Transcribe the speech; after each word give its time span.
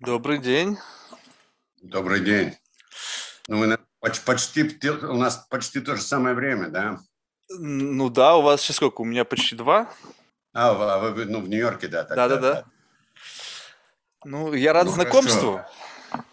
Добрый 0.00 0.38
день. 0.38 0.78
Добрый 1.82 2.20
день. 2.20 2.56
Ну, 3.48 3.56
мы 3.56 3.78
почти, 4.00 4.62
у 4.90 5.16
нас 5.16 5.44
почти 5.50 5.80
то 5.80 5.96
же 5.96 6.02
самое 6.02 6.36
время, 6.36 6.68
да? 6.68 7.00
Ну 7.48 8.08
да, 8.08 8.36
у 8.36 8.42
вас 8.42 8.60
сейчас 8.60 8.76
сколько? 8.76 9.00
У 9.00 9.04
меня 9.04 9.24
почти 9.24 9.56
два. 9.56 9.90
А, 10.52 11.00
вы, 11.00 11.10
вы 11.10 11.24
ну, 11.24 11.40
в 11.40 11.48
Нью-Йорке, 11.48 11.88
да? 11.88 12.04
Да, 12.04 12.28
да, 12.28 12.36
да. 12.36 12.64
Ну, 14.24 14.54
я 14.54 14.72
рад 14.72 14.86
ну, 14.86 14.92
знакомству. 14.92 15.56
Хорошо. 15.56 16.24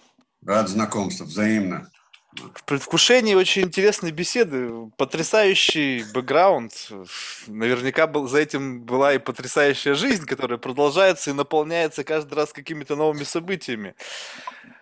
Рад 0.45 0.70
знакомству, 0.70 1.25
взаимно. 1.25 1.89
В 2.54 2.63
предвкушении 2.65 3.33
очень 3.33 3.63
интересной 3.63 4.11
беседы, 4.11 4.91
потрясающий 4.97 6.04
бэкграунд. 6.13 6.89
Наверняка 7.47 8.07
был, 8.07 8.27
за 8.27 8.39
этим 8.39 8.81
была 8.81 9.13
и 9.13 9.20
потрясающая 9.20 9.93
жизнь, 9.93 10.25
которая 10.25 10.57
продолжается 10.57 11.29
и 11.29 11.34
наполняется 11.34 12.03
каждый 12.03 12.34
раз 12.34 12.52
какими-то 12.52 12.95
новыми 12.95 13.23
событиями. 13.23 13.95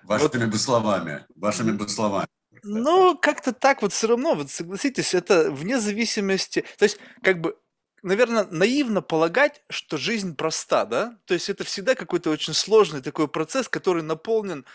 Вашими 0.03 0.45
вот. 0.45 0.51
бы 0.51 0.57
словами, 0.57 1.25
вашими 1.35 1.71
бы 1.71 1.87
словами. 1.87 2.27
Ну, 2.63 3.17
как-то 3.17 3.51
так 3.53 3.81
вот 3.81 3.93
все 3.93 4.07
равно, 4.07 4.35
вот 4.35 4.49
согласитесь, 4.49 5.13
это 5.13 5.51
вне 5.51 5.79
зависимости, 5.79 6.63
то 6.77 6.83
есть 6.83 6.97
как 7.21 7.41
бы 7.41 7.57
наверное, 8.03 8.45
наивно 8.51 9.01
полагать, 9.01 9.61
что 9.69 9.97
жизнь 9.97 10.35
проста, 10.35 10.85
да? 10.85 11.17
То 11.25 11.33
есть 11.33 11.49
это 11.49 11.63
всегда 11.63 11.95
какой-то 11.95 12.29
очень 12.29 12.53
сложный 12.53 13.01
такой 13.01 13.27
процесс, 13.27 13.67
который 13.69 14.03
наполнен 14.03 14.65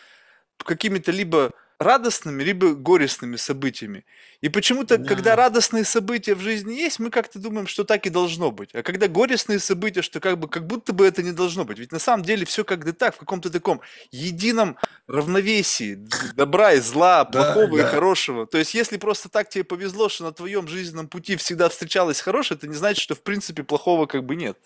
какими-то 0.57 1.13
либо 1.13 1.53
радостными, 1.79 2.43
либо 2.43 2.75
горестными 2.75 3.37
событиями. 3.37 4.05
И 4.41 4.49
почему-то, 4.49 4.99
да. 4.99 5.05
когда 5.05 5.37
радостные 5.37 5.85
события 5.85 6.35
в 6.35 6.41
жизни 6.41 6.75
есть, 6.75 6.99
мы 6.99 7.11
как-то 7.11 7.39
думаем, 7.39 7.67
что 7.67 7.85
так 7.85 8.07
и 8.07 8.11
должно 8.11 8.51
быть. 8.51 8.75
А 8.75 8.83
когда 8.83 9.07
горестные 9.07 9.61
события, 9.61 10.03
что 10.03 10.21
как 10.21 10.39
бы 10.39 10.49
как 10.49 10.67
будто 10.67 10.93
бы 10.93 11.07
это 11.07 11.23
не 11.23 11.33
должно 11.33 11.65
быть. 11.65 11.79
Ведь 11.79 11.93
на 11.93 11.99
самом 11.99 12.25
деле 12.25 12.45
все 12.47 12.65
как-то 12.65 12.93
так, 12.93 13.15
в 13.15 13.19
каком-то 13.19 13.51
таком 13.51 13.81
едином 14.11 14.77
равновесии 15.07 15.99
добра 16.35 16.73
и 16.75 16.81
зла, 16.81 17.25
плохого 17.25 17.77
да, 17.77 17.83
да. 17.83 17.89
и 17.89 17.93
хорошего. 17.93 18.47
То 18.47 18.59
есть, 18.59 18.75
если 18.75 18.97
просто 18.97 19.29
так 19.29 19.49
тебе 19.49 19.65
повезло, 19.65 20.09
что 20.09 20.25
на 20.25 20.33
твоем 20.33 20.67
жизненном 20.67 21.09
пути 21.09 21.37
всегда 21.37 21.69
встречалось 21.69 22.21
хорошее, 22.21 22.59
это 22.59 22.67
не 22.67 22.75
значит, 22.75 23.03
что 23.03 23.15
в 23.15 23.23
принципе 23.23 23.63
плохого 23.63 24.07
как 24.07 24.25
бы 24.25 24.35
нет. 24.35 24.59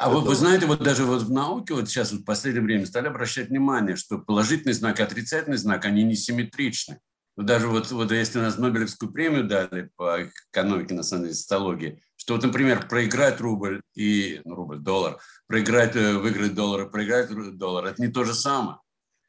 А 0.00 0.08
вы, 0.08 0.22
вы 0.22 0.34
знаете, 0.34 0.64
вот 0.64 0.82
даже 0.82 1.04
вот 1.04 1.20
в 1.20 1.30
науке 1.30 1.74
вот 1.74 1.86
сейчас 1.86 2.10
вот 2.12 2.22
в 2.22 2.24
последнее 2.24 2.64
время 2.64 2.86
стали 2.86 3.08
обращать 3.08 3.50
внимание, 3.50 3.96
что 3.96 4.16
положительный 4.16 4.72
знак 4.72 4.98
и 4.98 5.02
отрицательный 5.02 5.58
знак, 5.58 5.84
они 5.84 6.04
несимметричны. 6.04 7.00
Вот 7.36 7.44
даже 7.44 7.68
вот, 7.68 7.90
вот 7.90 8.10
если 8.10 8.38
нас 8.38 8.56
Нобелевскую 8.56 9.12
премию 9.12 9.44
дали 9.44 9.90
по 9.96 10.24
экономике, 10.50 10.94
на 10.94 11.02
самом 11.02 11.24
деле, 11.24 11.34
социологии, 11.34 12.02
что 12.16 12.32
вот, 12.32 12.42
например, 12.42 12.88
проиграть 12.88 13.42
рубль 13.42 13.82
и, 13.94 14.40
ну, 14.46 14.54
рубль, 14.54 14.78
доллар, 14.78 15.18
проиграть, 15.46 15.94
э, 15.96 16.14
выиграть 16.14 16.54
доллар 16.54 16.86
и 16.86 16.90
проиграть 16.90 17.58
доллар, 17.58 17.84
это 17.84 18.00
не 18.00 18.08
то 18.08 18.24
же 18.24 18.32
самое. 18.32 18.78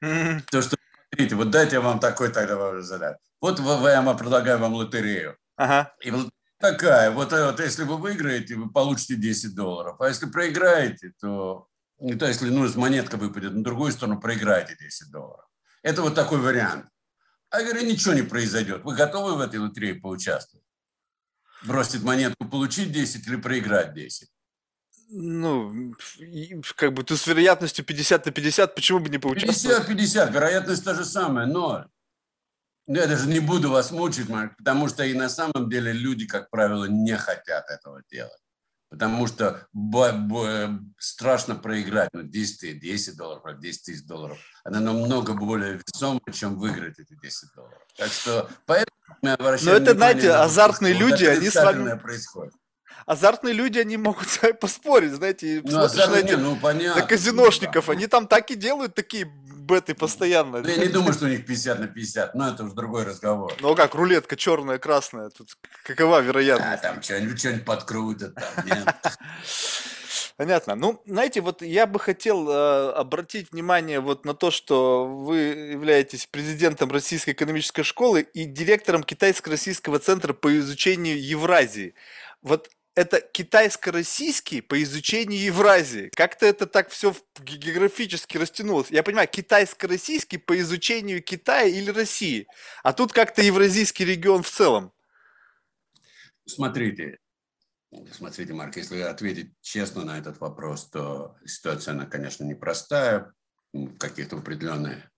Mm-hmm. 0.02 0.44
То, 0.52 0.62
что, 0.62 0.78
смотрите, 1.10 1.36
вот 1.36 1.50
дайте 1.50 1.76
я 1.76 1.82
вам 1.82 2.00
такой 2.00 2.30
тогда 2.30 2.82
задать. 2.82 3.18
Вот 3.42 3.60
я 3.60 4.02
вам 4.02 4.18
предлагаю 4.18 4.58
вам 4.58 4.76
лотерею. 4.76 5.36
Ага. 5.58 5.94
И 6.02 6.12
в 6.12 6.30
такая. 6.62 7.12
Вот, 7.12 7.34
э, 7.34 7.46
вот 7.46 7.60
если 7.60 7.84
вы 7.84 7.98
выиграете, 7.98 8.56
вы 8.56 8.70
получите 8.70 9.16
10 9.16 9.56
долларов. 9.56 10.00
А 10.00 10.08
если 10.08 10.28
проиграете, 10.28 11.14
то, 11.20 11.68
не 12.00 12.16
то 12.16 12.28
если 12.28 12.50
ну, 12.50 12.70
монетка 12.80 13.18
выпадет 13.18 13.54
на 13.54 13.64
другую 13.64 13.92
сторону, 13.92 14.22
проиграете 14.22 14.78
10 14.80 15.12
долларов. 15.12 15.46
Это 15.84 16.02
вот 16.02 16.16
такой 16.16 16.40
вариант. 16.40 16.86
А 17.50 17.60
я 17.60 17.70
говорю, 17.70 17.86
ничего 17.86 18.14
не 18.14 18.22
произойдет. 18.22 18.84
Вы 18.84 18.96
готовы 18.96 19.36
в 19.36 19.42
этой 19.42 19.60
лотерее 19.60 19.96
поучаствовать? 19.96 20.66
Бросить 21.64 22.04
монетку, 22.04 22.48
получить 22.48 22.92
10 22.92 23.28
или 23.28 23.36
проиграть 23.36 23.94
10? 23.94 24.30
Ну, 25.14 25.94
как 26.78 26.94
бы 26.94 27.04
тут 27.04 27.20
с 27.20 27.28
вероятностью 27.28 27.84
50 27.84 28.26
на 28.26 28.32
50, 28.32 28.76
почему 28.76 29.00
бы 29.00 29.10
не 29.10 29.18
поучаствовать? 29.18 29.90
50-50, 29.90 30.32
вероятность 30.32 30.86
та 30.86 30.96
же 30.96 31.04
самая, 31.04 31.46
ноль. 31.46 31.86
Ну, 32.88 32.96
я 33.00 33.08
даже 33.08 33.28
не 33.28 33.40
буду 33.40 33.70
вас 33.70 33.92
мучить, 33.92 34.30
Марк, 34.30 34.58
потому 34.58 34.88
что 34.88 35.04
и 35.04 35.14
на 35.14 35.30
самом 35.30 35.70
деле 35.70 35.94
люди, 35.94 36.26
как 36.26 36.50
правило, 36.50 36.86
не 36.86 37.16
хотят 37.16 37.70
этого 37.70 38.02
делать. 38.12 38.42
Потому 38.90 39.26
что 39.26 39.68
страшно 40.98 41.56
проиграть 41.56 42.10
ну, 42.12 42.24
10, 42.24 42.80
10 42.80 43.16
долларов, 43.16 43.60
10 43.60 43.84
тысяч 43.84 44.04
долларов. 44.06 44.38
Она 44.66 44.82
намного 44.82 45.34
более 45.34 45.80
весомая, 45.80 46.20
чем 46.34 46.60
выиграть 46.60 47.00
эти 47.00 47.16
10 47.22 47.54
долларов. 47.56 47.80
Так 47.96 48.12
что 48.12 48.50
поэтому 48.66 48.98
мы 49.22 49.32
обращаем 49.32 49.72
Но 49.72 49.78
это, 49.78 49.94
знаете, 49.94 50.32
азартные 50.32 50.94
люди, 50.94 51.24
они 51.24 51.50
с 51.50 51.56
вами... 51.56 51.98
происходит 51.98 52.54
азартные 53.06 53.54
люди, 53.54 53.80
они 53.80 53.98
могут 53.98 54.28
с 54.28 54.42
вами 54.42 54.54
поспорить, 54.54 55.14
знаете, 55.14 55.62
ну, 55.64 55.72
смотришь 55.72 56.08
на, 56.08 56.16
этих, 56.16 56.38
ну, 56.38 56.56
понятно, 56.56 57.02
на 57.02 57.08
казиношников, 57.08 57.88
да. 57.88 57.94
они 57.94 58.08
там 58.08 58.28
так 58.28 58.52
и 58.52 58.56
делают 58.56 58.96
такие 58.96 59.26
беты 59.72 59.96
постоянно. 59.96 60.62
Ну, 60.62 60.68
я 60.68 60.78
не 60.78 60.88
думаю, 60.88 61.14
что 61.14 61.26
у 61.26 61.30
них 61.30 61.46
50 61.46 61.80
на 61.80 61.88
50, 61.88 62.36
но 62.36 62.50
это 62.50 62.64
уже 62.64 62.74
другой 62.74 63.06
разговор. 63.06 63.54
Ну 63.60 63.72
а 63.72 63.76
как, 63.76 63.96
рулетка 63.96 64.36
черная, 64.36 64.78
красная, 64.78 65.30
тут 65.30 65.58
какова 65.84 66.20
вероятность? 66.22 66.84
А, 66.84 66.94
там 66.94 67.02
что-нибудь, 67.02 67.40
что-нибудь 67.40 67.66
подкрутят, 67.66 68.36
там, 68.36 68.66
нет. 68.66 68.96
Понятно. 70.38 70.76
Ну, 70.76 71.02
знаете, 71.06 71.42
вот 71.42 71.62
я 71.62 71.86
бы 71.86 72.00
хотел 72.00 72.50
э, 72.50 72.92
обратить 72.94 73.52
внимание 73.52 74.00
вот 74.00 74.26
на 74.26 74.34
то, 74.34 74.50
что 74.50 75.06
вы 75.06 75.38
являетесь 75.38 76.26
президентом 76.26 76.92
Российской 76.92 77.32
экономической 77.32 77.84
школы 77.84 78.22
и 78.22 78.46
директором 78.46 79.04
Китайско-российского 79.04 80.00
центра 80.00 80.34
по 80.34 80.58
изучению 80.58 81.22
Евразии. 81.22 81.94
Вот 82.42 82.70
это 82.96 83.22
китайско-российский 83.22 84.62
по 84.62 84.82
изучению 84.84 85.40
Евразии. 85.40 86.10
Как-то 86.16 86.46
это 86.46 86.66
так 86.66 86.90
все 86.90 87.16
географически 87.40 88.38
растянулось. 88.38 88.92
Я 88.92 89.04
понимаю, 89.04 89.28
китайско-российский 89.28 90.38
по 90.38 90.60
изучению 90.60 91.24
Китая 91.24 91.68
или 91.68 91.90
России. 91.90 92.48
А 92.84 92.94
тут 92.94 93.14
как-то 93.14 93.42
евразийский 93.42 94.06
регион 94.06 94.44
в 94.44 94.50
целом. 94.50 94.92
Смотрите, 96.46 97.20
смотрите, 98.12 98.54
Марк, 98.54 98.76
если 98.76 99.00
ответить 99.02 99.54
честно 99.62 100.04
на 100.04 100.18
этот 100.18 100.40
вопрос, 100.40 100.90
то 100.90 101.38
ситуация, 101.46 101.94
она, 101.94 102.06
конечно, 102.06 102.44
непростая. 102.44 103.32
Какие-то 104.00 104.38
определенные 104.38 105.10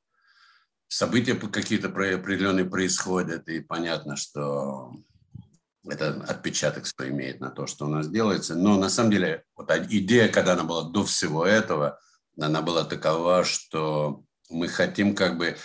события 0.88 1.34
какие-то 1.34 1.88
определенные 1.88 2.66
происходят, 2.66 3.48
и 3.50 3.62
понятно, 3.62 4.16
что 4.16 4.94
это 5.88 6.24
отпечаток 6.28 6.88
свой 6.88 7.10
имеет 7.10 7.40
на 7.40 7.50
то, 7.50 7.68
что 7.68 7.86
у 7.86 7.90
нас 7.90 8.08
делается. 8.08 8.56
Но 8.56 8.78
на 8.78 8.90
самом 8.90 9.12
деле 9.12 9.44
вот 9.56 9.70
идея, 9.90 10.30
когда 10.30 10.54
она 10.54 10.64
была 10.64 10.90
до 10.90 11.04
всего 11.04 11.46
этого, 11.46 12.00
она 12.40 12.62
была 12.62 12.84
такова, 12.86 13.44
что 13.44 14.24
мы 14.50 14.68
хотим 14.68 15.16
как 15.16 15.38
бы 15.38 15.58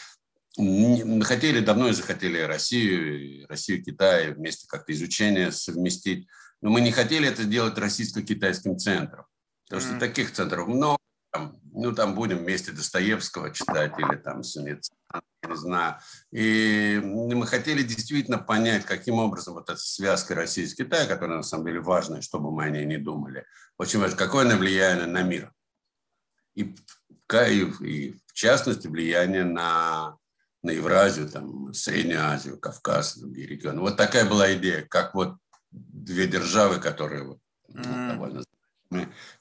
мы 0.56 1.24
хотели, 1.24 1.60
давно 1.60 1.88
и 1.88 1.92
захотели 1.92 2.40
Россию, 2.40 3.46
Россию, 3.48 3.84
Китай 3.84 4.32
вместе 4.32 4.66
как-то 4.66 4.92
изучение 4.92 5.52
совместить, 5.52 6.26
но 6.60 6.70
мы 6.70 6.80
не 6.80 6.90
хотели 6.90 7.28
это 7.28 7.44
делать 7.44 7.78
российско-китайским 7.78 8.76
центром, 8.76 9.26
потому 9.64 9.80
что 9.80 9.94
mm-hmm. 9.94 10.00
таких 10.00 10.32
центров 10.32 10.66
много, 10.66 10.98
там, 11.30 11.56
ну, 11.72 11.94
там 11.94 12.16
будем 12.16 12.38
вместе 12.38 12.72
Достоевского 12.72 13.52
читать 13.54 13.92
или 13.98 14.16
там 14.16 14.42
Сунец, 14.42 14.90
не 15.48 15.56
знаю. 15.56 15.96
И 16.30 17.00
мы 17.02 17.46
хотели 17.46 17.82
действительно 17.82 18.38
понять, 18.38 18.84
каким 18.84 19.14
образом 19.14 19.54
вот 19.54 19.70
эта 19.70 19.78
связка 19.78 20.34
России 20.34 20.64
с 20.64 20.74
Китаем, 20.74 21.08
которая 21.08 21.38
на 21.38 21.42
самом 21.42 21.66
деле 21.66 21.80
важная, 21.80 22.20
чтобы 22.20 22.50
мы 22.50 22.64
о 22.64 22.70
ней 22.70 22.84
не 22.84 22.98
думали, 22.98 23.46
очень 23.78 24.00
важно, 24.00 24.16
какое 24.16 24.44
она 24.44 24.56
влияние 24.56 25.06
на 25.06 25.22
мир. 25.22 25.52
И, 26.54 26.74
и 27.80 28.20
в 28.26 28.32
частности 28.32 28.88
влияние 28.88 29.44
на, 29.44 30.16
на 30.62 30.70
Евразию, 30.70 31.28
там, 31.28 31.72
Среднюю 31.72 32.24
Азию, 32.24 32.58
Кавказ, 32.58 33.16
другие 33.16 33.46
регионы. 33.46 33.80
Вот 33.80 33.96
такая 33.96 34.28
была 34.28 34.52
идея, 34.54 34.82
как 34.82 35.14
вот 35.14 35.36
две 35.70 36.26
державы, 36.26 36.78
которые 36.80 37.24
вот, 37.24 37.38
mm. 37.72 38.12
довольно 38.12 38.44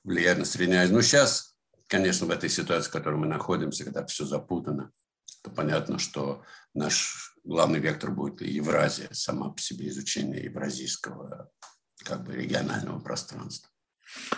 влияют 0.03 0.39
на 0.39 0.45
Среднюю 0.45 0.81
Азию. 0.81 0.95
Ну, 0.95 1.01
сейчас 1.01 1.57
конечно, 1.87 2.27
в 2.27 2.31
этой 2.31 2.49
ситуации, 2.49 2.89
в 2.89 2.93
которой 2.93 3.15
мы 3.15 3.27
находимся, 3.27 3.83
когда 3.83 4.05
все 4.05 4.25
запутано, 4.25 4.91
то 5.47 5.55
понятно, 5.55 5.99
что 5.99 6.43
наш 6.73 7.35
главный 7.43 7.79
вектор 7.79 8.11
будет 8.11 8.41
Евразия, 8.41 9.09
сама 9.11 9.49
по 9.49 9.61
себе 9.61 9.87
изучение 9.87 10.43
евразийского 10.43 11.49
как 12.03 12.23
бы 12.23 12.35
регионального 12.35 12.99
пространства. 12.99 13.69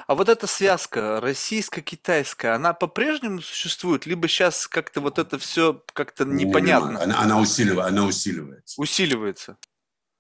А 0.08 0.16
вот 0.16 0.30
эта 0.30 0.48
связка 0.48 1.20
российско-китайская, 1.22 2.56
она 2.56 2.74
по-прежнему 2.74 3.42
существует, 3.42 4.06
либо 4.06 4.28
сейчас 4.28 4.68
как-то 4.68 5.00
вот 5.00 5.20
это 5.20 5.38
все 5.38 5.84
как-то 5.94 6.26
непонятно? 6.26 6.98
Не, 6.98 7.04
она, 7.04 7.22
она, 7.22 7.40
усилив, 7.40 7.78
она 7.80 8.06
усиливается. 8.06 8.82
Усиливается. 8.82 9.58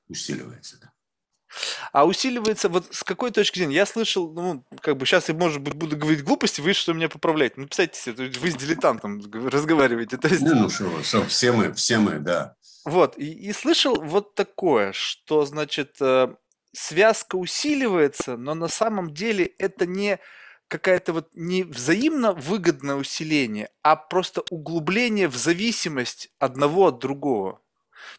Усиливается, 0.07 0.77
да. 0.81 0.91
А 1.91 2.05
усиливается 2.05 2.69
вот 2.69 2.87
с 2.91 3.03
какой 3.03 3.31
точки 3.31 3.59
зрения? 3.59 3.75
Я 3.75 3.85
слышал, 3.85 4.31
ну, 4.31 4.63
как 4.81 4.97
бы 4.97 5.05
сейчас 5.05 5.29
я, 5.29 5.35
может 5.35 5.61
быть, 5.61 5.73
буду 5.73 5.97
говорить 5.97 6.23
глупости, 6.23 6.61
вы 6.61 6.73
что 6.73 6.93
меня 6.93 7.09
поправляете. 7.09 7.55
Ну, 7.57 7.67
представьте 7.67 8.11
вы 8.13 8.51
с 8.51 8.55
дилетантом 8.55 9.21
разговариваете. 9.47 10.17
То 10.17 10.27
есть... 10.27 10.41
Ну, 10.41 10.55
ну 10.55 10.69
что, 10.69 11.03
что, 11.03 11.25
все 11.25 11.51
мы, 11.51 11.73
все 11.73 11.97
мы, 11.97 12.19
да. 12.19 12.55
Вот, 12.85 13.17
и, 13.17 13.25
и 13.25 13.53
слышал 13.53 14.01
вот 14.01 14.35
такое, 14.35 14.93
что, 14.93 15.45
значит, 15.45 15.97
э, 15.99 16.33
связка 16.73 17.35
усиливается, 17.35 18.37
но 18.37 18.55
на 18.55 18.67
самом 18.67 19.13
деле 19.13 19.45
это 19.57 19.85
не 19.85 20.19
какая-то 20.67 21.13
вот 21.13 21.29
не 21.33 21.63
взаимно 21.63 22.33
выгодное 22.33 22.95
усиление, 22.95 23.69
а 23.81 23.95
просто 23.95 24.43
углубление 24.49 25.27
в 25.27 25.35
зависимость 25.35 26.29
одного 26.39 26.87
от 26.87 26.99
другого. 26.99 27.59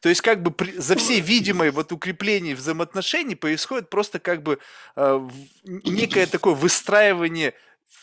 То 0.01 0.09
есть 0.09 0.21
как 0.21 0.43
бы 0.43 0.51
при, 0.51 0.73
за 0.73 0.97
всей 0.97 1.21
видимой 1.21 1.71
вот 1.71 1.93
укрепление 1.93 2.55
взаимоотношений 2.55 3.35
происходит 3.35 3.91
просто 3.91 4.19
как 4.19 4.43
бы 4.43 4.59
э, 4.97 5.29
некое 5.65 6.27
такое 6.27 6.55
выстраивание 6.55 7.55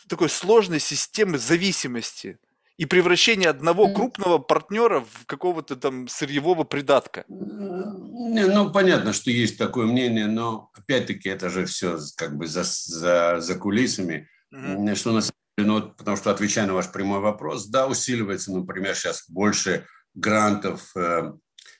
такой 0.08 0.28
сложной 0.28 0.80
системы 0.80 1.38
зависимости 1.38 2.38
и 2.78 2.86
превращение 2.86 3.50
одного 3.50 3.92
крупного 3.92 4.38
партнера 4.38 5.00
в 5.00 5.26
какого-то 5.26 5.74
там 5.76 6.06
сырьевого 6.06 6.62
придатка. 6.62 7.24
Не, 7.28 8.46
ну, 8.46 8.70
понятно, 8.70 9.12
что 9.12 9.30
есть 9.30 9.58
такое 9.58 9.86
мнение, 9.86 10.26
но 10.26 10.70
опять-таки 10.74 11.28
это 11.28 11.50
же 11.50 11.66
все 11.66 11.98
как 12.16 12.36
бы 12.36 12.46
за, 12.46 12.62
за, 12.64 13.40
за 13.40 13.54
кулисами. 13.56 14.28
Mm-hmm. 14.54 14.94
Что 14.94 15.12
на 15.12 15.20
самом 15.20 15.34
деле, 15.56 15.68
ну, 15.68 15.82
потому 15.90 16.16
что 16.16 16.30
отвечая 16.30 16.66
на 16.66 16.74
ваш 16.74 16.90
прямой 16.92 17.18
вопрос, 17.18 17.66
да, 17.66 17.88
усиливается, 17.88 18.52
например, 18.52 18.94
сейчас 18.94 19.28
больше 19.28 19.84
грантов 20.14 20.96
э, 20.96 21.32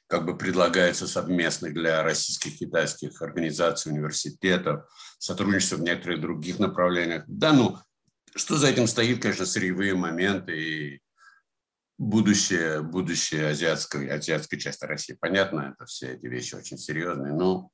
как 0.08 0.24
бы 0.24 0.36
предлагается 0.36 1.06
совместных 1.06 1.74
для 1.74 2.02
российских 2.02 2.58
китайских 2.58 3.20
организаций, 3.22 3.92
университетов, 3.92 4.84
сотрудничество 5.18 5.76
в 5.76 5.82
некоторых 5.82 6.20
других 6.20 6.58
направлениях. 6.58 7.24
Да, 7.26 7.52
ну, 7.52 7.78
что 8.34 8.56
за 8.56 8.68
этим 8.68 8.86
стоит, 8.86 9.20
конечно, 9.20 9.44
сырьевые 9.44 9.94
моменты 9.94 10.58
и 10.58 11.00
будущее, 11.98 12.80
будущее 12.80 13.48
азиатской, 13.48 14.08
азиатской 14.08 14.58
части 14.58 14.84
России. 14.84 15.16
Понятно, 15.20 15.74
это 15.74 15.84
все 15.84 16.14
эти 16.14 16.26
вещи 16.26 16.54
очень 16.54 16.78
серьезные. 16.78 17.34
Но 17.34 17.70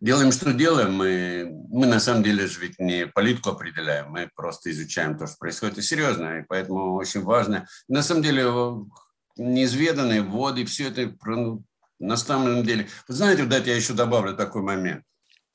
делаем, 0.00 0.32
что 0.32 0.54
делаем. 0.54 0.94
Мы, 0.94 1.50
мы 1.68 1.86
на 1.86 2.00
самом 2.00 2.22
деле 2.22 2.46
же 2.46 2.60
ведь 2.60 2.78
не 2.78 3.06
политику 3.06 3.50
определяем, 3.50 4.10
мы 4.10 4.30
просто 4.34 4.70
изучаем 4.70 5.18
то, 5.18 5.26
что 5.26 5.36
происходит. 5.38 5.78
И 5.78 5.82
серьезно, 5.82 6.38
и 6.38 6.44
поэтому 6.48 6.94
очень 6.94 7.22
важно. 7.22 7.66
На 7.88 8.02
самом 8.02 8.22
деле 8.22 8.46
неизведанные 9.38 10.22
воды, 10.22 10.64
все 10.64 10.88
это 10.88 11.14
ну, 11.24 11.64
на 11.98 12.16
самом 12.16 12.62
деле. 12.64 12.88
Вы 13.06 13.14
знаете, 13.14 13.44
вот 13.44 13.66
я 13.66 13.76
еще 13.76 13.94
добавлю 13.94 14.36
такой 14.36 14.62
момент, 14.62 15.04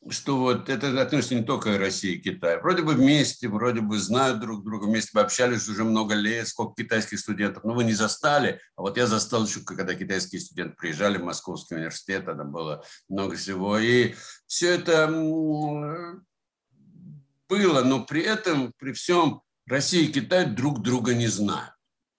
что 0.10 0.38
вот 0.38 0.70
это 0.70 1.02
относится 1.02 1.36
не 1.36 1.44
только 1.44 1.78
России 1.78 2.16
и 2.16 2.20
Китаю. 2.20 2.60
Вроде 2.62 2.84
бы 2.84 2.94
вместе, 2.94 3.48
вроде 3.48 3.82
бы 3.82 4.00
знают 4.00 4.40
друг 4.40 4.64
друга, 4.64 4.86
вместе 4.86 5.12
бы 5.14 5.22
общались 5.22 5.68
уже 5.68 5.84
много 5.84 6.16
лет, 6.16 6.48
сколько 6.48 6.82
китайских 6.84 7.20
студентов. 7.20 7.64
Но 7.64 7.74
вы 7.74 7.84
не 7.84 7.94
застали, 7.94 8.60
а 8.76 8.82
вот 8.82 8.98
я 8.98 9.08
застал 9.08 9.46
еще, 9.46 9.62
когда 9.62 9.96
китайские 9.96 10.42
студенты 10.42 10.76
приезжали 10.76 11.18
в 11.18 11.24
Московский 11.24 11.76
университет, 11.76 12.26
там 12.26 12.52
было 12.52 12.84
много 13.08 13.36
всего. 13.36 13.78
И 13.78 14.16
все 14.48 14.76
это 14.76 15.08
было, 17.48 17.84
но 17.84 18.04
при 18.04 18.22
этом, 18.22 18.74
при 18.78 18.92
всем, 18.94 19.42
Россия 19.66 20.04
и 20.04 20.12
Китай 20.12 20.46
друг 20.46 20.82
друга 20.82 21.14
не 21.14 21.28
знают. 21.28 21.73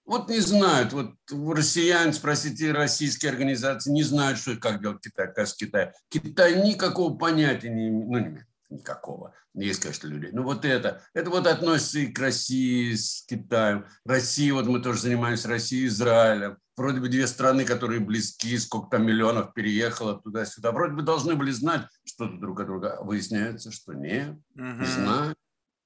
Вот 0.05 0.29
не 0.29 0.41
знают, 0.41 0.93
вот 0.93 1.15
россияне, 1.31 2.13
спросите 2.13 2.73
российские 2.73 3.33
организации, 3.33 3.91
не 3.91 4.03
знают, 4.03 4.39
что 4.39 4.57
как 4.57 4.83
делать 4.83 5.01
Китай, 5.03 5.33
как 5.33 5.47
с 5.47 5.55
Китай. 5.55 5.93
Китай 6.09 6.63
никакого 6.63 7.17
понятия 7.17 7.71
не 7.71 7.89
имеет, 7.89 8.09
ну, 8.09 8.19
не 8.19 8.27
имеет 8.27 8.47
никакого. 8.69 9.35
Есть, 9.55 9.81
конечно, 9.81 10.09
людей. 10.09 10.31
Но 10.33 10.43
вот 10.43 10.65
это, 10.65 11.03
это 11.15 11.31
вот 11.31 11.47
относится 11.47 12.01
и 12.01 12.07
к 12.07 12.19
России 12.19 12.95
с 12.95 13.25
Китаем. 13.27 13.87
Россия, 14.05 14.53
вот 14.53 14.67
мы 14.67 14.81
тоже 14.81 15.01
занимаемся 15.01 15.49
Россией, 15.49 15.87
Израилем. 15.87 16.59
Вроде 16.77 17.01
бы 17.01 17.09
две 17.09 17.27
страны, 17.29 17.65
которые 17.65 18.01
близки, 18.01 18.59
сколько 18.59 18.97
там 18.97 19.07
миллионов 19.07 19.55
переехало 19.55 20.21
туда-сюда. 20.21 20.73
Вроде 20.73 20.95
бы 20.95 21.03
должны 21.03 21.37
были 21.37 21.53
знать 21.53 21.87
что-то 22.05 22.37
друг 22.37 22.61
от 22.61 22.67
друга. 22.67 22.99
Выясняется, 23.01 23.71
что 23.71 23.93
нет, 23.93 24.33
угу. 24.57 24.65
не 24.65 24.87
знают. 24.87 25.39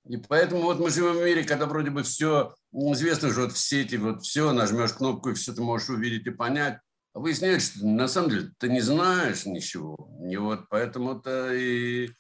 И 0.06 0.16
поэтому 0.16 0.62
вот 0.62 0.78
мы 0.78 0.90
живем 0.90 1.18
в 1.18 1.24
мире, 1.24 1.44
когда 1.44 1.66
вроде 1.66 1.90
бы 1.90 2.02
все, 2.02 2.54
ну, 2.72 2.92
известно 2.94 3.30
же, 3.30 3.42
вот 3.42 3.52
в 3.52 3.58
сети, 3.58 3.96
вот 3.96 4.22
все, 4.22 4.52
нажмешь 4.52 4.92
кнопку, 4.92 5.30
и 5.30 5.34
все 5.34 5.52
ты 5.52 5.60
можешь 5.60 5.90
увидеть 5.90 6.26
и 6.26 6.30
понять. 6.30 6.78
А 7.14 7.20
выясняется, 7.20 7.78
что 7.78 7.86
на 7.86 8.08
самом 8.08 8.30
деле 8.30 8.50
ты 8.58 8.68
не 8.68 8.80
знаешь 8.80 9.44
ничего. 9.44 9.96
И 10.30 10.36
вот 10.36 10.68
поэтому 10.70 11.18
это 11.18 11.52
и, 11.54 12.10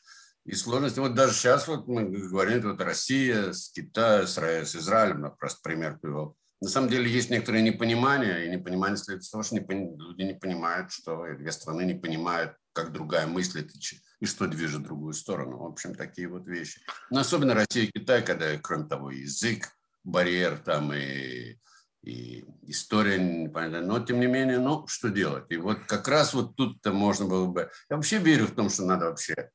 и 0.44 0.54
сложности. 0.54 0.98
Вот 0.98 1.14
даже 1.14 1.34
сейчас 1.34 1.68
вот 1.68 1.86
мы 1.88 2.04
говорим, 2.04 2.62
вот 2.62 2.80
Россия 2.80 3.52
с 3.52 3.70
Китаем, 3.70 4.26
с, 4.26 4.36
с 4.36 4.76
Израилем, 4.76 5.24
я 5.24 5.30
просто 5.30 5.60
пример 5.62 5.98
привел. 5.98 6.36
На 6.60 6.68
самом 6.68 6.88
деле 6.88 7.08
есть 7.08 7.30
некоторые 7.30 7.62
непонимания, 7.62 8.44
и 8.44 8.50
непонимание 8.50 8.96
следует 8.96 9.22
из 9.22 9.30
того, 9.30 9.44
что 9.44 9.54
не, 9.54 9.60
люди 9.60 10.22
не 10.22 10.34
понимают, 10.34 10.90
что 10.90 11.24
две 11.38 11.52
страны 11.52 11.82
не 11.82 11.94
понимают, 11.94 12.54
как 12.72 12.92
другая 12.92 13.26
мыслит 13.28 13.72
и 14.20 14.26
что 14.26 14.46
движет 14.46 14.82
другую 14.82 15.14
сторону. 15.14 15.58
В 15.58 15.66
общем, 15.66 15.94
такие 15.94 16.28
вот 16.28 16.46
вещи. 16.46 16.80
Но 17.10 17.20
особенно 17.20 17.54
Россия 17.54 17.84
и 17.84 17.92
Китай, 17.92 18.24
когда, 18.24 18.56
кроме 18.58 18.84
того, 18.84 19.10
язык, 19.10 19.68
барьер 20.04 20.58
там 20.58 20.92
и, 20.92 21.56
и 22.02 22.44
история 22.62 23.18
непонятная. 23.18 23.82
Но, 23.82 24.00
тем 24.00 24.20
не 24.20 24.26
менее, 24.26 24.58
ну, 24.58 24.86
что 24.86 25.08
делать? 25.10 25.44
И 25.50 25.56
вот 25.56 25.78
как 25.86 26.08
раз 26.08 26.34
вот 26.34 26.56
тут-то 26.56 26.92
можно 26.92 27.26
было 27.26 27.46
бы... 27.46 27.70
Я 27.88 27.96
вообще 27.96 28.18
верю 28.18 28.46
в 28.46 28.54
том, 28.54 28.70
что 28.70 28.84
надо 28.84 29.06
вообще 29.06 29.50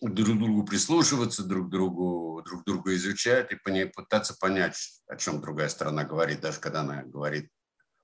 друг 0.00 0.38
другу 0.38 0.64
прислушиваться, 0.64 1.44
друг 1.44 1.68
другу, 1.68 2.42
друг 2.42 2.64
друга 2.64 2.94
изучать 2.94 3.52
и 3.52 3.84
пытаться 3.84 4.34
понять, 4.40 5.02
о 5.06 5.16
чем 5.16 5.40
другая 5.40 5.68
сторона 5.68 6.04
говорит, 6.04 6.40
даже 6.40 6.58
когда 6.58 6.80
она 6.80 7.02
говорит 7.02 7.50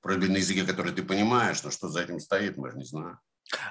вроде 0.02 0.28
на 0.28 0.36
языке, 0.36 0.64
который 0.64 0.92
ты 0.92 1.02
понимаешь, 1.02 1.62
но 1.64 1.70
что 1.70 1.88
за 1.88 2.02
этим 2.02 2.20
стоит, 2.20 2.56
мы 2.56 2.70
же 2.70 2.76
не 2.76 2.84
знаем. 2.84 3.18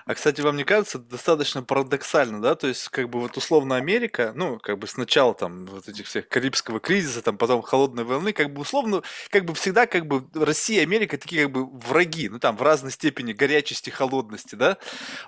А, 0.05 0.15
кстати, 0.15 0.41
вам 0.41 0.55
не 0.55 0.63
кажется 0.63 0.99
достаточно 0.99 1.61
парадоксально, 1.61 2.41
да? 2.41 2.55
То 2.55 2.67
есть, 2.67 2.87
как 2.89 3.09
бы 3.09 3.19
вот 3.19 3.35
условно 3.37 3.75
Америка, 3.75 4.31
ну, 4.35 4.57
как 4.59 4.79
бы 4.79 4.87
сначала 4.87 5.33
там 5.33 5.65
вот 5.65 5.87
этих 5.89 6.05
всех 6.07 6.29
Карибского 6.29 6.79
кризиса, 6.79 7.21
там 7.21 7.37
потом 7.37 7.61
холодной 7.61 8.03
войны, 8.05 8.31
как 8.31 8.53
бы 8.53 8.61
условно, 8.61 9.03
как 9.29 9.45
бы 9.45 9.53
всегда 9.53 9.85
как 9.85 10.07
бы 10.07 10.25
Россия 10.33 10.79
и 10.79 10.83
Америка 10.83 11.17
такие 11.17 11.43
как 11.43 11.51
бы 11.51 11.65
враги, 11.65 12.29
ну 12.29 12.39
там 12.39 12.55
в 12.55 12.61
разной 12.61 12.91
степени 12.91 13.33
горячести, 13.33 13.89
холодности, 13.89 14.55
да? 14.55 14.77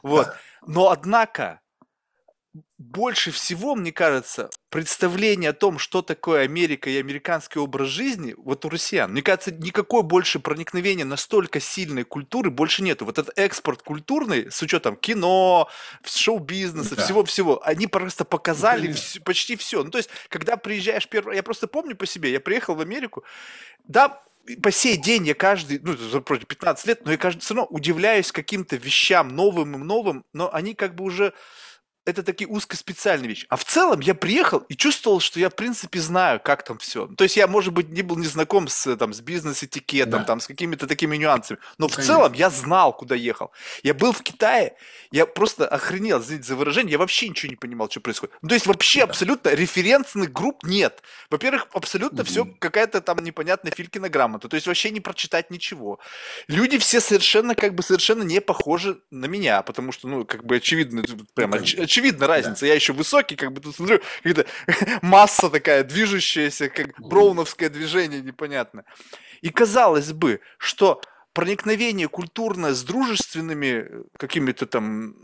Вот. 0.02 0.28
Но 0.66 0.90
однако 0.92 1.60
больше 2.78 3.32
всего, 3.32 3.76
мне 3.76 3.92
кажется, 3.92 4.50
представление 4.70 5.50
о 5.50 5.54
том, 5.54 5.80
что 5.80 6.02
такое 6.02 6.42
Америка 6.42 6.90
и 6.90 6.98
американский 6.98 7.60
образ 7.60 7.90
жизни, 7.90 8.36
вот 8.38 8.66
у 8.66 8.70
россиян, 8.70 9.12
мне 9.12 9.22
кажется, 9.22 9.52
никакой 9.52 10.04
больше 10.04 10.40
проникновения 10.40 11.06
настолько 11.06 11.60
сильной 11.60 12.04
культуры 12.04 12.50
больше 12.50 12.84
нету. 12.84 13.06
Вот 13.06 13.18
этот 13.18 13.38
экспорт 13.38 13.82
культурный, 13.82 14.52
с 14.52 14.62
учетом 14.62 14.96
кино, 14.96 15.70
шоу-бизнеса, 16.04 16.96
да. 16.96 17.04
всего-всего, 17.04 17.62
они 17.64 17.88
просто 17.88 18.26
показали 18.26 18.90
вс- 18.90 19.22
почти 19.22 19.56
все. 19.56 19.84
Ну, 19.84 19.92
то 19.92 19.98
есть, 19.98 20.10
когда 20.30 20.58
приезжаешь 20.58 21.08
первый... 21.08 21.36
Я 21.36 21.44
просто 21.44 21.68
помню 21.68 21.96
по 21.96 22.06
себе, 22.06 22.32
я 22.32 22.40
приехал 22.40 22.76
в 22.76 22.82
Америку, 22.82 23.24
да, 23.88 24.22
по 24.64 24.72
сей 24.72 24.98
день 24.98 25.28
я 25.28 25.34
каждый, 25.34 25.80
ну, 25.80 26.22
против 26.22 26.48
15 26.48 26.88
лет, 26.88 27.06
но 27.06 27.12
я 27.12 27.18
каждый 27.18 27.42
все 27.42 27.54
равно 27.54 27.68
удивляюсь 27.70 28.32
каким-то 28.32 28.78
вещам 28.78 29.30
новым 29.30 29.76
и 29.76 29.78
новым, 29.80 30.24
но 30.32 30.54
они 30.54 30.74
как 30.74 30.96
бы 30.96 31.04
уже 31.04 31.34
это 32.08 32.24
такие 32.24 32.48
узкоспециальные 32.48 33.28
вещи. 33.28 33.46
А 33.50 33.58
в 33.58 33.66
целом 33.66 34.00
я 34.00 34.16
приехал 34.16 34.60
и 34.60 34.76
чувствовал, 34.76 35.20
что 35.20 35.42
я, 35.42 35.50
в 35.50 35.56
принципе, 35.56 36.00
знаю, 36.00 36.40
как 36.40 36.64
там 36.64 36.78
все. 36.78 37.06
То 37.08 37.26
есть 37.26 37.36
я, 37.36 37.48
может 37.48 37.74
быть, 37.74 37.90
не 37.90 38.02
был 38.02 38.16
не 38.16 38.28
знаком 38.28 38.70
с, 38.70 38.96
там, 38.96 39.14
с 39.14 39.20
бизнес-этикетом, 39.20 40.22
да. 40.22 40.24
там, 40.26 40.40
с 40.40 40.48
какими-то 40.48 40.88
такими 40.88 41.18
нюансами, 41.18 41.60
но 41.78 41.86
ну, 41.86 41.88
в 41.90 41.96
конечно. 41.96 42.14
целом 42.14 42.34
я 42.34 42.50
знал, 42.50 42.96
куда 42.96 43.14
ехал. 43.14 43.52
Я 43.84 43.94
был 43.94 44.14
в 44.14 44.22
Китае, 44.22 44.78
я 45.12 45.26
просто 45.26 45.68
охренел, 45.68 46.22
извините 46.22 46.48
за 46.48 46.56
выражение, 46.56 46.94
я 46.94 46.98
вообще 46.98 47.28
ничего 47.28 47.50
не 47.50 47.58
понимал, 47.58 47.90
что 47.90 48.00
происходит. 48.00 48.36
Ну, 48.42 48.48
то 48.48 48.56
есть 48.56 48.68
вообще 48.68 49.00
да. 49.00 49.06
абсолютно 49.08 49.50
референсных 49.50 50.32
групп 50.32 50.64
нет. 50.64 51.04
Во-первых, 51.30 51.68
абсолютно 51.74 52.22
угу. 52.22 52.30
все 52.30 52.46
какая-то 52.46 53.02
там 53.02 53.18
непонятная 53.20 53.74
филькина 53.74 54.08
грамота, 54.08 54.48
то 54.48 54.56
есть 54.56 54.66
вообще 54.66 54.92
не 54.92 55.02
прочитать 55.02 55.52
ничего. 55.52 56.00
Люди 56.48 56.78
все 56.78 57.02
совершенно, 57.02 57.54
как 57.54 57.76
бы, 57.76 57.84
совершенно 57.84 58.24
не 58.24 58.40
похожи 58.40 59.02
на 59.12 59.26
меня, 59.26 59.62
потому 59.62 59.92
что, 59.92 60.08
ну, 60.08 60.24
как 60.24 60.46
бы 60.46 60.56
очевидно, 60.56 61.04
прям 61.34 61.52
ну, 61.52 61.58
оч- 61.58 61.78
очевидна 61.98 62.28
разница. 62.28 62.62
Да. 62.62 62.68
Я 62.68 62.76
еще 62.76 62.94
высокий, 62.94 63.36
как 63.36 63.52
бы 63.52 63.62
тут 63.62 63.76
смотрю, 63.76 64.00
какая-то 64.24 64.46
масса 65.02 65.50
такая 65.50 65.84
движущаяся, 65.84 66.70
как 66.70 67.00
броуновское 67.00 67.70
движение 67.70 68.22
непонятно. 68.22 68.84
И 69.42 69.50
казалось 69.50 70.14
бы, 70.14 70.40
что 70.58 71.02
проникновение 71.34 72.08
культурное 72.08 72.74
с 72.74 72.84
дружественными 72.84 73.88
э, 73.88 74.04
какими-то 74.18 74.66
там 74.66 75.16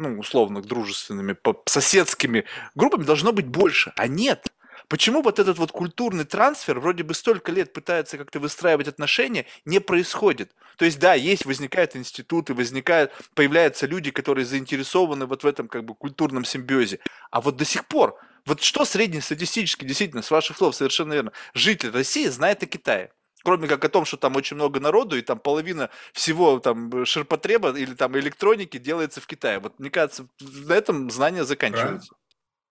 ну, 0.00 0.20
условно, 0.20 0.62
дружественными, 0.62 1.36
соседскими 1.66 2.44
группами 2.76 3.02
должно 3.02 3.32
быть 3.32 3.48
больше, 3.48 3.92
а 3.96 4.06
нет. 4.06 4.47
Почему 4.88 5.20
вот 5.20 5.38
этот 5.38 5.58
вот 5.58 5.70
культурный 5.70 6.24
трансфер, 6.24 6.80
вроде 6.80 7.02
бы 7.02 7.12
столько 7.12 7.52
лет 7.52 7.74
пытается 7.74 8.16
как-то 8.16 8.40
выстраивать 8.40 8.88
отношения, 8.88 9.44
не 9.66 9.80
происходит? 9.80 10.54
То 10.78 10.86
есть, 10.86 10.98
да, 10.98 11.12
есть, 11.12 11.44
возникают 11.44 11.94
институты, 11.94 12.54
возникают, 12.54 13.12
появляются 13.34 13.86
люди, 13.86 14.10
которые 14.10 14.46
заинтересованы 14.46 15.26
вот 15.26 15.44
в 15.44 15.46
этом 15.46 15.68
как 15.68 15.84
бы 15.84 15.94
культурном 15.94 16.44
симбиозе. 16.44 17.00
А 17.30 17.42
вот 17.42 17.56
до 17.56 17.66
сих 17.66 17.86
пор, 17.86 18.18
вот 18.46 18.62
что 18.62 18.86
среднестатистически, 18.86 19.84
действительно, 19.84 20.22
с 20.22 20.30
ваших 20.30 20.56
слов 20.56 20.74
совершенно 20.74 21.12
верно, 21.12 21.32
житель 21.52 21.90
России 21.90 22.26
знает 22.28 22.62
о 22.62 22.66
Китае? 22.66 23.12
Кроме 23.44 23.68
как 23.68 23.84
о 23.84 23.88
том, 23.88 24.06
что 24.06 24.16
там 24.16 24.36
очень 24.36 24.56
много 24.56 24.80
народу, 24.80 25.18
и 25.18 25.22
там 25.22 25.38
половина 25.38 25.90
всего 26.12 26.58
там 26.60 27.04
ширпотреба 27.04 27.76
или 27.76 27.94
там 27.94 28.18
электроники 28.18 28.78
делается 28.78 29.20
в 29.20 29.26
Китае. 29.26 29.58
Вот 29.58 29.78
мне 29.78 29.90
кажется, 29.90 30.26
на 30.40 30.72
этом 30.72 31.10
знания 31.10 31.44
заканчиваются. 31.44 32.14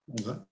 Да. 0.07 0.45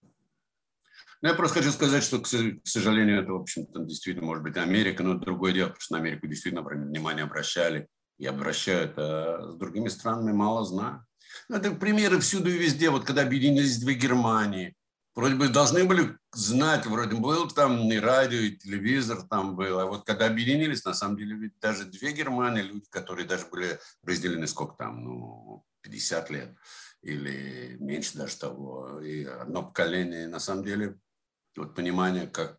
Ну, 1.25 1.31
я 1.31 1.35
просто 1.35 1.57
хочу 1.57 1.71
сказать, 1.71 2.03
что, 2.03 2.19
к 2.19 2.27
сожалению, 2.27 3.19
это, 3.23 3.31
в 3.31 3.41
общем-то, 3.41 3.79
действительно 3.79 4.27
может 4.27 4.43
быть 4.43 4.57
Америка, 4.57 5.01
но 5.01 5.15
это 5.15 5.21
другое 5.21 5.53
дело, 5.53 5.69
потому 5.69 5.81
что 5.81 5.93
на 5.93 5.99
Америку 5.99 6.27
действительно 6.27 6.61
внимание 6.61 7.23
обращали 7.23 7.87
и 8.19 8.27
обращают, 8.27 8.93
а 8.97 9.49
с 9.49 9.55
другими 9.55 9.87
странами 9.87 10.33
мало 10.33 10.63
знаю. 10.65 11.03
Ну, 11.49 11.55
это 11.55 11.71
примеры 11.71 12.19
всюду 12.19 12.51
и 12.51 12.59
везде. 12.59 12.91
Вот 12.91 13.05
когда 13.05 13.23
объединились 13.23 13.79
две 13.79 13.95
Германии, 13.95 14.75
вроде 15.15 15.33
бы 15.33 15.49
должны 15.49 15.83
были 15.85 16.15
знать, 16.31 16.85
вроде 16.85 17.15
был 17.15 17.47
там 17.47 17.91
и 17.91 17.97
радио, 17.97 18.37
и 18.37 18.55
телевизор 18.55 19.23
там 19.23 19.55
был. 19.55 19.79
А 19.79 19.87
вот 19.87 20.05
когда 20.05 20.27
объединились, 20.27 20.85
на 20.85 20.93
самом 20.93 21.17
деле, 21.17 21.35
ведь 21.37 21.59
даже 21.59 21.85
две 21.85 22.11
Германии, 22.11 22.61
люди, 22.61 22.85
которые 22.91 23.27
даже 23.27 23.47
были 23.47 23.79
разделены 24.03 24.45
сколько 24.45 24.75
там, 24.75 25.03
ну, 25.03 25.65
50 25.81 26.29
лет 26.29 26.55
или 27.01 27.77
меньше 27.79 28.15
даже 28.15 28.37
того. 28.37 29.01
И 29.01 29.23
одно 29.23 29.63
поколение, 29.63 30.27
на 30.27 30.39
самом 30.39 30.63
деле, 30.63 30.99
вот 31.57 31.75
понимание, 31.75 32.27
как 32.27 32.57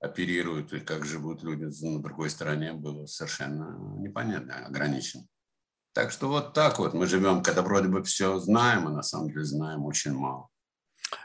оперируют 0.00 0.72
и 0.72 0.80
как 0.80 1.04
живут 1.04 1.42
люди 1.42 1.64
на 1.84 2.02
другой 2.02 2.30
стороне, 2.30 2.72
было 2.72 3.06
совершенно 3.06 3.76
непонятно, 3.98 4.66
ограничено. 4.66 5.24
Так 5.92 6.12
что 6.12 6.28
вот 6.28 6.54
так 6.54 6.78
вот 6.78 6.94
мы 6.94 7.06
живем, 7.06 7.42
когда 7.42 7.62
вроде 7.62 7.88
бы 7.88 8.02
все 8.02 8.38
знаем, 8.38 8.86
а 8.86 8.90
на 8.90 9.02
самом 9.02 9.28
деле 9.28 9.44
знаем 9.44 9.84
очень 9.84 10.12
мало. 10.12 10.48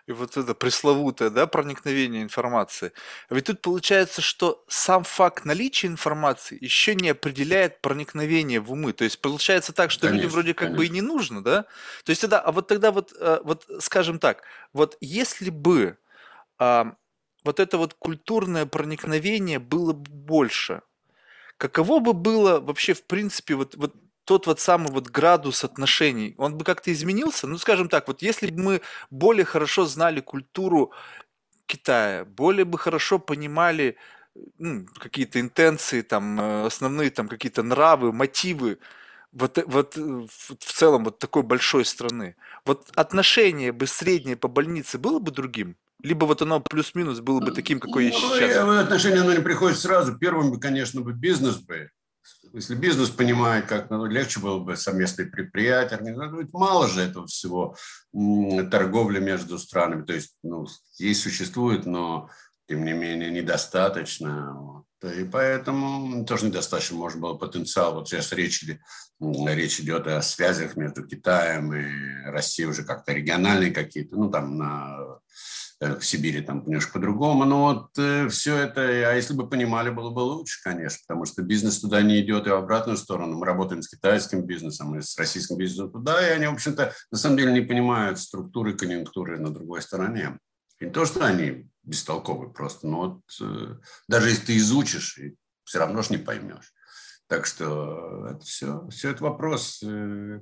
И 0.07 0.11
вот 0.11 0.35
это 0.35 0.55
пресловутое, 0.55 1.29
да, 1.29 1.45
проникновение 1.45 2.23
информации. 2.23 2.91
А 3.29 3.35
ведь 3.35 3.45
тут 3.45 3.61
получается, 3.61 4.21
что 4.21 4.63
сам 4.67 5.03
факт 5.03 5.45
наличия 5.45 5.87
информации 5.87 6.57
еще 6.59 6.95
не 6.95 7.09
определяет 7.09 7.81
проникновение 7.81 8.59
в 8.59 8.71
умы. 8.71 8.93
То 8.93 9.03
есть 9.03 9.21
получается 9.21 9.73
так, 9.73 9.91
что 9.91 10.07
конечно, 10.07 10.17
людям 10.17 10.31
вроде 10.31 10.53
как 10.53 10.69
конечно. 10.69 10.77
бы 10.77 10.85
и 10.85 10.89
не 10.89 11.01
нужно, 11.01 11.43
да? 11.43 11.63
То 12.03 12.09
есть 12.09 12.21
тогда, 12.21 12.39
а 12.39 12.51
вот 12.51 12.67
тогда 12.67 12.91
вот, 12.91 13.13
э, 13.19 13.39
вот 13.43 13.67
скажем 13.79 14.19
так, 14.19 14.43
вот 14.73 14.97
если 15.01 15.51
бы 15.51 15.97
а, 16.59 16.95
вот 17.43 17.59
это 17.59 17.77
вот 17.77 17.93
культурное 17.95 18.65
проникновение 18.65 19.59
было 19.59 19.93
бы 19.93 20.09
больше, 20.11 20.81
каково 21.57 21.99
бы 21.99 22.13
было 22.13 22.59
вообще 22.59 22.93
в 22.93 23.05
принципе 23.05 23.55
вот, 23.55 23.75
вот 23.75 23.95
тот 24.25 24.47
вот 24.47 24.59
самый 24.59 24.91
вот 24.91 25.09
градус 25.09 25.63
отношений, 25.63 26.35
он 26.37 26.57
бы 26.57 26.65
как-то 26.65 26.91
изменился? 26.93 27.47
Ну, 27.47 27.57
скажем 27.59 27.89
так, 27.89 28.07
вот 28.07 28.21
если 28.23 28.49
бы 28.51 28.61
мы 28.63 28.81
более 29.11 29.45
хорошо 29.45 29.85
знали 29.85 30.21
культуру 30.21 30.91
Китая, 31.67 32.25
более 32.25 32.65
бы 32.65 32.77
хорошо 32.77 33.19
понимали 33.19 33.97
ну, 34.59 34.85
какие-то 34.99 35.39
интенции, 35.39 36.01
там, 36.01 36.39
э, 36.39 36.65
основные 36.67 37.09
там 37.11 37.27
какие-то 37.29 37.63
нравы, 37.63 38.13
мотивы, 38.13 38.79
вот, 39.33 39.57
э, 39.57 39.63
вот 39.67 39.95
в 39.97 40.55
целом 40.73 41.05
вот 41.05 41.19
такой 41.19 41.43
большой 41.43 41.85
страны, 41.85 42.35
вот 42.65 42.89
отношение 42.95 43.71
бы 43.73 43.87
среднее 43.87 44.37
по 44.37 44.47
больнице 44.49 44.97
было 44.99 45.19
бы 45.19 45.31
другим? 45.31 45.77
Либо 46.05 46.25
вот 46.25 46.41
оно 46.41 46.59
плюс-минус 46.59 47.19
было 47.19 47.39
бы 47.39 47.51
таким, 47.51 47.79
какое 47.79 48.05
есть 48.05 48.21
ну, 48.21 48.35
сейчас? 48.35 48.57
Отношение 48.57 49.21
оно 49.21 49.33
не 49.33 49.41
приходит 49.41 49.79
сразу. 49.79 50.17
Первым 50.17 50.51
бы, 50.51 50.59
конечно, 50.59 51.01
бы 51.01 51.13
бизнес 51.13 51.57
бы 51.57 51.89
если 52.53 52.75
бизнес 52.75 53.09
понимает, 53.09 53.65
как 53.65 53.89
ну, 53.89 54.05
легче 54.05 54.39
было 54.39 54.59
бы 54.59 54.77
совместные 54.77 55.27
предприятия, 55.27 55.99
мало 56.53 56.87
же 56.87 57.01
этого 57.01 57.27
всего 57.27 57.75
торговли 58.71 59.19
между 59.19 59.59
странами. 59.59 60.05
То 60.05 60.13
есть, 60.13 60.35
ну, 60.41 60.65
есть 60.97 61.21
существует, 61.21 61.85
но 61.85 62.29
тем 62.67 62.85
не 62.85 62.93
менее 62.93 63.29
недостаточно. 63.29 64.83
И 65.03 65.23
поэтому 65.25 66.25
тоже 66.25 66.45
недостаточно, 66.45 66.95
может 66.95 67.19
был 67.19 67.37
потенциал. 67.37 67.95
Вот 67.95 68.07
сейчас 68.07 68.31
речь, 68.31 68.63
речь 69.19 69.79
идет 69.81 70.07
о 70.07 70.21
связях 70.21 70.77
между 70.77 71.05
Китаем 71.05 71.73
и 71.73 72.25
Россией 72.31 72.69
уже 72.69 72.83
как-то 72.83 73.11
региональные 73.11 73.71
какие-то, 73.71 74.15
ну 74.15 74.31
там 74.31 74.57
на 74.57 75.19
в 75.93 76.05
Сибири 76.05 76.41
там 76.41 76.63
немножко 76.65 76.93
по-другому, 76.93 77.45
но 77.45 77.63
вот 77.63 77.89
э, 77.97 78.27
все 78.29 78.57
это, 78.57 78.81
а 78.81 79.13
если 79.13 79.33
бы 79.33 79.49
понимали, 79.49 79.89
было 79.89 80.09
бы 80.09 80.19
лучше, 80.19 80.61
конечно, 80.63 80.99
потому 81.07 81.25
что 81.25 81.41
бизнес 81.41 81.79
туда 81.79 82.01
не 82.01 82.19
идет 82.21 82.47
и 82.47 82.49
в 82.49 82.55
обратную 82.55 82.97
сторону. 82.97 83.37
Мы 83.37 83.45
работаем 83.45 83.81
с 83.81 83.89
китайским 83.89 84.45
бизнесом 84.45 84.97
и 84.97 85.01
с 85.01 85.17
российским 85.17 85.57
бизнесом 85.57 85.91
туда, 85.91 86.25
и 86.27 86.31
они, 86.31 86.47
в 86.47 86.53
общем-то, 86.53 86.93
на 87.11 87.17
самом 87.17 87.37
деле 87.37 87.53
не 87.53 87.61
понимают 87.61 88.19
структуры 88.19 88.73
конъюнктуры 88.73 89.39
на 89.39 89.53
другой 89.53 89.81
стороне. 89.81 90.39
И 90.79 90.85
не 90.85 90.91
то, 90.91 91.05
что 91.05 91.25
они 91.25 91.69
бестолковые 91.83 92.51
просто, 92.51 92.87
но 92.87 92.97
вот 92.97 93.21
э, 93.41 93.77
даже 94.07 94.29
если 94.29 94.45
ты 94.45 94.57
изучишь, 94.57 95.19
все 95.63 95.79
равно 95.79 96.01
ж 96.01 96.11
не 96.11 96.17
поймешь. 96.17 96.74
Так 97.27 97.47
что 97.47 98.27
это 98.27 98.45
все, 98.45 98.87
все 98.89 99.09
это 99.09 99.23
вопрос. 99.23 99.81
Э, 99.81 100.39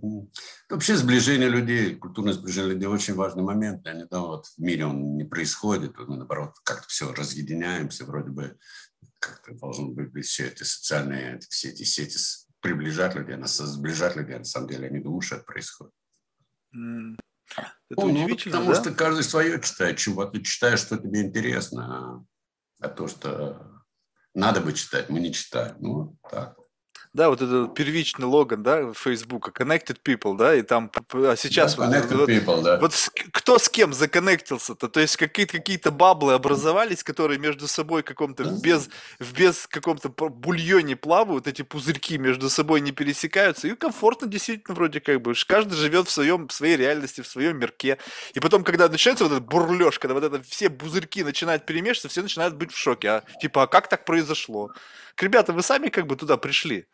вообще 0.69 0.97
сближение 0.97 1.47
людей, 1.47 1.95
культурное 1.95 2.33
сближение 2.33 2.73
людей 2.73 2.87
очень 2.87 3.13
важный 3.13 3.43
момент. 3.43 3.85
Я 3.85 3.93
не 3.93 4.05
думаю, 4.05 4.27
вот 4.27 4.47
в 4.47 4.57
мире 4.59 4.85
он 4.85 5.15
не 5.15 5.23
происходит. 5.23 5.97
Мы, 5.97 6.17
наоборот, 6.17 6.55
как-то 6.65 6.87
все 6.89 7.13
разъединяемся. 7.13 8.03
Вроде 8.03 8.31
бы 8.31 8.57
как-то 9.19 9.53
должно 9.53 9.87
быть 9.87 10.25
все 10.25 10.47
эти 10.47 10.63
социальные, 10.63 11.39
все 11.49 11.69
эти 11.69 11.83
сети 11.83 12.17
приближать 12.59 13.15
людей, 13.15 13.37
нас 13.37 13.55
сближать 13.57 14.17
людей. 14.17 14.37
На 14.37 14.43
самом 14.43 14.67
деле 14.67 14.85
я 14.85 14.89
не 14.89 14.99
думаю, 14.99 15.21
что 15.21 15.35
это 15.35 15.45
происходит. 15.45 15.93
Это 16.73 18.01
ну, 18.01 18.05
удивительно, 18.07 18.57
Потому 18.57 18.73
да? 18.73 18.81
что 18.81 18.91
каждый 18.93 19.23
свое 19.23 19.61
читает. 19.61 19.97
Чего 19.97 20.25
ты 20.25 20.41
читаешь, 20.41 20.79
что 20.79 20.97
тебе 20.97 21.21
интересно. 21.21 22.25
А, 22.81 22.85
а 22.85 22.89
то, 22.89 23.07
что 23.07 23.83
надо 24.33 24.59
бы 24.59 24.73
читать, 24.73 25.09
мы 25.09 25.21
не 25.21 25.31
читаем. 25.31 25.77
Ну, 25.79 26.17
так 26.29 26.57
да, 27.13 27.29
вот 27.29 27.41
этот 27.43 27.75
первичный 27.75 28.25
логан, 28.25 28.63
да, 28.63 28.91
Фейсбука, 28.93 29.51
Connected 29.51 29.97
People, 30.03 30.35
да, 30.35 30.55
и 30.55 30.63
там, 30.63 30.91
а 31.13 31.35
сейчас 31.35 31.75
да, 31.75 31.85
вот, 31.85 32.11
вот, 32.11 32.29
people, 32.29 32.63
да. 32.63 32.79
вот 32.79 32.93
кто 33.31 33.59
с 33.59 33.69
кем 33.69 33.93
законнектился-то, 33.93 34.89
то 34.89 34.99
есть 34.99 35.17
какие-то 35.17 35.57
какие-то 35.57 35.91
баблы 35.91 36.33
образовались, 36.33 37.03
которые 37.03 37.37
между 37.37 37.67
собой 37.67 38.01
каком-то 38.01 38.43
в 38.43 38.61
без, 38.61 38.89
в 39.19 39.31
без 39.33 39.67
каком-то 39.67 40.09
бульоне 40.09 40.95
плавают, 40.95 41.45
эти 41.45 41.61
пузырьки 41.61 42.17
между 42.17 42.49
собой 42.49 42.81
не 42.81 42.91
пересекаются, 42.91 43.67
и 43.67 43.75
комфортно 43.75 44.27
действительно 44.27 44.73
вроде 44.73 44.99
как 44.99 45.21
бы, 45.21 45.33
каждый 45.47 45.75
живет 45.75 46.07
в 46.07 46.11
своем, 46.11 46.47
в 46.47 46.53
своей 46.53 46.77
реальности, 46.77 47.21
в 47.21 47.27
своем 47.27 47.59
мирке, 47.59 47.99
и 48.33 48.39
потом, 48.39 48.63
когда 48.63 48.89
начинается 48.89 49.25
вот 49.25 49.33
этот 49.33 49.45
бурлеж, 49.45 49.99
когда 49.99 50.15
вот 50.15 50.23
это 50.23 50.41
все 50.41 50.71
пузырьки 50.71 51.23
начинают 51.23 51.67
перемешиваться, 51.67 52.09
все 52.09 52.23
начинают 52.23 52.55
быть 52.55 52.71
в 52.71 52.77
шоке, 52.77 53.09
а 53.09 53.23
типа, 53.39 53.63
а 53.63 53.67
как 53.67 53.87
так 53.87 54.03
произошло? 54.03 54.71
Ребята, 55.19 55.53
вы 55.53 55.61
сами 55.61 55.89
как 55.89 56.07
бы 56.07 56.15
туда 56.15 56.37
пришли. 56.37 56.87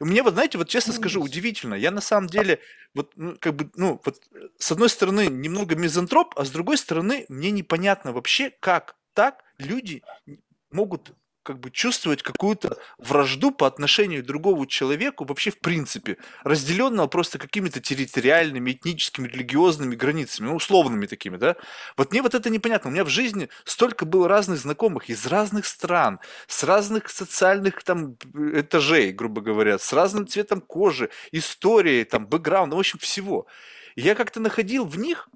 Мне 0.00 0.22
вот, 0.22 0.34
знаете, 0.34 0.58
вот 0.58 0.68
честно 0.68 0.92
скажу, 0.92 1.22
удивительно. 1.22 1.74
Я 1.74 1.90
на 1.90 2.00
самом 2.00 2.28
деле, 2.28 2.60
вот, 2.94 3.12
ну, 3.16 3.36
как 3.40 3.54
бы, 3.56 3.70
ну, 3.76 4.00
вот, 4.04 4.22
с 4.58 4.72
одной 4.72 4.88
стороны, 4.88 5.26
немного 5.26 5.74
мизантроп, 5.76 6.34
а 6.38 6.44
с 6.44 6.50
другой 6.50 6.78
стороны, 6.78 7.26
мне 7.28 7.50
непонятно 7.50 8.12
вообще, 8.12 8.50
как 8.60 8.96
так 9.14 9.44
люди 9.58 10.02
могут 10.70 11.12
как 11.46 11.60
бы 11.60 11.70
чувствовать 11.70 12.22
какую-то 12.22 12.76
вражду 12.98 13.52
по 13.52 13.68
отношению 13.68 14.24
к 14.24 14.26
другому 14.26 14.66
человеку 14.66 15.24
вообще 15.24 15.52
в 15.52 15.60
принципе, 15.60 16.16
разделенного 16.42 17.06
просто 17.06 17.38
какими-то 17.38 17.80
территориальными, 17.80 18.72
этническими, 18.72 19.28
религиозными 19.28 19.94
границами, 19.94 20.48
ну, 20.48 20.56
условными 20.56 21.06
такими, 21.06 21.36
да. 21.36 21.54
Вот 21.96 22.10
мне 22.10 22.20
вот 22.20 22.34
это 22.34 22.50
непонятно. 22.50 22.90
У 22.90 22.92
меня 22.92 23.04
в 23.04 23.08
жизни 23.08 23.48
столько 23.64 24.04
было 24.06 24.28
разных 24.28 24.58
знакомых 24.58 25.08
из 25.08 25.24
разных 25.26 25.66
стран, 25.66 26.18
с 26.48 26.64
разных 26.64 27.10
социальных 27.10 27.84
там 27.84 28.16
этажей, 28.34 29.12
грубо 29.12 29.40
говоря, 29.40 29.78
с 29.78 29.92
разным 29.92 30.26
цветом 30.26 30.60
кожи, 30.60 31.10
историей, 31.30 32.02
там, 32.02 32.26
бэкграундом, 32.26 32.76
в 32.76 32.80
общем, 32.80 32.98
всего. 32.98 33.46
И 33.94 34.00
я 34.00 34.16
как-то 34.16 34.40
находил 34.40 34.84
в 34.84 34.98
них 34.98 35.28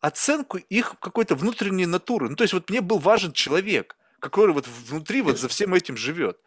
оценку 0.00 0.58
их 0.58 0.94
какой-то 1.00 1.34
внутренней 1.34 1.86
натуры. 1.86 2.28
Ну, 2.28 2.36
то 2.36 2.44
есть 2.44 2.54
вот 2.54 2.70
мне 2.70 2.80
был 2.80 3.00
важен 3.00 3.32
человек– 3.32 3.96
который 4.20 4.52
вот 4.52 4.66
внутри 4.66 5.22
вот 5.22 5.38
за 5.38 5.48
всем 5.48 5.74
этим 5.74 5.96
живет. 5.96 6.38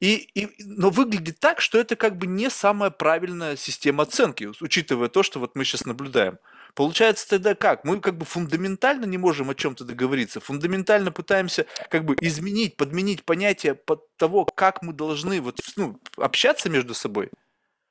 И, 0.00 0.30
и, 0.34 0.48
но 0.64 0.88
выглядит 0.88 1.40
так, 1.40 1.60
что 1.60 1.78
это 1.78 1.94
как 1.94 2.16
бы 2.16 2.26
не 2.26 2.48
самая 2.48 2.90
правильная 2.90 3.56
система 3.56 4.04
оценки, 4.04 4.50
учитывая 4.60 5.08
то, 5.08 5.22
что 5.22 5.38
вот 5.40 5.54
мы 5.54 5.64
сейчас 5.64 5.84
наблюдаем. 5.84 6.38
Получается 6.74 7.28
тогда 7.28 7.54
как? 7.54 7.84
Мы 7.84 8.00
как 8.00 8.16
бы 8.16 8.24
фундаментально 8.24 9.04
не 9.04 9.18
можем 9.18 9.50
о 9.50 9.54
чем-то 9.54 9.84
договориться, 9.84 10.40
фундаментально 10.40 11.12
пытаемся 11.12 11.66
как 11.90 12.04
бы 12.04 12.16
изменить, 12.20 12.76
подменить 12.76 13.24
понятие 13.24 13.74
под 13.74 14.16
того, 14.16 14.46
как 14.46 14.82
мы 14.82 14.94
должны 14.94 15.40
вот, 15.42 15.60
ну, 15.76 16.00
общаться 16.16 16.70
между 16.70 16.94
собой. 16.94 17.30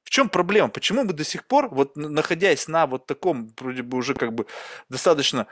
В 0.03 0.09
чем 0.09 0.29
проблема? 0.29 0.69
Почему 0.69 1.03
мы 1.03 1.13
до 1.13 1.23
сих 1.23 1.45
пор, 1.45 1.69
вот 1.69 1.95
находясь 1.95 2.67
на 2.67 2.87
вот 2.87 3.05
таком, 3.05 3.53
вроде 3.59 3.83
бы 3.83 3.97
уже 3.97 4.15
как 4.15 4.33
бы 4.33 4.47
достаточно 4.89 5.45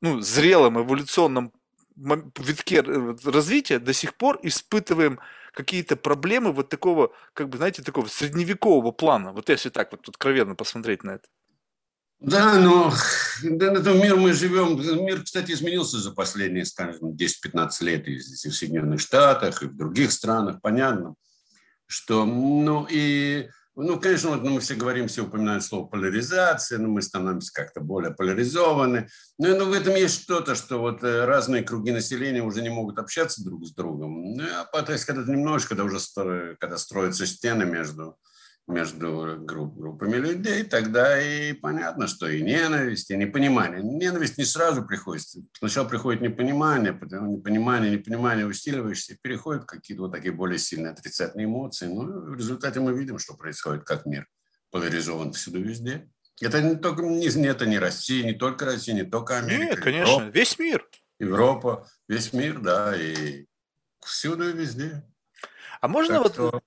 ну, 0.00 0.20
зрелом 0.20 0.78
эволюционном 0.78 1.52
витке 2.38 2.80
развития 2.80 3.78
до 3.78 3.92
сих 3.92 4.14
пор 4.14 4.38
испытываем 4.42 5.18
какие-то 5.52 5.96
проблемы 5.96 6.52
вот 6.52 6.68
такого, 6.68 7.12
как 7.34 7.48
бы, 7.48 7.56
знаете, 7.56 7.82
такого 7.82 8.06
средневекового 8.06 8.92
плана. 8.92 9.32
Вот 9.32 9.48
если 9.48 9.70
так 9.70 9.90
вот 9.90 10.08
откровенно 10.08 10.54
посмотреть 10.54 11.02
на 11.02 11.12
это. 11.12 11.28
Да, 12.20 12.58
но 12.58 12.92
да, 13.44 13.70
на 13.70 13.78
этом 13.78 14.00
мир 14.02 14.16
мы 14.16 14.32
живем. 14.32 14.76
Мир, 15.04 15.22
кстати, 15.22 15.52
изменился 15.52 15.98
за 15.98 16.12
последние, 16.12 16.64
скажем, 16.64 17.14
10-15 17.14 17.70
лет 17.80 18.08
и 18.08 18.18
в 18.18 18.22
Соединенных 18.22 19.00
Штатах, 19.00 19.62
и 19.62 19.66
в 19.66 19.76
других 19.76 20.10
странах. 20.10 20.60
Понятно, 20.60 21.14
что, 21.86 22.24
ну, 22.24 22.86
и 22.90 23.48
ну, 23.80 24.00
конечно, 24.00 24.30
вот, 24.30 24.42
ну, 24.42 24.50
мы 24.50 24.60
все 24.60 24.74
говорим, 24.74 25.06
все 25.06 25.22
упоминают 25.22 25.64
слово 25.64 25.86
поляризация, 25.86 26.78
но 26.78 26.88
мы 26.88 27.00
становимся 27.00 27.52
как-то 27.52 27.80
более 27.80 28.12
поляризованы. 28.12 29.08
Но, 29.38 29.56
но 29.56 29.66
в 29.66 29.72
этом 29.72 29.94
есть 29.94 30.22
что-то, 30.22 30.56
что 30.56 30.78
вот 30.78 31.04
э, 31.04 31.24
разные 31.24 31.62
круги 31.62 31.92
населения 31.92 32.42
уже 32.42 32.60
не 32.60 32.70
могут 32.70 32.98
общаться 32.98 33.44
друг 33.44 33.64
с 33.64 33.72
другом. 33.72 34.34
Ну, 34.34 34.42
а 34.42 34.64
потом, 34.64 34.96
когда 35.06 35.32
немножко, 35.32 35.70
когда 35.70 35.84
уже 35.84 35.98
когда 36.58 36.76
строятся 36.76 37.24
стены 37.24 37.64
между 37.66 38.16
между 38.68 39.38
групп, 39.40 39.76
группами 39.76 40.16
людей, 40.16 40.62
тогда 40.62 41.20
и 41.20 41.54
понятно, 41.54 42.06
что 42.06 42.28
и 42.28 42.42
ненависть, 42.42 43.10
и 43.10 43.16
непонимание. 43.16 43.82
Ненависть 43.82 44.36
не 44.36 44.44
сразу 44.44 44.84
приходит. 44.84 45.24
Сначала 45.58 45.88
приходит 45.88 46.20
непонимание, 46.20 46.92
потом 46.92 47.32
непонимание, 47.32 47.90
непонимание 47.90 48.46
усиливаешься, 48.46 49.14
и 49.14 49.18
переходят 49.20 49.64
какие-то 49.64 50.02
вот 50.02 50.12
такие 50.12 50.32
более 50.32 50.58
сильные 50.58 50.92
отрицательные 50.92 51.46
эмоции. 51.46 51.86
Ну, 51.86 52.30
в 52.30 52.34
результате 52.36 52.80
мы 52.80 52.92
видим, 52.92 53.18
что 53.18 53.34
происходит, 53.34 53.84
как 53.84 54.04
мир 54.04 54.28
поляризован 54.70 55.32
всюду 55.32 55.62
везде. 55.62 56.10
Это 56.40 56.60
не 56.60 56.76
только 56.76 57.02
не, 57.02 57.26
это 57.46 57.64
не 57.64 57.78
Россия, 57.78 58.22
не 58.22 58.34
только 58.34 58.66
Россия, 58.66 58.94
не 58.94 59.04
только 59.04 59.38
Америка. 59.38 59.76
Нет, 59.76 59.80
конечно, 59.80 60.10
Европа, 60.10 60.30
весь 60.30 60.58
мир. 60.58 60.88
Европа, 61.18 61.88
весь 62.06 62.32
мир, 62.34 62.60
да, 62.60 62.94
и 62.94 63.46
всюду 64.04 64.50
и 64.50 64.52
везде. 64.52 65.02
А 65.80 65.88
можно 65.88 66.14
так 66.14 66.22
вот 66.22 66.34
что 66.34 66.62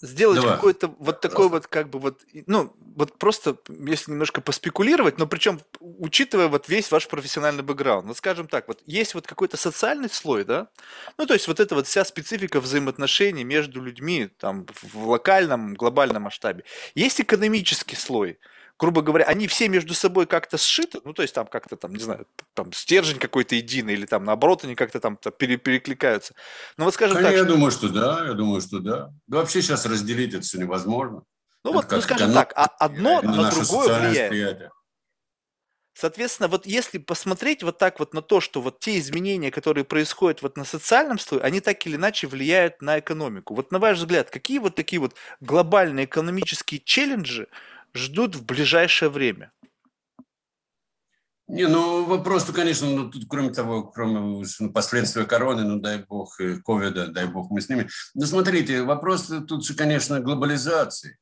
сделать 0.00 0.40
Давай. 0.40 0.56
какой-то 0.56 0.88
вот 0.98 1.20
такой 1.20 1.48
вот 1.48 1.66
как 1.66 1.88
бы 1.88 1.98
вот, 1.98 2.20
ну, 2.46 2.74
вот 2.80 3.18
просто, 3.18 3.56
если 3.68 4.10
немножко 4.10 4.40
поспекулировать, 4.40 5.18
но 5.18 5.26
причем 5.26 5.60
учитывая 5.80 6.48
вот 6.48 6.68
весь 6.68 6.90
ваш 6.90 7.08
профессиональный 7.08 7.62
бэкграунд, 7.62 8.06
вот 8.06 8.16
скажем 8.16 8.46
так, 8.46 8.68
вот 8.68 8.82
есть 8.86 9.14
вот 9.14 9.26
какой-то 9.26 9.56
социальный 9.56 10.10
слой, 10.10 10.44
да, 10.44 10.68
ну, 11.16 11.26
то 11.26 11.34
есть 11.34 11.48
вот 11.48 11.60
эта 11.60 11.74
вот 11.74 11.86
вся 11.86 12.04
специфика 12.04 12.60
взаимоотношений 12.60 13.44
между 13.44 13.80
людьми 13.80 14.28
там 14.38 14.66
в 14.82 15.08
локальном, 15.08 15.74
глобальном 15.74 16.22
масштабе. 16.24 16.64
Есть 16.94 17.20
экономический 17.20 17.96
слой, 17.96 18.38
грубо 18.78 19.02
говоря, 19.02 19.24
они 19.24 19.46
все 19.46 19.68
между 19.68 19.94
собой 19.94 20.26
как-то 20.26 20.58
сшиты, 20.58 21.00
ну, 21.04 21.12
то 21.12 21.22
есть 21.22 21.34
там 21.34 21.46
как-то 21.46 21.76
там, 21.76 21.94
не 21.94 22.02
знаю, 22.02 22.26
там 22.54 22.72
стержень 22.72 23.18
какой-то 23.18 23.54
единый, 23.54 23.94
или 23.94 24.06
там 24.06 24.24
наоборот 24.24 24.64
они 24.64 24.74
как-то 24.74 25.00
там 25.00 25.16
пере 25.16 25.56
перекликаются. 25.56 26.34
Ну, 26.76 26.84
вот 26.84 26.94
скажем 26.94 27.16
Конечно, 27.16 27.30
так. 27.30 27.38
Я 27.38 27.44
что... 27.44 27.54
думаю, 27.54 27.70
что 27.72 27.88
да, 27.88 28.26
я 28.26 28.32
думаю, 28.34 28.60
что 28.60 28.78
да. 28.78 29.12
Да 29.26 29.38
вообще 29.38 29.62
сейчас 29.62 29.86
разделить 29.86 30.34
это 30.34 30.42
все 30.42 30.58
невозможно. 30.58 31.22
Ну, 31.64 31.70
это 31.70 31.78
вот, 31.78 31.90
ну, 31.90 32.00
скажем 32.00 32.32
так, 32.32 32.52
а 32.54 32.66
одно 32.78 33.22
на, 33.22 33.34
на 33.34 33.50
другое 33.50 34.10
влияет. 34.10 34.70
Соответственно, 35.98 36.48
вот 36.48 36.66
если 36.66 36.98
посмотреть 36.98 37.62
вот 37.62 37.78
так 37.78 37.98
вот 38.00 38.12
на 38.12 38.20
то, 38.20 38.42
что 38.42 38.60
вот 38.60 38.80
те 38.80 38.98
изменения, 38.98 39.50
которые 39.50 39.82
происходят 39.84 40.42
вот 40.42 40.58
на 40.58 40.64
социальном 40.64 41.18
слое, 41.18 41.42
они 41.42 41.60
так 41.60 41.86
или 41.86 41.96
иначе 41.96 42.26
влияют 42.26 42.82
на 42.82 42.98
экономику. 42.98 43.54
Вот 43.54 43.72
на 43.72 43.78
ваш 43.78 43.96
взгляд, 43.96 44.28
какие 44.28 44.58
вот 44.58 44.74
такие 44.74 45.00
вот 45.00 45.14
глобальные 45.40 46.04
экономические 46.04 46.82
челленджи 46.84 47.48
ждут 47.96 48.36
в 48.36 48.44
ближайшее 48.44 49.10
время? 49.10 49.50
Не, 51.48 51.68
ну 51.68 52.04
вопрос-то, 52.04 52.52
конечно, 52.52 52.88
ну 52.88 53.08
тут 53.08 53.26
кроме 53.28 53.50
того, 53.50 53.84
кроме 53.84 54.44
ну, 54.58 54.72
последствий 54.72 55.24
короны, 55.26 55.62
ну 55.62 55.78
дай 55.78 55.98
бог, 55.98 56.36
ковида, 56.64 57.06
дай 57.08 57.26
бог 57.26 57.50
мы 57.50 57.60
с 57.60 57.68
ними. 57.68 57.88
Ну 58.14 58.26
смотрите, 58.26 58.82
вопрос 58.82 59.30
тут 59.46 59.64
же, 59.64 59.74
конечно, 59.74 60.20
глобализации. 60.20 61.18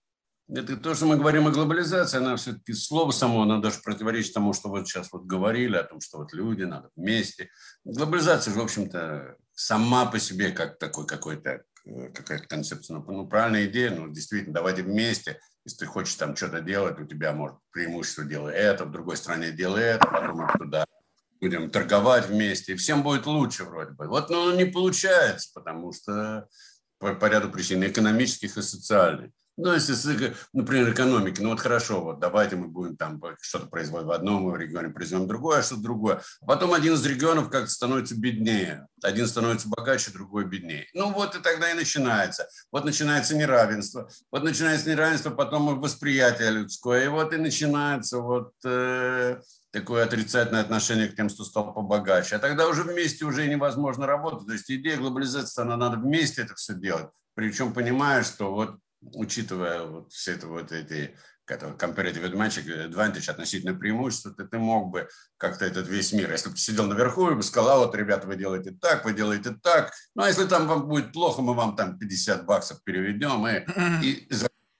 Это 0.48 0.76
то, 0.76 0.94
что 0.94 1.06
мы 1.06 1.16
говорим 1.16 1.46
о 1.46 1.50
глобализации, 1.50 2.18
она 2.18 2.36
все-таки 2.36 2.72
слово 2.72 3.10
само, 3.10 3.42
она 3.42 3.58
даже 3.58 3.80
противоречит 3.82 4.32
тому, 4.32 4.54
что 4.54 4.70
вот 4.70 4.88
сейчас 4.88 5.12
вот 5.12 5.24
говорили, 5.24 5.76
о 5.76 5.84
том, 5.84 6.00
что 6.00 6.18
вот 6.18 6.32
люди 6.32 6.62
надо 6.62 6.90
вместе. 6.96 7.50
Глобализация 7.84 8.52
же, 8.52 8.60
в 8.60 8.62
общем-то, 8.62 9.36
сама 9.52 10.06
по 10.06 10.18
себе 10.18 10.52
как 10.52 10.78
такой 10.78 11.06
какой-то 11.06 11.64
э, 11.84 12.08
какая-то 12.14 12.46
концепция, 12.46 12.96
ну, 12.96 13.04
ну 13.06 13.26
правильная 13.26 13.66
идея, 13.66 13.90
ну 13.90 14.10
действительно, 14.10 14.54
давайте 14.54 14.82
вместе– 14.82 15.38
если 15.64 15.78
ты 15.78 15.86
хочешь 15.86 16.14
там 16.14 16.36
что-то 16.36 16.60
делать, 16.60 16.98
у 16.98 17.06
тебя 17.06 17.32
может 17.32 17.56
преимущество 17.70 18.24
делай 18.24 18.54
это, 18.54 18.84
в 18.84 18.90
другой 18.90 19.16
стране 19.16 19.50
делай 19.50 19.82
это, 19.82 20.06
потом 20.06 20.48
туда 20.58 20.86
будем 21.40 21.70
торговать 21.70 22.28
вместе, 22.28 22.72
и 22.72 22.76
всем 22.76 23.02
будет 23.02 23.26
лучше 23.26 23.64
вроде 23.64 23.92
бы. 23.92 24.06
Вот, 24.08 24.30
но 24.30 24.52
не 24.52 24.64
получается, 24.64 25.50
потому 25.54 25.92
что 25.92 26.48
по, 26.98 27.14
по 27.14 27.26
ряду 27.26 27.50
причин 27.50 27.84
экономических 27.84 28.56
и 28.56 28.62
социальных. 28.62 29.30
Ну, 29.56 29.72
если, 29.72 30.34
например, 30.52 30.92
экономики, 30.92 31.40
ну 31.40 31.50
вот 31.50 31.60
хорошо, 31.60 32.02
вот 32.02 32.18
давайте 32.18 32.56
мы 32.56 32.66
будем 32.66 32.96
там 32.96 33.22
что-то 33.40 33.66
производить 33.66 34.08
в 34.08 34.10
одном 34.10 34.54
регионе, 34.56 34.88
произведем 34.88 35.28
другое, 35.28 35.60
а 35.60 35.62
что-то 35.62 35.82
другое. 35.82 36.22
А 36.40 36.46
потом 36.46 36.72
один 36.72 36.94
из 36.94 37.06
регионов 37.06 37.50
как-то 37.50 37.70
становится 37.70 38.18
беднее, 38.18 38.88
один 39.02 39.28
становится 39.28 39.68
богаче, 39.68 40.10
другой 40.10 40.44
беднее. 40.44 40.86
Ну 40.92 41.12
вот 41.12 41.36
и 41.36 41.40
тогда 41.40 41.70
и 41.70 41.74
начинается. 41.74 42.48
Вот 42.72 42.84
начинается 42.84 43.36
неравенство, 43.36 44.08
вот 44.32 44.42
начинается 44.42 44.90
неравенство, 44.90 45.30
потом 45.30 45.78
восприятие 45.78 46.50
людское, 46.50 47.04
и 47.04 47.08
вот 47.08 47.32
и 47.32 47.36
начинается 47.36 48.18
вот 48.18 48.52
э, 48.64 49.38
такое 49.70 50.04
отрицательное 50.04 50.62
отношение 50.62 51.06
к 51.06 51.14
тем, 51.14 51.28
кто 51.28 51.44
стал 51.44 51.72
побогаче. 51.72 52.36
А 52.36 52.38
тогда 52.40 52.66
уже 52.66 52.82
вместе 52.82 53.24
уже 53.24 53.46
невозможно 53.46 54.06
работать. 54.06 54.46
То 54.46 54.52
есть 54.52 54.70
идея 54.70 54.96
глобализации, 54.96 55.62
она 55.62 55.76
надо 55.76 55.98
вместе 55.98 56.42
это 56.42 56.54
все 56.56 56.74
делать. 56.74 57.06
Причем 57.34 57.72
понимая, 57.72 58.22
что 58.22 58.52
вот 58.52 58.78
учитывая 59.12 59.82
вот 59.84 60.12
все 60.12 60.32
это 60.32 60.46
вот 60.46 60.72
эти 60.72 61.16
comparative 61.46 62.24
advantage, 62.24 63.30
относительное 63.30 63.74
преимущество, 63.74 64.32
ты, 64.32 64.44
ты 64.44 64.58
мог 64.58 64.90
бы 64.90 65.08
как-то 65.36 65.64
этот 65.66 65.88
весь 65.88 66.12
мир, 66.12 66.30
если 66.30 66.48
бы 66.48 66.54
ты 66.54 66.60
сидел 66.60 66.86
наверху 66.86 67.30
и 67.30 67.34
бы 67.34 67.42
сказал, 67.42 67.82
а 67.82 67.86
вот, 67.86 67.94
ребята, 67.94 68.26
вы 68.26 68.36
делаете 68.36 68.76
так, 68.80 69.04
вы 69.04 69.12
делаете 69.12 69.54
так, 69.62 69.92
ну, 70.14 70.22
а 70.22 70.28
если 70.28 70.46
там 70.46 70.66
вам 70.66 70.88
будет 70.88 71.12
плохо, 71.12 71.42
мы 71.42 71.54
вам 71.54 71.76
там 71.76 71.98
50 71.98 72.46
баксов 72.46 72.82
переведем 72.82 73.46
и, 73.46 73.64
и 74.02 74.28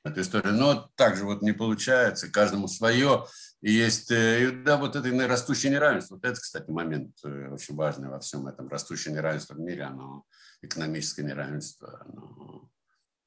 эту 0.04 0.20
историю. 0.20 0.54
Но 0.54 0.90
так 0.94 1.16
же 1.16 1.24
вот 1.24 1.42
не 1.42 1.52
получается, 1.52 2.30
каждому 2.30 2.68
свое. 2.68 3.26
И 3.60 3.72
есть, 3.72 4.10
э, 4.10 4.50
да, 4.64 4.76
вот 4.76 4.94
это 4.94 5.26
растущее 5.26 5.72
неравенство. 5.72 6.16
Вот 6.16 6.24
это, 6.24 6.38
кстати, 6.38 6.70
момент 6.70 7.16
э, 7.24 7.48
очень 7.48 7.74
важный 7.74 8.08
во 8.08 8.20
всем 8.20 8.46
этом. 8.46 8.68
Растущее 8.68 9.14
неравенство 9.14 9.54
в 9.54 9.60
мире, 9.60 9.84
оно 9.84 10.24
экономическое 10.60 11.22
неравенство, 11.22 12.04
оно 12.06 12.68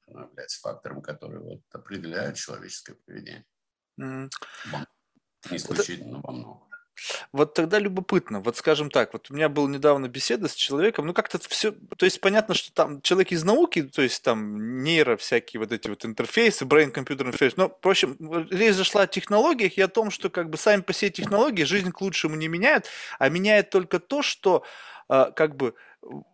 является 0.08 0.60
фактором, 0.62 1.02
который 1.02 1.40
вот 1.40 1.62
определяет 1.72 2.36
человеческое 2.36 2.96
поведение. 3.06 3.46
Mm. 4.00 4.30
Не 5.52 5.58
исключительно, 5.58 6.14
но 6.14 6.22
во 6.22 6.32
многом. 6.32 6.68
Вот 7.32 7.54
тогда 7.54 7.80
любопытно, 7.80 8.40
вот 8.40 8.58
скажем 8.58 8.90
так, 8.90 9.14
вот 9.14 9.30
у 9.30 9.34
меня 9.34 9.50
была 9.50 9.70
недавно 9.70 10.08
беседа 10.08 10.48
с 10.48 10.56
человеком, 10.56 11.06
ну 11.06 11.14
как-то 11.14 11.38
все, 11.48 11.72
то 11.72 12.06
есть 12.06 12.20
понятно, 12.22 12.56
что 12.56 12.74
там 12.74 13.02
человек 13.02 13.32
из 13.32 13.44
науки, 13.44 13.84
то 13.84 14.02
есть 14.02 14.24
там 14.24 14.84
нейро 14.84 15.16
всякие 15.18 15.60
вот 15.60 15.72
эти 15.72 15.88
вот 15.90 16.06
интерфейсы, 16.06 16.66
brain 16.66 16.92
computer 16.92 17.32
interface, 17.32 17.54
но, 17.56 17.78
в 17.82 17.88
общем, 17.88 18.18
речь 18.50 18.74
зашла 18.74 19.04
о 19.04 19.08
технологиях 19.08 19.78
и 19.78 19.82
о 19.82 19.88
том, 19.88 20.10
что 20.10 20.30
как 20.30 20.50
бы 20.50 20.58
сами 20.58 20.82
по 20.82 20.94
себе 20.94 21.12
технологии 21.12 21.64
жизнь 21.64 21.92
к 21.92 22.02
лучшему 22.02 22.36
не 22.36 22.48
меняют, 22.48 22.88
а 23.20 23.30
меняет 23.30 23.70
только 23.70 24.00
то, 24.00 24.24
что 24.24 24.64
э, 25.10 25.32
как 25.36 25.56
бы 25.56 25.76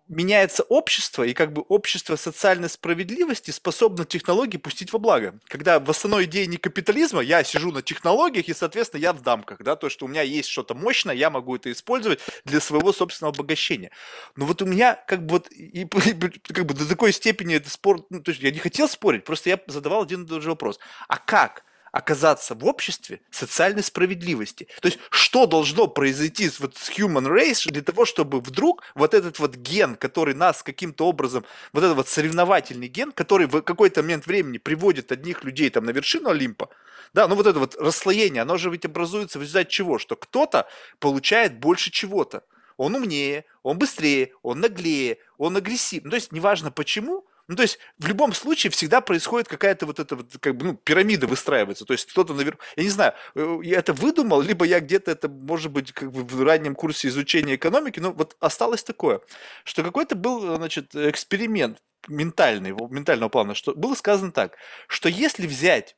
меняется 0.08 0.64
общество, 0.64 1.24
и 1.24 1.34
как 1.34 1.54
бы 1.54 1.64
общество 1.64 2.16
социальной 2.16 2.70
справедливости 2.70 3.52
способно 3.52 4.06
технологии 4.06 4.58
пустить 4.58 4.94
во 4.94 5.00
благо. 5.00 5.40
Когда 5.46 5.80
в 5.80 5.90
основной 5.90 6.26
идее 6.26 6.46
не 6.46 6.58
капитализма, 6.58 7.22
я 7.22 7.44
сижу 7.44 7.72
на 7.72 7.82
технологиях, 7.82 8.48
и, 8.48 8.54
соответственно, 8.54 9.02
я 9.02 9.14
в 9.14 9.22
дамках, 9.22 9.64
да, 9.64 9.76
то, 9.76 9.90
что 9.90 10.06
у 10.06 10.10
меня 10.10 10.22
есть 10.22 10.50
что-то 10.50 10.76
мощное, 10.76 11.16
я 11.16 11.30
могу 11.30 11.56
это 11.56 11.72
использовать 11.72 12.20
для 12.46 12.60
своего 12.60 12.94
собственного 12.94 13.34
обогащения. 13.34 13.92
Но 14.36 14.46
вот 14.46 14.62
у 14.62 14.66
меня 14.66 14.96
как 15.08 15.26
бы 15.26 15.34
вот, 15.34 15.52
и, 15.52 15.86
как 16.44 16.66
бы 16.66 16.74
до 16.74 16.88
такой 16.88 17.12
степени 17.12 17.56
это 17.56 17.70
спор, 17.70 18.06
ну, 18.10 18.22
то 18.22 18.32
есть 18.32 18.42
я 18.44 18.52
не 18.52 18.60
хотел 18.60 18.88
спорить, 18.88 19.24
просто 19.24 19.50
я 19.50 19.60
задавал 19.68 20.04
один 20.04 20.24
и 20.26 20.28
тот 20.28 20.44
же 20.44 20.50
вопрос. 20.50 20.80
А 21.08 21.18
как? 21.18 21.64
Оказаться 21.94 22.56
в 22.56 22.66
обществе 22.66 23.22
социальной 23.30 23.84
справедливости. 23.84 24.68
То 24.82 24.88
есть, 24.88 25.00
что 25.12 25.46
должно 25.46 25.88
произойти 25.88 26.50
с, 26.50 26.60
вот, 26.60 26.76
с 26.76 26.90
human 26.90 27.28
race 27.28 27.72
для 27.72 27.84
того, 27.84 28.04
чтобы 28.06 28.42
вдруг 28.42 28.82
вот 28.96 29.14
этот 29.14 29.38
вот 29.38 29.56
ген, 29.56 29.96
который 29.96 30.34
нас 30.34 30.64
каким-то 30.64 31.06
образом, 31.06 31.46
вот 31.72 31.84
этот 31.84 31.96
вот 31.96 32.08
соревновательный 32.08 32.88
ген, 32.88 33.12
который 33.12 33.46
в 33.46 33.62
какой-то 33.62 34.02
момент 34.02 34.26
времени 34.26 34.58
приводит 34.58 35.12
одних 35.12 35.44
людей 35.44 35.70
там 35.70 35.86
на 35.86 35.92
вершину 35.92 36.30
Олимпа, 36.32 36.70
да, 37.14 37.28
ну 37.28 37.36
вот 37.36 37.46
это 37.46 37.60
вот 37.60 37.76
расслоение, 37.76 38.42
оно 38.42 38.58
же 38.58 38.72
ведь 38.72 38.86
образуется 38.86 39.38
в 39.38 39.44
результате 39.44 39.70
чего? 39.70 40.00
Что 40.00 40.16
кто-то 40.16 40.68
получает 41.00 41.60
больше 41.60 41.92
чего-то. 41.92 42.44
Он 42.76 42.96
умнее, 42.96 43.46
он 43.62 43.78
быстрее, 43.78 44.32
он 44.42 44.62
наглее, 44.62 45.20
он 45.38 45.56
агрессивнее. 45.56 46.06
Ну, 46.06 46.10
то 46.10 46.16
есть, 46.16 46.32
неважно 46.32 46.72
почему, 46.72 47.28
ну, 47.48 47.56
то 47.56 47.64
есть, 47.64 47.78
в 47.98 48.08
любом 48.08 48.34
случае 48.34 48.72
всегда 48.72 49.02
происходит 49.02 49.50
какая-то 49.50 49.86
вот 49.86 50.00
эта 50.00 50.16
вот, 50.16 50.28
как 50.40 50.56
бы, 50.56 50.66
ну, 50.66 50.74
пирамида 50.76 51.28
выстраивается. 51.28 51.84
То 51.84 51.94
есть, 51.94 52.10
кто-то 52.10 52.34
наверху, 52.34 52.60
я 52.78 52.84
не 52.84 52.90
знаю, 52.90 53.14
э, 53.36 53.60
я 53.64 53.80
это 53.80 53.92
выдумал, 53.92 54.42
либо 54.42 54.66
я 54.66 54.80
где-то 54.80 55.12
это, 55.12 55.28
может 55.28 55.72
быть, 55.72 55.92
как 55.92 56.12
бы 56.12 56.24
в 56.24 56.44
раннем 56.44 56.74
курсе 56.74 57.10
изучения 57.10 57.56
экономики, 57.56 58.00
но 58.00 58.14
вот 58.14 58.38
осталось 58.40 58.84
такое, 58.84 59.20
что 59.66 59.84
какой-то 59.84 60.16
был, 60.16 60.56
значит, 60.56 60.96
эксперимент 60.96 61.80
ментальный, 62.08 62.72
ментального 62.72 63.30
плана, 63.30 63.56
что 63.56 63.74
было 63.74 63.96
сказано 63.96 64.32
так, 64.32 64.58
что 64.88 65.10
если 65.10 65.46
взять 65.46 65.98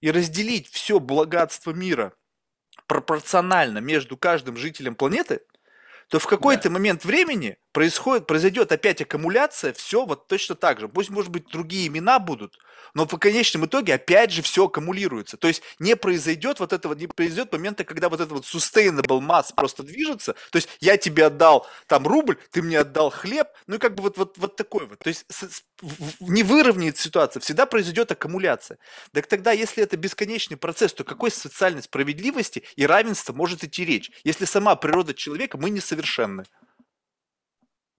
и 0.00 0.10
разделить 0.10 0.68
все 0.68 1.00
богатство 1.00 1.72
мира 1.72 2.12
пропорционально 2.86 3.78
между 3.78 4.16
каждым 4.16 4.56
жителем 4.56 4.94
планеты, 4.94 5.40
то 6.08 6.18
в 6.18 6.26
какой-то 6.26 6.64
да. 6.64 6.70
момент 6.70 7.04
времени 7.04 7.58
происходит, 7.72 8.26
произойдет 8.26 8.72
опять 8.72 9.02
аккумуляция, 9.02 9.72
все 9.72 10.06
вот 10.06 10.28
точно 10.28 10.54
так 10.54 10.80
же. 10.80 10.88
Пусть, 10.88 11.10
может 11.10 11.30
быть, 11.30 11.48
другие 11.48 11.88
имена 11.88 12.18
будут, 12.18 12.56
но 12.94 13.06
в 13.06 13.18
конечном 13.18 13.66
итоге 13.66 13.94
опять 13.94 14.30
же 14.30 14.40
все 14.40 14.64
аккумулируется. 14.64 15.36
То 15.36 15.48
есть 15.48 15.62
не 15.78 15.96
произойдет 15.96 16.60
вот 16.60 16.72
этого, 16.72 16.94
не 16.94 17.06
произойдет 17.06 17.52
момента, 17.52 17.84
когда 17.84 18.08
вот 18.08 18.20
этот 18.20 18.32
вот 18.32 18.44
sustainable 18.44 19.20
mass 19.20 19.52
просто 19.54 19.82
движется. 19.82 20.34
То 20.50 20.56
есть 20.56 20.70
я 20.80 20.96
тебе 20.96 21.26
отдал 21.26 21.66
там 21.86 22.06
рубль, 22.06 22.38
ты 22.50 22.62
мне 22.62 22.78
отдал 22.78 23.10
хлеб, 23.10 23.48
ну 23.66 23.76
и 23.76 23.78
как 23.78 23.94
бы 23.94 24.04
вот, 24.04 24.16
вот, 24.16 24.38
вот 24.38 24.56
такой 24.56 24.86
вот. 24.86 25.00
То 25.00 25.08
есть 25.08 25.26
не 26.20 26.42
выровняет 26.44 26.96
ситуация, 26.96 27.40
всегда 27.40 27.66
произойдет 27.66 28.10
аккумуляция. 28.10 28.78
Так 29.12 29.26
тогда, 29.26 29.52
если 29.52 29.82
это 29.82 29.98
бесконечный 29.98 30.56
процесс, 30.56 30.94
то 30.94 31.04
какой 31.04 31.30
социальной 31.30 31.82
справедливости 31.82 32.62
и 32.76 32.86
равенства 32.86 33.34
может 33.34 33.64
идти 33.64 33.84
речь, 33.84 34.10
если 34.24 34.46
сама 34.46 34.76
природа 34.76 35.12
человека, 35.12 35.58
мы 35.58 35.68
несовершенны? 35.68 35.95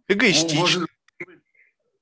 Эгоистично. 0.07 0.55
Ну, 0.55 0.61
может, 0.61 0.89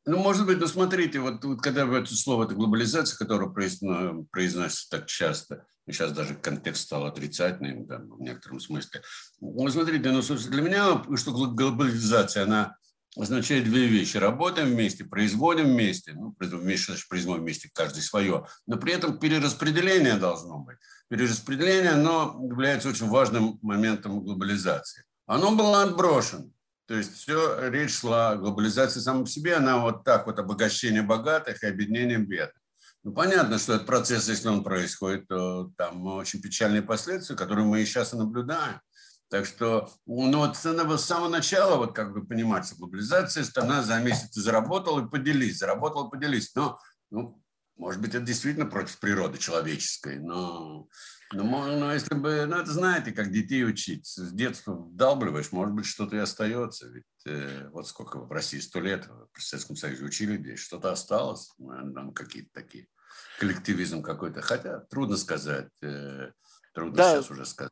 ну, 0.05 0.17
может 0.19 0.45
быть, 0.45 0.60
ну 0.60 0.67
смотрите, 0.67 1.19
вот, 1.19 1.43
вот 1.43 1.62
когда 1.62 1.88
это 1.97 2.15
слово 2.15 2.45
это 2.45 2.53
глобализация, 2.53 3.17
которое 3.17 3.49
произно, 3.49 4.23
произносится 4.31 4.89
так 4.89 5.08
часто, 5.08 5.65
сейчас 5.89 6.12
даже 6.12 6.36
контекст 6.36 6.84
стал 6.84 7.05
отрицательным 7.05 7.88
да, 7.88 7.97
в 7.97 8.21
некотором 8.21 8.60
смысле. 8.60 9.01
Ну, 9.39 9.67
смотрите, 9.69 10.12
ну, 10.12 10.21
для 10.21 10.62
меня, 10.62 11.03
что 11.15 11.31
глобализация, 11.31 12.43
она 12.43 12.77
означает 13.17 13.63
две 13.63 13.88
вещи. 13.88 14.17
Работаем 14.17 14.69
вместе, 14.69 15.05
производим 15.05 15.65
вместе, 15.65 16.13
ну, 16.13 16.36
вместе, 16.39 16.91
значит, 16.91 17.08
производим 17.08 17.43
вместе 17.43 17.71
каждый 17.73 18.03
свое, 18.03 18.45
но 18.67 18.77
при 18.77 18.93
этом 18.93 19.17
перераспределение 19.17 20.17
должно 20.17 20.60
быть. 20.60 20.77
Перераспределение, 21.08 21.91
оно 21.91 22.39
является 22.47 22.89
очень 22.89 23.08
важным 23.08 23.58
моментом 23.62 24.21
глобализации. 24.21 25.03
Оно 25.25 25.55
было 25.55 25.83
отброшено. 25.83 26.49
То 26.88 26.93
есть 26.93 27.15
все, 27.15 27.69
речь 27.69 27.99
шла 27.99 28.31
о 28.31 28.35
глобализации 28.35 28.99
сама 28.99 29.21
по 29.23 29.29
себе, 29.29 29.55
она 29.55 29.79
вот 29.79 30.03
так 30.03 30.27
вот 30.27 30.38
обогащение 30.38 31.01
богатых 31.01 31.63
и 31.63 31.67
объединение 31.67 32.19
бедных. 32.19 32.61
Ну, 33.03 33.13
понятно, 33.13 33.59
что 33.59 33.73
этот 33.73 33.88
процесс, 33.88 34.29
если 34.29 34.47
он 34.47 34.63
происходит, 34.63 35.27
то 35.27 35.71
там 35.77 36.05
очень 36.05 36.41
печальные 36.41 36.81
последствия, 36.81 37.35
которые 37.35 37.65
мы 37.65 37.81
и 37.81 37.85
сейчас 37.85 38.13
и 38.13 38.17
наблюдаем. 38.17 38.79
Так 39.29 39.45
что, 39.45 39.91
ну, 40.05 40.38
вот 40.38 40.55
с 40.55 41.05
самого 41.05 41.29
начала, 41.29 41.77
вот 41.77 41.95
как 41.95 42.13
бы 42.13 42.25
понимать, 42.25 42.67
что 42.67 42.75
глобализация, 42.75 43.43
страна 43.43 43.81
за 43.81 43.99
месяц 43.99 44.33
заработала 44.33 45.05
и 45.05 45.09
поделись, 45.09 45.57
заработала 45.57 46.07
и 46.07 46.11
поделись. 46.11 46.53
Но, 46.55 46.79
ну, 47.09 47.41
может 47.77 47.99
быть, 47.99 48.13
это 48.15 48.23
действительно 48.23 48.65
против 48.67 48.99
природы 48.99 49.38
человеческой, 49.38 50.19
но 50.19 50.88
ну, 51.33 51.43
ну, 51.43 51.91
если 51.91 52.13
бы, 52.15 52.45
ну, 52.45 52.57
это 52.57 52.71
знаете, 52.71 53.11
как 53.11 53.31
детей 53.31 53.65
учить. 53.65 54.05
С 54.05 54.31
детства 54.31 54.73
вдалбливаешь, 54.73 55.51
может 55.51 55.73
быть, 55.73 55.85
что-то 55.85 56.15
и 56.15 56.19
остается. 56.19 56.88
Ведь 56.88 57.03
э, 57.25 57.69
вот 57.71 57.88
сколько 57.88 58.19
в 58.19 58.31
России, 58.31 58.59
сто 58.59 58.79
лет, 58.79 59.09
в 59.33 59.41
Советском 59.41 59.75
Союзе 59.75 60.05
учили 60.05 60.38
здесь, 60.38 60.59
что-то 60.59 60.91
осталось, 60.91 61.51
наверное, 61.57 62.11
какие-то 62.11 62.49
такие, 62.53 62.88
коллективизм 63.39 64.01
какой-то. 64.03 64.41
Хотя 64.41 64.79
трудно 64.81 65.17
сказать, 65.17 65.69
э, 65.81 66.31
трудно 66.73 66.95
да. 66.95 67.15
сейчас 67.15 67.31
уже 67.31 67.45
сказать. 67.45 67.71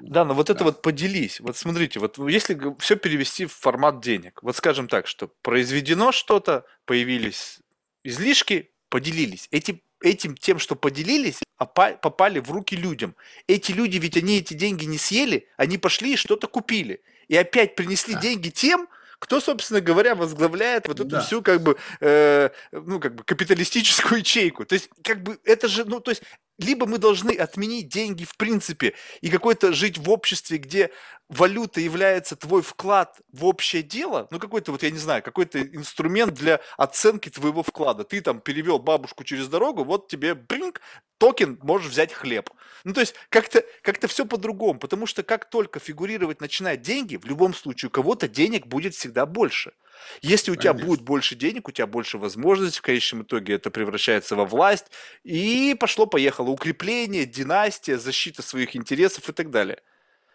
Да, 0.00 0.24
но 0.24 0.34
вот 0.34 0.50
это 0.50 0.64
вот 0.64 0.82
поделись. 0.82 1.40
Вот 1.40 1.56
смотрите, 1.56 2.00
вот 2.00 2.18
если 2.18 2.58
все 2.78 2.96
перевести 2.96 3.46
в 3.46 3.52
формат 3.52 4.00
денег, 4.00 4.42
вот 4.42 4.56
скажем 4.56 4.88
так, 4.88 5.06
что 5.06 5.28
произведено 5.42 6.10
что-то, 6.12 6.64
появились 6.84 7.60
излишки, 8.02 8.72
поделились. 8.88 9.48
Эти 9.50 9.83
этим 10.04 10.36
тем, 10.36 10.58
что 10.58 10.76
поделились, 10.76 11.40
попали 11.56 12.38
в 12.38 12.50
руки 12.50 12.76
людям. 12.76 13.16
Эти 13.48 13.72
люди, 13.72 13.96
ведь 13.96 14.16
они 14.16 14.38
эти 14.38 14.54
деньги 14.54 14.84
не 14.84 14.98
съели, 14.98 15.48
они 15.56 15.78
пошли 15.78 16.14
и 16.14 16.16
что-то 16.16 16.46
купили. 16.46 17.00
И 17.28 17.36
опять 17.36 17.74
принесли 17.74 18.14
да. 18.14 18.20
деньги 18.20 18.50
тем, 18.50 18.88
кто, 19.18 19.40
собственно 19.40 19.80
говоря, 19.80 20.14
возглавляет 20.14 20.86
вот 20.86 21.00
эту 21.00 21.08
да. 21.08 21.20
всю 21.22 21.40
как 21.40 21.62
бы, 21.62 21.78
э, 22.00 22.50
ну, 22.72 23.00
как 23.00 23.14
бы 23.14 23.24
капиталистическую 23.24 24.18
ячейку. 24.20 24.66
То 24.66 24.74
есть, 24.74 24.90
как 25.02 25.22
бы, 25.22 25.38
это 25.44 25.66
же, 25.68 25.84
ну, 25.86 26.00
то 26.00 26.10
есть, 26.10 26.22
либо 26.58 26.86
мы 26.86 26.98
должны 26.98 27.32
отменить 27.32 27.88
деньги 27.88 28.24
в 28.24 28.36
принципе 28.36 28.94
и 29.20 29.30
какой-то 29.30 29.72
жить 29.72 29.98
в 29.98 30.10
обществе, 30.10 30.58
где 30.58 30.90
валюта 31.28 31.80
является 31.80 32.36
твой 32.36 32.62
вклад 32.62 33.20
в 33.32 33.44
общее 33.44 33.82
дело, 33.82 34.28
ну 34.30 34.38
какой-то 34.38 34.72
вот, 34.72 34.82
я 34.82 34.90
не 34.90 34.98
знаю, 34.98 35.22
какой-то 35.22 35.60
инструмент 35.62 36.34
для 36.34 36.60
оценки 36.76 37.28
твоего 37.28 37.62
вклада. 37.62 38.04
Ты 38.04 38.20
там 38.20 38.40
перевел 38.40 38.78
бабушку 38.78 39.24
через 39.24 39.48
дорогу, 39.48 39.84
вот 39.84 40.08
тебе, 40.08 40.34
бринг, 40.34 40.80
токен, 41.18 41.58
можешь 41.62 41.90
взять 41.90 42.12
хлеб. 42.12 42.50
Ну 42.84 42.92
то 42.92 43.00
есть 43.00 43.14
как-то 43.30 43.64
как 43.82 44.04
все 44.06 44.26
по-другому, 44.26 44.78
потому 44.78 45.06
что 45.06 45.22
как 45.22 45.48
только 45.48 45.80
фигурировать 45.80 46.40
начинают 46.40 46.82
деньги, 46.82 47.16
в 47.16 47.24
любом 47.24 47.54
случае 47.54 47.88
у 47.88 47.90
кого-то 47.90 48.28
денег 48.28 48.66
будет 48.66 48.94
всегда 48.94 49.24
больше. 49.24 49.72
Если 50.20 50.50
у 50.50 50.56
тебя 50.56 50.74
будет 50.74 51.00
больше 51.00 51.34
денег, 51.34 51.68
у 51.68 51.72
тебя 51.72 51.86
больше 51.86 52.18
возможностей, 52.18 52.80
в 52.80 52.82
конечном 52.82 53.22
итоге 53.22 53.54
это 53.54 53.70
превращается 53.70 54.36
во 54.36 54.44
власть, 54.44 54.86
и 55.22 55.74
пошло-поехало 55.78 56.50
укрепление, 56.50 57.24
династия, 57.24 57.96
защита 57.96 58.42
своих 58.42 58.76
интересов 58.76 59.28
и 59.28 59.32
так 59.32 59.50
далее. 59.50 59.80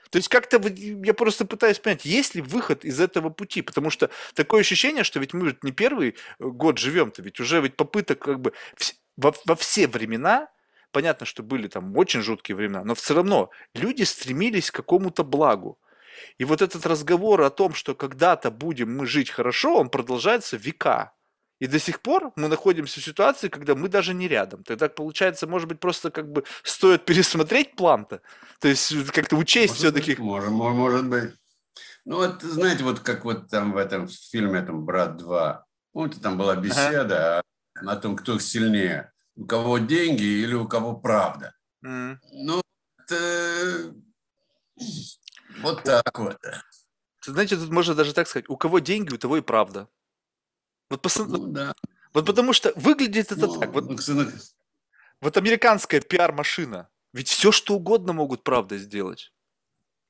То 0.09 0.17
есть 0.17 0.27
как-то 0.27 0.59
я 0.59 1.13
просто 1.13 1.45
пытаюсь 1.45 1.77
понять, 1.77 2.03
есть 2.03 2.33
ли 2.33 2.41
выход 2.41 2.83
из 2.83 2.99
этого 2.99 3.29
пути, 3.29 3.61
потому 3.61 3.91
что 3.91 4.09
такое 4.33 4.61
ощущение, 4.61 5.03
что 5.03 5.19
ведь 5.19 5.33
мы 5.33 5.55
не 5.61 5.71
первый 5.71 6.15
год 6.39 6.79
живем-то, 6.79 7.21
ведь 7.21 7.39
уже 7.39 7.61
ведь 7.61 7.75
попыток 7.75 8.19
как 8.19 8.39
бы 8.39 8.53
во, 9.17 9.35
во 9.45 9.55
все 9.55 9.87
времена, 9.87 10.47
понятно, 10.91 11.25
что 11.25 11.43
были 11.43 11.67
там 11.67 11.95
очень 11.97 12.21
жуткие 12.21 12.55
времена, 12.55 12.83
но 12.83 12.95
все 12.95 13.13
равно 13.13 13.49
люди 13.73 14.03
стремились 14.03 14.71
к 14.71 14.75
какому-то 14.75 15.23
благу. 15.23 15.79
И 16.37 16.45
вот 16.45 16.61
этот 16.61 16.85
разговор 16.85 17.41
о 17.41 17.49
том, 17.49 17.73
что 17.73 17.95
когда-то 17.95 18.51
будем 18.51 18.95
мы 18.95 19.05
жить 19.05 19.29
хорошо, 19.29 19.77
он 19.77 19.89
продолжается 19.89 20.57
века. 20.57 21.13
И 21.59 21.67
до 21.67 21.77
сих 21.77 22.01
пор 22.01 22.31
мы 22.35 22.47
находимся 22.47 23.01
в 23.01 23.03
ситуации, 23.03 23.49
когда 23.49 23.75
мы 23.75 23.89
даже 23.89 24.13
не 24.13 24.27
рядом. 24.27 24.63
Тогда, 24.63 24.87
получается, 24.87 25.45
может 25.45 25.67
быть, 25.67 25.79
просто 25.79 26.09
как 26.09 26.31
бы 26.31 26.45
стоит 26.63 27.05
пересмотреть 27.05 27.75
план-то? 27.75 28.21
То 28.59 28.67
есть 28.67 29.11
как-то 29.11 29.35
учесть 29.35 29.75
все-таки... 29.75 30.15
Может, 30.15 30.49
может 30.49 31.07
быть. 31.07 31.33
Ну 32.05 32.15
вот, 32.15 32.41
знаете, 32.41 32.83
вот 32.83 33.01
как 33.01 33.25
вот 33.25 33.49
там 33.49 33.73
в 33.73 33.77
этом 33.77 34.07
фильме 34.07 34.61
там 34.61 34.85
«Брат 34.85 35.21
2», 35.21 35.59
помните, 35.91 36.19
там 36.21 36.37
была 36.37 36.55
беседа 36.55 37.43
ага. 37.75 37.91
о 37.91 37.95
том, 37.97 38.15
кто 38.15 38.39
сильнее, 38.39 39.11
у 39.39 39.45
кого 39.45 39.77
деньги 39.77 40.23
или 40.23 40.53
у 40.53 40.67
кого 40.67 40.95
правда. 40.95 41.55
Mm. 41.83 42.17
Ну, 42.33 42.61
это... 42.97 43.95
вот 45.61 45.83
так 45.83 46.19
вот. 46.19 46.37
Знаете, 47.25 47.55
тут 47.55 47.69
можно 47.69 47.95
даже 47.95 48.13
так 48.13 48.27
сказать, 48.27 48.49
у 48.49 48.57
кого 48.57 48.79
деньги, 48.79 49.13
у 49.13 49.17
того 49.17 49.37
и 49.37 49.41
правда. 49.41 49.87
Вот, 50.89 51.01
пос... 51.01 51.17
ну, 51.17 51.47
да. 51.47 51.73
вот 52.13 52.25
потому 52.25 52.53
что 52.53 52.73
выглядит 52.75 53.31
это 53.31 53.47
ну, 53.47 53.59
так. 53.59 53.73
Вот, 53.73 54.07
ну, 54.07 54.29
вот 55.21 55.37
американская 55.37 56.01
пиар-машина. 56.01 56.89
Ведь 57.13 57.29
все, 57.29 57.51
что 57.51 57.75
угодно 57.75 58.13
могут 58.13 58.43
правда 58.43 58.77
сделать. 58.77 59.31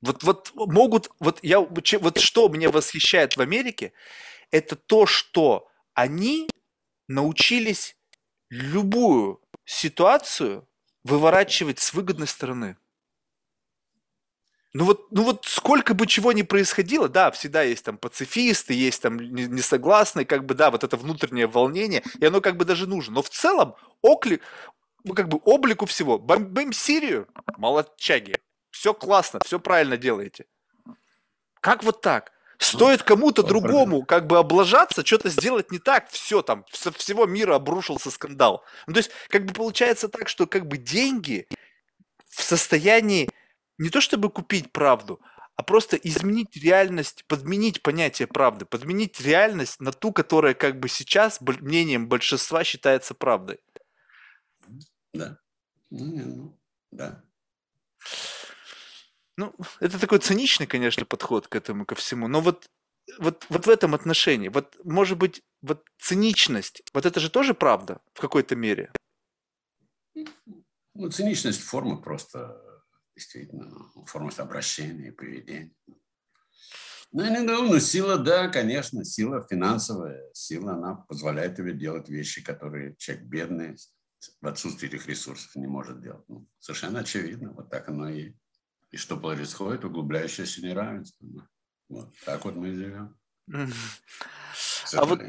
Вот, 0.02 0.24
вот 0.24 0.52
могут, 0.56 1.10
вот 1.20 1.40
я, 1.44 1.60
вот 1.60 2.18
что 2.18 2.48
меня 2.48 2.72
восхищает 2.72 3.38
в 3.38 3.42
Америке, 3.42 3.94
это 4.50 4.76
то, 4.76 5.06
что 5.06 5.68
они 5.94 6.50
научились 7.08 7.99
любую 8.50 9.42
ситуацию 9.66 10.68
выворачивать 11.04 11.80
с 11.80 11.94
выгодной 11.94 12.28
стороны. 12.28 12.78
Ну 14.74 14.86
вот, 14.86 15.12
ну 15.12 15.24
вот 15.24 15.46
сколько 15.46 15.96
бы 15.96 16.06
чего 16.06 16.32
ни 16.32 16.44
происходило, 16.44 17.10
да, 17.10 17.32
всегда 17.32 17.64
есть 17.64 17.86
там 17.86 17.98
пацифисты, 17.98 18.74
есть 18.74 19.02
там 19.02 19.18
несогласные, 19.18 20.28
как 20.28 20.46
бы, 20.46 20.54
да, 20.54 20.70
вот 20.70 20.84
это 20.84 20.96
внутреннее 20.96 21.48
волнение, 21.48 22.04
и 22.20 22.26
оно 22.26 22.40
как 22.40 22.56
бы 22.56 22.66
даже 22.66 22.86
нужно. 22.86 23.16
Но 23.16 23.22
в 23.24 23.30
целом 23.30 23.76
окли, 24.04 24.42
ну, 25.04 25.16
как 25.16 25.28
бы 25.28 25.40
облику 25.44 25.88
всего, 25.88 26.20
бомбим 26.20 26.72
Сирию, 26.72 27.28
молодчаги, 27.58 28.36
все 28.70 28.94
классно, 28.94 29.40
все 29.44 29.60
правильно 29.60 29.98
делаете. 29.98 30.46
Как 31.62 31.84
вот 31.84 32.02
так? 32.02 32.32
Стоит 32.60 33.04
кому-то 33.04 33.42
другому 33.42 34.04
как 34.04 34.28
бы 34.28 34.38
облажаться, 34.38 35.06
что-то 35.06 35.30
сделать 35.30 35.72
не 35.72 35.80
так, 35.80 36.10
все 36.10 36.42
там, 36.42 36.66
со 36.72 36.92
всего 36.92 37.26
мира 37.26 37.56
обрушился 37.56 38.12
скандал. 38.12 38.66
Ну, 38.86 38.94
то 38.94 39.00
есть, 39.00 39.12
как 39.30 39.46
бы 39.46 39.54
получается 39.54 40.10
так, 40.10 40.28
что 40.28 40.46
как 40.46 40.68
бы 40.68 40.78
деньги 40.78 41.48
в 42.28 42.44
состоянии 42.44 43.30
не 43.78 43.90
то 43.90 44.02
чтобы 44.02 44.30
купить 44.30 44.74
правду, 44.74 45.22
а 45.56 45.64
просто 45.64 45.96
изменить 45.96 46.58
реальность, 46.58 47.24
подменить 47.28 47.82
понятие 47.82 48.28
правды, 48.28 48.66
подменить 48.66 49.22
реальность 49.22 49.80
на 49.80 49.94
ту, 49.94 50.12
которая 50.12 50.54
как 50.54 50.80
бы 50.80 50.90
сейчас 50.90 51.40
мнением 51.42 52.10
большинства 52.10 52.66
считается 52.66 53.14
правдой. 53.14 53.60
Да. 55.14 55.38
Ну, 55.90 56.06
ну, 56.06 56.60
да. 56.92 57.24
Ну, 59.40 59.56
это 59.80 60.00
такой 60.00 60.20
циничный, 60.20 60.68
конечно, 60.68 61.06
подход 61.06 61.48
к 61.48 61.56
этому, 61.56 61.86
ко 61.86 61.96
всему. 61.96 62.28
Но 62.28 62.42
вот, 62.42 62.70
вот, 63.18 63.46
вот 63.50 63.66
в 63.66 63.70
этом 63.70 63.96
отношении, 63.96 64.50
вот, 64.50 64.76
может 64.84 65.18
быть, 65.18 65.42
вот 65.62 65.86
циничность, 65.98 66.84
вот 66.94 67.06
это 67.06 67.20
же 67.20 67.30
тоже 67.30 67.54
правда 67.54 68.02
в 68.14 68.20
какой-то 68.20 68.56
мере? 68.56 68.92
Ну, 70.94 71.10
циничность 71.10 71.62
формы 71.62 72.02
просто 72.02 72.62
действительно 73.16 73.72
форма 74.06 74.32
обращения 74.38 75.08
и 75.08 75.12
поведения. 75.12 75.74
Ну, 77.12 77.24
думаю, 77.24 77.72
ну, 77.72 77.80
сила, 77.80 78.18
да, 78.18 78.50
конечно, 78.50 79.06
сила 79.06 79.48
финансовая, 79.50 80.30
сила, 80.34 80.74
она 80.74 80.96
позволяет 80.96 81.56
тебе 81.56 81.74
делать 81.74 82.10
вещи, 82.10 82.44
которые 82.44 82.96
человек 82.98 83.26
бедный 83.26 83.78
в 84.42 84.48
отсутствии 84.48 84.88
этих 84.90 85.08
ресурсов 85.08 85.56
не 85.56 85.66
может 85.66 86.02
делать. 86.02 86.28
Ну, 86.28 86.46
совершенно 86.60 87.00
очевидно, 87.00 87.54
вот 87.54 87.70
так 87.70 87.88
оно 87.88 88.10
и 88.10 88.34
И 88.92 88.98
что 88.98 89.18
происходит? 89.18 89.86
Углубляющееся 89.86 90.62
неравенство. 90.62 91.28
Вот 91.90 92.10
так 92.26 92.46
вот 92.46 92.56
мы 92.56 92.70
и 92.70 92.74
живем. 92.74 93.18
А 94.94 95.06
вот 95.06 95.22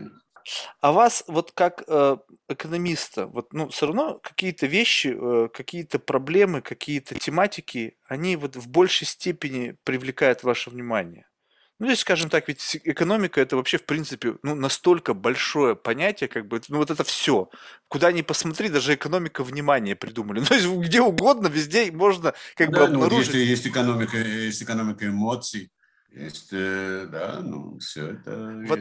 а 0.81 0.92
вас 0.92 1.23
вот 1.27 1.53
как 1.53 1.85
э, 1.87 2.16
экономиста, 2.49 3.27
вот, 3.27 3.53
ну, 3.53 3.68
все 3.68 3.87
равно 3.87 4.18
какие-то 4.23 4.66
вещи, 4.66 5.14
э, 5.14 5.49
какие-то 5.53 5.99
проблемы, 5.99 6.62
какие-то 6.62 7.14
тематики, 7.18 7.99
они 8.09 8.37
вот 8.37 8.57
в 8.57 8.68
большей 8.68 9.07
степени 9.07 9.77
привлекают 9.85 10.42
ваше 10.42 10.70
внимание. 10.70 11.27
Ну, 11.81 11.87
здесь, 11.87 12.01
скажем 12.01 12.29
так, 12.29 12.47
ведь 12.47 12.79
экономика 12.85 13.40
это 13.40 13.57
вообще, 13.57 13.79
в 13.79 13.87
принципе, 13.87 14.37
ну, 14.43 14.55
настолько 14.55 15.14
большое 15.14 15.75
понятие, 15.75 16.29
как 16.29 16.47
бы, 16.47 16.61
ну, 16.69 16.77
вот 16.77 16.90
это 16.90 17.05
все. 17.05 17.49
Куда 17.88 18.12
ни 18.12 18.21
посмотри, 18.21 18.69
даже 18.69 18.95
экономика 18.95 19.43
внимания 19.43 19.97
придумали. 19.97 20.40
Ну, 20.40 20.47
то 20.47 20.55
есть 20.55 20.69
где 20.69 21.01
угодно, 21.01 21.47
везде 21.47 21.90
можно 21.90 22.35
как 22.55 22.71
да, 22.71 22.81
бы 22.81 22.85
обнаружить. 22.85 23.33
Ну, 23.33 23.38
есть, 23.38 23.51
есть 23.51 23.66
экономика, 23.66 24.19
есть 24.19 24.62
экономика 24.62 25.07
эмоций, 25.07 25.73
есть, 26.11 26.51
э, 26.53 27.07
да, 27.11 27.40
ну, 27.40 27.79
все 27.79 28.09
это. 28.09 28.62
Вот. 28.66 28.81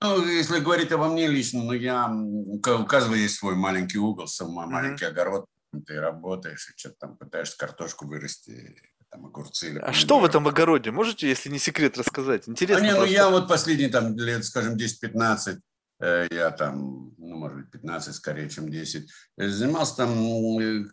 Ну, 0.00 0.26
если 0.26 0.60
говорить 0.60 0.92
обо 0.92 1.08
мне 1.08 1.26
лично, 1.26 1.62
ну, 1.62 1.72
я, 1.72 2.10
у 2.10 2.58
каждого 2.86 3.16
есть 3.16 3.36
свой 3.36 3.54
маленький 3.54 3.98
угол, 3.98 4.26
свой 4.28 4.66
маленький 4.66 5.04
mm-hmm. 5.04 5.08
огород, 5.08 5.46
ты 5.86 6.00
работаешь, 6.00 6.70
и 6.70 6.78
что-то 6.78 6.96
там 7.00 7.16
пытаешься 7.18 7.58
картошку 7.58 8.06
вырасти, 8.06 8.80
там 9.14 9.26
огурцы. 9.26 9.70
Или 9.70 9.78
а 9.78 9.92
что 9.92 10.18
в 10.18 10.24
этом 10.24 10.48
огороде? 10.48 10.90
Можете, 10.90 11.28
если 11.28 11.48
не 11.48 11.58
секрет, 11.58 11.96
рассказать? 11.96 12.48
Интересно. 12.48 12.84
А 12.84 12.86
не, 12.86 12.94
ну 12.94 13.04
я 13.04 13.30
вот 13.30 13.48
последние 13.48 13.88
там 13.88 14.16
лет, 14.18 14.44
скажем, 14.44 14.76
10-15, 14.76 15.60
э, 16.00 16.26
я 16.32 16.50
там, 16.50 17.14
ну, 17.16 17.36
может 17.36 17.58
быть, 17.58 17.70
15 17.70 18.14
скорее, 18.14 18.50
чем 18.50 18.68
10, 18.68 19.08
э, 19.38 19.48
занимался 19.48 19.96
там 19.98 20.58
э, 20.58 20.84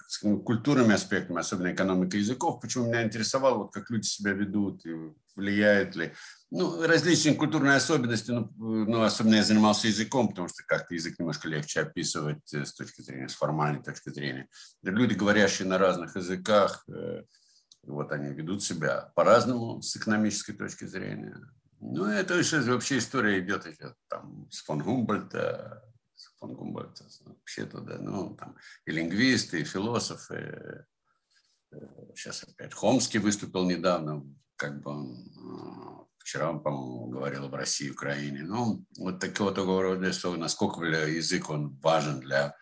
культурными 0.45 0.93
аспектами, 0.93 1.39
особенно 1.39 1.73
экономикой 1.73 2.19
языков. 2.19 2.61
Почему 2.61 2.85
меня 2.87 3.03
интересовало, 3.03 3.63
вот 3.63 3.73
как 3.73 3.89
люди 3.89 4.05
себя 4.05 4.33
ведут, 4.33 4.85
и 4.85 4.91
влияет 5.35 5.95
ли. 5.95 6.13
Ну, 6.51 6.85
различные 6.85 7.33
культурные 7.33 7.77
особенности, 7.77 8.29
ну, 8.29 8.51
ну, 8.57 9.01
особенно 9.01 9.35
я 9.35 9.43
занимался 9.43 9.87
языком, 9.87 10.27
потому 10.27 10.47
что 10.47 10.63
как-то 10.67 10.93
язык 10.93 11.17
немножко 11.17 11.47
легче 11.47 11.79
описывать 11.79 12.53
с 12.53 12.73
точки 12.73 13.01
зрения, 13.01 13.29
с 13.29 13.35
формальной 13.35 13.81
точки 13.81 14.09
зрения. 14.09 14.47
Люди, 14.83 15.13
говорящие 15.13 15.67
на 15.67 15.77
разных 15.77 16.17
языках, 16.17 16.85
вот 17.83 18.11
они 18.11 18.33
ведут 18.33 18.63
себя 18.63 19.11
по-разному 19.15 19.81
с 19.81 19.95
экономической 19.95 20.53
точки 20.53 20.85
зрения. 20.85 21.37
Ну, 21.79 22.05
это 22.05 22.35
еще 22.35 22.61
вообще 22.61 22.99
история 22.99 23.39
идет 23.39 23.65
еще 23.65 23.95
там 24.07 24.47
с 24.51 24.61
фон 24.61 24.79
Гумбольта, 24.79 25.83
с 26.15 26.27
фон 26.37 26.53
Гумбольта 26.53 27.05
вообще 27.25 27.65
туда, 27.65 27.97
ну, 27.97 28.35
там 28.35 28.55
и 28.85 28.91
лингвисты, 28.91 29.61
и 29.61 29.65
философы. 29.65 30.85
Сейчас 32.15 32.43
опять 32.43 32.73
Хомский 32.73 33.19
выступил 33.19 33.67
недавно, 33.67 34.23
как 34.57 34.81
бы 34.81 34.91
он 34.91 35.15
э, 35.15 36.01
вчера, 36.19 36.53
по-моему, 36.53 37.07
говорил 37.07 37.45
об 37.45 37.55
России 37.55 37.89
Украине. 37.89 38.43
Ну, 38.43 38.85
вот 38.97 39.19
такого, 39.19 39.51
такого 39.51 39.81
рода, 39.81 40.11
насколько 40.37 40.83
язык 40.83 41.49
он 41.49 41.77
важен 41.81 42.19
для 42.19 42.55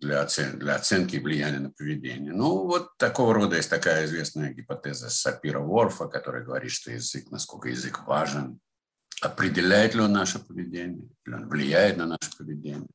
для, 0.00 0.22
оцен, 0.22 0.58
для 0.58 0.76
оценки 0.76 1.16
влияния 1.16 1.60
на 1.60 1.70
поведение. 1.70 2.32
Ну, 2.32 2.66
вот 2.66 2.96
такого 2.96 3.34
рода 3.34 3.56
есть 3.56 3.70
такая 3.70 4.06
известная 4.06 4.52
гипотеза 4.52 5.10
Сапира 5.10 5.60
Ворфа, 5.60 6.06
которая 6.06 6.42
говорит, 6.42 6.72
что 6.72 6.90
язык, 6.90 7.30
насколько 7.30 7.68
язык 7.68 8.06
важен, 8.06 8.60
определяет 9.20 9.94
ли 9.94 10.00
он 10.00 10.12
наше 10.12 10.38
поведение, 10.38 11.08
или 11.26 11.34
он 11.34 11.48
влияет 11.48 11.98
на 11.98 12.06
наше 12.06 12.36
поведение. 12.36 12.88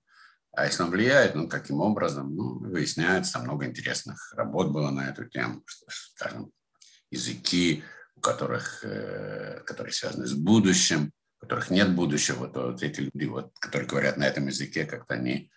А 0.53 0.65
если 0.65 0.83
он 0.83 0.89
влияет, 0.89 1.35
ну, 1.35 1.47
каким 1.47 1.81
образом, 1.81 2.35
ну, 2.35 2.59
выясняется, 2.59 3.33
там 3.33 3.43
много 3.43 3.65
интересных 3.65 4.33
работ 4.35 4.71
было 4.71 4.89
на 4.89 5.09
эту 5.09 5.25
тему, 5.25 5.61
что, 5.65 5.85
скажем, 5.89 6.51
языки, 7.11 7.83
у 8.15 8.21
которых, 8.21 8.83
э, 8.83 9.61
которые 9.65 9.93
связаны 9.93 10.25
с 10.25 10.33
будущим, 10.33 11.11
у 11.37 11.45
которых 11.45 11.69
нет 11.69 11.93
будущего, 11.93 12.37
вот, 12.37 12.55
вот 12.55 12.81
эти 12.81 13.01
люди, 13.01 13.25
вот, 13.25 13.51
которые 13.59 13.87
говорят 13.87 14.17
на 14.17 14.23
этом 14.23 14.47
языке, 14.47 14.85
как-то 14.85 15.15
они 15.15 15.51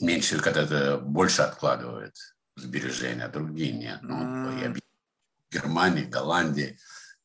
меньше, 0.00 0.40
когда-то 0.40 0.98
больше 0.98 1.42
откладывают 1.42 2.16
сбережения, 2.56 3.24
а 3.24 3.28
другие 3.28 3.72
нет. 3.72 4.00
Ну, 4.02 4.16
mm. 4.16 4.74
в 4.74 5.52
Германии, 5.52 6.04
Голландии, 6.04 6.78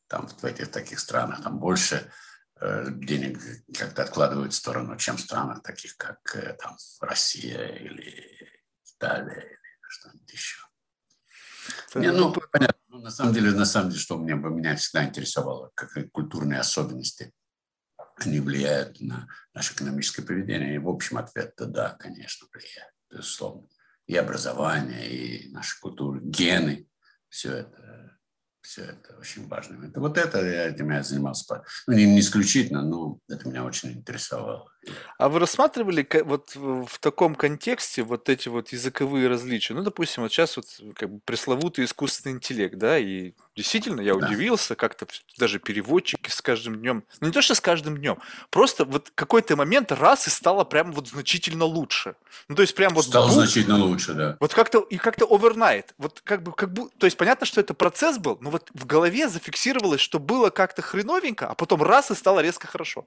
там 0.08 0.28
в 0.28 0.44
этих 0.44 0.72
таких 0.72 1.00
странах, 1.00 1.44
там 1.44 1.60
больше 1.60 2.12
э, 2.60 2.86
денег 2.90 3.40
как-то 3.78 4.04
откладывают 4.04 4.54
в 4.54 4.56
сторону, 4.56 4.98
чем 4.98 5.18
в 5.18 5.22
странах 5.22 5.62
таких, 5.62 5.98
как 5.98 6.20
э, 6.36 6.54
там 6.54 6.78
Россия 7.02 7.68
или 7.68 8.50
Италия 8.86 9.42
или 9.42 9.90
что-нибудь 9.90 10.32
еще. 10.32 10.58
Не, 11.96 12.12
ну, 12.12 12.34
понятно. 12.52 12.76
Ну, 12.88 13.00
на 13.00 13.12
самом 13.12 13.34
деле, 13.34 13.52
на 13.52 13.66
самом 13.66 13.90
деле, 13.90 14.02
что 14.02 14.18
меня, 14.18 14.36
меня 14.36 14.76
всегда 14.76 15.06
интересовало, 15.06 15.72
как 15.76 15.92
культурные 16.12 16.60
особенности 16.60 17.34
они 18.26 18.40
влияют 18.40 19.00
на 19.00 19.28
наше 19.54 19.74
экономическое 19.74 20.24
поведение. 20.24 20.76
И 20.76 20.80
в 20.80 20.90
общем 20.90 21.18
ответ-то 21.18 21.66
да, 21.66 21.96
конечно, 22.00 22.48
влияют, 22.52 22.94
безусловно. 23.10 23.68
И 24.08 24.16
образование, 24.16 25.10
и 25.10 25.52
наша 25.52 25.80
культура, 25.80 26.20
гены, 26.22 26.88
все 27.30 27.58
это, 27.58 28.18
все 28.62 28.84
это 28.84 29.18
очень 29.18 29.48
важно. 29.48 29.86
Это, 29.86 30.00
вот 30.00 30.18
это 30.18 30.44
я 30.44 30.68
этим 30.68 30.90
я 30.92 31.04
занимался. 31.04 31.64
Ну, 31.88 31.94
не, 31.94 32.06
не 32.06 32.20
исключительно, 32.20 32.82
но 32.82 33.20
это 33.28 33.48
меня 33.48 33.64
очень 33.64 33.92
интересовало. 33.92 34.72
А 35.18 35.28
вы 35.28 35.40
рассматривали 35.40 36.08
вот 36.24 36.56
в 36.56 37.00
таком 37.00 37.36
контексте 37.36 38.04
вот 38.04 38.30
эти 38.30 38.48
вот 38.48 38.70
языковые 38.70 39.28
различия? 39.28 39.74
Ну, 39.74 39.84
допустим, 39.84 40.24
вот 40.24 40.32
сейчас 40.32 40.56
вот 40.56 40.66
как 40.96 41.10
бы 41.10 41.20
пресловутый 41.26 41.86
искусственный 41.86 42.36
интеллект, 42.36 42.78
да, 42.78 42.98
и 42.98 43.34
действительно 43.56 44.00
я 44.00 44.16
да. 44.16 44.26
удивился, 44.26 44.76
как-то 44.76 45.06
даже 45.38 45.60
переводчики 45.60 46.30
с 46.30 46.42
каждым 46.42 46.78
днем, 46.78 47.04
ну 47.20 47.28
не 47.28 47.34
то 47.34 47.42
что 47.42 47.56
с 47.56 47.62
каждым 47.62 47.98
днем, 47.98 48.20
просто 48.50 48.86
вот 48.86 49.12
какой-то 49.14 49.58
момент 49.58 49.92
раз 49.92 50.28
и 50.28 50.30
стало 50.30 50.64
прям 50.64 50.94
вот 50.94 51.10
значительно 51.10 51.66
лучше. 51.66 52.16
Ну, 52.48 52.56
то 52.56 52.62
есть 52.62 52.74
прям 52.74 52.94
вот... 52.94 53.06
Стало 53.06 53.26
бух, 53.26 53.34
значительно 53.34 53.84
лучше, 53.84 54.14
да. 54.14 54.38
Вот 54.40 54.54
как-то, 54.54 54.80
и 54.80 54.98
как-то 54.98 55.26
overnight. 55.26 55.88
Вот 55.98 56.22
как 56.24 56.44
бы, 56.44 56.54
как 56.54 56.72
бы, 56.72 56.90
то 56.98 57.06
есть 57.06 57.18
понятно, 57.18 57.46
что 57.46 57.60
это 57.60 57.74
процесс 57.74 58.18
был, 58.18 58.38
но 58.40 58.50
вот 58.50 58.70
в 58.74 58.86
голове 58.86 59.28
зафиксировалось, 59.28 60.00
что 60.00 60.20
было 60.20 60.50
как-то 60.50 60.82
хреновенько, 60.82 61.48
а 61.48 61.56
потом 61.56 61.84
раз 61.84 62.12
и 62.12 62.16
стало 62.16 62.40
резко 62.40 62.68
хорошо. 62.68 63.06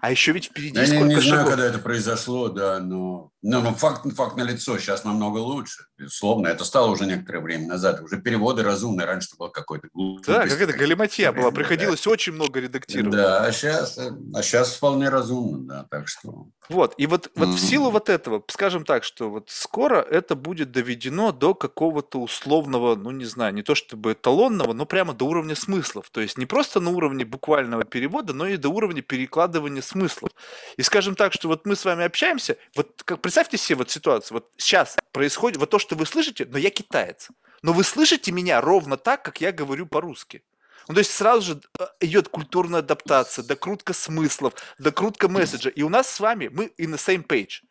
А 0.00 0.10
еще 0.10 0.32
ведь 0.32 0.46
впереди 0.46 0.74
да, 0.74 0.86
сколько 0.86 1.11
не, 1.16 1.22
не 1.22 1.28
знаю, 1.28 1.46
когда 1.46 1.64
это 1.64 1.78
произошло, 1.78 2.48
да, 2.48 2.78
но, 2.80 3.30
но, 3.42 3.60
но 3.60 3.74
факт, 3.74 4.04
факт 4.14 4.36
на 4.36 4.42
лицо 4.42 4.78
сейчас 4.78 5.04
намного 5.04 5.38
лучше, 5.38 5.84
безусловно. 5.98 6.48
Это 6.48 6.64
стало 6.64 6.90
уже 6.90 7.06
некоторое 7.06 7.40
время 7.40 7.68
назад. 7.68 8.00
Уже 8.00 8.20
переводы 8.20 8.62
разумные. 8.62 9.06
Раньше 9.06 9.30
было 9.38 9.48
какой-то 9.48 9.88
глупость. 9.92 10.28
Да, 10.28 10.46
какая-то 10.46 10.72
галиматья 10.72 11.32
была. 11.32 11.50
Приходилось 11.50 12.04
да. 12.04 12.10
очень 12.10 12.32
много 12.32 12.60
редактировать. 12.60 13.16
Да, 13.16 13.44
а 13.44 13.52
сейчас, 13.52 13.98
а 13.98 14.42
сейчас 14.42 14.74
вполне 14.74 15.08
разумно, 15.08 15.58
да, 15.66 15.86
так 15.90 16.08
что... 16.08 16.46
Вот, 16.68 16.94
и 16.96 17.06
вот, 17.06 17.30
вот 17.34 17.48
mm-hmm. 17.48 17.52
в 17.52 17.60
силу 17.60 17.90
вот 17.90 18.08
этого, 18.08 18.42
скажем 18.48 18.84
так, 18.84 19.02
что 19.02 19.28
вот 19.28 19.50
скоро 19.50 20.00
это 20.00 20.36
будет 20.36 20.70
доведено 20.70 21.32
до 21.32 21.54
какого-то 21.54 22.20
условного, 22.20 22.94
ну 22.94 23.10
не 23.10 23.24
знаю, 23.24 23.52
не 23.52 23.62
то 23.62 23.74
чтобы 23.74 24.12
эталонного, 24.12 24.72
но 24.72 24.86
прямо 24.86 25.12
до 25.12 25.24
уровня 25.24 25.56
смыслов. 25.56 26.08
То 26.10 26.20
есть 26.20 26.38
не 26.38 26.46
просто 26.46 26.78
на 26.80 26.90
уровне 26.90 27.24
буквального 27.24 27.84
перевода, 27.84 28.32
но 28.32 28.46
и 28.46 28.56
до 28.56 28.68
уровня 28.68 29.02
перекладывания 29.02 29.82
смыслов. 29.82 30.30
И 30.76 30.82
скажем 30.82 31.01
так, 31.14 31.32
что 31.32 31.48
вот 31.48 31.66
мы 31.66 31.76
с 31.76 31.84
вами 31.84 32.04
общаемся, 32.04 32.56
вот 32.74 33.02
как 33.04 33.20
представьте 33.20 33.56
себе 33.58 33.76
вот 33.76 33.90
ситуацию, 33.90 34.36
вот 34.36 34.50
сейчас 34.56 34.96
происходит 35.12 35.58
вот 35.58 35.70
то, 35.70 35.78
что 35.78 35.96
вы 35.96 36.06
слышите, 36.06 36.46
но 36.50 36.58
я 36.58 36.70
китаец. 36.70 37.28
Но 37.62 37.72
вы 37.72 37.84
слышите 37.84 38.32
меня 38.32 38.60
ровно 38.60 38.96
так, 38.96 39.22
как 39.22 39.40
я 39.40 39.52
говорю 39.52 39.86
по-русски. 39.86 40.42
Ну, 40.88 40.94
то 40.94 40.98
есть 40.98 41.12
сразу 41.12 41.42
же 41.42 41.60
э, 41.78 41.84
идет 42.00 42.28
культурная 42.28 42.80
адаптация, 42.80 43.44
докрутка 43.44 43.92
смыслов, 43.92 44.54
докрутка 44.78 45.28
месседжа. 45.28 45.70
И 45.70 45.82
у 45.82 45.88
нас 45.88 46.10
с 46.10 46.18
вами, 46.18 46.48
мы 46.52 46.66
и 46.76 46.86
на 46.86 46.96
same 46.96 47.24
page. 47.24 47.62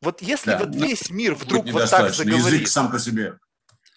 Вот 0.00 0.22
если 0.22 0.50
да, 0.50 0.58
вот 0.58 0.74
весь 0.74 1.10
мир 1.10 1.34
вдруг 1.34 1.66
вот 1.66 1.90
так 1.90 2.14
заговорит... 2.14 2.60
Язык 2.60 2.68
сам 2.68 2.90
по 2.90 2.98
себе. 2.98 3.38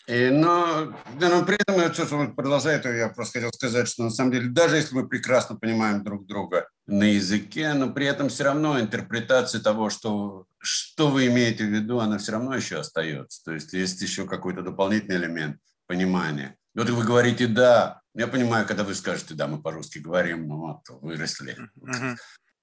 И, 0.08 0.30
но, 0.30 0.94
да, 1.20 1.30
но 1.30 1.46
при 1.46 1.58
этом, 1.58 1.94
что 1.94 2.28
продолжает, 2.28 2.86
я 2.86 3.10
просто 3.10 3.40
хотел 3.40 3.52
сказать, 3.52 3.90
что 3.90 4.04
на 4.04 4.10
самом 4.10 4.32
деле, 4.32 4.48
даже 4.48 4.78
если 4.78 4.96
мы 4.96 5.08
прекрасно 5.08 5.58
понимаем 5.58 6.02
друг 6.02 6.26
друга 6.26 6.70
на 6.86 7.04
языке, 7.04 7.74
но 7.74 7.92
при 7.92 8.06
этом 8.06 8.30
все 8.30 8.46
равно 8.46 8.80
интерпретация 8.80 9.60
того, 9.60 9.90
что, 9.90 10.46
что 10.60 11.10
вы 11.10 11.28
имеете 11.28 11.66
в 11.66 11.70
виду, 11.70 12.00
она 12.00 12.20
все 12.20 12.32
равно 12.32 12.56
еще 12.56 12.80
остается. 12.80 13.44
То 13.44 13.52
есть 13.52 13.74
есть 13.74 14.02
еще 14.02 14.26
какой-то 14.26 14.62
дополнительный 14.62 15.18
элемент 15.18 15.58
понимания. 15.88 16.56
Вот 16.74 16.90
вы 16.90 17.04
говорите 17.04 17.48
«да», 17.48 18.02
я 18.16 18.28
понимаю, 18.28 18.66
когда 18.66 18.86
вы 18.86 18.96
скажете 18.96 19.34
«да», 19.34 19.48
мы 19.48 19.62
по-русски 19.62 20.00
говорим, 20.00 20.48
ну 20.48 20.58
вот, 20.58 21.02
выросли. 21.02 21.58
Uh-huh. 21.82 22.16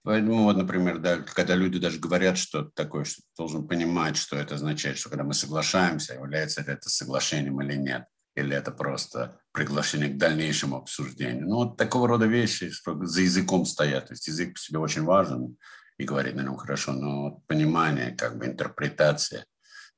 Поэтому, 0.04 0.44
вот, 0.44 0.56
например, 0.56 0.98
да, 0.98 1.16
когда 1.16 1.54
люди 1.54 1.78
даже 1.78 1.98
говорят 1.98 2.36
что-то 2.36 2.70
такое, 2.74 3.04
что 3.04 3.22
должен 3.38 3.66
понимать, 3.66 4.16
что 4.16 4.36
это 4.36 4.54
означает, 4.54 4.98
что 4.98 5.08
когда 5.08 5.24
мы 5.24 5.32
соглашаемся, 5.34 6.14
является 6.14 6.60
ли 6.60 6.68
это 6.68 6.90
соглашением 6.90 7.60
или 7.62 7.74
нет. 7.74 8.04
или 8.36 8.54
это 8.54 8.70
просто 8.70 9.40
приглашение 9.52 10.08
к 10.08 10.18
дальнейшему 10.18 10.76
обсуждению. 10.76 11.48
Ну, 11.48 11.56
вот 11.56 11.76
такого 11.76 12.08
рода 12.08 12.26
вещи 12.26 12.70
за 12.70 13.20
языком 13.20 13.64
стоят. 13.64 14.06
То 14.06 14.12
есть 14.12 14.26
язык 14.26 14.54
по 14.54 14.58
себе 14.58 14.78
очень 14.78 15.04
важен, 15.04 15.56
и 15.96 16.04
говорить 16.04 16.34
на 16.34 16.42
нем 16.42 16.56
хорошо, 16.56 16.92
но 16.92 17.42
понимание, 17.46 18.10
как 18.10 18.36
бы 18.36 18.46
интерпретация 18.46 19.46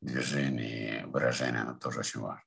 движений, 0.03 1.05
выражения, 1.07 1.61
оно 1.61 1.75
тоже 1.79 2.01
очень 2.01 2.21
важно. 2.21 2.46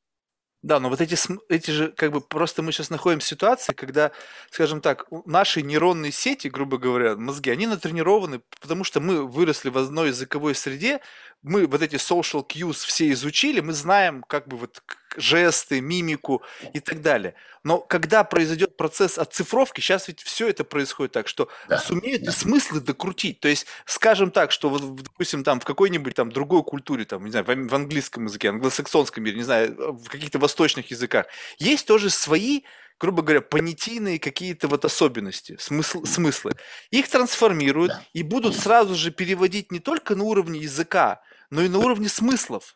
Да, 0.63 0.79
но 0.81 0.89
вот 0.89 0.99
эти, 0.99 1.15
эти 1.47 1.71
же, 1.71 1.89
как 1.91 2.11
бы, 2.11 2.19
просто 2.19 2.61
мы 2.61 2.73
сейчас 2.73 2.89
находим 2.89 3.21
ситуации, 3.21 3.71
когда, 3.73 4.11
скажем 4.51 4.81
так, 4.81 5.05
наши 5.25 5.61
нейронные 5.61 6.11
сети, 6.11 6.49
грубо 6.49 6.77
говоря, 6.77 7.15
мозги, 7.15 7.49
они 7.49 7.65
натренированы, 7.65 8.41
потому 8.59 8.83
что 8.83 8.99
мы 8.99 9.25
выросли 9.25 9.69
в 9.69 9.77
одной 9.77 10.09
языковой 10.09 10.55
среде, 10.55 10.99
мы 11.43 11.65
вот 11.65 11.81
эти 11.81 11.95
social 11.95 12.45
cues 12.45 12.85
все 12.85 13.09
изучили, 13.11 13.61
мы 13.61 13.71
знаем 13.71 14.21
как 14.27 14.47
бы 14.49 14.57
вот 14.57 14.83
жесты, 15.17 15.81
мимику 15.81 16.41
и 16.73 16.79
так 16.79 17.01
далее. 17.01 17.35
Но 17.63 17.79
когда 17.79 18.23
произойдет 18.23 18.77
процесс 18.77 19.17
оцифровки, 19.17 19.81
сейчас 19.81 20.07
ведь 20.07 20.21
все 20.21 20.47
это 20.47 20.63
происходит 20.63 21.11
так, 21.11 21.27
что 21.27 21.49
да, 21.67 21.77
сумеют 21.77 22.23
да. 22.23 22.31
смыслы 22.31 22.79
докрутить. 22.79 23.39
То 23.39 23.47
есть, 23.47 23.65
скажем 23.85 24.31
так, 24.31 24.51
что 24.51 24.69
вот, 24.69 24.95
допустим, 25.03 25.43
там 25.43 25.59
в 25.59 25.65
какой-нибудь 25.65 26.15
там 26.15 26.31
другой 26.31 26.63
культуре, 26.63 27.05
там, 27.05 27.25
не 27.25 27.31
знаю, 27.31 27.45
в 27.45 27.75
английском 27.75 28.25
языке, 28.25 28.49
англосаксонском 28.49 29.23
мире, 29.23 29.37
не 29.37 29.43
знаю, 29.43 29.75
в 29.93 30.07
каких-то 30.07 30.39
восточных 30.39 30.91
языках, 30.91 31.25
есть 31.57 31.85
тоже 31.85 32.09
свои 32.09 32.61
грубо 32.99 33.21
говоря, 33.21 33.41
понятийные 33.41 34.19
какие-то 34.19 34.67
вот 34.67 34.83
особенности, 34.83 35.55
смысл, 35.59 36.03
смыслы. 36.03 36.51
Их 36.91 37.07
трансформируют 37.07 37.91
да. 37.91 38.03
и 38.13 38.23
будут 38.23 38.57
сразу 38.57 38.95
же 38.95 39.11
переводить 39.11 39.71
не 39.71 39.79
только 39.79 40.15
на 40.15 40.25
уровне 40.25 40.59
языка, 40.59 41.21
но 41.49 41.61
и 41.61 41.69
на 41.69 41.79
уровне 41.79 42.09
смыслов. 42.09 42.75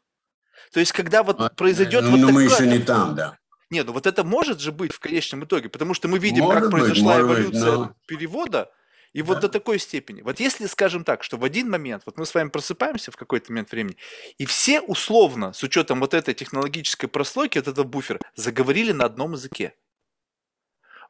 То 0.72 0.80
есть, 0.80 0.92
когда 0.92 1.24
вот 1.24 1.40
а, 1.40 1.50
произойдет... 1.50 2.04
Ну, 2.04 2.12
вот 2.12 2.20
но 2.20 2.30
мы 2.30 2.44
еще 2.44 2.66
не 2.68 2.80
там, 2.80 3.16
да. 3.16 3.38
Нет, 3.70 3.88
ну 3.88 3.94
вот 3.94 4.06
это 4.06 4.24
может 4.24 4.60
же 4.60 4.72
быть 4.72 4.94
в 4.94 5.00
конечном 5.00 5.46
итоге, 5.46 5.68
потому 5.68 5.96
что 5.96 6.08
мы 6.08 6.20
видим, 6.20 6.44
может 6.44 6.64
как 6.64 6.72
быть, 6.72 6.82
произошла 6.82 7.20
эволюция 7.20 7.72
быть, 7.72 7.80
но... 7.80 7.96
перевода, 8.06 8.72
и 9.14 9.22
да. 9.22 9.28
вот 9.28 9.40
до 9.40 9.50
такой 9.50 9.80
степени. 9.80 10.22
Вот 10.22 10.40
если, 10.40 10.68
скажем 10.68 11.04
так, 11.04 11.24
что 11.24 11.38
в 11.38 11.44
один 11.44 11.72
момент, 11.72 12.04
вот 12.06 12.18
мы 12.18 12.26
с 12.26 12.34
вами 12.36 12.50
просыпаемся 12.50 13.12
в 13.12 13.18
какой-то 13.18 13.52
момент 13.52 13.72
времени, 13.72 13.98
и 14.38 14.46
все 14.46 14.80
условно, 14.80 15.54
с 15.54 15.64
учетом 15.64 16.02
вот 16.02 16.14
этой 16.14 16.34
технологической 16.34 17.10
прослойки, 17.10 17.58
вот 17.58 17.68
этого 17.68 17.86
буфера, 17.86 18.20
заговорили 18.36 18.92
на 18.92 19.06
одном 19.06 19.34
языке. 19.34 19.74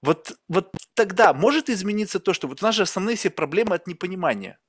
Вот, 0.01 0.33
вот 0.49 0.73
тогда 0.95 1.33
может 1.33 1.69
измениться 1.69 2.19
то, 2.19 2.33
что 2.33 2.47
вот 2.47 2.61
у 2.61 2.65
нас 2.65 2.75
же 2.75 2.83
основные 2.83 3.15
все 3.15 3.29
проблемы 3.29 3.75
от 3.75 3.87
непонимания. 3.87 4.59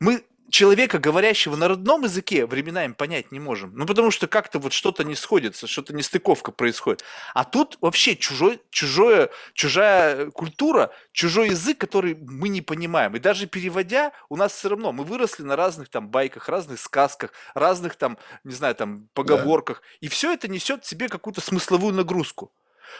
Мы 0.00 0.24
человека, 0.52 0.98
говорящего 0.98 1.56
на 1.56 1.66
родном 1.66 2.04
языке, 2.04 2.46
временами 2.46 2.92
понять 2.92 3.32
не 3.32 3.40
можем. 3.40 3.74
Ну, 3.74 3.86
потому 3.86 4.10
что 4.10 4.28
как-то 4.28 4.58
вот 4.58 4.72
что-то 4.72 5.02
не 5.02 5.14
сходится, 5.14 5.66
что-то 5.66 5.94
нестыковка 5.94 6.52
происходит. 6.52 7.02
А 7.34 7.44
тут 7.44 7.78
вообще 7.80 8.14
чужой, 8.14 8.60
чужое, 8.70 9.30
чужая 9.54 10.30
культура, 10.30 10.92
чужой 11.12 11.48
язык, 11.48 11.78
который 11.78 12.14
мы 12.14 12.50
не 12.50 12.60
понимаем. 12.60 13.16
И 13.16 13.18
даже 13.18 13.46
переводя, 13.46 14.12
у 14.28 14.36
нас 14.36 14.52
все 14.52 14.68
равно, 14.68 14.92
мы 14.92 15.04
выросли 15.04 15.42
на 15.42 15.56
разных 15.56 15.88
там 15.88 16.08
байках, 16.08 16.48
разных 16.48 16.78
сказках, 16.78 17.32
разных 17.54 17.96
там, 17.96 18.18
не 18.44 18.54
знаю, 18.54 18.74
там 18.74 19.08
поговорках. 19.14 19.80
Да. 19.80 20.06
И 20.06 20.08
все 20.08 20.32
это 20.34 20.48
несет 20.48 20.84
в 20.84 20.88
себе 20.88 21.08
какую-то 21.08 21.40
смысловую 21.40 21.94
нагрузку. 21.94 22.52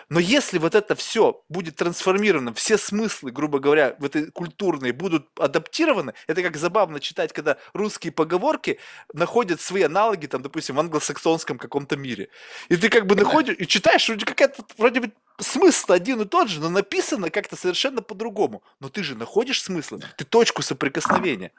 Но 0.08 0.20
если 0.20 0.58
вот 0.58 0.74
это 0.74 0.94
все 0.94 1.42
будет 1.48 1.76
трансформировано, 1.76 2.52
все 2.54 2.78
смыслы, 2.78 3.30
грубо 3.30 3.58
говоря, 3.58 3.96
в 3.98 4.04
этой 4.04 4.30
культурные 4.30 4.92
будут 4.92 5.28
адаптированы, 5.38 6.14
это 6.26 6.42
как 6.42 6.56
забавно 6.56 7.00
читать, 7.00 7.32
когда 7.32 7.58
русские 7.72 8.12
поговорки 8.12 8.78
находят 9.12 9.60
свои 9.60 9.82
аналоги, 9.82 10.26
там, 10.26 10.42
допустим, 10.42 10.76
в 10.76 10.80
англосаксонском 10.80 11.58
каком-то 11.58 11.96
мире. 11.96 12.28
И 12.68 12.76
ты 12.76 12.88
как 12.88 13.06
бы 13.06 13.14
находишь 13.14 13.56
и 13.58 13.66
читаешь, 13.66 14.08
вроде 14.08 14.26
какая-то, 14.26 14.64
вроде 14.78 15.00
бы 15.00 15.12
смысл 15.38 15.92
один 15.92 16.20
и 16.20 16.24
тот 16.24 16.48
же, 16.48 16.60
но 16.60 16.68
написано 16.68 17.30
как-то 17.30 17.56
совершенно 17.56 18.02
по-другому. 18.02 18.62
Но 18.80 18.88
ты 18.88 19.02
же 19.02 19.14
находишь 19.14 19.62
смысл, 19.62 20.00
ты 20.16 20.24
точку 20.24 20.62
соприкосновения. 20.62 21.52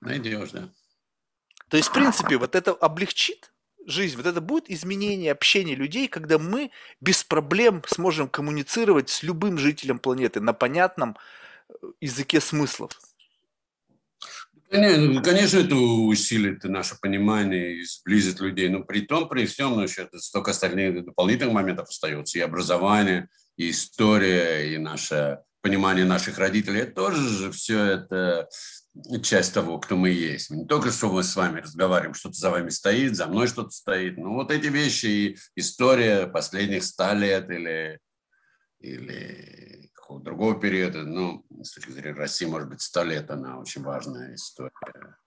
Найдешь, 0.00 0.50
да. 0.50 0.68
То 1.68 1.76
есть, 1.76 1.88
в 1.88 1.92
принципе, 1.92 2.36
вот 2.36 2.54
это 2.54 2.72
облегчит 2.72 3.50
жизнь, 3.86 4.16
вот 4.16 4.26
это 4.26 4.40
будет 4.40 4.70
изменение 4.70 5.32
общения 5.32 5.74
людей, 5.74 6.08
когда 6.08 6.38
мы 6.38 6.70
без 7.00 7.24
проблем 7.24 7.82
сможем 7.86 8.28
коммуницировать 8.28 9.10
с 9.10 9.22
любым 9.22 9.58
жителем 9.58 9.98
планеты 9.98 10.40
на 10.40 10.52
понятном 10.52 11.16
э, 11.68 11.74
языке 12.00 12.40
смыслов. 12.40 12.98
Ну, 14.70 15.22
конечно, 15.22 15.58
это 15.58 15.76
усилит 15.76 16.64
наше 16.64 16.98
понимание 17.00 17.76
и 17.76 17.84
сблизит 17.84 18.40
людей, 18.40 18.68
но 18.68 18.82
при 18.82 19.02
том, 19.02 19.28
при 19.28 19.46
всем, 19.46 19.72
ну, 19.76 19.82
еще 19.82 20.08
столько 20.16 20.50
остальных 20.50 21.04
дополнительных 21.04 21.54
моментов 21.54 21.88
остается, 21.88 22.38
и 22.38 22.42
образование, 22.42 23.28
и 23.56 23.70
история, 23.70 24.74
и 24.74 24.78
наше 24.78 25.38
понимание 25.60 26.04
наших 26.04 26.38
родителей, 26.38 26.80
это 26.80 26.92
тоже 26.92 27.28
же 27.28 27.52
все 27.52 27.84
это 27.84 28.48
часть 29.22 29.54
того, 29.54 29.78
кто 29.78 29.96
мы 29.96 30.10
есть. 30.10 30.50
Не 30.50 30.66
только 30.66 30.90
что 30.90 31.10
мы 31.10 31.22
с 31.22 31.34
вами 31.34 31.60
разговариваем, 31.60 32.14
что-то 32.14 32.36
за 32.36 32.50
вами 32.50 32.68
стоит, 32.68 33.16
за 33.16 33.26
мной 33.26 33.48
что-то 33.48 33.70
стоит. 33.70 34.16
Ну, 34.16 34.34
вот 34.34 34.50
эти 34.50 34.66
вещи 34.66 35.06
и 35.06 35.38
история 35.56 36.26
последних 36.26 36.84
ста 36.84 37.14
лет 37.14 37.50
или, 37.50 37.98
или 38.80 39.90
какого-то 39.94 40.24
другого 40.24 40.60
периода, 40.60 41.02
ну, 41.02 41.44
с 41.62 41.72
точки 41.72 41.90
зрения 41.90 42.16
России, 42.16 42.46
может 42.46 42.68
быть, 42.68 42.82
сто 42.82 43.02
лет, 43.02 43.30
она 43.30 43.58
очень 43.58 43.82
важная 43.82 44.34
история 44.34 44.70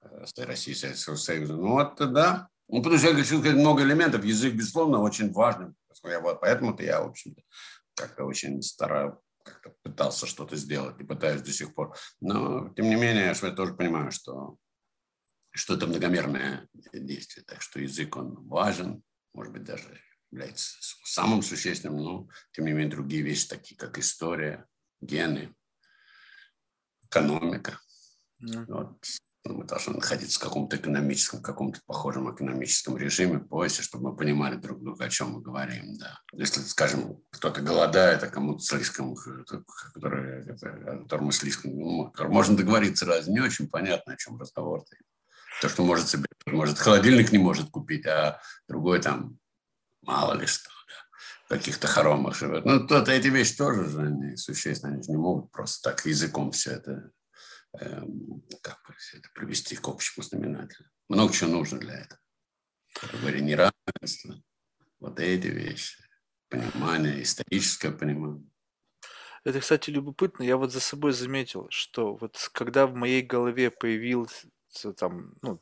э, 0.02 0.44
России 0.44 0.74
Советского 0.74 1.16
Союза. 1.16 1.54
Ну, 1.54 1.72
вот, 1.72 1.96
да. 2.14 2.48
Ну, 2.70 2.82
потому 2.82 3.00
что 3.00 3.10
я 3.10 3.16
хочу 3.16 3.40
сказать 3.40 3.58
много 3.58 3.84
элементов. 3.84 4.24
Язык, 4.24 4.54
безусловно, 4.54 5.00
очень 5.00 5.32
важный. 5.32 5.74
Поэтому-то 6.42 6.84
я, 6.84 7.02
в 7.02 7.10
общем-то, 7.10 7.42
как-то 7.96 8.26
очень 8.26 8.62
стараюсь 8.62 9.16
как-то 9.48 9.74
пытался 9.82 10.28
что-то 10.28 10.56
сделать 10.56 11.00
и 11.00 11.06
пытаюсь 11.06 11.42
до 11.42 11.52
сих 11.52 11.74
пор. 11.74 11.96
Но, 12.20 12.70
тем 12.76 12.86
не 12.86 12.96
менее, 12.96 13.34
я 13.42 13.52
тоже 13.52 13.74
понимаю, 13.74 14.12
что, 14.12 14.58
что 15.52 15.76
это 15.76 15.88
многомерное 15.88 16.68
действие. 16.94 17.46
Так 17.46 17.62
что 17.62 17.80
язык, 17.80 18.16
он 18.16 18.48
важен, 18.48 19.04
может 19.34 19.54
быть, 19.54 19.64
даже 19.64 20.00
является 20.32 20.78
самым 21.06 21.42
существенным, 21.42 21.98
но, 21.98 22.30
тем 22.52 22.66
не 22.66 22.74
менее, 22.74 22.92
другие 22.92 23.24
вещи, 23.24 23.48
такие 23.48 23.78
как 23.78 23.98
история, 23.98 24.66
гены, 25.02 25.56
экономика. 27.04 27.80
Mm. 28.44 28.66
Вот 28.68 29.04
мы 29.44 29.64
должны 29.64 29.94
находиться 29.94 30.40
в 30.40 30.44
каком-то 30.44 30.78
экономическом, 30.78 31.42
каком-то 31.42 31.80
похожем 31.86 32.34
экономическом 32.34 32.98
режиме, 32.98 33.40
поясе, 33.40 33.82
чтобы 33.82 34.12
мы 34.12 34.16
понимали 34.16 34.56
друг 34.56 34.82
друга, 34.82 35.06
о 35.06 35.10
чем 35.10 35.32
мы 35.32 35.42
говорим. 35.42 35.98
Да. 35.98 36.20
Если, 36.34 36.62
скажем, 36.62 37.22
кто-то 37.32 37.62
голодает, 37.62 38.24
а 38.24 38.28
кому-то 38.28 38.62
слишком, 38.62 39.16
который, 39.94 40.58
которому 40.58 41.32
слишком, 41.32 41.78
ну, 41.78 42.14
можно 42.18 42.58
договориться 42.58 43.06
раз, 43.06 43.28
не 43.28 43.40
очень 43.40 43.68
понятно, 43.68 44.14
о 44.14 44.18
чем 44.18 44.40
разговор. 44.40 44.82
-то. 44.82 44.96
То, 45.62 45.70
что 45.70 45.84
может 45.84 46.08
себе, 46.08 46.26
может, 46.46 46.78
холодильник 46.78 47.32
не 47.32 47.40
может 47.40 47.70
купить, 47.70 48.06
а 48.06 48.40
другой 48.68 49.02
там 49.02 49.38
мало 50.02 50.34
ли 50.34 50.46
что 50.46 50.70
в 51.46 51.50
каких-то 51.50 51.88
хоромах 51.88 52.36
живет. 52.36 52.66
Ну, 52.66 52.86
то, 52.86 53.00
эти 53.10 53.28
вещи 53.28 53.56
тоже 53.56 53.86
же 53.86 54.02
они 54.02 54.36
существенно, 54.36 54.94
они 54.94 55.02
же 55.02 55.12
не 55.12 55.18
могут 55.18 55.50
просто 55.50 55.90
так 55.90 56.06
языком 56.06 56.52
все 56.52 56.72
это 56.72 57.12
Эм, 57.74 58.42
как 58.62 58.80
это 59.14 59.30
привести 59.34 59.76
к 59.76 59.88
общему 59.88 60.24
знаменателю. 60.24 60.90
Много 61.10 61.34
чего 61.34 61.52
нужно 61.52 61.80
для 61.80 62.00
этого. 62.00 62.20
Говоря, 63.14 63.40
неравенство, 63.40 64.42
вот 65.00 65.20
эти 65.20 65.48
вещи, 65.48 66.04
понимание, 66.50 67.22
историческое 67.22 67.92
понимание. 67.92 68.50
Это, 69.44 69.60
кстати, 69.60 69.90
любопытно. 69.92 70.44
Я 70.44 70.58
вот 70.58 70.72
за 70.72 70.80
собой 70.80 71.14
заметил, 71.14 71.68
что 71.70 72.16
вот 72.16 72.50
когда 72.54 72.88
в 72.88 72.96
моей 72.96 73.22
голове 73.22 73.70
появился 73.70 74.48
там, 74.98 75.36
ну, 75.42 75.62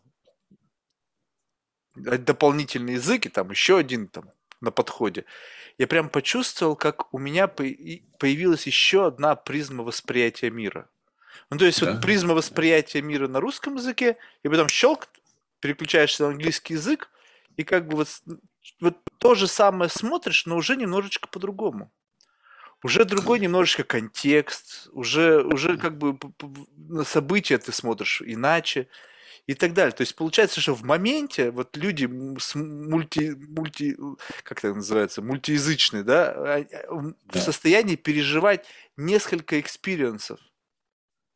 дополнительный 1.95 2.93
язык, 2.93 3.25
и 3.25 3.29
там 3.29 3.51
еще 3.51 3.77
один 3.77 4.07
там 4.07 4.31
на 4.61 4.71
подходе, 4.71 5.25
я 5.77 5.87
прям 5.87 6.09
почувствовал, 6.09 6.75
как 6.75 7.13
у 7.13 7.17
меня 7.17 7.47
появилась 7.47 8.65
еще 8.67 9.05
одна 9.07 9.35
призма 9.35 9.83
восприятия 9.83 10.49
мира. 10.49 10.89
Ну, 11.49 11.57
то 11.57 11.65
есть 11.65 11.81
да. 11.81 11.93
вот 11.93 12.01
призма 12.01 12.33
восприятия 12.33 13.01
мира 13.01 13.27
на 13.27 13.39
русском 13.39 13.75
языке, 13.75 14.17
и 14.43 14.49
потом 14.49 14.67
щелк, 14.69 15.09
переключаешься 15.59 16.23
на 16.23 16.29
английский 16.29 16.73
язык, 16.73 17.09
и 17.57 17.63
как 17.63 17.87
бы 17.87 17.97
вот, 17.97 18.07
вот 18.79 18.97
то 19.17 19.35
же 19.35 19.47
самое 19.47 19.89
смотришь, 19.89 20.45
но 20.45 20.57
уже 20.57 20.75
немножечко 20.75 21.27
по-другому. 21.27 21.91
Уже 22.83 23.05
другой 23.05 23.39
немножечко 23.39 23.83
контекст, 23.83 24.89
уже, 24.91 25.43
уже 25.43 25.77
как 25.77 25.97
бы 25.97 26.19
на 26.77 27.03
события 27.03 27.57
ты 27.57 27.71
смотришь 27.71 28.21
иначе 28.23 28.89
и 29.47 29.53
так 29.53 29.73
далее. 29.73 29.91
То 29.91 30.01
есть 30.01 30.15
получается, 30.15 30.61
что 30.61 30.75
в 30.75 30.83
моменте 30.83 31.51
вот 31.51 31.75
люди 31.77 32.07
с 32.39 32.53
мульти, 32.53 33.35
мульти 33.35 33.97
как 34.43 34.59
это 34.59 34.73
называется, 34.73 35.21
мультиязычные, 35.21 36.03
да, 36.03 36.33
а, 36.35 36.65
а, 36.87 37.13
в 37.33 37.39
состоянии 37.39 37.95
переживать 37.95 38.65
несколько 38.97 39.59
experience 39.59 40.16
'ов. 40.16 40.39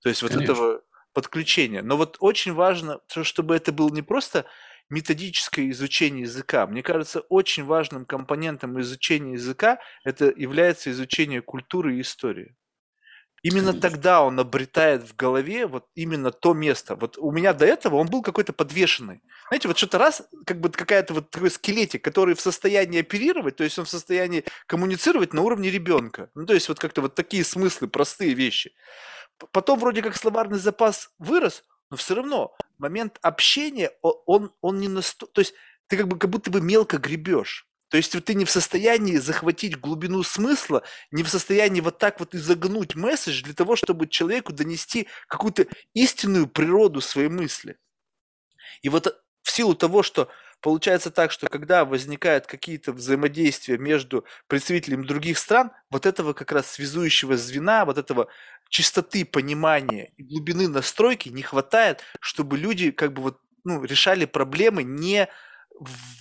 То 0.01 0.09
есть 0.09 0.21
вот 0.21 0.31
Конечно. 0.31 0.51
этого 0.51 0.81
подключения. 1.13 1.81
Но 1.81 1.97
вот 1.97 2.17
очень 2.19 2.53
важно, 2.53 2.99
чтобы 3.23 3.55
это 3.55 3.71
был 3.71 3.89
не 3.89 4.01
просто 4.01 4.45
методическое 4.89 5.69
изучение 5.69 6.23
языка. 6.23 6.65
Мне 6.67 6.83
кажется, 6.83 7.21
очень 7.21 7.63
важным 7.63 8.05
компонентом 8.05 8.79
изучения 8.81 9.33
языка 9.33 9.79
это 10.03 10.25
является 10.35 10.91
изучение 10.91 11.41
культуры 11.41 11.97
и 11.97 12.01
истории. 12.01 12.55
Именно 13.41 13.67
Конечно. 13.67 13.81
тогда 13.89 14.21
он 14.21 14.37
обретает 14.39 15.03
в 15.03 15.15
голове 15.15 15.65
вот 15.65 15.85
именно 15.95 16.31
то 16.31 16.53
место. 16.53 16.95
Вот 16.95 17.17
у 17.17 17.31
меня 17.31 17.53
до 17.53 17.65
этого 17.65 17.95
он 17.95 18.07
был 18.07 18.21
какой-то 18.21 18.51
подвешенный. 18.51 19.21
Знаете, 19.47 19.69
вот 19.69 19.77
что-то 19.77 19.97
раз, 19.97 20.23
как 20.45 20.59
бы 20.59 20.69
какая-то 20.69 21.13
вот 21.13 21.31
такой 21.31 21.49
скелетик, 21.49 22.03
который 22.03 22.35
в 22.35 22.41
состоянии 22.41 22.99
оперировать, 22.99 23.55
то 23.55 23.63
есть 23.63 23.79
он 23.79 23.85
в 23.85 23.89
состоянии 23.89 24.43
коммуницировать 24.67 25.33
на 25.33 25.41
уровне 25.41 25.69
ребенка. 25.69 26.29
Ну, 26.35 26.45
то 26.45 26.53
есть 26.53 26.67
вот 26.67 26.79
как-то 26.79 27.01
вот 27.01 27.15
такие 27.15 27.45
смыслы, 27.45 27.87
простые 27.87 28.33
вещи. 28.33 28.73
Потом 29.51 29.79
вроде 29.79 30.01
как 30.01 30.15
словарный 30.15 30.59
запас 30.59 31.11
вырос, 31.17 31.63
но 31.89 31.97
все 31.97 32.15
равно 32.15 32.55
момент 32.77 33.17
общения, 33.21 33.91
он, 34.01 34.53
он 34.61 34.79
не 34.79 34.87
настолько... 34.87 35.33
То 35.33 35.41
есть 35.41 35.53
ты 35.87 35.97
как 35.97 36.07
бы 36.07 36.17
как 36.17 36.29
будто 36.29 36.51
бы 36.51 36.61
мелко 36.61 36.97
гребешь. 36.97 37.67
То 37.89 37.97
есть 37.97 38.11
ты 38.23 38.35
не 38.35 38.45
в 38.45 38.51
состоянии 38.51 39.17
захватить 39.17 39.79
глубину 39.79 40.21
смысла, 40.21 40.83
не 41.09 41.23
в 41.23 41.29
состоянии 41.29 41.81
вот 41.81 41.97
так 41.97 42.19
вот 42.19 42.35
изогнуть 42.35 42.95
месседж 42.95 43.41
для 43.43 43.55
того, 43.55 43.75
чтобы 43.75 44.07
человеку 44.07 44.53
донести 44.53 45.07
какую-то 45.27 45.65
истинную 45.93 46.47
природу 46.47 47.01
своей 47.01 47.29
мысли. 47.29 47.77
И 48.83 48.89
вот 48.89 49.19
в 49.41 49.51
силу 49.51 49.73
того, 49.73 50.03
что 50.03 50.29
получается 50.61 51.11
так, 51.11 51.31
что 51.31 51.47
когда 51.47 51.85
возникают 51.85 52.47
какие-то 52.47 52.91
взаимодействия 52.91 53.77
между 53.77 54.25
представителями 54.47 55.05
других 55.05 55.37
стран, 55.37 55.71
вот 55.89 56.05
этого 56.05 56.33
как 56.33 56.51
раз 56.51 56.71
связующего 56.71 57.37
звена, 57.37 57.85
вот 57.85 57.97
этого 57.97 58.27
чистоты 58.69 59.25
понимания 59.25 60.11
и 60.17 60.23
глубины 60.23 60.67
настройки 60.67 61.29
не 61.29 61.41
хватает, 61.41 62.03
чтобы 62.19 62.57
люди 62.57 62.91
как 62.91 63.13
бы 63.13 63.21
вот 63.21 63.41
ну, 63.63 63.83
решали 63.83 64.25
проблемы 64.25 64.83
не 64.83 65.27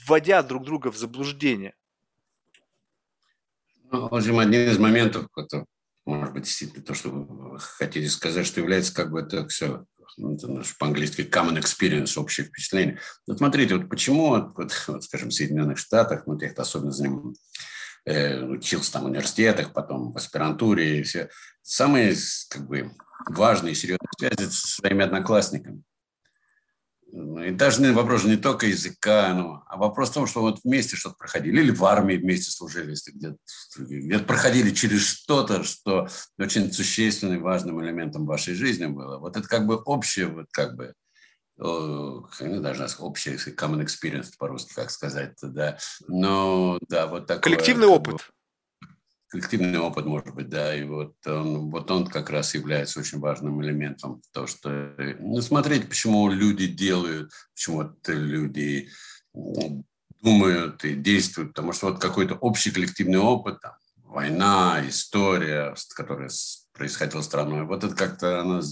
вводя 0.07 0.43
друг 0.43 0.65
друга 0.65 0.91
в 0.91 0.97
заблуждение. 0.97 1.75
Ну, 3.91 4.09
в 4.09 4.15
общем, 4.15 4.39
один 4.39 4.69
из 4.69 4.79
моментов, 4.79 5.29
это, 5.37 5.65
может 6.05 6.33
быть, 6.35 6.45
действительно 6.45 6.85
то, 6.85 6.95
что 6.95 7.11
вы 7.11 7.59
хотели 7.59 8.07
сказать, 8.07 8.47
что 8.47 8.61
является 8.61 8.95
как 8.95 9.11
бы 9.11 9.21
это 9.21 9.49
все 9.49 9.85
по-английски 10.79 11.23
common 11.23 11.61
experience, 11.61 12.19
общее 12.19 12.47
впечатление. 12.47 12.99
Вот 13.27 13.39
смотрите, 13.39 13.77
вот 13.77 13.89
почему, 13.89 14.29
вот, 14.29 14.57
вот, 14.57 15.05
скажем, 15.05 15.31
в 15.31 15.35
Соединенных 15.35 15.79
Штатах, 15.79 16.27
ну, 16.27 16.39
я 16.41 16.51
особенно 16.57 16.93
за 16.93 17.05
ним 17.05 17.35
э, 18.05 18.43
учился 18.43 18.93
там 18.93 19.03
в 19.05 19.07
университетах, 19.07 19.73
потом 19.73 20.13
в 20.13 20.17
аспирантуре, 20.17 21.01
и 21.01 21.03
все, 21.03 21.29
самые 21.63 22.17
как 22.51 22.67
бы 22.67 22.93
важные 23.29 23.75
серьезные 23.75 24.09
связи 24.19 24.51
со 24.51 24.67
своими 24.67 25.05
одноклассниками. 25.05 25.83
И 27.11 27.51
даже 27.53 27.93
вопрос 27.95 28.25
не 28.25 28.37
только 28.37 28.67
языка, 28.67 29.33
ну, 29.33 29.63
а 29.67 29.77
вопрос 29.79 30.11
в 30.11 30.15
том, 30.15 30.27
что 30.27 30.43
вот 30.43 30.61
вместе 30.63 30.95
что-то 30.95 31.17
проходили, 31.17 31.63
или 31.63 31.71
в 31.71 31.83
армии 31.85 32.17
вместе 32.17 32.51
служили, 32.51 32.91
если 32.91 33.13
где-то, 33.13 33.39
где 33.79 34.19
проходили 34.19 34.71
через 34.75 35.07
что-то, 35.07 35.65
что 35.65 36.07
очень 36.39 36.71
существенным, 36.71 37.43
важным 37.43 37.83
элементом 37.83 38.27
вашей 38.27 38.55
жизни 38.55 38.87
было. 38.87 39.19
Вот 39.19 39.39
это 39.39 39.49
как 39.49 39.67
бы 39.67 39.77
общее, 39.77 40.27
вот 40.27 40.47
как 40.51 40.77
бы, 40.77 40.93
ну, 41.57 42.29
даже 42.61 42.87
общий 42.99 43.37
common 43.37 43.83
experience 43.83 44.29
по-русски, 44.39 44.75
как 44.75 44.91
сказать, 44.91 45.33
да. 45.41 45.79
Но, 46.09 46.79
да, 46.89 47.07
вот 47.07 47.27
такое. 47.27 47.55
Коллективный 47.55 47.87
опыт. 47.87 48.17
Бы, 48.17 48.21
коллективный 49.29 49.79
опыт, 49.79 50.07
может 50.07 50.35
быть, 50.35 50.49
да, 50.49 50.75
и 50.75 50.85
вот 50.85 51.15
он, 51.27 51.71
вот 51.71 51.91
он 51.91 52.07
как 52.07 52.31
раз 52.31 52.55
является 52.55 53.01
очень 53.01 53.19
важным 53.19 53.63
элементом. 53.63 54.23
То, 54.33 54.47
что, 54.47 54.95
ну, 55.19 55.41
смотреть, 55.43 55.89
почему 55.89 56.29
люди 56.31 56.67
делают, 56.67 57.31
почему 57.55 57.91
люди 58.07 58.89
думают 60.23 60.85
и 60.85 60.95
действуют, 60.95 61.51
потому 61.51 61.73
что 61.73 61.91
вот 61.91 62.01
какой-то 62.01 62.35
общий 62.35 62.71
коллективный 62.71 63.19
опыт, 63.19 63.61
там, 63.61 63.75
война, 63.97 64.83
история, 64.89 65.75
которая 65.95 66.31
происходила 66.73 67.23
страной, 67.23 67.65
вот 67.65 67.85
это 67.85 67.95
как-то 67.95 68.41
она, 68.41 68.63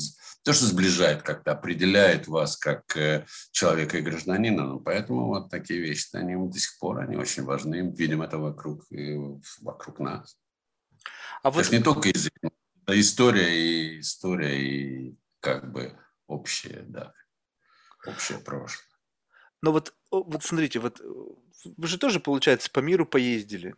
то, 0.42 0.52
что 0.52 0.66
сближает, 0.66 1.22
как-то 1.22 1.52
определяет 1.52 2.28
вас 2.28 2.56
как 2.56 2.96
э, 2.96 3.26
человека 3.50 3.98
и 3.98 4.02
гражданина, 4.02 4.64
ну, 4.64 4.80
поэтому 4.80 5.26
вот 5.26 5.50
такие 5.50 5.80
вещи, 5.80 6.08
они 6.12 6.36
до 6.36 6.58
сих 6.58 6.78
пор, 6.78 7.00
они 7.00 7.16
очень 7.16 7.42
важны, 7.42 7.92
видим 7.94 8.22
это 8.22 8.38
вокруг, 8.38 8.84
вокруг 9.60 9.98
нас. 9.98 10.36
А 11.46 11.50
вот... 11.52 11.64
Это 11.64 11.76
не 11.76 11.82
только 11.84 12.08
язык, 12.08 12.32
это 12.42 13.00
история 13.00 13.54
и 13.54 14.00
история 14.00 14.60
и 14.60 15.16
как 15.38 15.70
бы 15.70 15.96
общее, 16.26 16.82
да, 16.88 17.12
общее 18.04 18.40
прошлое. 18.40 18.84
Но 19.62 19.70
вот, 19.70 19.94
вот 20.10 20.42
смотрите, 20.42 20.80
вот 20.80 21.00
вы 21.00 21.86
же 21.86 21.98
тоже, 21.98 22.18
получается, 22.18 22.68
по 22.68 22.80
миру 22.80 23.06
поездили. 23.06 23.76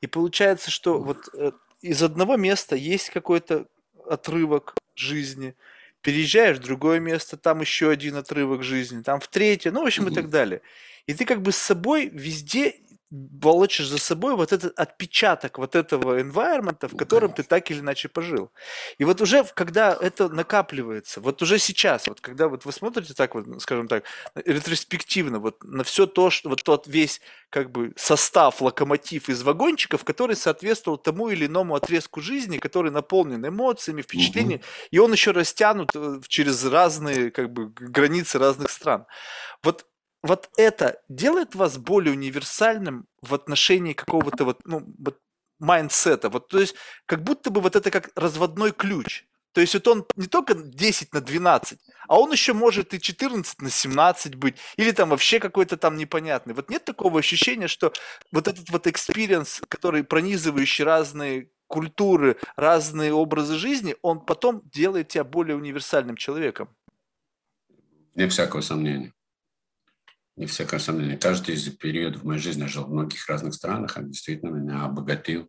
И 0.00 0.06
получается, 0.06 0.70
что 0.70 1.02
вот 1.02 1.28
э, 1.34 1.50
из 1.80 2.04
одного 2.04 2.36
места 2.36 2.76
есть 2.76 3.10
какой-то 3.10 3.66
отрывок 4.08 4.76
жизни, 4.94 5.56
переезжаешь 6.02 6.58
в 6.58 6.62
другое 6.62 7.00
место, 7.00 7.36
там 7.36 7.62
еще 7.62 7.90
один 7.90 8.14
отрывок 8.14 8.62
жизни, 8.62 9.02
там 9.02 9.18
в 9.18 9.26
третье, 9.26 9.72
ну, 9.72 9.82
в 9.82 9.86
общем, 9.86 10.06
и 10.06 10.14
так 10.14 10.30
далее. 10.30 10.62
И 11.06 11.14
ты 11.14 11.24
как 11.24 11.42
бы 11.42 11.50
с 11.50 11.56
собой 11.56 12.08
везде 12.12 12.80
волочишь 13.10 13.88
за 13.88 13.98
собой 13.98 14.36
вот 14.36 14.52
этот 14.52 14.78
отпечаток 14.78 15.58
вот 15.58 15.74
этого 15.74 16.20
environment, 16.20 16.86
в 16.86 16.96
котором 16.96 17.32
ты 17.32 17.42
так 17.42 17.70
или 17.70 17.80
иначе 17.80 18.08
пожил. 18.08 18.50
И 18.98 19.04
вот 19.04 19.20
уже, 19.20 19.44
когда 19.54 19.96
это 19.98 20.28
накапливается, 20.28 21.20
вот 21.20 21.40
уже 21.40 21.58
сейчас, 21.58 22.06
вот 22.06 22.20
когда 22.20 22.48
вот 22.48 22.66
вы 22.66 22.72
смотрите 22.72 23.14
так 23.14 23.34
вот, 23.34 23.46
скажем 23.62 23.88
так, 23.88 24.04
ретроспективно 24.34 25.38
вот 25.38 25.64
на 25.64 25.84
все 25.84 26.06
то, 26.06 26.28
что 26.28 26.50
вот 26.50 26.62
тот 26.62 26.86
весь 26.86 27.20
как 27.48 27.70
бы 27.70 27.92
состав, 27.96 28.60
локомотив 28.60 29.30
из 29.30 29.42
вагончиков, 29.42 30.04
который 30.04 30.36
соответствовал 30.36 30.98
тому 30.98 31.30
или 31.30 31.46
иному 31.46 31.76
отрезку 31.76 32.20
жизни, 32.20 32.58
который 32.58 32.90
наполнен 32.90 33.46
эмоциями, 33.46 34.02
впечатлениями, 34.02 34.56
угу. 34.56 34.64
и 34.90 34.98
он 34.98 35.12
еще 35.12 35.30
растянут 35.30 35.90
э, 35.94 36.20
через 36.28 36.62
разные 36.66 37.30
как 37.30 37.50
бы 37.50 37.70
границы 37.70 38.38
разных 38.38 38.70
стран. 38.70 39.06
Вот 39.62 39.86
вот 40.22 40.50
это 40.56 41.00
делает 41.08 41.54
вас 41.54 41.78
более 41.78 42.12
универсальным 42.12 43.06
в 43.22 43.34
отношении 43.34 43.92
какого-то 43.92 44.44
вот, 44.44 44.60
ну, 44.64 44.82
вот 44.98 45.18
mindset 45.58 46.07
'а. 46.07 46.28
Вот, 46.28 46.48
то 46.48 46.58
есть, 46.58 46.74
как 47.06 47.22
будто 47.22 47.50
бы 47.50 47.60
вот 47.60 47.76
это 47.76 47.90
как 47.90 48.10
разводной 48.14 48.72
ключ. 48.72 49.24
То 49.52 49.60
есть, 49.60 49.74
вот 49.74 49.88
он 49.88 50.06
не 50.16 50.26
только 50.26 50.54
10 50.54 51.14
на 51.14 51.20
12, 51.20 51.78
а 52.06 52.20
он 52.20 52.30
еще 52.30 52.52
может 52.52 52.94
и 52.94 53.00
14 53.00 53.60
на 53.62 53.70
17 53.70 54.34
быть, 54.36 54.56
или 54.76 54.92
там 54.92 55.10
вообще 55.10 55.40
какой-то 55.40 55.76
там 55.76 55.96
непонятный. 55.96 56.54
Вот 56.54 56.70
нет 56.70 56.84
такого 56.84 57.18
ощущения, 57.18 57.68
что 57.68 57.92
вот 58.30 58.46
этот 58.46 58.70
вот 58.70 58.86
experience, 58.86 59.62
который 59.68 60.04
пронизывающий 60.04 60.84
разные 60.84 61.50
культуры, 61.66 62.36
разные 62.56 63.12
образы 63.12 63.56
жизни, 63.56 63.96
он 64.02 64.20
потом 64.20 64.62
делает 64.64 65.08
тебя 65.08 65.24
более 65.24 65.56
универсальным 65.56 66.16
человеком. 66.16 66.68
Не 68.14 68.28
всякого 68.28 68.62
сомнения 68.62 69.12
не 70.38 70.46
всякое 70.46 70.78
сомнение. 70.78 71.18
Каждый 71.18 71.56
из 71.56 71.68
периодов 71.68 72.22
моей 72.22 72.40
жизни 72.40 72.62
я 72.62 72.68
жил 72.68 72.84
в 72.84 72.90
многих 72.90 73.28
разных 73.28 73.54
странах, 73.54 73.96
а 73.96 74.02
действительно 74.02 74.50
меня 74.50 74.84
обогатил. 74.84 75.48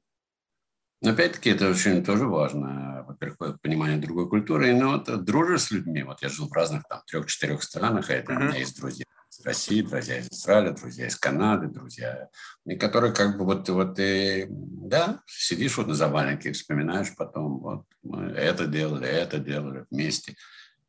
Но 1.01 1.11
опять-таки 1.11 1.51
это 1.51 1.69
очень 1.69 2.03
тоже 2.03 2.25
важно. 2.25 3.05
Во-первых, 3.07 3.61
понимание 3.61 3.99
другой 3.99 4.27
культуры, 4.27 4.73
но 4.73 4.97
вот 4.97 5.23
дружишь 5.23 5.61
с 5.61 5.71
людьми. 5.71 6.03
Вот 6.03 6.21
я 6.21 6.29
жил 6.29 6.49
в 6.49 6.53
разных 6.53 6.83
там 6.89 7.01
трех-четырех 7.05 7.63
странах, 7.63 8.09
а 8.09 8.13
это 8.13 8.33
mm-hmm. 8.33 8.35
у 8.35 8.39
меня 8.39 8.57
есть 8.57 8.77
друзья 8.79 9.05
из 9.31 9.45
России, 9.45 9.81
друзья 9.81 10.17
из 10.17 10.27
Израиля, 10.29 10.71
друзья 10.71 11.07
из 11.07 11.15
Канады, 11.15 11.67
друзья, 11.67 12.27
и 12.65 12.75
которые 12.75 13.13
как 13.13 13.37
бы 13.37 13.45
вот, 13.45 13.69
вот 13.69 13.97
и, 13.99 14.47
да, 14.49 15.21
сидишь 15.27 15.77
вот 15.77 15.87
на 15.87 15.93
заваленке 15.93 16.49
и 16.49 16.53
вспоминаешь 16.53 17.15
потом, 17.15 17.59
вот 17.59 17.85
мы 18.01 18.31
это 18.31 18.65
делали, 18.65 19.07
это 19.07 19.37
делали 19.37 19.85
вместе. 19.91 20.35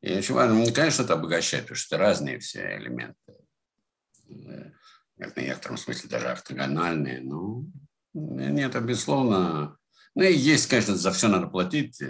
И 0.00 0.16
очень 0.16 0.34
важно, 0.34 0.54
мне, 0.54 0.72
конечно, 0.72 1.02
это 1.02 1.14
обогащает, 1.14 1.64
потому 1.64 1.76
что 1.76 1.98
разные 1.98 2.38
все 2.38 2.78
элементы 2.78 3.34
в 5.16 5.36
некотором 5.36 5.76
смысле 5.76 6.08
даже 6.08 6.28
ортогональные. 6.28 7.20
Ну, 7.22 7.70
нет, 8.14 8.82
безусловно. 8.82 9.76
Ну 10.14 10.22
и 10.22 10.32
есть, 10.32 10.68
конечно, 10.68 10.96
за 10.96 11.12
все 11.12 11.28
надо 11.28 11.46
платить. 11.46 12.02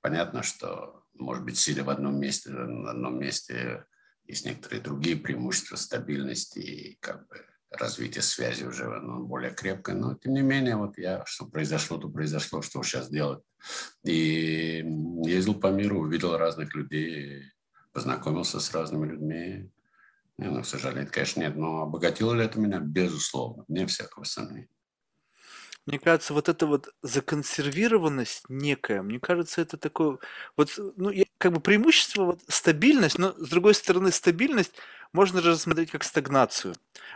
Понятно, 0.00 0.42
что, 0.42 1.02
может 1.14 1.44
быть, 1.44 1.58
сидя 1.58 1.84
в 1.84 1.90
одном 1.90 2.20
месте, 2.20 2.50
на 2.50 2.90
одном 2.90 3.18
месте 3.18 3.84
есть 4.24 4.44
некоторые 4.44 4.80
другие 4.80 5.16
преимущества 5.16 5.76
стабильности 5.76 6.58
и 6.58 6.98
как 7.00 7.26
бы 7.28 7.44
развитие 7.70 8.22
связи 8.22 8.64
уже 8.64 8.84
ну, 9.00 9.26
более 9.26 9.50
крепкое. 9.50 9.96
Но, 9.96 10.14
тем 10.14 10.34
не 10.34 10.42
менее, 10.42 10.76
вот 10.76 10.98
я, 10.98 11.24
что 11.26 11.46
произошло, 11.46 11.98
то 11.98 12.08
произошло, 12.08 12.62
что 12.62 12.82
сейчас 12.82 13.08
делать. 13.08 13.42
И 14.04 14.84
ездил 15.24 15.54
по 15.54 15.68
миру, 15.68 16.00
увидел 16.00 16.36
разных 16.36 16.74
людей, 16.74 17.44
познакомился 17.92 18.60
с 18.60 18.72
разными 18.72 19.10
людьми. 19.10 19.70
Не, 20.38 20.48
ну, 20.48 20.62
к 20.62 20.66
сожалению, 20.66 21.10
конечно, 21.12 21.40
нет. 21.40 21.56
Но 21.56 21.82
обогатило 21.82 22.32
ли 22.32 22.44
это 22.44 22.58
меня? 22.60 22.78
Безусловно. 22.78 23.64
Не 23.68 23.86
всякого 23.86 24.24
сомнения. 24.24 24.68
Мне 25.84 25.98
кажется, 25.98 26.34
вот 26.34 26.50
эта 26.50 26.66
вот 26.66 26.90
законсервированность 27.02 28.44
некая, 28.50 29.02
мне 29.02 29.18
кажется, 29.18 29.62
это 29.62 29.78
такое... 29.78 30.18
Вот, 30.54 30.78
ну, 30.96 31.08
я, 31.08 31.24
как 31.38 31.52
бы 31.52 31.60
преимущество 31.60 32.24
вот 32.24 32.40
стабильность, 32.46 33.18
но 33.18 33.32
с 33.32 33.48
другой 33.48 33.72
стороны 33.72 34.12
стабильность 34.12 34.74
можно 35.14 35.40
же 35.40 35.52
рассмотреть 35.52 35.90
как 35.90 36.04
стагнацию. 36.04 36.74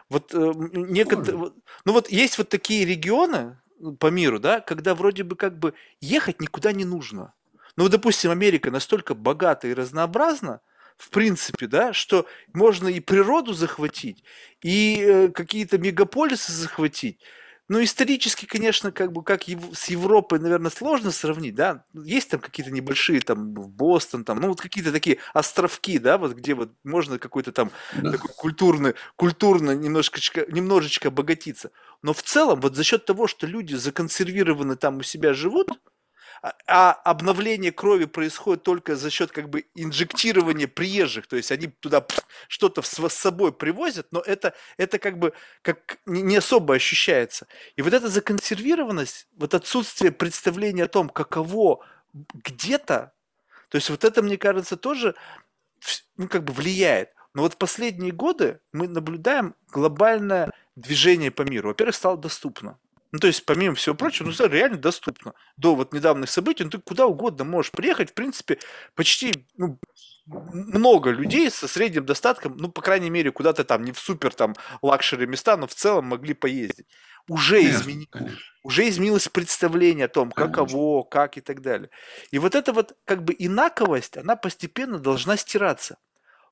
Вот 0.08 0.32
э, 0.32 0.52
некоторые, 0.72 1.52
ну 1.84 1.92
вот 1.92 2.10
есть 2.10 2.38
вот 2.38 2.48
такие 2.48 2.86
регионы 2.86 3.58
по 3.98 4.06
миру, 4.06 4.40
да, 4.40 4.60
когда 4.60 4.94
вроде 4.94 5.22
бы 5.22 5.36
как 5.36 5.58
бы 5.58 5.74
ехать 6.00 6.40
никуда 6.40 6.72
не 6.72 6.86
нужно. 6.86 7.34
Ну, 7.76 7.88
допустим, 7.90 8.30
Америка 8.30 8.70
настолько 8.70 9.14
богата 9.14 9.68
и 9.68 9.74
разнообразна, 9.74 10.60
в 11.02 11.10
принципе, 11.10 11.66
да, 11.66 11.92
что 11.92 12.26
можно 12.52 12.86
и 12.86 13.00
природу 13.00 13.54
захватить, 13.54 14.22
и 14.62 14.98
э, 15.00 15.28
какие-то 15.28 15.76
мегаполисы 15.76 16.52
захватить, 16.52 17.18
ну, 17.68 17.82
исторически, 17.82 18.46
конечно, 18.46 18.92
как 18.92 19.12
бы 19.12 19.24
как 19.24 19.44
с 19.48 19.88
Европой, 19.88 20.38
наверное, 20.38 20.70
сложно 20.70 21.10
сравнить, 21.10 21.54
да. 21.54 21.84
Есть 21.94 22.28
там 22.30 22.38
какие-то 22.38 22.70
небольшие, 22.70 23.20
там, 23.20 23.50
Бостон, 23.52 24.24
там, 24.24 24.40
ну, 24.40 24.48
вот 24.48 24.60
какие-то 24.60 24.92
такие 24.92 25.18
островки, 25.32 25.98
да, 25.98 26.18
вот 26.18 26.34
где 26.34 26.54
вот 26.54 26.70
можно 26.84 27.18
какой-то 27.18 27.50
там 27.50 27.70
да. 27.96 28.12
такой 28.12 28.30
культурный, 28.36 28.94
культурно 29.16 29.72
немножечко, 29.72 30.44
немножечко 30.52 31.08
обогатиться. 31.08 31.70
Но 32.02 32.12
в 32.12 32.22
целом, 32.22 32.60
вот 32.60 32.76
за 32.76 32.84
счет 32.84 33.06
того, 33.06 33.26
что 33.26 33.46
люди 33.46 33.74
законсервированы 33.74 34.76
там 34.76 34.98
у 34.98 35.02
себя 35.02 35.32
живут, 35.32 35.68
а, 36.42 36.54
а 36.66 36.92
обновление 36.92 37.70
крови 37.70 38.06
происходит 38.06 38.64
только 38.64 38.96
за 38.96 39.10
счет 39.10 39.30
как 39.30 39.48
бы 39.48 39.64
инжектирования 39.76 40.66
приезжих, 40.66 41.28
то 41.28 41.36
есть 41.36 41.52
они 41.52 41.68
туда 41.68 42.04
что-то 42.48 42.82
с 42.82 43.14
собой 43.14 43.52
привозят, 43.52 44.08
но 44.10 44.20
это, 44.20 44.52
это 44.76 44.98
как 44.98 45.18
бы 45.18 45.34
как 45.62 45.98
не 46.04 46.36
особо 46.36 46.74
ощущается. 46.74 47.46
И 47.76 47.82
вот 47.82 47.92
эта 47.92 48.08
законсервированность, 48.08 49.28
вот 49.36 49.54
отсутствие 49.54 50.10
представления 50.10 50.84
о 50.84 50.88
том, 50.88 51.08
каково 51.08 51.86
где-то, 52.12 53.12
то 53.68 53.76
есть 53.76 53.88
вот 53.88 54.02
это, 54.02 54.20
мне 54.20 54.36
кажется, 54.36 54.76
тоже 54.76 55.14
ну, 56.16 56.26
как 56.28 56.42
бы 56.42 56.52
влияет. 56.52 57.10
Но 57.34 57.42
вот 57.42 57.56
последние 57.56 58.12
годы 58.12 58.60
мы 58.72 58.88
наблюдаем 58.88 59.54
глобальное 59.68 60.50
движение 60.74 61.30
по 61.30 61.42
миру. 61.42 61.68
Во-первых, 61.68 61.94
стало 61.94 62.18
доступно. 62.18 62.78
Ну, 63.12 63.18
то 63.18 63.26
есть, 63.26 63.44
помимо 63.44 63.74
всего 63.74 63.94
прочего, 63.94 64.32
ну, 64.36 64.48
реально 64.48 64.78
доступно. 64.78 65.34
До 65.58 65.74
вот 65.74 65.92
недавних 65.92 66.30
событий, 66.30 66.64
ну, 66.64 66.70
ты 66.70 66.78
куда 66.78 67.06
угодно 67.06 67.44
можешь 67.44 67.70
приехать, 67.70 68.10
в 68.10 68.14
принципе, 68.14 68.58
почти, 68.94 69.46
ну, 69.58 69.78
много 70.24 71.10
людей 71.10 71.50
со 71.50 71.68
средним 71.68 72.06
достатком, 72.06 72.56
ну, 72.56 72.70
по 72.70 72.80
крайней 72.80 73.10
мере, 73.10 73.30
куда-то 73.30 73.64
там, 73.64 73.84
не 73.84 73.92
в 73.92 73.98
супер 73.98 74.32
там 74.32 74.54
luxury 74.80 75.26
места, 75.26 75.58
но 75.58 75.66
в 75.66 75.74
целом 75.74 76.06
могли 76.06 76.32
поездить. 76.32 76.86
Уже, 77.28 77.56
конечно, 77.56 77.80
измени... 77.80 78.04
конечно. 78.06 78.38
уже 78.64 78.88
изменилось 78.88 79.28
представление 79.28 80.06
о 80.06 80.08
том, 80.08 80.30
каково, 80.30 81.02
как 81.02 81.36
и 81.36 81.42
так 81.42 81.60
далее. 81.60 81.90
И 82.30 82.38
вот 82.38 82.54
эта 82.54 82.72
вот 82.72 82.96
как 83.04 83.24
бы 83.24 83.34
инаковость, 83.38 84.16
она 84.16 84.36
постепенно 84.36 84.98
должна 84.98 85.36
стираться. 85.36 85.98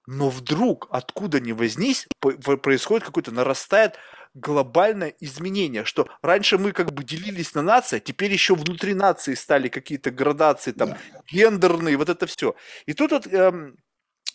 Но 0.07 0.29
вдруг, 0.29 0.89
откуда 0.91 1.41
ни 1.41 1.53
возьмись, 1.53 2.07
происходит 2.21 3.07
какой-то, 3.07 3.33
нарастает 3.33 3.97
глобальное 4.35 5.15
изменение, 5.21 5.85
что 5.85 6.09
раньше 6.23 6.59
мы 6.59 6.73
как 6.73 6.93
бы 6.93 7.05
делились 7.05 7.55
на 7.55 7.63
нации, 7.63 7.97
а 7.97 8.01
теперь 8.01 8.33
еще 8.33 8.55
внутри 8.55 8.95
нации 8.95 9.35
стали 9.35 9.69
какие-то 9.69 10.11
градации, 10.11 10.73
там, 10.73 10.97
гендерные, 11.31 11.97
вот 11.97 12.09
это 12.09 12.27
все. 12.27 12.55
И 12.87 12.93
тут 12.93 13.11
вот 13.13 13.27
эм, 13.27 13.77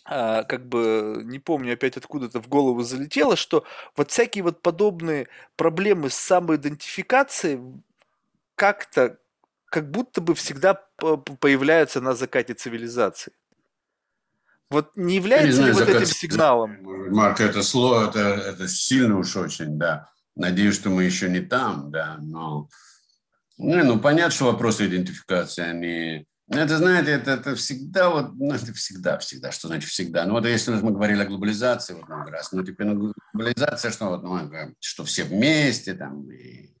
а, 0.04 0.44
как 0.44 0.68
бы, 0.68 1.22
не 1.24 1.38
помню, 1.38 1.74
опять 1.74 1.96
откуда-то 1.96 2.40
в 2.40 2.48
голову 2.48 2.82
залетело, 2.82 3.36
что 3.36 3.64
вот 3.96 4.10
всякие 4.10 4.44
вот 4.44 4.62
подобные 4.62 5.28
проблемы 5.56 6.10
с 6.10 6.14
самоидентификацией 6.14 7.60
как-то, 8.54 9.18
как 9.66 9.90
будто 9.90 10.20
бы 10.20 10.34
всегда 10.34 10.74
появляются 11.40 12.00
на 12.00 12.14
закате 12.14 12.54
цивилизации. 12.54 13.32
Вот 14.70 14.96
не 14.96 15.16
является 15.16 15.60
не 15.60 15.66
ли 15.68 15.72
вот 15.72 15.88
этим 15.88 16.06
сигналом? 16.06 16.78
Марк, 17.12 17.40
это 17.40 17.62
слово, 17.62 18.08
это, 18.08 18.18
это 18.18 18.68
сильно 18.68 19.18
уж 19.18 19.36
очень, 19.36 19.78
да. 19.78 20.10
Надеюсь, 20.34 20.74
что 20.74 20.90
мы 20.90 21.04
еще 21.04 21.28
не 21.28 21.40
там, 21.40 21.90
да, 21.90 22.16
но... 22.20 22.68
Ну, 23.58 23.84
ну 23.84 24.00
понятно, 24.00 24.32
что 24.32 24.46
вопросы 24.46 24.86
идентификации, 24.86 25.62
они... 25.62 26.26
Ну, 26.48 26.58
это, 26.58 26.76
знаете, 26.78 27.12
это, 27.12 27.32
это 27.32 27.54
всегда 27.56 28.10
вот, 28.10 28.34
ну, 28.34 28.52
это 28.54 28.72
всегда, 28.72 29.18
всегда, 29.18 29.50
что 29.50 29.68
значит 29.68 29.90
всегда. 29.90 30.26
Ну, 30.26 30.34
вот 30.34 30.46
если 30.46 30.72
мы 30.72 30.92
говорили 30.92 31.22
о 31.22 31.26
глобализации 31.26 31.94
вот 31.94 32.08
много 32.08 32.30
раз, 32.30 32.52
ну, 32.52 32.62
теперь 32.62 32.86
ну, 32.86 33.12
глобализация, 33.32 33.90
что 33.90 34.06
вот, 34.06 34.22
ну, 34.22 34.74
что 34.78 35.04
все 35.04 35.24
вместе 35.24 35.94
там, 35.94 36.30
и 36.30 36.75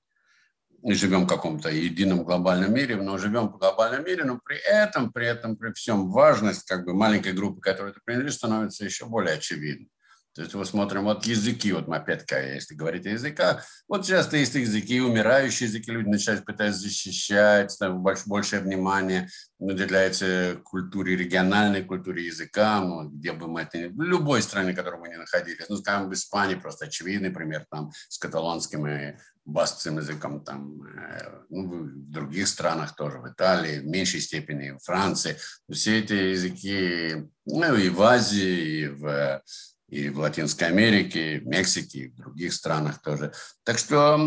живем 0.84 1.24
в 1.24 1.28
каком-то 1.28 1.68
едином 1.68 2.24
глобальном 2.24 2.72
мире, 2.72 2.96
но 2.96 3.18
живем 3.18 3.48
в 3.48 3.58
глобальном 3.58 4.04
мире, 4.04 4.24
но 4.24 4.40
при 4.44 4.56
этом, 4.58 5.12
при 5.12 5.26
этом, 5.26 5.56
при 5.56 5.72
всем 5.72 6.10
важность 6.10 6.66
как 6.66 6.84
бы 6.84 6.94
маленькой 6.94 7.32
группы, 7.32 7.60
которой 7.60 7.92
ты 7.92 8.00
принадлежишь, 8.04 8.38
становится 8.38 8.84
еще 8.84 9.06
более 9.06 9.34
очевидной. 9.34 9.88
То 10.36 10.42
есть 10.42 10.54
мы 10.54 10.66
смотрим 10.66 11.04
вот 11.04 11.24
языки, 11.24 11.72
вот 11.72 11.88
мы 11.88 11.96
опять-таки, 11.96 12.54
если 12.54 12.74
говорить 12.74 13.06
о 13.06 13.10
языках, 13.10 13.64
вот 13.88 14.04
часто 14.04 14.36
есть 14.36 14.54
языки, 14.54 15.00
умирающие 15.00 15.66
языки, 15.66 15.90
люди 15.90 16.10
начинают 16.10 16.44
пытаться 16.44 16.78
защищать, 16.78 17.74
там 17.78 18.02
больше, 18.02 18.24
большее 18.26 18.60
внимание 18.60 19.30
уделяется 19.58 20.60
культуре, 20.62 21.16
региональной 21.16 21.82
культуре 21.82 22.26
языка, 22.26 22.82
ну, 22.82 23.08
где 23.08 23.32
бы 23.32 23.48
мы 23.48 23.62
это 23.62 23.78
ни... 23.78 23.86
В 23.86 24.02
любой 24.02 24.42
стране, 24.42 24.72
в 24.72 24.76
которой 24.76 25.00
мы 25.00 25.08
не 25.08 25.16
находились. 25.16 25.70
Ну, 25.70 25.78
скажем, 25.78 26.10
в 26.10 26.12
Испании 26.12 26.56
просто 26.56 26.84
очевидный 26.84 27.30
пример, 27.30 27.64
там, 27.70 27.90
с 28.10 28.18
каталонским 28.18 28.86
и 28.86 29.16
баскским 29.46 29.96
языком, 29.96 30.44
там, 30.44 30.82
э, 30.82 31.44
ну, 31.48 31.66
в 31.66 32.10
других 32.10 32.46
странах 32.46 32.94
тоже, 32.94 33.20
в 33.20 33.28
Италии, 33.32 33.78
в 33.78 33.86
меньшей 33.86 34.20
степени, 34.20 34.72
в 34.72 34.80
Франции. 34.80 35.38
Все 35.70 36.00
эти 36.00 36.12
языки, 36.12 37.26
ну, 37.46 37.74
и 37.74 37.88
в 37.88 38.02
Азии, 38.02 38.80
и 38.82 38.88
в 38.88 39.42
и 39.88 40.08
в 40.08 40.18
Латинской 40.18 40.68
Америке, 40.68 41.40
в 41.40 41.46
Мексике, 41.46 41.98
и 41.98 42.08
в 42.08 42.16
других 42.16 42.52
странах 42.52 43.00
тоже. 43.00 43.32
Так 43.64 43.78
что, 43.78 44.18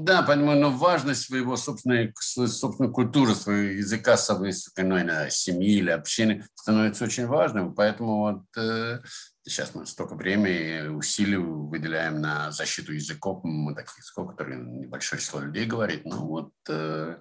да, 0.00 0.22
понимаю, 0.22 0.60
но 0.60 0.70
важность 0.70 1.22
своего 1.22 1.56
собственной, 1.56 2.12
собственной 2.18 2.90
культуры, 2.90 3.34
своего 3.34 3.78
языка, 3.78 4.16
своей 4.16 4.54
ну, 4.78 4.98
семьи 5.30 5.78
или 5.78 5.90
общины 5.90 6.44
становится 6.54 7.04
очень 7.04 7.26
важным. 7.26 7.74
Поэтому 7.74 8.20
вот 8.20 8.44
э, 8.56 9.00
сейчас 9.46 9.74
мы 9.74 9.86
столько 9.86 10.14
времени 10.14 10.88
усилий 10.88 11.36
выделяем 11.36 12.20
на 12.20 12.50
защиту 12.50 12.92
языков, 12.92 13.40
мы 13.44 13.74
такие, 13.74 14.02
сколько, 14.02 14.32
которые 14.32 14.60
небольшое 14.60 15.20
число 15.20 15.40
людей 15.40 15.66
говорит, 15.66 16.04
ну 16.04 16.26
вот 16.26 16.52
э, 16.68 17.18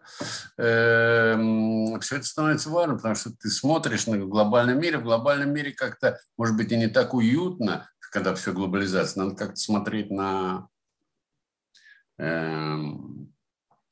э, 0.58 2.00
все 2.00 2.16
это 2.16 2.26
становится 2.26 2.70
важным, 2.70 2.98
потому 2.98 3.16
что 3.16 3.32
ты 3.32 3.50
смотришь 3.50 4.08
на 4.08 4.18
глобальном 4.18 4.80
мире, 4.80 5.00
в 5.00 5.04
глобальном 5.04 5.54
мире 5.54 5.74
как-то, 5.74 6.20
может 6.38 6.56
быть, 6.56 6.72
и 6.72 6.78
не 6.78 6.88
так 6.88 7.14
уютно, 7.14 7.90
когда 8.12 8.34
все 8.36 8.54
глобализация, 8.54 9.24
надо 9.24 9.36
как-то 9.36 9.56
смотреть 9.58 10.10
на, 10.10 10.70
э, 12.20 12.26
на, 12.26 13.12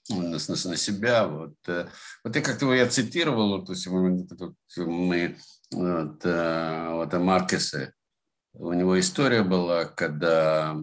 на, 0.10 0.38
себя. 0.38 1.28
Вот, 1.28 1.56
э, 1.68 1.88
вот 2.24 2.36
я 2.36 2.42
как-то 2.42 2.74
я 2.74 2.88
цитировал, 2.88 3.60
вот, 3.60 3.70
вот, 3.70 4.56
мы 4.78 5.38
вот, 5.72 6.22
э, 6.24 6.90
вот 6.92 7.14
Маркеса, 7.14 7.94
у 8.54 8.74
него 8.74 9.00
история 9.00 9.44
была, 9.44 9.86
когда, 9.86 10.78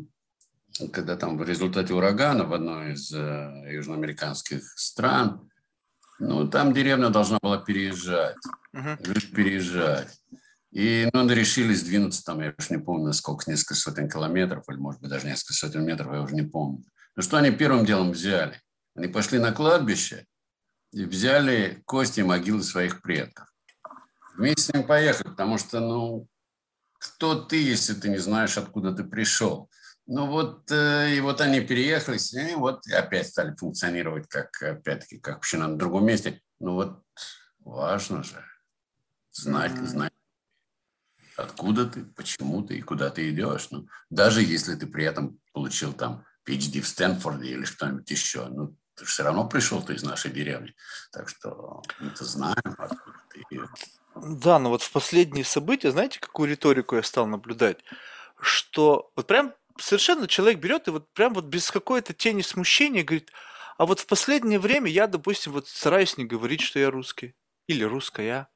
когда 0.93 1.17
там 1.17 1.37
в 1.37 1.43
результате 1.43 1.95
урагана 1.95 2.45
в 2.45 2.53
одной 2.53 2.95
из 2.95 3.13
э, 3.13 3.71
южноамериканских 3.73 4.63
стран, 4.79 5.51
ну, 6.19 6.49
там 6.49 6.73
деревня 6.73 7.11
должна 7.11 7.39
была 7.41 7.59
переезжать, 7.59 8.37
uh-huh. 8.75 9.35
переезжать. 9.35 10.19
И 10.71 11.09
ну, 11.13 11.29
решили 11.29 11.75
сдвинуться 11.75 12.25
там, 12.25 12.41
я 12.41 12.55
уже 12.59 12.69
не 12.71 12.79
помню, 12.79 13.13
сколько, 13.13 13.51
несколько 13.51 13.75
сотен 13.75 14.09
километров, 14.11 14.65
или, 14.69 14.77
может 14.77 15.01
быть, 15.01 15.11
даже 15.11 15.27
несколько 15.27 15.55
сотен 15.55 15.85
метров, 15.85 16.13
я 16.13 16.23
уже 16.23 16.35
не 16.35 16.43
помню. 16.43 16.85
Ну, 17.17 17.23
что 17.23 17.37
они 17.37 17.51
первым 17.51 17.87
делом 17.87 18.13
взяли? 18.13 18.61
Они 18.95 19.09
пошли 19.09 19.39
на 19.39 19.53
кладбище 19.53 20.27
и 20.93 21.05
взяли 21.05 21.83
кости 21.87 22.21
и 22.21 22.25
могилы 22.25 22.63
своих 22.63 23.01
предков. 23.01 23.47
Вместе 24.37 24.63
с 24.63 24.75
ним 24.75 24.85
поехали, 24.85 25.29
потому 25.29 25.59
что, 25.59 25.81
ну, 25.81 26.29
кто 26.99 27.35
ты, 27.35 27.63
если 27.63 27.95
ты 27.95 28.09
не 28.09 28.19
знаешь, 28.19 28.59
откуда 28.59 28.93
ты 28.93 29.05
пришел? 29.05 29.71
Ну 30.07 30.27
вот, 30.27 30.71
э, 30.71 31.17
и 31.17 31.21
вот 31.21 31.41
они 31.41 31.61
переехали, 31.61 32.19
и 32.51 32.55
вот 32.55 32.87
опять 32.89 33.29
стали 33.29 33.55
функционировать 33.55 34.27
как, 34.29 34.51
опять-таки, 34.63 35.19
как 35.19 35.37
община 35.37 35.69
на 35.69 35.77
другом 35.77 36.07
месте. 36.07 36.41
Ну 36.61 36.75
вот, 36.75 37.03
важно 37.61 38.23
же 38.23 38.43
знать, 39.33 39.73
mm-hmm. 39.73 39.87
знать, 39.87 40.13
откуда 41.37 41.87
ты, 41.87 42.05
почему 42.05 42.63
ты 42.63 42.79
и 42.79 42.83
куда 42.83 43.11
ты 43.11 43.31
идешь. 43.31 43.71
Ну, 43.71 43.87
даже 44.11 44.43
если 44.43 44.75
ты 44.75 44.87
при 44.87 45.05
этом 45.05 45.39
получил 45.53 45.93
там 45.93 46.25
PhD 46.47 46.81
в 46.81 46.89
Стэнфорде 46.89 47.51
или 47.51 47.65
что-нибудь 47.65 48.11
еще, 48.11 48.47
ну, 48.47 48.77
ты 48.95 49.05
же 49.05 49.11
все 49.11 49.23
равно 49.23 49.49
пришел 49.49 49.83
ты 49.83 49.95
из 49.95 50.03
нашей 50.03 50.31
деревни. 50.31 50.75
Так 51.13 51.29
что 51.29 51.83
мы-то 52.01 52.25
знаем, 52.25 52.57
откуда 52.65 53.19
ты 53.31 53.43
да, 54.23 54.59
но 54.59 54.71
вот 54.71 54.83
в 54.83 54.91
последние 54.91 55.45
события, 55.45 55.91
знаете, 55.91 56.21
какую 56.21 56.51
риторику 56.51 56.97
я 56.97 57.03
стал 57.03 57.27
наблюдать? 57.27 57.79
Что 58.41 59.11
вот 59.17 59.27
прям 59.27 59.55
совершенно 59.79 60.29
человек 60.29 60.59
берет 60.59 60.89
и 60.89 60.91
вот 60.91 61.13
прям 61.13 61.35
вот 61.35 61.47
без 61.47 61.71
какой-то 61.71 62.13
тени 62.13 62.43
смущения 62.43 63.03
говорит, 63.05 63.31
а 63.79 63.87
вот 63.87 64.01
в 64.01 64.07
последнее 64.07 64.59
время 64.59 64.91
я, 64.91 65.07
допустим, 65.07 65.53
вот 65.53 65.69
стараюсь 65.69 66.17
не 66.17 66.25
говорить, 66.25 66.61
что 66.61 66.79
я 66.79 66.91
русский 66.91 67.35
или 67.69 67.85
русская. 67.85 68.49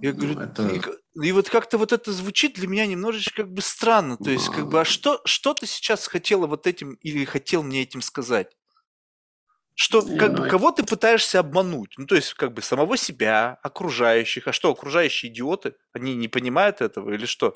Я 0.00 0.12
говорю, 0.12 0.34
ну, 0.34 0.40
это... 0.42 0.68
и, 0.68 1.26
и 1.26 1.32
вот 1.32 1.48
как-то 1.48 1.78
вот 1.78 1.92
это 1.92 2.12
звучит 2.12 2.54
для 2.54 2.68
меня 2.68 2.86
немножечко 2.86 3.42
как 3.42 3.52
бы 3.52 3.62
странно. 3.62 4.16
То 4.16 4.30
есть, 4.30 4.48
как 4.48 4.68
бы, 4.68 4.80
а 4.80 4.84
что, 4.84 5.20
что 5.24 5.54
ты 5.54 5.66
сейчас 5.66 6.06
хотела 6.06 6.46
вот 6.46 6.66
этим 6.66 6.94
или 6.94 7.24
хотел 7.24 7.62
мне 7.62 7.82
этим 7.82 8.02
сказать? 8.02 8.56
Что, 9.80 10.02
как 10.02 10.34
бы, 10.34 10.48
кого 10.48 10.72
ты 10.72 10.82
пытаешься 10.82 11.38
обмануть? 11.38 11.94
Ну, 11.98 12.06
то 12.06 12.16
есть, 12.16 12.34
как 12.34 12.52
бы, 12.52 12.62
самого 12.62 12.96
себя, 12.96 13.60
окружающих. 13.62 14.48
А 14.48 14.52
что, 14.52 14.72
окружающие 14.72 15.30
идиоты? 15.30 15.76
Они 15.92 16.16
не 16.16 16.26
понимают 16.26 16.80
этого 16.80 17.12
или 17.12 17.26
что? 17.26 17.52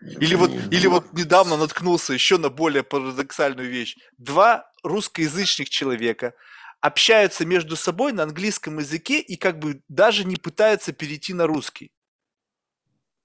Или 0.00 0.36
вот, 0.36 0.52
или 0.70 0.86
вот 0.86 1.12
недавно 1.12 1.56
наткнулся 1.56 2.12
еще 2.12 2.38
на 2.38 2.50
более 2.50 2.84
парадоксальную 2.84 3.68
вещь. 3.68 3.96
Два 4.16 4.70
русскоязычных 4.84 5.68
человека 5.68 6.34
общаются 6.80 7.44
между 7.44 7.74
собой 7.74 8.12
на 8.12 8.22
английском 8.22 8.78
языке 8.78 9.18
и 9.18 9.34
как 9.34 9.58
бы 9.58 9.80
даже 9.88 10.22
не 10.22 10.36
пытаются 10.36 10.92
перейти 10.92 11.34
на 11.34 11.48
русский 11.48 11.90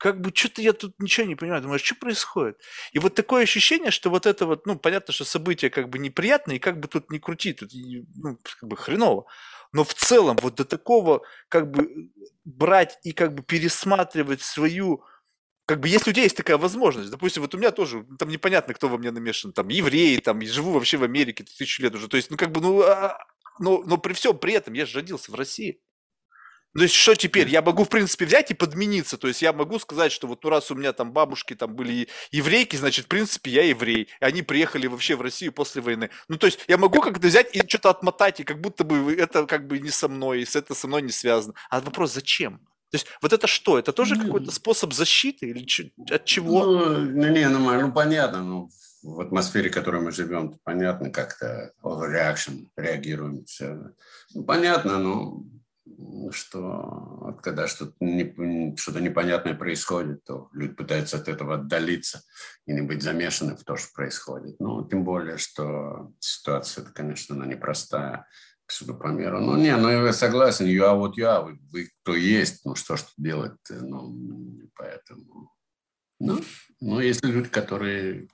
как 0.01 0.19
бы 0.19 0.31
что-то 0.33 0.63
я 0.63 0.73
тут 0.73 0.99
ничего 0.99 1.27
не 1.27 1.35
понимаю, 1.35 1.61
думаю, 1.61 1.75
а 1.75 1.79
что 1.79 1.93
происходит? 1.93 2.59
И 2.91 2.97
вот 2.97 3.13
такое 3.13 3.43
ощущение, 3.43 3.91
что 3.91 4.09
вот 4.09 4.25
это 4.25 4.47
вот, 4.47 4.65
ну, 4.65 4.75
понятно, 4.79 5.13
что 5.13 5.25
событие 5.25 5.69
как 5.69 5.89
бы 5.89 5.99
неприятное, 5.99 6.55
и 6.55 6.59
как 6.59 6.79
бы 6.79 6.87
тут 6.87 7.11
не 7.11 7.19
крути, 7.19 7.53
тут 7.53 7.69
ну, 8.15 8.39
как 8.59 8.67
бы 8.67 8.75
хреново. 8.75 9.25
Но 9.71 9.83
в 9.83 9.93
целом 9.93 10.37
вот 10.41 10.55
до 10.55 10.65
такого 10.65 11.21
как 11.49 11.69
бы 11.69 12.09
брать 12.45 12.97
и 13.03 13.11
как 13.11 13.35
бы 13.35 13.43
пересматривать 13.43 14.41
свою 14.41 15.03
как 15.67 15.79
бы 15.79 15.87
если 15.87 16.09
у 16.09 16.13
тебя 16.13 16.23
есть 16.23 16.35
такая 16.35 16.57
возможность, 16.57 17.11
допустим, 17.11 17.43
вот 17.43 17.53
у 17.53 17.59
меня 17.59 17.69
тоже, 17.69 18.03
там 18.17 18.29
непонятно, 18.29 18.73
кто 18.73 18.89
во 18.89 18.97
мне 18.97 19.11
намешан, 19.11 19.53
там 19.53 19.67
евреи, 19.69 20.17
там, 20.17 20.41
и 20.41 20.47
живу 20.47 20.71
вообще 20.71 20.97
в 20.97 21.03
Америке 21.03 21.43
тысячу 21.43 21.83
лет 21.83 21.93
уже, 21.93 22.07
то 22.07 22.17
есть, 22.17 22.31
ну, 22.31 22.37
как 22.37 22.51
бы, 22.51 22.59
ну, 22.59 22.81
а, 22.81 23.17
но, 23.59 23.83
но 23.83 23.97
при 23.97 24.13
всем 24.13 24.37
при 24.37 24.53
этом 24.53 24.73
я 24.73 24.85
же 24.87 24.95
родился 24.95 25.31
в 25.31 25.35
России. 25.35 25.79
То 26.73 26.83
есть 26.83 26.95
что 26.95 27.15
теперь? 27.15 27.49
Я 27.49 27.61
могу, 27.61 27.83
в 27.83 27.89
принципе, 27.89 28.25
взять 28.25 28.51
и 28.51 28.53
подмениться. 28.53 29.17
То 29.17 29.27
есть 29.27 29.41
я 29.41 29.51
могу 29.51 29.77
сказать, 29.79 30.11
что 30.11 30.27
вот 30.27 30.43
ну, 30.43 30.49
раз 30.49 30.71
у 30.71 30.75
меня 30.75 30.93
там 30.93 31.11
бабушки 31.11 31.53
там 31.53 31.75
были 31.75 32.07
еврейки, 32.31 32.77
значит, 32.77 33.05
в 33.05 33.07
принципе, 33.09 33.51
я 33.51 33.63
еврей. 33.63 34.07
И 34.21 34.25
они 34.25 34.41
приехали 34.41 34.87
вообще 34.87 35.15
в 35.15 35.21
Россию 35.21 35.51
после 35.51 35.81
войны. 35.81 36.09
Ну, 36.29 36.37
то 36.37 36.47
есть 36.47 36.59
я 36.67 36.77
могу 36.77 37.01
как-то 37.01 37.27
взять 37.27 37.53
и 37.55 37.67
что-то 37.67 37.89
отмотать, 37.89 38.39
и 38.39 38.43
как 38.43 38.61
будто 38.61 38.83
бы 38.83 39.13
это 39.13 39.45
как 39.45 39.67
бы 39.67 39.79
не 39.79 39.89
со 39.89 40.07
мной, 40.07 40.41
и 40.41 40.45
с 40.45 40.55
это 40.55 40.73
со 40.73 40.87
мной 40.87 41.01
не 41.01 41.11
связано. 41.11 41.55
А 41.69 41.81
вопрос, 41.81 42.13
зачем? 42.13 42.59
То 42.91 42.97
есть 42.97 43.07
вот 43.21 43.31
это 43.31 43.47
что? 43.47 43.79
Это 43.79 43.93
тоже 43.93 44.15
ну, 44.15 44.25
какой-то 44.25 44.51
способ 44.51 44.93
защиты 44.93 45.47
или 45.47 45.65
от 46.13 46.25
чего? 46.25 46.65
Ну, 46.65 46.97
ну 46.97 47.27
не, 47.29 47.47
ну, 47.47 47.59
ну 47.59 47.91
понятно, 47.93 48.43
ну, 48.43 48.69
в 49.01 49.21
атмосфере, 49.21 49.69
в 49.69 49.73
которой 49.73 50.01
мы 50.01 50.11
живем, 50.11 50.59
понятно, 50.63 51.09
как-то 51.09 51.71
overreaction, 51.81 52.67
реагируем. 52.75 53.45
Все. 53.45 53.77
Ну, 54.33 54.43
понятно, 54.43 54.99
но 54.99 55.43
что 56.31 57.37
когда 57.43 57.67
что-то, 57.67 57.93
не, 57.99 58.75
что-то 58.77 59.01
непонятное 59.01 59.53
происходит, 59.53 60.23
то 60.23 60.49
люди 60.53 60.73
пытаются 60.73 61.17
от 61.17 61.27
этого 61.27 61.55
отдалиться 61.55 62.23
и 62.65 62.73
не 62.73 62.81
быть 62.81 63.01
замешаны 63.01 63.55
в 63.55 63.63
то, 63.63 63.75
что 63.75 63.93
происходит. 63.93 64.59
Ну, 64.59 64.87
тем 64.87 65.03
более, 65.03 65.37
что 65.37 66.11
ситуация, 66.19 66.85
конечно, 66.85 67.35
она 67.35 67.45
непростая 67.45 68.27
всюду 68.67 68.95
по 68.95 69.07
миру. 69.07 69.39
Ну, 69.39 69.57
не, 69.57 69.75
ну, 69.75 69.89
я 69.89 70.13
согласен, 70.13 70.65
what 70.65 71.13
you 71.17 71.25
are, 71.25 71.43
вы, 71.43 71.59
вы 71.71 71.89
кто 72.01 72.15
есть, 72.15 72.65
ну, 72.65 72.75
что 72.75 72.95
ж 72.95 73.03
делать, 73.17 73.57
ну, 73.69 74.59
поэтому... 74.75 75.51
Ну, 76.19 76.39
ну, 76.79 76.99
есть 76.99 77.23
люди, 77.25 77.49
которые 77.49 78.27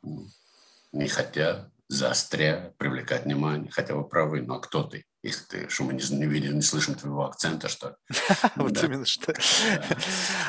не 0.91 1.07
хотят 1.07 1.71
заостря, 1.89 2.73
привлекать 2.77 3.25
внимание, 3.25 3.71
хотя 3.71 3.95
вы 3.95 4.07
правы, 4.07 4.41
но 4.41 4.59
кто 4.59 4.83
ты? 4.83 5.05
Если 5.23 5.45
ты, 5.45 5.69
что 5.69 5.83
мы 5.83 5.93
не, 5.93 6.03
не 6.15 6.27
видим, 6.27 6.55
не 6.55 6.61
слышим 6.61 6.93
твоего 6.93 7.25
акцента, 7.25 7.67
что 7.69 7.97
Вот 8.55 8.83
именно 8.83 9.05
что. 9.05 9.33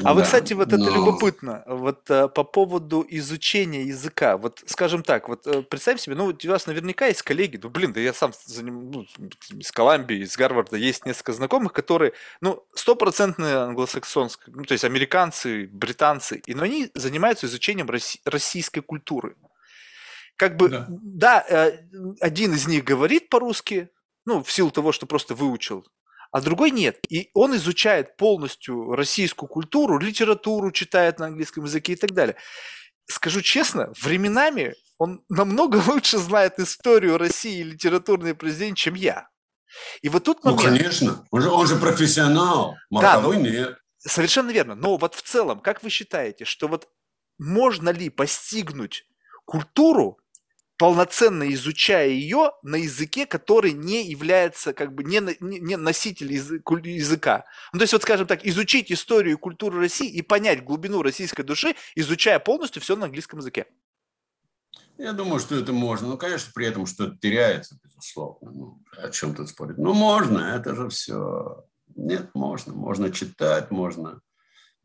А 0.04 0.12
вот, 0.12 0.24
кстати, 0.24 0.52
вот 0.52 0.68
это 0.68 0.76
любопытно. 0.82 1.62
Вот 1.66 2.10
э, 2.10 2.28
по 2.28 2.44
поводу 2.44 3.04
изучения 3.08 3.84
языка. 3.84 4.36
Вот, 4.36 4.62
скажем 4.66 5.02
так, 5.02 5.28
вот 5.28 5.46
э, 5.46 5.62
представь 5.62 6.00
себе, 6.00 6.16
ну, 6.16 6.26
у 6.26 6.48
вас 6.48 6.66
наверняка 6.66 7.06
есть 7.06 7.22
коллеги, 7.22 7.58
ну, 7.62 7.70
блин, 7.70 7.94
да 7.94 8.00
я 8.00 8.12
сам 8.12 8.32
ну, 8.60 9.06
из 9.50 9.72
Колумбии, 9.72 10.22
из 10.22 10.36
Гарварда, 10.36 10.76
есть 10.76 11.06
несколько 11.06 11.32
знакомых, 11.32 11.72
которые, 11.72 12.12
ну, 12.42 12.62
стопроцентные 12.74 13.56
англосаксонские, 13.56 14.54
ну, 14.54 14.64
то 14.64 14.72
есть 14.72 14.84
американцы, 14.84 15.66
британцы, 15.72 16.42
и 16.44 16.54
но 16.54 16.64
они 16.64 16.90
занимаются 16.94 17.46
изучением 17.46 17.88
российской 18.24 18.80
культуры 18.80 19.34
как 20.38 20.56
бы, 20.56 20.68
да, 20.68 20.86
да 20.88 21.44
э, 21.48 21.78
один 22.20 22.54
из 22.54 22.68
них 22.68 22.84
говорит 22.84 23.28
по-русски, 23.28 23.90
ну, 24.24 24.42
в 24.42 24.50
силу 24.50 24.70
того, 24.70 24.92
что 24.92 25.06
просто 25.06 25.34
выучил, 25.34 25.86
а 26.30 26.40
другой 26.40 26.70
нет. 26.70 26.98
И 27.08 27.30
он 27.34 27.56
изучает 27.56 28.16
полностью 28.16 28.94
российскую 28.94 29.48
культуру, 29.48 29.98
литературу 29.98 30.70
читает 30.70 31.18
на 31.18 31.26
английском 31.26 31.64
языке 31.64 31.94
и 31.94 31.96
так 31.96 32.12
далее. 32.12 32.36
Скажу 33.06 33.40
честно, 33.40 33.92
временами 34.00 34.74
он 34.98 35.24
намного 35.28 35.82
лучше 35.86 36.18
знает 36.18 36.58
историю 36.58 37.18
России 37.18 37.60
и 37.60 37.64
литературные 37.64 38.34
произведения, 38.34 38.76
чем 38.76 38.94
я. 38.94 39.28
И 40.02 40.08
вот 40.08 40.24
тут 40.24 40.44
ну, 40.44 40.54
момент... 40.54 40.70
Ну, 40.70 40.78
конечно. 40.78 41.26
Он 41.30 41.42
же, 41.42 41.50
он 41.50 41.66
же 41.66 41.76
профессионал. 41.76 42.76
Морковой 42.90 43.36
да, 43.36 43.42
но... 43.42 43.48
нет. 43.48 43.78
Совершенно 43.98 44.50
верно. 44.50 44.74
Но 44.74 44.96
вот 44.96 45.14
в 45.14 45.22
целом, 45.22 45.60
как 45.60 45.82
вы 45.82 45.90
считаете, 45.90 46.44
что 46.44 46.68
вот 46.68 46.88
можно 47.38 47.90
ли 47.90 48.10
постигнуть 48.10 49.04
культуру 49.44 50.18
полноценно 50.78 51.52
изучая 51.52 52.08
ее 52.08 52.52
на 52.62 52.76
языке, 52.76 53.26
который 53.26 53.72
не 53.72 54.04
является 54.04 54.72
как 54.72 54.94
бы 54.94 55.02
не, 55.04 55.20
не, 55.40 55.58
не 55.58 55.76
носитель 55.76 56.32
языка. 56.32 57.44
Ну, 57.72 57.80
то 57.80 57.82
есть, 57.82 57.92
вот 57.92 58.02
скажем 58.02 58.26
так, 58.26 58.46
изучить 58.46 58.90
историю 58.92 59.34
и 59.34 59.38
культуру 59.38 59.80
России 59.80 60.08
и 60.08 60.22
понять 60.22 60.64
глубину 60.64 61.02
российской 61.02 61.42
души, 61.42 61.74
изучая 61.96 62.38
полностью 62.38 62.80
все 62.80 62.96
на 62.96 63.06
английском 63.06 63.40
языке. 63.40 63.66
Я 64.96 65.12
думаю, 65.12 65.40
что 65.40 65.56
это 65.56 65.72
можно. 65.72 66.08
Ну, 66.08 66.16
конечно, 66.16 66.50
при 66.54 66.66
этом 66.66 66.86
что-то 66.86 67.16
теряется, 67.18 67.78
безусловно. 67.84 68.50
Ну, 68.50 68.82
о 68.96 69.10
чем 69.10 69.34
тут 69.34 69.48
спорить? 69.48 69.78
Ну, 69.78 69.94
можно, 69.94 70.38
это 70.56 70.74
же 70.74 70.88
все. 70.88 71.64
Нет, 71.94 72.30
можно. 72.34 72.72
Можно 72.72 73.12
читать, 73.12 73.70
можно 73.70 74.20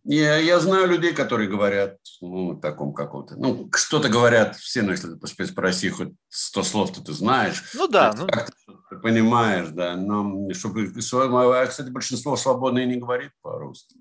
я, 0.06 0.38
я 0.38 0.60
знаю 0.60 0.88
людей, 0.88 1.14
которые 1.14 1.50
говорят, 1.50 1.98
ну, 2.20 2.60
таком 2.60 2.94
каком-то, 2.94 3.36
ну, 3.38 3.70
что-то 3.74 4.10
говорят 4.10 4.56
все, 4.58 4.82
но 4.82 4.92
если 4.92 5.14
ты 5.14 5.46
спроси 5.48 5.90
хоть 5.90 6.14
сто 6.28 6.64
слов, 6.64 6.94
то 6.94 7.02
ты 7.02 7.14
знаешь. 7.14 7.64
Ну 7.74 7.88
да. 7.88 8.14
Ну... 8.18 8.28
Ты 8.90 8.98
понимаешь, 8.98 9.70
да. 9.70 9.96
Но 9.96 10.52
чтобы, 10.54 10.92
а, 11.14 11.66
кстати, 11.68 11.90
большинство 11.90 12.36
свободно 12.36 12.80
и 12.80 12.86
не 12.86 12.98
говорит 12.98 13.32
по-русски. 13.42 13.96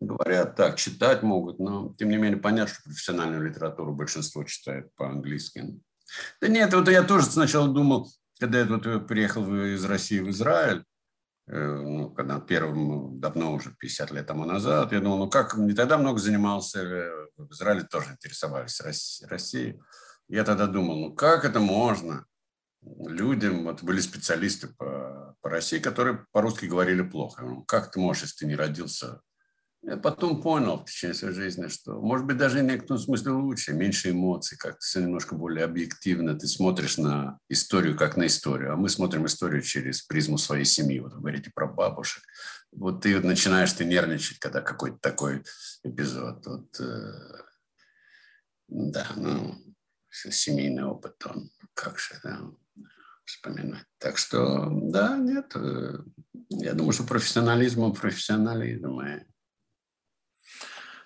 Говорят 0.00 0.56
так, 0.56 0.76
читать 0.76 1.22
могут, 1.22 1.58
но 1.58 1.94
тем 1.98 2.08
не 2.08 2.16
менее 2.16 2.38
понятно, 2.38 2.74
что 2.74 2.82
профессиональную 2.84 3.48
литературу 3.48 3.94
большинство 3.94 4.42
читает 4.44 4.88
по-английски. 4.96 5.78
Да 6.40 6.48
нет, 6.48 6.72
вот 6.74 6.88
я 6.88 7.02
тоже 7.02 7.26
сначала 7.26 7.68
думал, 7.68 8.10
когда 8.40 8.60
я 8.60 8.64
вот 8.64 9.06
приехал 9.06 9.44
из 9.64 9.84
России 9.84 10.18
в 10.18 10.30
Израиль, 10.30 10.82
Э, 10.82 10.91
ну, 11.54 12.10
когда 12.10 12.40
первым, 12.40 13.20
давно 13.20 13.52
уже, 13.52 13.74
50 13.78 14.10
лет 14.12 14.26
тому 14.26 14.44
назад, 14.44 14.92
я 14.92 15.00
думал, 15.00 15.18
ну 15.18 15.30
как, 15.30 15.54
не 15.56 15.74
тогда 15.74 15.98
много 15.98 16.18
занимался, 16.18 16.80
э, 16.80 17.26
в 17.36 17.52
Израиле 17.52 17.82
тоже 17.82 18.12
интересовались 18.12 18.80
Россией. 19.28 19.80
Я 20.28 20.44
тогда 20.44 20.66
думал, 20.66 20.96
ну 20.96 21.14
как 21.14 21.44
это 21.44 21.60
можно 21.60 22.24
людям, 22.80 23.64
вот 23.64 23.82
были 23.82 24.00
специалисты 24.00 24.68
по, 24.68 25.36
по 25.40 25.50
России, 25.50 25.78
которые 25.78 26.26
по-русски 26.32 26.66
говорили 26.66 27.02
плохо. 27.02 27.42
Ну, 27.42 27.62
как 27.64 27.90
ты 27.90 28.00
можешь, 28.00 28.22
если 28.22 28.38
ты 28.38 28.46
не 28.46 28.56
родился 28.56 29.20
я 29.82 29.96
потом 29.96 30.40
понял 30.40 30.78
в 30.78 30.84
течение 30.84 31.14
своей 31.14 31.34
жизни, 31.34 31.66
что, 31.66 32.00
может 32.00 32.24
быть, 32.24 32.36
даже 32.36 32.60
в 32.60 32.62
некотором 32.62 32.98
смысле 32.98 33.32
лучше, 33.32 33.72
меньше 33.72 34.10
эмоций, 34.10 34.56
как-то 34.56 34.78
все 34.80 35.00
немножко 35.00 35.34
более 35.34 35.64
объективно. 35.64 36.38
Ты 36.38 36.46
смотришь 36.46 36.98
на 36.98 37.38
историю 37.48 37.96
как 37.96 38.16
на 38.16 38.26
историю, 38.26 38.72
а 38.72 38.76
мы 38.76 38.88
смотрим 38.88 39.26
историю 39.26 39.60
через 39.60 40.02
призму 40.02 40.38
своей 40.38 40.64
семьи. 40.64 41.00
Вот 41.00 41.14
вы 41.14 41.18
говорите 41.18 41.50
про 41.52 41.66
бабушек. 41.66 42.22
Вот 42.70 43.02
ты 43.02 43.20
начинаешь 43.20 43.72
ты 43.72 43.84
нервничать, 43.84 44.38
когда 44.38 44.60
какой-то 44.60 44.98
такой 44.98 45.42
эпизод. 45.82 46.46
Вот, 46.46 46.80
э, 46.80 47.12
да, 48.68 49.08
ну, 49.16 49.56
семейный 50.10 50.84
опыт, 50.84 51.14
он 51.26 51.50
как 51.74 51.98
же, 51.98 52.14
да, 52.22 52.40
вспоминать. 53.24 53.86
Так 53.98 54.16
что, 54.16 54.68
да, 54.70 55.16
нет, 55.16 55.50
э, 55.56 55.98
я 56.50 56.74
думаю, 56.74 56.92
что 56.92 57.02
профессионализм, 57.02 57.92
профессионализм, 57.92 59.00
и 59.00 59.31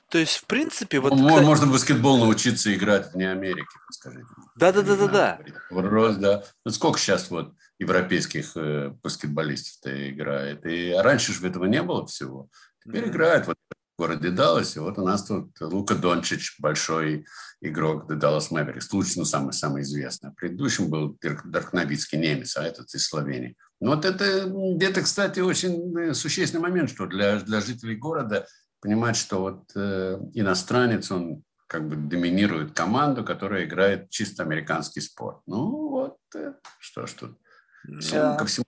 то 0.09 0.19
есть, 0.19 0.37
в 0.37 0.47
принципе, 0.47 1.01
вот... 1.01 1.13
Ну, 1.15 1.43
можно 1.43 1.67
в 1.67 1.73
баскетбол 1.73 2.19
научиться 2.19 2.73
играть 2.75 3.13
вне 3.13 3.31
Америки, 3.31 3.67
скажите. 3.91 4.27
Да-да-да-да-да. 4.55 5.41
Вопрос, 5.71 6.17
да. 6.17 6.45
Ну, 6.65 6.71
сколько 6.71 6.99
сейчас 6.99 7.29
вот 7.31 7.55
европейских 7.79 8.53
э, 8.57 8.91
баскетболистов-то 9.03 10.11
играет? 10.11 10.65
И 10.65 10.93
раньше 10.97 11.33
же 11.33 11.47
этого 11.47 11.65
не 11.65 11.83
было 11.83 12.07
всего. 12.07 12.49
Теперь 12.85 13.05
mm-hmm. 13.05 13.11
играют. 13.11 13.47
Вот 13.49 13.57
в 13.97 14.03
городе 14.03 14.31
Далласе. 14.31 14.81
Вот 14.81 14.99
у 14.99 15.05
нас 15.05 15.25
тут 15.25 15.51
Лука 15.61 15.95
Дончич, 15.95 16.57
большой 16.61 17.27
игрок 17.61 18.07
Даллас 18.07 18.51
Мэверикс. 18.51 18.93
Лучший, 18.93 19.19
ну, 19.19 19.25
самый-самый 19.25 19.83
известный. 19.83 20.33
Предыдущим 20.33 20.89
был 20.89 21.19
Дирк 21.21 21.73
Новицкий, 21.73 22.19
немец, 22.19 22.57
а 22.57 22.65
этот 22.65 22.95
из 22.95 23.07
Словении. 23.07 23.57
Ну, 23.81 23.95
вот 23.95 24.05
это 24.05 24.45
где-то, 24.47 25.03
кстати, 25.03 25.41
очень 25.41 25.99
э, 25.99 26.15
существенный 26.15 26.63
момент, 26.63 26.91
что 26.91 27.07
для, 27.07 27.41
для 27.41 27.61
жителей 27.61 27.97
города 27.97 28.47
понимать, 28.87 29.17
что 29.17 29.41
вот 29.41 29.73
э, 29.75 30.17
иностранец, 30.35 31.11
он 31.11 31.43
как 31.67 31.89
бы 31.89 31.97
доминирует 31.97 32.73
команду, 32.73 33.25
которая 33.25 33.65
играет 33.65 34.11
чисто 34.11 34.45
американский 34.45 35.01
спорт. 35.01 35.41
Ну 35.47 35.89
вот, 35.89 36.19
э, 36.37 36.53
что 36.79 37.05
ж 37.05 37.13
тут. 37.13 37.39
Да. 37.85 38.37
Ко 38.37 38.47
всему 38.47 38.65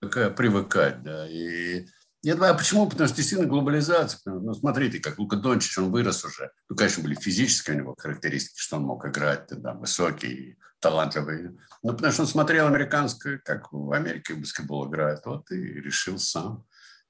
привыкать, 0.00 1.02
да. 1.02 1.28
И 1.28 1.84
я 2.22 2.34
думаю, 2.36 2.52
а 2.52 2.56
почему? 2.56 2.88
Потому 2.88 3.08
что 3.08 3.16
действительно 3.16 3.50
глобализация. 3.50 4.34
Ну, 4.34 4.54
смотрите, 4.54 5.00
как 5.00 5.18
Лука 5.18 5.34
Дончич, 5.34 5.76
он 5.78 5.90
вырос 5.90 6.24
уже. 6.24 6.52
Ну, 6.68 6.76
конечно, 6.76 7.02
были 7.02 7.16
физические 7.16 7.74
у 7.74 7.80
него 7.80 7.94
характеристики, 7.98 8.60
что 8.60 8.76
он 8.76 8.84
мог 8.84 9.04
играть, 9.04 9.48
да, 9.50 9.74
высокий, 9.74 10.58
талантливый. 10.78 11.58
Ну, 11.82 11.92
потому 11.92 12.12
что 12.12 12.22
он 12.22 12.28
смотрел 12.28 12.68
американское, 12.68 13.38
как 13.44 13.72
в 13.72 13.90
Америке 13.90 14.34
баскетбол 14.34 14.88
играет. 14.88 15.22
Вот 15.24 15.50
и 15.50 15.56
решил 15.56 16.20
сам. 16.20 16.64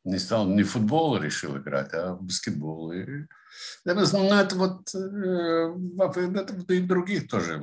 Не 0.07 0.19
стал, 0.19 0.47
не 0.49 0.63
футбол 0.63 1.19
решил 1.19 1.59
играть, 1.59 1.93
а 1.93 2.15
баскетбол. 2.15 2.93
И, 2.93 3.27
ну, 3.85 3.93
это 3.93 4.55
вот 4.55 4.95
э, 4.95 5.75
это 5.99 6.75
и 6.75 6.81
других 6.81 7.29
тоже. 7.29 7.61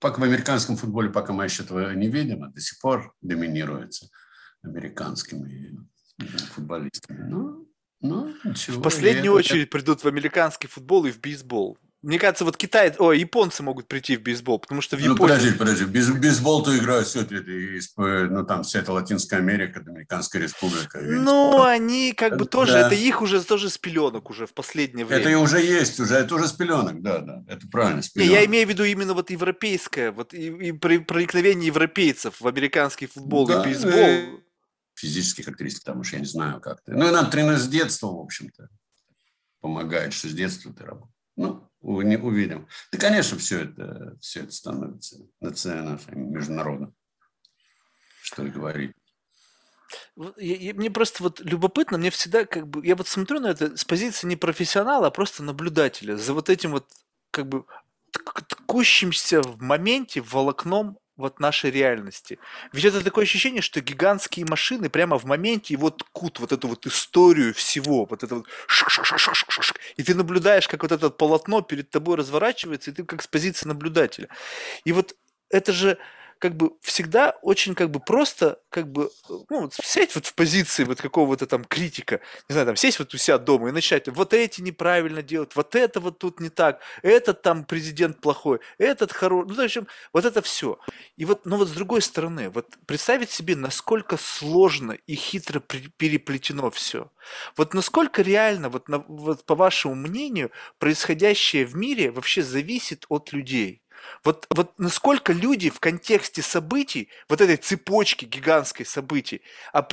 Пока 0.00 0.20
в 0.20 0.24
американском 0.24 0.76
футболе, 0.76 1.08
пока 1.08 1.32
мы 1.32 1.44
еще 1.44 1.62
этого 1.62 1.94
не 1.94 2.08
видим, 2.08 2.42
а 2.42 2.48
до 2.48 2.60
сих 2.60 2.80
пор 2.80 3.14
доминируется 3.20 4.08
американскими 4.62 5.78
футболистами. 6.52 7.28
Ну, 7.28 7.68
ну, 8.00 8.34
ничего, 8.42 8.80
в 8.80 8.82
последнюю 8.82 9.32
очередь 9.32 9.68
это... 9.68 9.70
придут 9.70 10.02
в 10.02 10.08
американский 10.08 10.66
футбол 10.66 11.06
и 11.06 11.12
в 11.12 11.20
бейсбол. 11.20 11.78
Мне 12.02 12.18
кажется, 12.18 12.46
вот 12.46 12.56
Китай, 12.56 12.94
о, 12.98 13.12
японцы 13.12 13.62
могут 13.62 13.86
прийти 13.86 14.16
в 14.16 14.22
бейсбол, 14.22 14.58
потому 14.58 14.80
что 14.80 14.96
в 14.96 15.00
Японии... 15.00 15.18
Ну, 15.18 15.22
подожди, 15.22 15.52
подожди, 15.52 15.84
Бейс, 15.84 16.08
бейсбол-то 16.08 16.76
играют 16.78 17.06
все 17.06 17.20
это, 17.20 17.34
ну, 17.96 18.46
там 18.46 18.62
вся 18.62 18.78
эта 18.78 18.92
Латинская 18.92 19.36
Америка, 19.36 19.82
Доминиканская 19.82 20.40
республика. 20.40 20.98
Ну, 21.02 21.62
они 21.62 22.14
как 22.14 22.38
бы 22.38 22.46
тоже, 22.46 22.72
да. 22.72 22.86
это 22.86 22.94
их 22.94 23.20
уже 23.20 23.44
тоже 23.44 23.68
с 23.68 23.76
пеленок 23.76 24.30
уже 24.30 24.46
в 24.46 24.54
последнее 24.54 25.04
время. 25.04 25.20
Это 25.20 25.30
и 25.30 25.34
уже 25.34 25.60
есть, 25.60 26.00
уже, 26.00 26.14
это 26.14 26.36
уже 26.36 26.48
с 26.48 26.52
пеленок, 26.52 27.02
да, 27.02 27.18
да, 27.18 27.44
это 27.46 27.68
правильно, 27.68 28.00
с 28.00 28.14
Не, 28.16 28.24
я 28.24 28.46
имею 28.46 28.66
в 28.66 28.70
виду 28.70 28.84
именно 28.84 29.12
вот 29.12 29.30
европейское, 29.30 30.10
вот 30.10 30.32
и, 30.32 30.46
и 30.46 30.72
проникновение 30.72 31.66
европейцев 31.66 32.40
в 32.40 32.46
американский 32.48 33.08
футбол 33.08 33.46
да, 33.46 33.62
и 33.62 33.66
бейсбол. 33.66 33.92
И 33.92 34.40
физические 34.94 35.44
характеристики, 35.44 35.84
потому 35.84 36.04
что 36.04 36.16
я 36.16 36.20
не 36.20 36.28
знаю 36.28 36.60
как 36.60 36.82
ты. 36.82 36.92
Ну, 36.92 37.06
и 37.06 37.10
нам 37.10 37.30
тренер 37.30 37.58
с 37.58 37.68
детства, 37.68 38.06
в 38.06 38.20
общем-то, 38.20 38.70
помогает, 39.60 40.14
что 40.14 40.28
с 40.28 40.32
детства 40.32 40.72
ты 40.72 40.84
работаешь. 40.84 41.14
Ну, 41.36 41.69
увидим. 41.80 42.68
Да, 42.92 42.98
конечно, 42.98 43.38
все 43.38 43.64
это, 43.64 44.16
все 44.20 44.40
это 44.40 44.52
становится 44.52 45.16
национальным, 45.40 45.98
международным. 46.32 46.94
Что 48.22 48.44
и 48.44 48.50
говорить. 48.50 48.92
Мне 50.14 50.90
просто 50.90 51.22
вот 51.22 51.40
любопытно, 51.40 51.98
мне 51.98 52.10
всегда 52.10 52.44
как 52.44 52.68
бы, 52.68 52.86
я 52.86 52.94
вот 52.94 53.08
смотрю 53.08 53.40
на 53.40 53.48
это 53.48 53.76
с 53.76 53.84
позиции 53.84 54.28
не 54.28 54.36
профессионала, 54.36 55.08
а 55.08 55.10
просто 55.10 55.42
наблюдателя, 55.42 56.16
за 56.16 56.32
вот 56.32 56.48
этим 56.48 56.70
вот 56.72 56.88
как 57.32 57.48
бы 57.48 57.64
ткущимся 58.12 59.42
в 59.42 59.60
моменте 59.60 60.20
волокном 60.20 60.99
вот 61.20 61.40
нашей 61.40 61.70
реальности. 61.70 62.38
Ведь 62.72 62.84
это 62.84 63.04
такое 63.04 63.24
ощущение, 63.24 63.62
что 63.62 63.80
гигантские 63.80 64.46
машины 64.46 64.90
прямо 64.90 65.18
в 65.18 65.24
моменте 65.24 65.74
его 65.74 65.90
ткут 65.90 66.40
вот 66.40 66.52
эту 66.52 66.68
вот 66.68 66.86
историю 66.86 67.54
всего, 67.54 68.06
вот 68.06 68.22
это 68.22 68.36
вот 68.36 68.46
и 69.96 70.02
ты 70.02 70.14
наблюдаешь, 70.14 70.68
как 70.68 70.82
вот 70.82 70.92
это 70.92 71.10
полотно 71.10 71.60
перед 71.62 71.90
тобой 71.90 72.16
разворачивается, 72.16 72.90
и 72.90 72.94
ты 72.94 73.04
как 73.04 73.22
с 73.22 73.26
позиции 73.26 73.68
наблюдателя. 73.68 74.28
И 74.84 74.92
вот 74.92 75.14
это 75.50 75.72
же 75.72 75.98
как 76.40 76.56
бы 76.56 76.72
всегда 76.80 77.36
очень 77.42 77.74
как 77.74 77.90
бы 77.90 78.00
просто, 78.00 78.60
как 78.70 78.90
бы, 78.90 79.10
ну, 79.50 79.62
вот 79.62 79.74
сесть 79.74 80.14
вот 80.14 80.26
в 80.26 80.34
позиции 80.34 80.84
вот 80.84 81.00
какого-то 81.00 81.46
там 81.46 81.64
критика, 81.64 82.20
не 82.48 82.54
знаю, 82.54 82.66
там 82.66 82.76
сесть 82.76 82.98
вот 82.98 83.14
у 83.14 83.18
себя 83.18 83.38
дома 83.38 83.68
и 83.68 83.72
начать, 83.72 84.08
вот 84.08 84.32
эти 84.32 84.62
неправильно 84.62 85.22
делают, 85.22 85.54
вот 85.54 85.74
это 85.76 86.00
вот 86.00 86.18
тут 86.18 86.40
не 86.40 86.48
так, 86.48 86.80
этот 87.02 87.42
там 87.42 87.64
президент 87.64 88.20
плохой, 88.20 88.60
этот 88.78 89.12
хороший, 89.12 89.48
ну, 89.48 89.54
в 89.54 89.60
общем, 89.60 89.86
вот 90.14 90.24
это 90.24 90.40
все. 90.40 90.78
И 91.18 91.26
вот, 91.26 91.44
но 91.44 91.58
вот 91.58 91.68
с 91.68 91.72
другой 91.72 92.00
стороны, 92.00 92.48
вот 92.48 92.68
представить 92.86 93.30
себе, 93.30 93.54
насколько 93.54 94.16
сложно 94.16 94.92
и 94.92 95.14
хитро 95.14 95.60
переплетено 95.60 96.70
все. 96.70 97.12
Вот 97.56 97.74
насколько 97.74 98.22
реально, 98.22 98.70
вот, 98.70 98.88
на, 98.88 98.98
вот 98.98 99.44
по 99.44 99.54
вашему 99.54 99.94
мнению, 99.94 100.50
происходящее 100.78 101.66
в 101.66 101.76
мире 101.76 102.10
вообще 102.10 102.42
зависит 102.42 103.04
от 103.10 103.32
людей. 103.32 103.79
Вот, 104.24 104.46
вот 104.50 104.72
насколько 104.78 105.32
люди 105.32 105.70
в 105.70 105.80
контексте 105.80 106.42
событий, 106.42 107.08
вот 107.28 107.40
этой 107.40 107.56
цепочки 107.56 108.24
гигантской 108.24 108.86
событий, 108.86 109.42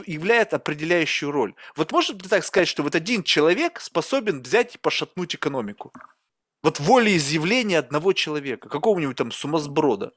являют 0.06 0.54
определяющую 0.54 1.32
роль. 1.32 1.54
Вот 1.76 1.92
можно 1.92 2.18
так 2.18 2.44
сказать, 2.44 2.68
что 2.68 2.84
вот 2.84 2.96
один 2.96 3.24
человек 3.24 3.80
способен 3.80 4.42
взять 4.42 4.76
и 4.76 4.78
пошатнуть 4.78 5.36
экономику? 5.36 5.94
Вот 6.64 6.80
волеизъявление 6.80 7.80
одного 7.80 8.14
человека, 8.14 8.70
какого-нибудь 8.70 9.16
там 9.16 9.32
сумасброда. 9.32 10.12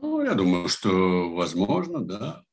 Ну, 0.00 0.22
я 0.22 0.34
думаю, 0.34 0.68
что 0.68 1.32
возможно, 1.34 2.00
да. 2.00 2.44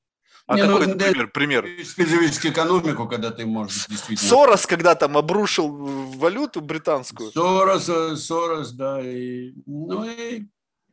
А 0.47 0.55
Не, 0.55 0.61
какой, 0.61 0.85
ну, 0.85 0.93
например, 0.93 1.27
пример? 1.31 1.65
Специфическую 1.83 2.51
экономику, 2.53 3.07
когда 3.07 3.31
ты 3.31 3.47
можешь 3.47 3.87
действительно... 3.87 4.29
Сорос, 4.29 4.67
когда 4.67 4.93
там 4.93 5.17
обрушил 5.17 5.69
валюту 5.69 6.61
британскую. 6.61 7.31
Сорос, 7.31 7.89
э, 7.89 8.15
Сорос, 8.15 8.71
да. 8.71 9.01
И, 9.01 9.53
ну 9.65 10.03
и 10.03 10.45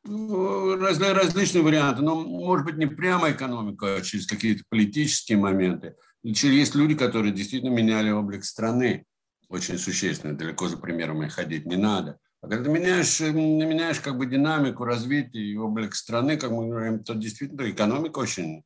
разные, 0.05 1.13
различные 1.13 1.63
варианты, 1.63 2.03
но, 2.03 2.17
может 2.17 2.67
быть, 2.67 2.77
не 2.77 2.87
прямо 2.87 3.31
экономика, 3.31 3.97
а 3.97 4.01
через 4.01 4.27
какие-то 4.27 4.65
политические 4.69 5.39
моменты. 5.39 5.95
Есть 6.23 6.75
люди, 6.75 6.95
которые 6.95 7.33
действительно 7.33 7.71
меняли 7.71 8.11
облик 8.11 8.45
страны 8.45 9.05
очень 9.49 9.79
существенно, 9.79 10.37
далеко 10.37 10.69
за 10.69 10.79
примерами 10.79 11.29
ходить 11.29 11.67
не 11.67 11.77
надо. 11.77 12.19
А 12.41 12.49
когда 12.49 12.65
ты 12.65 12.71
меняешь, 12.71 13.21
меняешь 13.21 14.01
как 14.01 14.17
бы 14.17 14.27
динамику 14.27 14.85
развития 14.85 15.41
и 15.41 15.57
облик 15.57 15.95
страны, 15.95 16.37
как 16.37 16.51
мы 16.51 16.69
говорим, 16.69 17.05
то 17.05 17.15
действительно 17.15 17.71
экономика 17.71 18.19
очень, 18.19 18.65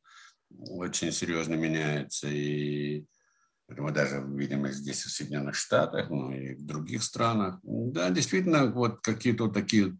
очень 0.49 1.11
серьезно 1.11 1.55
меняется. 1.55 2.27
И 2.29 3.05
мы 3.67 3.91
даже 3.91 4.23
видим 4.25 4.65
здесь, 4.67 5.03
в 5.03 5.11
Соединенных 5.11 5.55
Штатах, 5.55 6.09
ну 6.09 6.31
и 6.31 6.55
в 6.55 6.65
других 6.65 7.03
странах. 7.03 7.59
Да, 7.63 8.09
действительно, 8.09 8.71
вот 8.71 9.01
какие-то 9.01 9.49
такие 9.49 9.97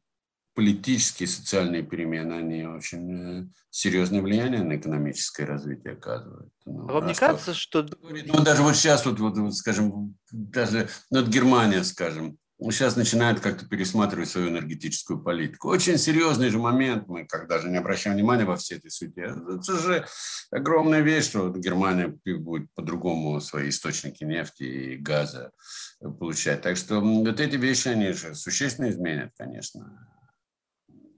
политические 0.57 1.27
и 1.27 1.31
социальные 1.31 1.83
перемены, 1.83 2.33
они 2.33 2.65
очень 2.65 3.43
э, 3.43 3.47
серьезное 3.69 4.23
влияние 4.23 4.63
на 4.63 4.75
экономическое 4.75 5.45
развитие 5.45 5.93
оказывают. 5.93 6.51
Ну, 6.65 6.89
а 6.89 6.93
вам 6.93 7.05
не 7.05 7.13
кажется, 7.13 7.53
что... 7.53 7.85
Ну, 8.01 8.41
даже 8.41 8.63
вот 8.63 8.75
сейчас, 8.75 9.05
вот, 9.05 9.19
вот, 9.19 9.37
вот 9.37 9.53
скажем, 9.53 10.17
даже 10.31 10.89
ну, 11.11 11.19
вот 11.19 11.29
Германия, 11.29 11.83
скажем, 11.83 12.39
сейчас 12.59 12.95
начинает 12.95 13.39
как-то 13.39 13.67
пересматривать 13.67 14.31
свою 14.31 14.49
энергетическую 14.49 15.21
политику. 15.21 15.69
Очень 15.69 15.99
серьезный 15.99 16.49
же 16.49 16.57
момент, 16.57 17.07
мы 17.07 17.27
как 17.27 17.47
даже 17.47 17.69
не 17.69 17.77
обращаем 17.77 18.15
внимания 18.15 18.45
во 18.45 18.55
всей 18.55 18.79
этой 18.79 18.89
суете. 18.89 19.35
Это 19.47 19.77
же 19.77 20.07
огромная 20.49 21.01
вещь, 21.01 21.25
что 21.25 21.49
Германия 21.49 22.17
будет 22.25 22.73
по-другому 22.73 23.39
свои 23.41 23.69
источники 23.69 24.23
нефти 24.23 24.63
и 24.63 24.97
газа 24.97 25.51
получать. 25.99 26.63
Так 26.63 26.77
что 26.77 26.99
вот 26.99 27.39
эти 27.39 27.57
вещи, 27.57 27.89
они 27.89 28.11
же 28.13 28.33
существенно 28.33 28.89
изменят, 28.89 29.33
конечно 29.37 30.16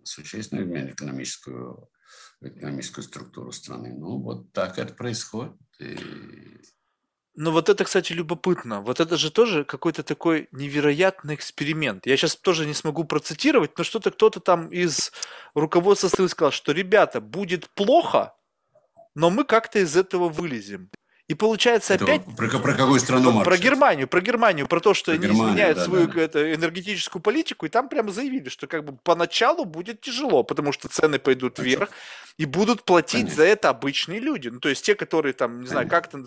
существенно 0.10 0.64
изменит 0.64 0.93
экономическую, 0.93 1.89
экономическую 2.41 3.03
структуру 3.03 3.51
страны. 3.51 3.93
Ну, 3.93 4.22
вот 4.22 4.51
так 4.51 4.78
это 4.78 4.93
происходит. 4.93 5.53
И... 5.80 5.97
Ну 7.36 7.51
вот 7.51 7.70
это, 7.70 7.86
кстати, 7.86 8.12
любопытно. 8.14 8.82
Вот 8.82 8.99
это 8.99 9.18
же 9.18 9.32
тоже 9.32 9.64
какой-то 9.64 10.03
такой 10.03 10.49
невероятный 10.51 11.36
эксперимент. 11.36 12.05
Я 12.05 12.18
сейчас 12.18 12.36
тоже 12.36 12.66
не 12.66 12.74
смогу 12.74 13.03
процитировать, 13.05 13.78
но 13.78 13.84
что-то 13.84 14.12
кто-то 14.12 14.39
там 14.39 14.68
из 14.70 15.12
руководства 15.53 16.07
страны 16.07 16.30
сказал, 16.30 16.51
что, 16.51 16.72
ребята, 16.72 17.22
будет 17.22 17.70
плохо, 17.70 18.34
но 19.16 19.30
мы 19.30 19.45
как-то 19.45 19.80
из 19.80 19.95
этого 19.95 20.30
вылезем. 20.30 20.89
И 21.30 21.36
получается 21.36 21.93
это 21.93 22.05
опять... 22.05 22.25
Про, 22.36 22.47
про 22.57 22.73
какую 22.73 22.99
страну, 22.99 23.32
Марк? 23.32 23.45
Про 23.45 23.57
Германию, 23.57 24.07
про 24.07 24.19
Германию, 24.19 24.67
про 24.67 24.80
то, 24.80 24.95
что 24.95 25.11
про 25.11 25.13
они 25.13 25.27
Германию, 25.27 25.49
изменяют 25.49 25.77
да, 25.77 25.84
свою 25.86 26.07
да. 26.07 26.21
Это, 26.21 26.55
энергетическую 26.55 27.21
политику, 27.21 27.67
и 27.67 27.69
там 27.69 27.88
прямо 27.88 28.11
заявили, 28.11 28.49
что 28.49 28.65
как 28.65 28.84
бы 28.84 28.97
поначалу 29.03 29.65
будет 29.65 30.01
тяжело, 30.01 30.41
потому 30.41 30.71
что 30.71 30.88
цены 30.89 31.19
пойдут 31.19 31.57
Конечно. 31.57 31.77
вверх, 31.77 31.91
и 32.38 32.45
будут 32.45 32.84
платить 32.84 33.25
Конечно. 33.25 33.36
за 33.36 33.43
это 33.43 33.69
обычные 33.69 34.19
люди. 34.19 34.47
Ну, 34.47 34.59
то 34.59 34.69
есть 34.69 34.84
те, 34.84 34.95
которые 34.95 35.34
там, 35.34 35.61
не 35.61 35.67
знаю, 35.67 35.88
как-то 35.88 36.25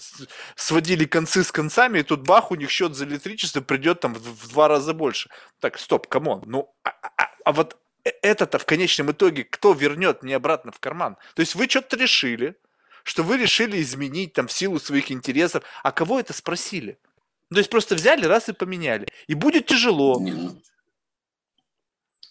сводили 0.55 1.05
концы 1.05 1.43
с 1.43 1.51
концами, 1.51 1.99
и 1.99 2.03
тут 2.05 2.25
бах, 2.25 2.53
у 2.53 2.55
них 2.55 2.71
счет 2.71 2.95
за 2.95 3.05
электричество 3.05 3.61
придет 3.61 3.99
там 3.99 4.15
в, 4.15 4.21
в 4.21 4.49
два 4.51 4.69
раза 4.69 4.95
больше. 4.95 5.31
Так, 5.59 5.81
стоп, 5.81 6.07
come 6.07 6.29
on, 6.29 6.45
ну, 6.47 6.73
а, 6.85 6.91
а, 7.17 7.29
а 7.45 7.53
вот 7.53 7.77
э, 8.05 8.11
это-то 8.23 8.61
в 8.61 8.67
конечном 8.67 9.11
итоге 9.11 9.43
кто 9.43 9.73
вернет 9.73 10.23
мне 10.23 10.37
обратно 10.37 10.71
в 10.71 10.79
карман? 10.79 11.17
То 11.35 11.41
есть 11.41 11.57
вы 11.57 11.69
что-то 11.69 11.97
решили, 11.97 12.55
что 13.05 13.23
вы 13.23 13.37
решили 13.37 13.81
изменить 13.83 14.33
там 14.33 14.47
в 14.47 14.53
силу 14.53 14.79
своих 14.79 15.11
интересов. 15.11 15.65
А 15.83 15.93
кого 15.93 16.21
это 16.21 16.33
спросили? 16.33 16.99
То 17.51 17.59
есть 17.59 17.71
просто 17.71 17.95
взяли 17.95 18.25
раз 18.25 18.49
и 18.49 18.53
поменяли. 18.53 19.07
И 19.27 19.35
будет 19.35 19.67
тяжело. 19.67 20.21
Не, 20.21 20.33
ну, 20.33 20.63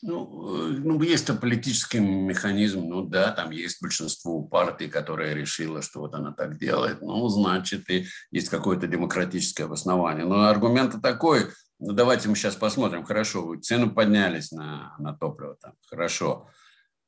Ну, 0.03 0.57
э, 0.57 0.79
ну, 0.83 0.99
есть 1.03 1.27
то 1.27 1.35
политический 1.35 1.99
механизм, 1.99 2.87
ну 2.87 3.03
да, 3.03 3.31
там 3.31 3.51
есть 3.51 3.81
большинство 3.81 4.41
партий, 4.41 4.87
которое 4.87 5.35
решило, 5.35 5.83
что 5.83 5.99
вот 5.99 6.15
она 6.15 6.31
так 6.31 6.57
делает, 6.57 7.01
ну, 7.01 7.27
значит, 7.27 7.87
и 7.91 8.07
есть 8.31 8.49
какое-то 8.49 8.87
демократическое 8.87 9.65
обоснование. 9.65 10.25
Но 10.25 10.47
аргумент 10.47 10.99
такой, 11.03 11.49
ну, 11.77 11.93
давайте 11.93 12.29
мы 12.29 12.35
сейчас 12.35 12.55
посмотрим, 12.55 13.03
хорошо, 13.03 13.43
вы 13.43 13.59
цены 13.59 13.91
поднялись 13.91 14.51
на, 14.51 14.95
на 14.97 15.13
топливо, 15.13 15.55
там, 15.61 15.73
хорошо, 15.87 16.47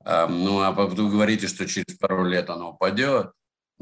а, 0.06 0.28
ну, 0.28 0.62
а 0.62 0.72
вы 0.72 1.10
говорите, 1.10 1.48
что 1.48 1.66
через 1.66 1.98
пару 1.98 2.26
лет 2.26 2.50
оно 2.52 2.74
упадет, 2.74 3.32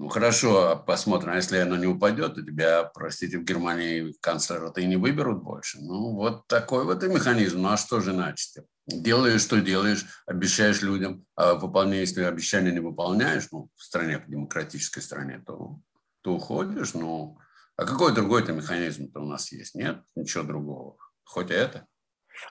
ну, 0.02 0.08
хорошо, 0.10 0.84
посмотрим. 0.88 1.34
А 1.34 1.36
если 1.36 1.58
оно 1.58 1.76
не 1.76 1.86
упадет, 1.86 2.34
то 2.34 2.42
тебя, 2.42 2.86
простите, 2.86 3.38
в 3.38 3.44
Германии 3.44 4.16
канцлера-то 4.20 4.82
и 4.82 4.88
не 4.88 4.96
выберут 4.96 5.44
больше. 5.44 5.78
Ну, 5.80 6.16
вот 6.16 6.48
такой 6.48 6.86
вот 6.86 7.04
и 7.04 7.08
механизм. 7.08 7.62
Ну, 7.62 7.70
а 7.70 7.78
что 7.78 8.00
же 8.00 8.12
значит? 8.12 8.66
Делаешь, 8.88 9.42
что 9.42 9.62
делаешь, 9.62 10.08
обещаешь 10.26 10.82
людям, 10.82 11.24
а 11.36 11.54
выполняешь, 11.54 12.10
если 12.10 12.24
обещания 12.24 12.72
не 12.72 12.80
выполняешь, 12.80 13.48
ну, 13.52 13.70
в 13.76 13.84
стране, 13.84 14.18
в 14.18 14.28
демократической 14.28 15.02
стране, 15.02 15.44
то, 15.46 15.80
то 16.24 16.34
уходишь. 16.34 16.96
Ну, 16.96 17.38
а 17.76 17.86
какой 17.86 18.16
другой-то 18.16 18.54
механизм-то 18.54 19.20
у 19.20 19.28
нас 19.28 19.52
есть? 19.52 19.76
Нет, 19.76 20.02
ничего 20.16 20.44
другого. 20.44 20.98
Хоть 21.26 21.52
это. 21.52 21.86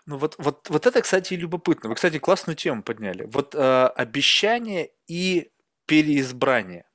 Ну 0.06 0.18
вот, 0.18 0.36
вот, 0.38 0.70
вот 0.70 0.86
это, 0.86 1.02
кстати, 1.02 1.34
любопытно. 1.34 1.88
Вы, 1.88 1.96
кстати, 1.96 2.20
классную 2.20 2.54
тему 2.54 2.84
подняли. 2.84 3.24
Вот 3.24 3.56
э, 3.56 3.86
обещание 3.86 4.92
и 5.08 5.50
переизбрание. 5.86 6.86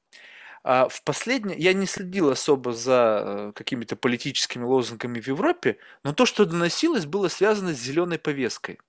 А 0.68 0.88
в 0.90 1.04
последнее, 1.04 1.56
я 1.60 1.74
не 1.74 1.86
следил 1.86 2.32
особо 2.32 2.74
за 2.74 3.22
э, 3.24 3.52
какими-то 3.54 3.96
политическими 3.96 4.64
лозунгами 4.64 5.20
в 5.20 5.28
Европе, 5.28 5.78
но 6.04 6.12
то, 6.12 6.26
что 6.26 6.44
доносилось, 6.44 7.06
было 7.06 7.28
связано 7.28 7.76
с 7.76 7.80
зеленой 7.80 8.18
повесткой. 8.18 8.80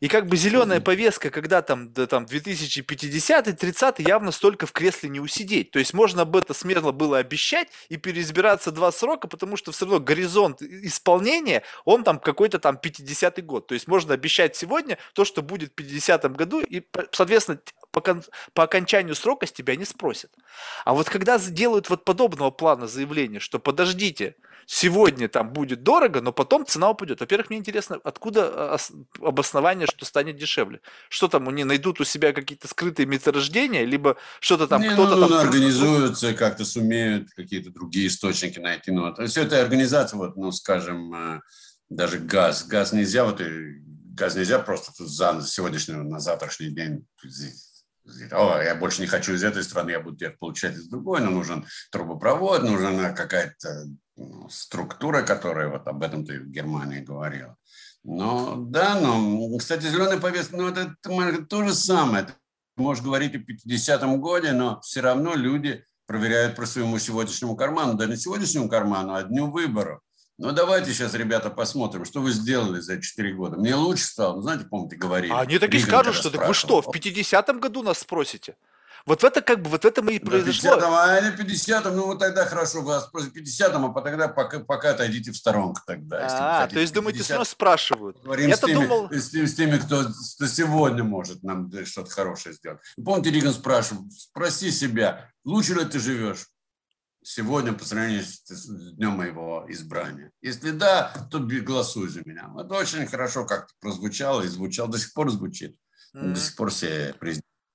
И 0.00 0.08
как 0.08 0.26
бы 0.26 0.36
зеленая 0.36 0.80
повестка, 0.80 1.30
когда 1.30 1.62
там, 1.62 1.92
да, 1.92 2.06
там 2.06 2.24
2050-30 2.24 4.02
явно 4.06 4.32
столько 4.32 4.66
в 4.66 4.72
кресле 4.72 5.08
не 5.08 5.20
усидеть. 5.20 5.70
То 5.70 5.78
есть 5.78 5.94
можно 5.94 6.22
об 6.22 6.36
это 6.36 6.54
смело 6.54 6.92
было 6.92 7.18
обещать 7.18 7.68
и 7.88 7.96
переизбираться 7.96 8.72
два 8.72 8.92
срока, 8.92 9.28
потому 9.28 9.56
что 9.56 9.72
все 9.72 9.84
равно 9.84 10.00
горизонт 10.00 10.62
исполнения, 10.62 11.62
он 11.84 12.04
там 12.04 12.18
какой-то 12.18 12.58
там 12.58 12.78
50-й 12.82 13.42
год. 13.42 13.66
То 13.66 13.74
есть 13.74 13.88
можно 13.88 14.14
обещать 14.14 14.56
сегодня 14.56 14.98
то, 15.14 15.24
что 15.24 15.42
будет 15.42 15.72
в 15.74 15.80
50-м 15.80 16.34
году, 16.34 16.60
и, 16.60 16.82
соответственно, 17.12 17.60
по, 17.90 18.00
по 18.52 18.62
окончанию 18.64 19.14
срока 19.14 19.46
с 19.46 19.52
тебя 19.52 19.76
не 19.76 19.84
спросят. 19.84 20.30
А 20.84 20.94
вот 20.94 21.08
когда 21.08 21.38
делают 21.38 21.90
вот 21.90 22.04
подобного 22.04 22.50
плана 22.50 22.86
заявления, 22.86 23.40
что 23.40 23.58
подождите, 23.58 24.36
сегодня 24.66 25.28
там 25.28 25.52
будет 25.52 25.82
дорого, 25.82 26.20
но 26.20 26.32
потом 26.32 26.66
цена 26.66 26.90
упадет. 26.90 27.20
Во-первых, 27.20 27.50
мне 27.50 27.58
интересно, 27.58 27.98
откуда 28.02 28.74
а, 28.74 28.76
обоснование, 29.20 29.86
что 29.86 30.04
станет 30.04 30.36
дешевле? 30.36 30.80
Что 31.08 31.28
там, 31.28 31.48
они 31.48 31.64
найдут 31.64 32.00
у 32.00 32.04
себя 32.04 32.32
какие-то 32.32 32.68
скрытые 32.68 33.06
месторождения, 33.06 33.84
либо 33.84 34.16
что-то 34.40 34.66
там, 34.66 34.82
кто-то 34.82 35.16
ну, 35.16 35.28
там... 35.28 35.38
организуются, 35.38 36.34
как-то 36.34 36.64
сумеют 36.64 37.30
какие-то 37.30 37.70
другие 37.70 38.08
источники 38.08 38.58
найти. 38.58 38.90
Ну, 38.90 39.12
то 39.12 39.22
есть 39.22 39.36
это 39.36 39.60
организация, 39.60 40.18
вот, 40.18 40.36
ну, 40.36 40.52
скажем, 40.52 41.14
э, 41.14 41.40
даже 41.88 42.18
газ. 42.18 42.66
Газ 42.66 42.92
нельзя, 42.92 43.24
вот, 43.24 43.40
газ 44.14 44.34
нельзя 44.34 44.58
просто 44.58 44.92
за 45.04 45.42
сегодняшний, 45.46 45.94
на 45.94 46.20
завтрашний 46.20 46.68
день 46.68 47.06
о, 48.32 48.62
я 48.62 48.74
больше 48.74 49.00
не 49.00 49.06
хочу 49.06 49.32
из 49.32 49.42
этой 49.42 49.62
страны, 49.62 49.90
я 49.90 50.00
буду 50.00 50.16
получать 50.38 50.74
из 50.74 50.88
другой, 50.88 51.20
но 51.20 51.30
нужен 51.30 51.66
трубопровод, 51.90 52.62
нужна 52.62 53.12
какая-то 53.12 53.86
ну, 53.86 53.96
структура, 54.48 55.22
которая 55.22 55.68
вот 55.68 55.86
об 55.88 56.02
этом 56.02 56.24
ты 56.24 56.40
в 56.40 56.48
Германии 56.48 57.00
говорил. 57.00 57.56
Но 58.02 58.56
да, 58.56 59.00
но, 59.00 59.56
кстати, 59.58 59.84
зеленая 59.84 60.18
повестка, 60.18 60.56
ну, 60.56 60.68
это, 60.68 60.94
это 61.02 61.44
то 61.46 61.64
же 61.64 61.74
самое. 61.74 62.24
Ты 62.26 62.34
можешь 62.76 63.02
говорить 63.02 63.34
о 63.34 63.38
50-м 63.38 64.20
годе, 64.20 64.52
но 64.52 64.80
все 64.80 65.00
равно 65.00 65.34
люди 65.34 65.84
проверяют 66.06 66.54
про 66.54 66.66
своему 66.66 66.98
сегодняшнему 66.98 67.56
карману. 67.56 67.94
Да 67.94 68.06
не 68.06 68.16
сегодняшнему 68.16 68.68
карману, 68.68 69.14
а 69.14 69.22
дню 69.22 69.50
выборов. 69.50 70.00
Ну, 70.36 70.50
давайте 70.50 70.92
сейчас, 70.92 71.14
ребята, 71.14 71.48
посмотрим, 71.48 72.04
что 72.04 72.20
вы 72.20 72.32
сделали 72.32 72.80
за 72.80 73.00
4 73.00 73.34
года. 73.34 73.56
Мне 73.56 73.76
лучше 73.76 74.04
стало. 74.04 74.34
Ну, 74.34 74.42
знаете, 74.42 74.64
помните, 74.64 74.96
говорили. 74.96 75.32
А 75.32 75.40
они 75.40 75.58
так 75.58 75.72
и 75.72 75.78
скажут, 75.78 76.16
что 76.16 76.30
так 76.30 76.48
вы 76.48 76.54
что, 76.54 76.82
в 76.82 76.88
50-м 76.88 77.60
году 77.60 77.82
нас 77.82 78.00
спросите? 78.00 78.56
Вот 79.06 79.22
это 79.22 79.42
как 79.42 79.60
бы, 79.60 79.68
вот 79.68 79.84
это 79.84 80.00
мы 80.00 80.14
и 80.14 80.18
произошло. 80.18 80.76
50 80.76 80.82
а 80.82 81.20
не 81.20 81.36
50 81.36 81.84
ну 81.94 82.06
вот 82.06 82.20
тогда 82.20 82.46
хорошо, 82.46 82.80
вас 82.80 83.04
спросят 83.04 83.34
50 83.34 83.74
а 83.74 83.88
потом 83.90 84.34
пока, 84.34 84.60
пока 84.60 84.90
отойдите 84.92 85.30
в 85.30 85.36
сторонку 85.36 85.82
тогда. 85.86 86.26
А, 86.30 86.66
то 86.66 86.80
есть 86.80 86.94
думаете, 86.94 87.22
все 87.22 87.34
равно 87.34 87.44
спрашивают. 87.44 88.22
Говорим 88.22 88.48
Я 88.48 88.56
с 88.56 88.60
теми, 88.60 88.86
думал... 88.86 89.10
с, 89.10 89.34
с 89.34 89.54
теми, 89.54 89.76
кто, 89.76 90.06
кто 90.36 90.46
сегодня 90.46 91.04
может 91.04 91.42
нам 91.42 91.70
что-то 91.84 92.10
хорошее 92.10 92.54
сделать. 92.54 92.80
Помните, 92.96 93.30
Риган 93.30 93.52
спрашивал, 93.52 94.04
спроси 94.10 94.70
себя, 94.70 95.30
лучше 95.44 95.74
ли 95.74 95.84
ты 95.84 95.98
живешь 95.98 96.46
сегодня 97.22 97.74
по 97.74 97.84
сравнению 97.84 98.24
с 98.24 98.94
днем 98.94 99.12
моего 99.12 99.66
избрания? 99.68 100.30
Если 100.40 100.70
да, 100.70 101.12
то 101.30 101.40
голосуй 101.40 102.08
за 102.08 102.22
меня. 102.24 102.50
Это 102.58 102.72
очень 102.72 103.06
хорошо 103.06 103.44
как-то 103.44 103.74
прозвучало 103.80 104.42
и 104.42 104.48
звучало, 104.48 104.90
до 104.90 104.98
сих 104.98 105.12
пор 105.12 105.30
звучит. 105.30 105.76
Mm-hmm. 106.14 106.32
До 106.32 106.40
сих 106.40 106.56
пор 106.56 106.70
все 106.70 107.14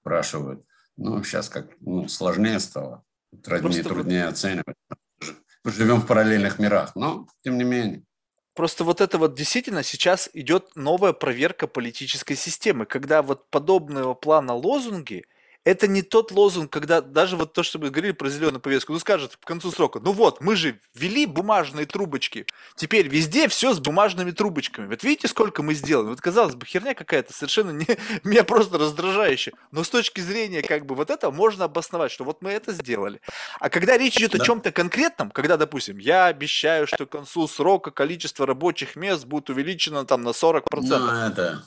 спрашивают. 0.01 0.63
Ну, 0.99 1.23
сейчас 1.23 1.49
как 1.49 1.67
ну, 1.79 2.07
сложнее 2.07 2.59
стало, 2.59 3.03
труднее, 3.43 3.83
труднее 3.83 4.25
вот... 4.25 4.33
оценивать. 4.33 4.75
Мы 5.63 5.71
живем 5.71 6.01
в 6.01 6.05
параллельных 6.05 6.59
мирах, 6.59 6.95
но 6.95 7.27
тем 7.43 7.57
не 7.57 7.63
менее. 7.63 8.03
Просто 8.53 8.83
вот 8.83 8.99
это 8.99 9.17
вот 9.17 9.35
действительно 9.35 9.83
сейчас 9.83 10.29
идет 10.33 10.75
новая 10.75 11.13
проверка 11.13 11.67
политической 11.67 12.35
системы, 12.35 12.85
когда 12.85 13.21
вот 13.21 13.49
подобного 13.49 14.13
плана 14.13 14.53
лозунги– 14.53 15.25
это 15.65 15.87
не 15.87 16.01
тот 16.01 16.31
лозунг, 16.31 16.71
когда 16.71 17.01
даже 17.01 17.35
вот 17.35 17.53
то, 17.53 17.63
что 17.63 17.79
мы 17.79 17.89
говорили 17.89 18.13
про 18.13 18.29
зеленую 18.29 18.61
повестку, 18.61 18.93
ну 18.93 18.99
скажут 18.99 19.35
к 19.35 19.45
концу 19.45 19.71
срока, 19.71 19.99
ну 19.99 20.11
вот, 20.11 20.41
мы 20.41 20.55
же 20.55 20.79
ввели 20.93 21.25
бумажные 21.25 21.85
трубочки, 21.85 22.45
теперь 22.75 23.07
везде 23.07 23.47
все 23.47 23.73
с 23.73 23.79
бумажными 23.79 24.31
трубочками. 24.31 24.87
Вот 24.87 25.03
видите, 25.03 25.27
сколько 25.27 25.61
мы 25.61 25.73
сделали? 25.73 26.09
Вот 26.09 26.21
казалось 26.21 26.55
бы, 26.55 26.65
херня 26.65 26.93
какая-то, 26.93 27.33
совершенно 27.33 27.71
не, 27.71 27.85
меня 28.23 28.43
просто 28.43 28.77
раздражающая. 28.77 29.53
Но 29.71 29.83
с 29.83 29.89
точки 29.89 30.21
зрения 30.21 30.61
как 30.61 30.85
бы 30.85 30.95
вот 30.95 31.09
этого 31.09 31.31
можно 31.31 31.65
обосновать, 31.65 32.11
что 32.11 32.23
вот 32.23 32.41
мы 32.41 32.51
это 32.51 32.71
сделали. 32.73 33.21
А 33.59 33.69
когда 33.69 33.97
речь 33.97 34.17
идет 34.17 34.31
да. 34.31 34.41
о 34.41 34.45
чем-то 34.45 34.71
конкретном, 34.71 35.31
когда, 35.31 35.57
допустим, 35.57 35.97
я 35.97 36.27
обещаю, 36.27 36.87
что 36.87 37.05
к 37.05 37.09
концу 37.09 37.47
срока 37.47 37.91
количество 37.91 38.45
рабочих 38.45 38.95
мест 38.95 39.25
будет 39.25 39.49
увеличено 39.49 40.05
там 40.05 40.23
на 40.23 40.29
40%. 40.29 40.63
Ну, 40.71 41.11
это... 41.11 41.63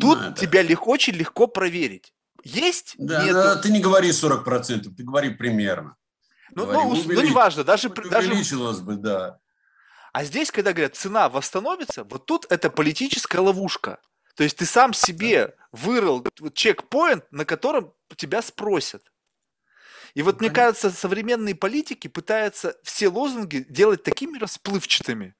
Тут 0.00 0.18
ну, 0.18 0.24
это... 0.30 0.40
тебя 0.40 0.62
легко, 0.62 0.90
очень 0.90 1.14
легко 1.14 1.46
проверить. 1.46 2.12
Есть? 2.44 2.94
Да, 2.98 3.22
Нету. 3.22 3.34
да, 3.34 3.56
ты 3.56 3.70
не 3.70 3.80
говори 3.80 4.10
40%, 4.10 4.94
ты 4.94 5.02
говори 5.02 5.30
примерно. 5.30 5.96
Ну, 6.52 6.66
говори, 6.66 6.78
ну, 6.78 6.88
увелич... 6.90 7.06
ну 7.06 7.22
неважно, 7.22 7.64
даже... 7.64 7.88
Увеличилось 7.88 8.78
даже... 8.78 8.86
бы, 8.86 8.96
да. 8.96 9.38
А 10.12 10.24
здесь, 10.24 10.50
когда 10.50 10.72
говорят, 10.72 10.96
цена 10.96 11.28
восстановится, 11.28 12.04
вот 12.04 12.26
тут 12.26 12.46
это 12.50 12.70
политическая 12.70 13.38
ловушка. 13.40 14.00
То 14.34 14.42
есть 14.42 14.56
ты 14.56 14.64
сам 14.64 14.92
себе 14.92 15.54
вырыл 15.70 16.26
чекпоинт, 16.54 17.24
на 17.30 17.44
котором 17.44 17.92
тебя 18.16 18.42
спросят. 18.42 19.02
И 20.14 20.22
вот, 20.22 20.40
ну, 20.40 20.46
мне 20.46 20.54
кажется, 20.54 20.90
современные 20.90 21.54
политики 21.54 22.08
пытаются 22.08 22.76
все 22.82 23.08
лозунги 23.08 23.64
делать 23.68 24.02
такими 24.02 24.38
расплывчатыми, 24.38 25.34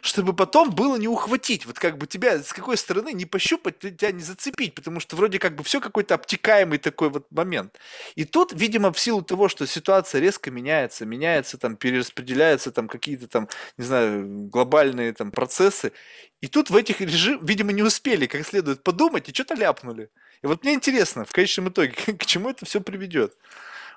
чтобы 0.00 0.32
потом 0.34 0.70
было 0.70 0.96
не 0.96 1.08
ухватить. 1.08 1.66
Вот 1.66 1.78
как 1.78 1.98
бы 1.98 2.06
тебя 2.06 2.42
с 2.42 2.52
какой 2.52 2.76
стороны 2.76 3.12
не 3.12 3.24
пощупать, 3.24 3.78
тебя 3.78 4.12
не 4.12 4.22
зацепить, 4.22 4.74
потому 4.74 5.00
что 5.00 5.16
вроде 5.16 5.38
как 5.38 5.56
бы 5.56 5.64
все 5.64 5.80
какой-то 5.80 6.14
обтекаемый 6.14 6.78
такой 6.78 7.10
вот 7.10 7.30
момент. 7.30 7.78
И 8.14 8.24
тут, 8.24 8.52
видимо, 8.52 8.92
в 8.92 8.98
силу 8.98 9.22
того, 9.22 9.48
что 9.48 9.66
ситуация 9.66 10.20
резко 10.20 10.50
меняется, 10.50 11.06
меняется 11.06 11.58
там, 11.58 11.76
перераспределяются 11.76 12.70
там 12.70 12.88
какие-то 12.88 13.28
там, 13.28 13.48
не 13.78 13.84
знаю, 13.84 14.48
глобальные 14.48 15.12
там 15.12 15.30
процессы, 15.30 15.92
и 16.40 16.48
тут 16.48 16.70
в 16.70 16.76
этих 16.76 17.00
режимах, 17.00 17.42
видимо, 17.42 17.72
не 17.72 17.82
успели 17.82 18.26
как 18.26 18.46
следует 18.46 18.82
подумать 18.82 19.28
и 19.28 19.32
что-то 19.34 19.54
ляпнули. 19.54 20.10
И 20.42 20.46
вот 20.46 20.64
мне 20.64 20.74
интересно, 20.74 21.24
в 21.24 21.32
конечном 21.32 21.68
итоге, 21.70 21.92
к 22.18 22.26
чему 22.26 22.50
это 22.50 22.66
все 22.66 22.80
приведет 22.80 23.34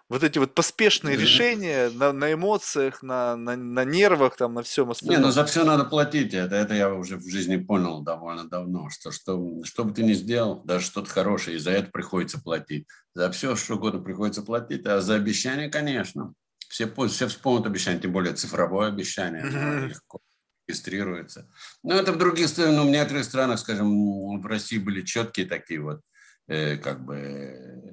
вот 0.10 0.24
эти 0.24 0.40
вот 0.40 0.56
поспешные 0.56 1.16
решения 1.16 1.90
на, 1.92 2.12
на 2.12 2.34
эмоциях, 2.34 3.04
на, 3.04 3.36
на, 3.36 3.56
на 3.56 3.86
нервах, 3.86 4.36
там, 4.36 4.56
на 4.56 4.64
всем 4.64 4.90
остальном. 4.90 5.20
Не, 5.20 5.26
ну 5.26 5.32
за 5.32 5.46
все 5.46 5.64
надо 5.64 5.86
платить. 5.86 6.34
Это, 6.34 6.56
это 6.56 6.74
я 6.74 6.94
уже 6.94 7.18
в 7.18 7.30
жизни 7.30 7.58
понял 7.58 8.02
довольно 8.02 8.50
давно, 8.50 8.90
что, 8.90 9.12
что 9.12 9.64
что 9.64 9.86
бы 9.86 9.94
ты 9.94 10.04
ни 10.04 10.14
сделал, 10.14 10.64
даже 10.64 10.86
что-то 10.86 11.10
хорошее, 11.10 11.58
и 11.58 11.60
за 11.60 11.72
это 11.72 11.92
приходится 11.92 12.42
платить. 12.42 12.88
За 13.14 13.30
все, 13.32 13.56
что 13.56 13.76
угодно 13.76 14.02
приходится 14.02 14.42
платить, 14.42 14.86
а 14.88 15.00
за 15.00 15.16
обещание, 15.16 15.70
конечно. 15.70 16.34
Все, 16.70 16.92
все 17.08 17.28
вспомнят 17.28 17.66
обещание, 17.66 18.02
тем 18.02 18.12
более 18.12 18.34
цифровое 18.34 18.88
обещание, 18.88 19.44
mm-hmm. 19.44 19.88
легко 19.88 20.20
регистрируется. 20.68 21.50
Но 21.84 21.96
это 21.96 22.14
в 22.14 22.18
других 22.18 22.48
странах, 22.48 22.76
ну, 22.76 22.88
в 22.88 22.92
некоторых 22.92 23.26
странах, 23.26 23.60
скажем, 23.60 24.40
в 24.40 24.46
России 24.46 24.78
были 24.78 25.02
четкие 25.02 25.48
такие 25.48 25.82
вот, 25.82 26.02
э, 26.48 26.78
как 26.78 27.04
бы, 27.04 27.89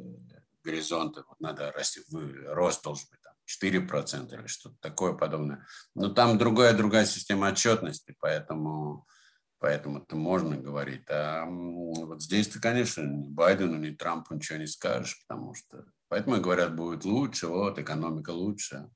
горизонты, 0.66 1.22
вот 1.28 1.40
надо 1.40 1.72
расти, 1.72 2.00
рост 2.48 2.82
должен 2.82 3.06
быть 3.10 3.20
там 3.22 3.34
4% 3.46 4.38
или 4.38 4.46
что-то 4.46 4.76
такое 4.80 5.14
подобное. 5.14 5.66
Но 5.94 6.10
там 6.10 6.36
другая, 6.36 6.76
другая 6.76 7.06
система 7.06 7.48
отчетности, 7.48 8.14
поэтому 8.20 9.06
Поэтому 9.58 10.00
это 10.00 10.16
можно 10.16 10.56
говорить. 10.56 11.08
А 11.08 11.46
вот 11.46 12.22
здесь-то, 12.22 12.60
конечно, 12.60 13.02
ни 13.02 13.28
Байдену, 13.28 13.78
ни 13.78 13.90
Трампу 13.90 14.34
ничего 14.34 14.58
не 14.58 14.66
скажешь, 14.66 15.18
потому 15.26 15.54
что... 15.54 15.84
Поэтому 16.08 16.40
говорят, 16.40 16.76
будет 16.76 17.04
лучше, 17.04 17.48
вот, 17.48 17.78
экономика 17.78 18.30
лучше. 18.30 18.88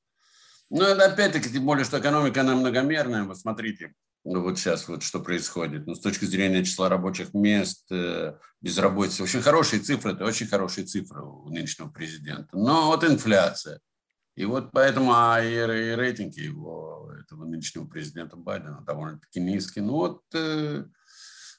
Ну, 0.68 0.84
это 0.84 1.06
опять-таки, 1.06 1.50
тем 1.50 1.64
более, 1.64 1.84
что 1.84 1.98
экономика, 1.98 2.42
она 2.42 2.54
многомерная. 2.54 3.24
Вот 3.24 3.38
смотрите, 3.38 3.94
ну, 4.24 4.42
вот 4.42 4.58
сейчас 4.58 4.86
вот 4.88 5.02
что 5.02 5.20
происходит. 5.20 5.86
Ну, 5.86 5.94
с 5.94 6.00
точки 6.00 6.26
зрения 6.26 6.64
числа 6.64 6.88
рабочих 6.88 7.32
мест, 7.32 7.90
э, 7.90 8.34
безработицы. 8.60 9.22
Очень 9.22 9.40
хорошие 9.40 9.80
цифры, 9.80 10.12
это 10.12 10.24
очень 10.24 10.46
хорошие 10.46 10.86
цифры 10.86 11.22
у 11.22 11.48
нынешнего 11.48 11.88
президента. 11.88 12.48
Но 12.52 12.86
вот 12.86 13.02
инфляция. 13.04 13.80
И 14.36 14.44
вот 14.44 14.70
поэтому 14.72 15.12
а 15.14 15.42
и, 15.42 15.52
и 15.52 15.94
рейтинги 15.96 16.40
его, 16.40 17.10
этого 17.18 17.44
нынешнего 17.44 17.86
президента 17.86 18.36
Байдена 18.36 18.82
довольно-таки 18.82 19.40
низкие. 19.40 19.84
Ну 19.84 19.92
вот, 19.92 20.22
э, 20.34 20.84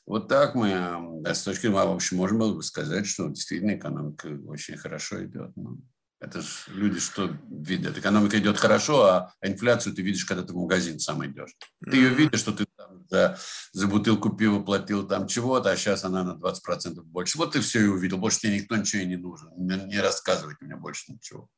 вот 0.05 0.28
так 0.28 0.55
мы, 0.55 1.22
да, 1.22 1.34
с 1.34 1.43
точки 1.43 1.62
зрения, 1.62 1.86
в 1.86 1.95
общем, 1.95 2.18
можно 2.18 2.39
было 2.39 2.55
бы 2.55 2.64
сказать, 2.64 3.07
что 3.07 3.28
действительно 3.30 3.76
экономика 3.76 4.28
очень 4.47 4.78
хорошо 4.78 5.24
идет. 5.26 5.51
Ну, 5.55 5.80
это 6.22 6.42
же 6.42 6.48
люди 6.68 7.00
что 7.00 7.36
видят? 7.50 7.98
Экономика 7.98 8.38
идет 8.38 8.58
хорошо, 8.58 9.06
а 9.06 9.34
инфляцию 9.42 9.96
ты 9.96 10.04
видишь, 10.04 10.24
когда 10.24 10.44
ты 10.44 10.54
в 10.54 10.56
магазин 10.56 11.00
сам 11.00 11.26
идешь. 11.26 11.56
Ты 11.84 11.98
ее 11.98 12.10
видишь, 12.10 12.40
что 12.40 12.52
ты 12.52 12.68
там 12.78 13.08
за, 13.10 13.40
за 13.74 13.88
бутылку 13.88 14.30
пива 14.30 14.62
платил 14.62 15.08
там 15.08 15.28
чего-то, 15.28 15.72
а 15.72 15.76
сейчас 15.76 16.06
она 16.06 16.24
на 16.24 16.38
20% 16.38 17.02
больше. 17.02 17.40
Вот 17.40 17.54
ты 17.54 17.62
все 17.62 17.82
и 17.82 17.88
увидел. 17.88 18.20
Больше 18.20 18.42
тебе 18.42 18.56
никто 18.56 18.78
ничего 18.78 19.02
и 19.02 19.08
не 19.08 19.18
нужен. 19.18 19.50
Не, 19.58 19.78
не 19.88 20.00
рассказывайте 20.00 20.64
мне 20.64 20.76
больше 20.76 21.12
ничего. 21.12 21.50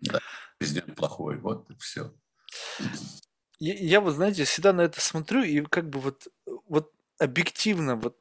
Да, 0.00 0.20
президент 0.58 0.94
плохой. 0.94 1.38
Вот 1.38 1.70
и 1.70 1.74
все. 1.78 2.14
Я, 3.58 3.74
я 3.74 4.00
вот, 4.02 4.14
знаете, 4.14 4.44
всегда 4.44 4.74
на 4.74 4.82
это 4.82 5.00
смотрю 5.00 5.42
и 5.42 5.62
как 5.62 5.88
бы 5.88 5.98
вот, 6.00 6.28
вот 6.66 6.92
объективно 7.18 7.96
вот 7.96 8.18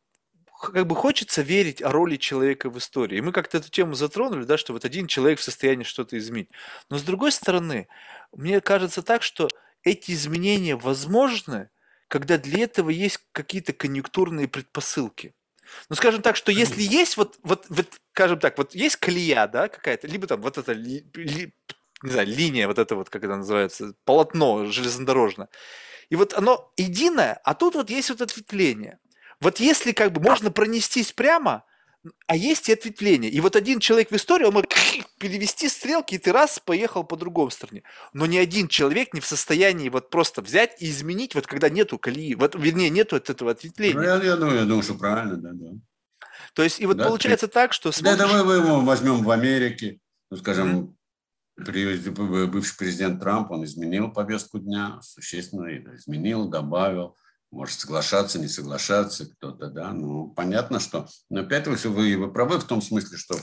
как 0.59 0.87
бы 0.87 0.95
хочется 0.95 1.41
верить 1.41 1.81
о 1.81 1.91
роли 1.91 2.17
человека 2.17 2.69
в 2.69 2.77
истории. 2.77 3.17
И 3.17 3.21
мы 3.21 3.31
как-то 3.31 3.57
эту 3.57 3.69
тему 3.69 3.93
затронули, 3.93 4.43
да, 4.43 4.57
что 4.57 4.73
вот 4.73 4.85
один 4.85 5.07
человек 5.07 5.39
в 5.39 5.43
состоянии 5.43 5.83
что-то 5.83 6.17
изменить. 6.17 6.49
Но 6.89 6.97
с 6.97 7.03
другой 7.03 7.31
стороны, 7.31 7.87
мне 8.31 8.61
кажется 8.61 9.01
так, 9.01 9.23
что 9.23 9.47
эти 9.83 10.11
изменения 10.11 10.75
возможны, 10.75 11.69
когда 12.07 12.37
для 12.37 12.63
этого 12.63 12.89
есть 12.89 13.19
какие-то 13.31 13.73
конъюнктурные 13.73 14.47
предпосылки. 14.47 15.33
Ну, 15.89 15.95
скажем 15.95 16.21
так, 16.21 16.35
что 16.35 16.51
если 16.51 16.81
есть 16.81 17.17
вот, 17.17 17.37
вот, 17.43 17.65
вот, 17.69 17.87
скажем 18.13 18.39
так, 18.39 18.57
вот 18.57 18.73
есть 18.73 18.95
колея, 18.97 19.47
да, 19.47 19.67
какая-то, 19.67 20.07
либо 20.07 20.27
там 20.27 20.41
вот 20.41 20.57
эта, 20.57 20.71
ли, 20.71 21.05
ли, 21.13 21.53
не 22.03 22.11
знаю, 22.11 22.27
линия, 22.27 22.67
вот 22.67 22.79
это 22.79 22.95
вот, 22.95 23.09
как 23.09 23.23
это 23.23 23.35
называется, 23.35 23.93
полотно 24.05 24.65
железнодорожное, 24.65 25.49
и 26.09 26.15
вот 26.15 26.33
оно 26.33 26.71
единое, 26.77 27.39
а 27.43 27.53
тут 27.53 27.75
вот 27.75 27.89
есть 27.89 28.09
вот 28.09 28.21
ответвление. 28.21 28.99
Вот 29.39 29.59
если 29.59 29.91
как 29.91 30.11
бы 30.13 30.21
можно 30.21 30.51
пронестись 30.51 31.11
прямо, 31.11 31.63
а 32.25 32.35
есть 32.35 32.69
и 32.69 32.73
ответвление. 32.73 33.29
И 33.29 33.39
вот 33.41 33.55
один 33.55 33.79
человек 33.79 34.11
в 34.11 34.15
истории, 34.15 34.45
он 34.45 34.53
может 34.53 34.69
перевести 35.19 35.67
стрелки, 35.69 36.15
и 36.15 36.17
ты 36.17 36.31
раз 36.31 36.59
поехал 36.59 37.03
по 37.03 37.17
другой 37.17 37.51
стороне. 37.51 37.83
Но 38.13 38.25
ни 38.25 38.37
один 38.37 38.67
человек 38.67 39.13
не 39.13 39.19
в 39.19 39.25
состоянии 39.25 39.89
вот 39.89 40.09
просто 40.09 40.41
взять 40.41 40.81
и 40.81 40.89
изменить, 40.89 41.35
вот 41.35 41.47
когда 41.47 41.69
нету 41.69 41.97
колеи, 41.97 42.35
вот, 42.35 42.55
вернее, 42.55 42.89
нету 42.89 43.15
от 43.15 43.29
этого 43.29 43.51
ответвления. 43.51 43.95
Ну, 43.95 44.03
я, 44.03 44.23
я, 44.23 44.35
думаю, 44.35 44.59
я 44.59 44.65
думаю, 44.65 44.83
что 44.83 44.95
правильно, 44.95 45.37
да, 45.37 45.49
да. 45.53 45.71
То 46.53 46.63
есть, 46.63 46.79
и 46.79 46.85
вот 46.85 46.97
да, 46.97 47.05
получается 47.05 47.47
ты... 47.47 47.53
так, 47.53 47.73
что... 47.73 47.91
Смотришь... 47.91 48.17
Да, 48.17 48.27
давай 48.27 48.43
мы 48.43 48.65
его 48.65 48.79
возьмем 48.81 49.23
в 49.23 49.31
Америке, 49.31 49.99
ну, 50.29 50.37
скажем, 50.37 50.95
mm-hmm. 51.59 52.47
бывший 52.47 52.77
президент 52.77 53.19
Трамп, 53.19 53.51
он 53.51 53.65
изменил 53.65 54.11
повестку 54.11 54.59
дня, 54.59 54.99
существенно 55.01 55.67
изменил, 55.95 56.47
добавил 56.47 57.15
может 57.57 57.79
соглашаться, 57.79 58.39
не 58.39 58.47
соглашаться 58.47 59.25
кто-то, 59.25 59.69
да, 59.69 59.91
ну, 59.91 60.29
понятно, 60.29 60.79
что, 60.79 61.07
но 61.31 61.41
опять 61.41 61.67
вы, 61.67 61.75
вы, 61.89 62.15
вы 62.15 62.31
правы 62.31 62.59
в 62.59 62.65
том 62.65 62.83
смысле, 62.83 63.17
что 63.17 63.35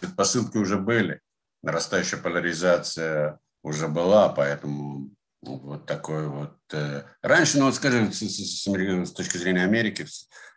предпосылки 0.00 0.56
уже 0.56 0.78
были, 0.78 1.20
нарастающая 1.62 2.18
поляризация 2.18 3.38
уже 3.62 3.88
была, 3.88 4.30
поэтому 4.30 5.10
вот 5.42 5.84
такой 5.84 6.28
вот... 6.28 6.56
Э, 6.72 7.04
раньше, 7.20 7.58
ну 7.58 7.66
вот 7.66 7.74
скажем, 7.74 8.10
с, 8.10 8.20
с, 8.20 8.64
с, 8.64 8.66
с 8.66 9.12
точки 9.12 9.36
зрения 9.36 9.64
Америки, 9.64 10.06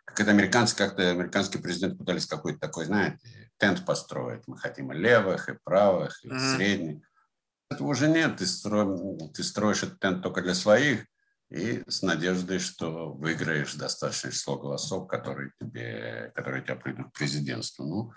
как 0.06 0.20
это 0.20 0.30
американцы, 0.30 0.74
как-то 0.74 1.10
американский 1.10 1.58
президент 1.58 1.98
пытались 1.98 2.24
какой-то 2.24 2.60
такой, 2.60 2.86
знаете, 2.86 3.50
тент 3.58 3.84
построить. 3.84 4.42
Мы 4.46 4.56
хотим 4.56 4.90
и 4.90 4.96
левых, 4.96 5.50
и 5.50 5.58
правых, 5.64 6.24
и 6.24 6.28
mm-hmm. 6.28 6.56
средних. 6.56 7.02
Этого 7.70 7.88
уже 7.88 8.08
нет. 8.08 8.38
Ты, 8.38 8.46
стро... 8.46 9.18
ты 9.34 9.42
строишь 9.42 9.82
этот 9.82 10.00
тент 10.00 10.22
только 10.22 10.40
для 10.40 10.54
своих, 10.54 11.04
и 11.52 11.82
с 11.86 12.02
надеждой, 12.02 12.58
что 12.58 13.12
выиграешь 13.12 13.74
достаточное 13.74 14.32
число 14.32 14.58
голосов, 14.58 15.06
которые, 15.06 15.52
тебе, 15.60 16.32
которые 16.34 16.62
тебя 16.62 16.76
придут 16.76 17.08
к 17.08 17.18
президентству. 17.18 17.84
Ну, 17.84 18.12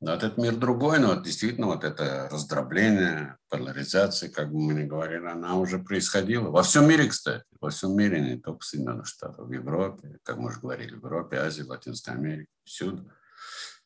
но 0.00 0.14
этот 0.14 0.38
мир 0.38 0.56
другой, 0.56 1.00
но 1.00 1.08
вот 1.08 1.24
действительно 1.24 1.66
вот 1.66 1.84
это 1.84 2.28
раздробление, 2.30 3.36
поляризация, 3.50 4.30
как 4.30 4.50
бы 4.50 4.60
мы 4.60 4.74
ни 4.74 4.84
говорили, 4.84 5.26
она 5.26 5.56
уже 5.56 5.80
происходила. 5.80 6.50
Во 6.50 6.62
всем 6.62 6.88
мире, 6.88 7.08
кстати, 7.08 7.44
во 7.60 7.70
всем 7.70 7.96
мире, 7.96 8.20
не 8.20 8.40
только 8.40 8.60
в 8.60 8.64
Соединенных 8.64 9.06
Штатах, 9.06 9.46
в 9.46 9.52
Европе, 9.52 10.18
как 10.22 10.38
мы 10.38 10.48
уже 10.48 10.60
говорили, 10.60 10.94
в 10.94 11.04
Европе, 11.04 11.38
Азии, 11.38 11.62
Латинской 11.62 12.14
Америке, 12.14 12.50
всюду. 12.64 13.10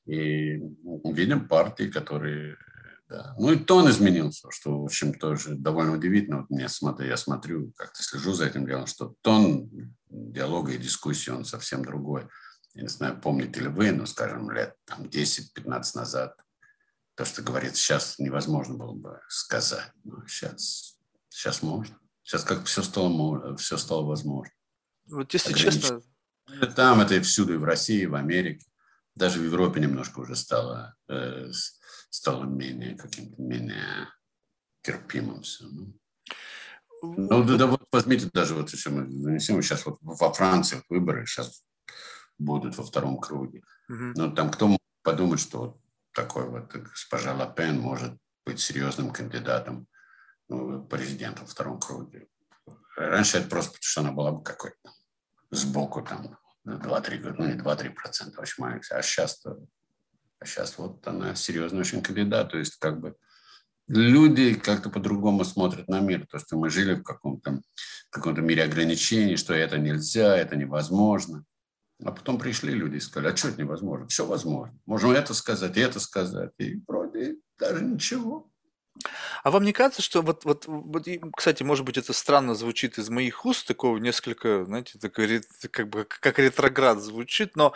И 0.05 0.59
видим 1.05 1.49
партии, 1.49 1.85
которые 1.85 2.57
да. 3.13 3.35
Ну 3.39 3.53
и 3.53 3.59
тон 3.59 3.89
изменился, 3.91 4.51
что, 4.51 4.81
в 4.81 4.85
общем, 4.85 5.13
тоже 5.15 5.55
довольно 5.55 5.93
удивительно. 5.93 6.39
Вот 6.39 6.51
мне 6.51 6.69
смотрю, 6.69 7.09
я 7.09 7.17
смотрю, 7.17 7.73
как-то 7.77 8.03
слежу 8.03 8.33
за 8.33 8.47
этим 8.47 8.67
делом, 8.67 8.87
что 8.87 9.15
тон 9.21 9.71
диалога 10.09 10.73
и 10.73 10.79
дискуссии, 10.79 11.31
он 11.31 11.45
совсем 11.45 11.85
другой. 11.85 12.27
Я 12.75 12.83
не 12.83 12.89
знаю, 12.89 13.21
помните 13.21 13.61
ли 13.61 13.69
вы, 13.69 13.93
но, 13.93 14.07
скажем, 14.07 14.51
лет 14.51 14.75
там, 14.87 15.03
10-15 15.03 15.83
назад 15.95 16.37
то, 17.15 17.27
что 17.27 17.43
говорит 17.43 17.77
сейчас, 17.77 18.19
невозможно 18.19 18.75
было 18.75 18.95
бы 18.95 19.21
сказать. 19.29 19.93
Но 20.05 20.27
сейчас, 20.27 20.99
сейчас 21.29 21.63
можно. 21.63 21.99
Сейчас 22.23 22.45
как 22.45 22.65
все 22.65 22.83
стало, 22.83 23.57
все 23.57 23.77
стало 23.77 24.07
возможно. 24.07 24.53
Вот 25.07 25.33
если 25.35 25.53
честно... 25.53 26.01
Там 26.75 27.01
это 27.01 27.15
и 27.15 27.21
всюду, 27.21 27.55
и 27.55 27.59
в 27.59 27.65
России, 27.65 28.03
и 28.03 28.07
в 28.07 28.15
Америке. 28.15 28.67
Даже 29.15 29.39
в 29.39 29.45
Европе 29.45 29.81
немножко 29.81 30.21
уже 30.21 30.35
стало 30.35 30.95
э, 31.09 31.51
стало 32.13 32.45
менее 32.45 32.97
каким-то 32.97 33.41
менее 33.41 34.09
терпимым 34.83 35.43
все. 35.43 35.65
Ну. 35.65 35.99
Ну, 37.03 37.43
да, 37.43 37.57
да 37.57 37.67
вот 37.67 37.83
возьмите 37.91 38.31
даже 38.33 38.55
вот 38.55 38.71
еще 38.71 38.91
мы 38.91 39.11
занесем 39.11 39.61
сейчас 39.63 39.85
вот 39.87 39.99
во 40.03 40.33
Франции 40.33 40.77
вот 40.77 40.85
выборы 40.89 41.27
сейчас 41.27 41.65
будут 42.39 42.77
во 42.77 42.85
втором 42.85 43.19
круге. 43.19 43.63
Угу. 43.89 44.13
Ну, 44.15 44.33
там 44.33 44.51
кто 44.51 44.69
мог 44.69 44.79
подумать, 45.03 45.41
что 45.41 45.59
вот 45.59 45.81
такой 46.13 46.49
вот 46.49 46.73
госпожа 46.73 47.35
Лапен 47.35 47.81
может 47.81 48.17
быть 48.45 48.61
серьезным 48.61 49.11
кандидатом 49.11 49.89
ну, 50.49 50.85
президента 50.85 51.43
во 51.43 51.49
втором 51.49 51.81
круге. 51.81 52.29
Раньше 52.97 53.39
это 53.39 53.49
просто 53.49 53.73
потому, 53.73 53.85
что 53.85 54.01
она 54.03 54.13
была 54.13 54.33
бы 54.33 54.45
какой-то 54.45 54.91
сбоку 55.51 56.03
там 56.03 56.39
2-3, 56.67 57.35
ну 57.39 57.47
не 57.47 57.55
2-3 57.55 57.91
процента, 57.91 58.41
очень 58.41 58.63
маленькая. 58.63 58.99
А 58.99 59.03
сейчас 59.03 59.43
а 60.43 60.47
сейчас 60.47 60.77
вот 60.79 61.07
она 61.07 61.35
серьезный 61.35 61.81
очень 61.81 62.03
кандидат. 62.03 62.51
То 62.51 62.59
есть 62.59 62.77
как 62.79 63.01
бы 63.01 63.17
люди 63.89 64.55
как-то 64.55 64.91
по-другому 64.91 65.45
смотрят 65.45 65.89
на 65.89 66.01
мир. 66.01 66.27
То, 66.27 66.39
что 66.39 66.57
мы 66.57 66.71
жили 66.71 66.95
в 66.95 67.03
каком-то 67.03 67.63
каком 68.11 68.45
мире 68.45 68.65
ограничений, 68.65 69.37
что 69.37 69.55
это 69.55 69.79
нельзя, 69.79 70.37
это 70.37 70.57
невозможно. 70.57 71.45
А 72.05 72.11
потом 72.11 72.39
пришли 72.39 72.75
люди 72.75 72.97
и 72.97 73.01
сказали, 73.01 73.33
а 73.33 73.37
что 73.37 73.49
это 73.49 73.63
невозможно? 73.63 74.09
Все 74.09 74.27
возможно. 74.27 74.77
Можем 74.87 75.13
это 75.13 75.35
сказать, 75.35 75.77
это 75.77 76.01
сказать. 76.01 76.51
И 76.59 76.83
вроде 76.87 77.37
даже 77.59 77.83
ничего. 77.85 78.51
А 79.43 79.51
вам 79.51 79.65
не 79.65 79.73
кажется, 79.73 80.03
что 80.03 80.21
вот, 80.21 80.45
вот, 80.45 80.67
вот 80.67 81.07
кстати, 81.35 81.63
может 81.63 81.87
быть, 81.87 81.97
это 81.97 82.13
странно 82.13 82.55
звучит 82.55 82.99
из 82.99 83.09
моих 83.09 83.47
уст, 83.47 83.67
такого 83.67 83.97
несколько, 83.97 84.65
знаете, 84.67 84.99
такой, 84.99 85.43
как 85.71 85.89
бы 85.89 86.05
как 86.05 86.39
ретроград 86.39 87.01
звучит, 87.01 87.57
но 87.57 87.73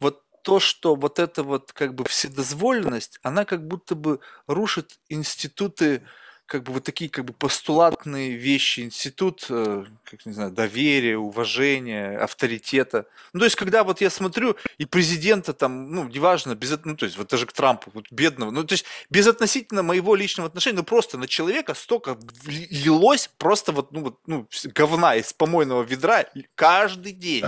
вот 0.00 0.22
то, 0.48 0.60
что 0.60 0.94
вот 0.94 1.18
эта 1.18 1.42
вот 1.42 1.74
как 1.74 1.94
бы 1.94 2.04
вседозволенность, 2.04 3.20
она 3.22 3.44
как 3.44 3.68
будто 3.68 3.94
бы 3.94 4.20
рушит 4.46 4.98
институты, 5.10 6.00
как 6.46 6.62
бы 6.62 6.72
вот 6.72 6.84
такие 6.84 7.10
как 7.10 7.26
бы 7.26 7.34
постулатные 7.34 8.30
вещи, 8.30 8.80
институт, 8.80 9.44
э, 9.50 9.84
как 10.04 10.24
не 10.24 10.32
знаю, 10.32 10.50
доверия, 10.50 11.18
уважения, 11.18 12.16
авторитета. 12.16 13.04
Ну, 13.34 13.40
то 13.40 13.44
есть, 13.44 13.56
когда 13.56 13.84
вот 13.84 14.00
я 14.00 14.08
смотрю, 14.08 14.56
и 14.78 14.86
президента 14.86 15.52
там, 15.52 15.92
ну, 15.92 16.08
неважно, 16.08 16.54
без, 16.54 16.78
ну, 16.82 16.96
то 16.96 17.04
есть, 17.04 17.18
вот 17.18 17.28
даже 17.28 17.44
к 17.44 17.52
Трампу, 17.52 17.90
вот 17.92 18.06
бедного, 18.10 18.50
ну, 18.50 18.64
то 18.64 18.72
есть, 18.72 18.86
без 19.10 19.26
относительно 19.26 19.82
моего 19.82 20.14
личного 20.14 20.48
отношения, 20.48 20.78
ну, 20.78 20.84
просто 20.84 21.18
на 21.18 21.28
человека 21.28 21.74
столько 21.74 22.16
лилось 22.46 23.28
просто 23.36 23.72
вот, 23.72 23.92
ну, 23.92 24.00
вот, 24.00 24.18
ну, 24.26 24.48
говна 24.74 25.16
из 25.16 25.34
помойного 25.34 25.82
ведра 25.82 26.24
каждый 26.54 27.12
день. 27.12 27.44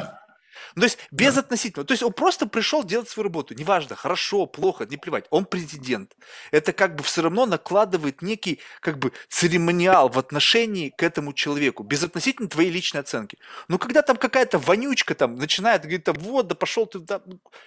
Ну, 0.74 0.80
то 0.80 0.86
есть 0.86 0.98
без 1.10 1.34
да. 1.34 1.84
То 1.84 1.92
есть 1.92 2.02
он 2.02 2.12
просто 2.12 2.46
пришел 2.46 2.84
делать 2.84 3.08
свою 3.08 3.24
работу. 3.24 3.54
Неважно, 3.54 3.96
хорошо, 3.96 4.46
плохо, 4.46 4.86
не 4.86 4.96
плевать. 4.96 5.26
Он 5.30 5.44
президент. 5.44 6.16
Это 6.50 6.72
как 6.72 6.96
бы 6.96 7.02
все 7.02 7.22
равно 7.22 7.46
накладывает 7.46 8.22
некий 8.22 8.60
как 8.80 8.98
бы 8.98 9.12
церемониал 9.28 10.08
в 10.08 10.18
отношении 10.18 10.90
к 10.90 11.02
этому 11.02 11.32
человеку. 11.32 11.82
Без 11.82 12.02
относительно 12.02 12.48
твоей 12.48 12.70
личной 12.70 13.00
оценки. 13.00 13.38
Но 13.68 13.78
когда 13.78 14.02
там 14.02 14.16
какая-то 14.16 14.58
вонючка 14.58 15.14
там 15.14 15.36
начинает 15.36 15.82
говорить, 15.82 16.04
там, 16.04 16.16
вот, 16.18 16.46
да 16.46 16.54
пошел 16.54 16.86
ты 16.86 17.00
туда. 17.00 17.22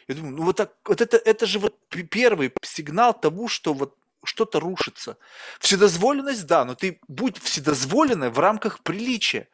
Я 0.08 0.16
думаю, 0.16 0.36
ну 0.36 0.44
вот, 0.44 0.58
так, 0.58 0.72
вот 0.86 1.02
это, 1.02 1.18
это 1.18 1.46
же 1.46 1.60
вот 1.60 1.76
первый 2.10 2.54
сигнал 2.62 3.14
того, 3.14 3.48
что 3.48 3.74
вот 3.74 3.96
что-то 4.24 4.60
рушится. 4.60 5.18
Вседозволенность, 5.60 6.46
да, 6.46 6.66
но 6.66 6.76
ты 6.76 7.00
будь 7.08 7.42
вседозволенной 7.42 8.30
в 8.30 8.40
рамках 8.40 8.80
приличия. 8.80 9.48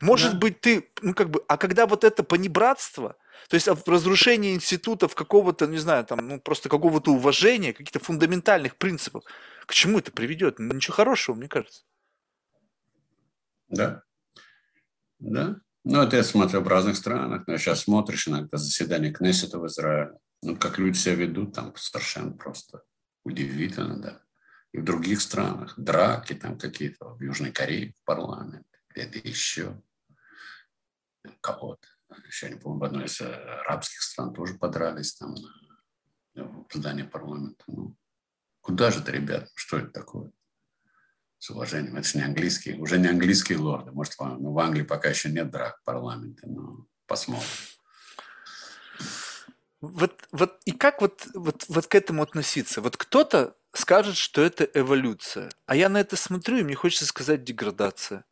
Может 0.00 0.32
да. 0.32 0.38
быть, 0.38 0.60
ты, 0.60 0.90
ну 1.02 1.14
как 1.14 1.30
бы, 1.30 1.44
а 1.48 1.56
когда 1.56 1.86
вот 1.86 2.04
это 2.04 2.22
понебратство, 2.22 3.16
то 3.48 3.54
есть 3.54 3.68
разрушение 3.86 4.54
институтов 4.54 5.14
какого-то, 5.14 5.66
не 5.66 5.78
знаю, 5.78 6.04
там, 6.04 6.26
ну 6.26 6.40
просто 6.40 6.68
какого-то 6.68 7.12
уважения, 7.12 7.72
каких-то 7.72 8.00
фундаментальных 8.00 8.76
принципов, 8.76 9.24
к 9.66 9.72
чему 9.72 9.98
это 9.98 10.12
приведет? 10.12 10.58
Ну, 10.58 10.74
ничего 10.74 10.94
хорошего, 10.94 11.36
мне 11.36 11.48
кажется. 11.48 11.82
Да. 13.68 14.02
Да. 15.18 15.56
Ну, 15.84 16.02
это 16.02 16.16
я 16.16 16.24
смотрю 16.24 16.60
в 16.60 16.68
разных 16.68 16.96
странах. 16.96 17.46
Но 17.46 17.56
сейчас 17.56 17.82
смотришь 17.82 18.28
иногда 18.28 18.56
заседание 18.56 19.12
Кнессета 19.12 19.58
в 19.58 19.66
Израиле. 19.66 20.18
Ну, 20.42 20.56
как 20.56 20.78
люди 20.78 20.96
себя 20.96 21.14
ведут, 21.14 21.54
там 21.54 21.74
совершенно 21.76 22.32
просто 22.32 22.82
удивительно, 23.24 24.00
да. 24.00 24.20
И 24.72 24.78
в 24.78 24.84
других 24.84 25.20
странах 25.20 25.74
драки 25.78 26.34
там 26.34 26.58
какие-то, 26.58 27.14
в 27.14 27.22
Южной 27.22 27.52
Корее 27.52 27.92
в 27.92 28.04
парламенте 28.04 28.73
где-то 28.94 29.18
еще 29.26 29.82
кого-то. 31.40 31.86
Еще 32.26 32.50
не 32.50 32.56
помню, 32.56 32.80
в 32.80 32.84
одной 32.84 33.06
из 33.06 33.20
э, 33.20 33.26
арабских 33.26 34.02
стран 34.02 34.32
тоже 34.32 34.54
подрались 34.54 35.14
там 35.14 35.34
в 36.34 36.66
здании 36.72 37.02
парламента. 37.02 37.64
Ну, 37.66 37.96
куда 38.60 38.90
же 38.90 39.00
это, 39.00 39.10
ребят? 39.10 39.50
Что 39.54 39.78
это 39.78 39.88
такое? 39.88 40.30
С 41.38 41.50
уважением. 41.50 41.96
Это 41.96 42.08
же 42.08 42.18
не 42.18 42.24
английские, 42.24 42.78
уже 42.78 42.98
не 42.98 43.08
английские 43.08 43.58
лорды. 43.58 43.90
Может, 43.92 44.14
в, 44.14 44.20
ну, 44.20 44.52
в 44.52 44.58
Англии 44.58 44.82
пока 44.82 45.08
еще 45.08 45.30
нет 45.30 45.50
драк 45.50 45.80
в 45.80 45.84
парламенте, 45.84 46.46
но 46.46 46.86
посмотрим. 47.06 47.48
Вот, 49.80 50.22
вот 50.32 50.60
и 50.64 50.72
как 50.72 51.02
вот, 51.02 51.26
вот, 51.34 51.64
вот 51.68 51.86
к 51.86 51.94
этому 51.94 52.22
относиться? 52.22 52.80
Вот 52.80 52.96
кто-то 52.96 53.54
скажет, 53.72 54.16
что 54.16 54.40
это 54.40 54.64
эволюция, 54.64 55.50
а 55.66 55.76
я 55.76 55.88
на 55.88 56.00
это 56.00 56.16
смотрю, 56.16 56.58
и 56.58 56.62
мне 56.62 56.74
хочется 56.74 57.06
сказать 57.06 57.44
деградация. 57.44 58.24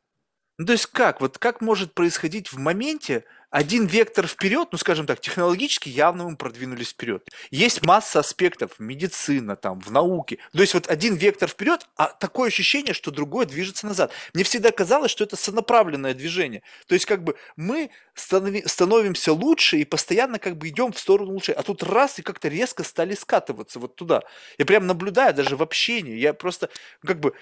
Ну, 0.58 0.66
то 0.66 0.72
есть 0.72 0.86
как? 0.86 1.20
Вот 1.20 1.38
как 1.38 1.60
может 1.60 1.94
происходить 1.94 2.52
в 2.52 2.58
моменте 2.58 3.24
один 3.50 3.84
вектор 3.84 4.26
вперед, 4.26 4.68
ну, 4.72 4.78
скажем 4.78 5.06
так, 5.06 5.20
технологически 5.20 5.90
явно 5.90 6.24
мы 6.24 6.36
продвинулись 6.36 6.88
вперед. 6.88 7.28
Есть 7.50 7.84
масса 7.84 8.20
аспектов, 8.20 8.70
медицина, 8.78 9.56
там, 9.56 9.78
в 9.80 9.90
науке. 9.90 10.38
То 10.54 10.60
есть 10.62 10.72
вот 10.72 10.88
один 10.88 11.16
вектор 11.16 11.50
вперед, 11.50 11.86
а 11.96 12.06
такое 12.06 12.48
ощущение, 12.48 12.94
что 12.94 13.10
другое 13.10 13.44
движется 13.44 13.86
назад. 13.86 14.10
Мне 14.32 14.42
всегда 14.44 14.70
казалось, 14.70 15.10
что 15.10 15.24
это 15.24 15.36
сонаправленное 15.36 16.14
движение. 16.14 16.62
То 16.86 16.94
есть 16.94 17.04
как 17.04 17.24
бы 17.24 17.36
мы 17.56 17.90
станови, 18.14 18.62
становимся 18.66 19.34
лучше 19.34 19.78
и 19.78 19.84
постоянно 19.84 20.38
как 20.38 20.56
бы 20.56 20.68
идем 20.68 20.92
в 20.92 20.98
сторону 20.98 21.32
лучше. 21.32 21.52
А 21.52 21.62
тут 21.62 21.82
раз 21.82 22.18
и 22.18 22.22
как-то 22.22 22.48
резко 22.48 22.84
стали 22.84 23.14
скатываться 23.14 23.78
вот 23.78 23.96
туда. 23.96 24.22
Я 24.56 24.64
прям 24.64 24.86
наблюдаю 24.86 25.34
даже 25.34 25.56
в 25.56 25.62
общении. 25.62 26.16
Я 26.16 26.32
просто 26.32 26.70
как 27.04 27.20
бы 27.20 27.34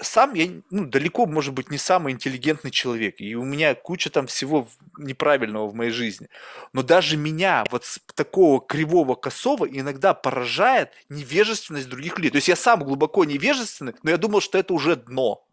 сам 0.00 0.34
я 0.34 0.50
ну, 0.70 0.86
далеко, 0.86 1.26
может 1.26 1.54
быть, 1.54 1.70
не 1.70 1.78
самый 1.78 2.12
интеллигентный 2.12 2.70
человек, 2.70 3.16
и 3.18 3.36
у 3.36 3.44
меня 3.44 3.74
куча 3.74 4.10
там 4.10 4.26
всего 4.26 4.68
неправильного 4.98 5.68
в 5.68 5.74
моей 5.74 5.92
жизни. 5.92 6.28
Но 6.72 6.82
даже 6.82 7.16
меня 7.16 7.64
вот 7.70 7.84
с 7.84 8.00
такого 8.14 8.60
кривого 8.60 9.14
косого 9.14 9.66
иногда 9.66 10.12
поражает 10.14 10.90
невежественность 11.08 11.88
других 11.88 12.18
людей. 12.18 12.30
То 12.30 12.36
есть 12.36 12.48
я 12.48 12.56
сам 12.56 12.82
глубоко 12.82 13.24
невежественный, 13.24 13.94
но 14.02 14.10
я 14.10 14.16
думал, 14.16 14.40
что 14.40 14.58
это 14.58 14.74
уже 14.74 14.96
дно. 14.96 15.44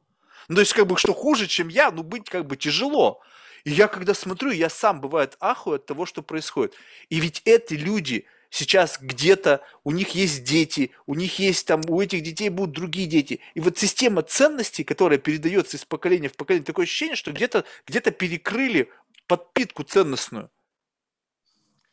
Ну, 0.48 0.56
то 0.56 0.62
есть, 0.62 0.74
как 0.74 0.88
бы, 0.88 0.98
что 0.98 1.14
хуже, 1.14 1.48
чем 1.48 1.68
я, 1.68 1.92
ну, 1.92 2.04
быть 2.04 2.30
как 2.30 2.46
бы 2.46 2.58
тяжело. 2.58 3.22
И 3.64 3.72
я 3.72 3.88
когда 3.88 4.14
смотрю, 4.14 4.52
я 4.52 4.70
сам, 4.70 5.00
бывает, 5.00 5.38
ахую 5.40 5.76
от 5.76 5.86
того, 5.86 6.06
что 6.06 6.24
происходит. 6.24 6.74
И 7.10 7.20
ведь 7.20 7.42
эти 7.46 7.76
люди, 7.76 8.26
сейчас 8.52 9.00
где-то 9.02 9.64
у 9.84 9.92
них 9.92 10.10
есть 10.10 10.44
дети, 10.44 10.92
у 11.08 11.16
них 11.16 11.40
есть 11.40 11.66
там, 11.66 11.82
у 11.88 12.00
этих 12.00 12.22
детей 12.22 12.50
будут 12.50 12.76
другие 12.76 13.08
дети. 13.08 13.40
И 13.56 13.62
вот 13.62 13.80
система 13.80 14.22
ценностей, 14.22 14.84
которая 14.84 15.18
передается 15.18 15.78
из 15.78 15.86
поколения 15.86 16.30
в 16.30 16.36
поколение, 16.36 16.66
такое 16.66 16.86
ощущение, 16.86 17.16
что 17.16 17.32
где-то 17.32 17.66
где 17.88 18.00
перекрыли 18.02 18.92
подпитку 19.26 19.84
ценностную. 19.84 20.52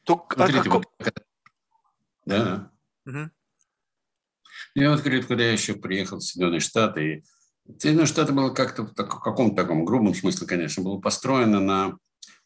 То, 0.02 0.26
а 0.30 0.34
Смотрите, 0.34 0.68
а, 0.68 0.72
вот, 0.72 0.86
да. 2.26 2.72
Угу. 3.06 3.30
Я 4.74 4.90
вот, 4.90 5.00
говорит, 5.00 5.26
когда 5.26 5.44
я 5.44 5.52
еще 5.52 5.74
приехал 5.74 6.18
в 6.18 6.22
Соединенные 6.22 6.61
Штаты, 6.61 7.12
и 7.12 7.24
Соединенные 7.78 8.06
Штаты 8.06 8.32
было 8.32 8.50
как-то 8.50 8.82
в 8.82 8.94
каком-то 8.94 9.54
таком 9.54 9.84
грубом 9.84 10.14
смысле, 10.14 10.46
конечно, 10.46 10.82
было 10.82 10.98
построено 10.98 11.61
на 11.61 11.98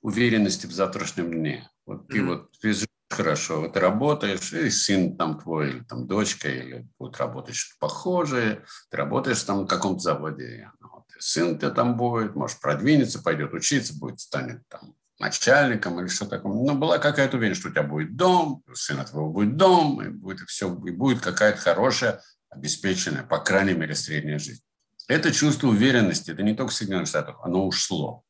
уверенности 0.03 0.67
в 0.67 0.73
завтрашнем 0.73 1.33
дне. 1.33 1.71
Вот 1.87 2.09
ты 2.09 2.19
mm-hmm. 2.19 2.27
вот 2.27 2.51
ты 2.61 2.75
хорошо, 3.13 3.61
вот 3.61 3.77
работаешь, 3.77 4.53
и 4.53 4.71
сын 4.71 5.17
там 5.17 5.39
твой, 5.39 5.71
или 5.71 5.81
там 5.81 6.07
дочка, 6.07 6.49
или 6.49 6.87
будет 6.99 7.17
работать 7.19 7.55
что-то 7.55 7.79
похожее, 7.81 8.65
ты 8.91 8.97
работаешь 8.97 9.43
там 9.43 9.63
на 9.63 9.67
каком-то 9.67 10.01
заводе, 10.01 10.71
вот, 10.81 11.05
сын 11.19 11.59
ты 11.59 11.71
там 11.71 11.97
будет, 11.97 12.35
может, 12.35 12.61
продвинется, 12.61 13.23
пойдет 13.23 13.53
учиться, 13.55 13.99
будет, 13.99 14.21
станет 14.21 14.63
там 14.69 14.95
начальником 15.19 16.01
или 16.01 16.09
что 16.09 16.27
такое. 16.27 16.53
Но 16.53 16.75
была 16.75 16.99
какая-то 16.99 17.37
уверенность, 17.37 17.61
что 17.61 17.71
у 17.71 17.73
тебя 17.73 17.85
будет 17.85 18.17
дом, 18.17 18.63
у 18.67 18.75
сына 18.75 19.05
твоего 19.05 19.31
будет 19.31 19.57
дом, 19.57 20.03
и 20.03 20.09
будет 20.09 20.49
все, 20.49 20.69
и 20.85 20.91
будет 20.91 21.21
какая-то 21.21 21.59
хорошая, 21.59 22.21
обеспеченная, 22.51 23.23
по 23.23 23.39
крайней 23.39 23.75
мере, 23.75 23.95
средняя 23.95 24.39
жизнь. 24.39 24.63
Это 25.09 25.33
чувство 25.33 25.69
уверенности, 25.69 26.31
это 26.31 26.43
не 26.43 26.55
только 26.55 26.71
в 26.71 26.75
Соединенных 26.75 27.09
Штатах, 27.09 27.41
оно 27.43 27.67
ушло. 27.67 28.25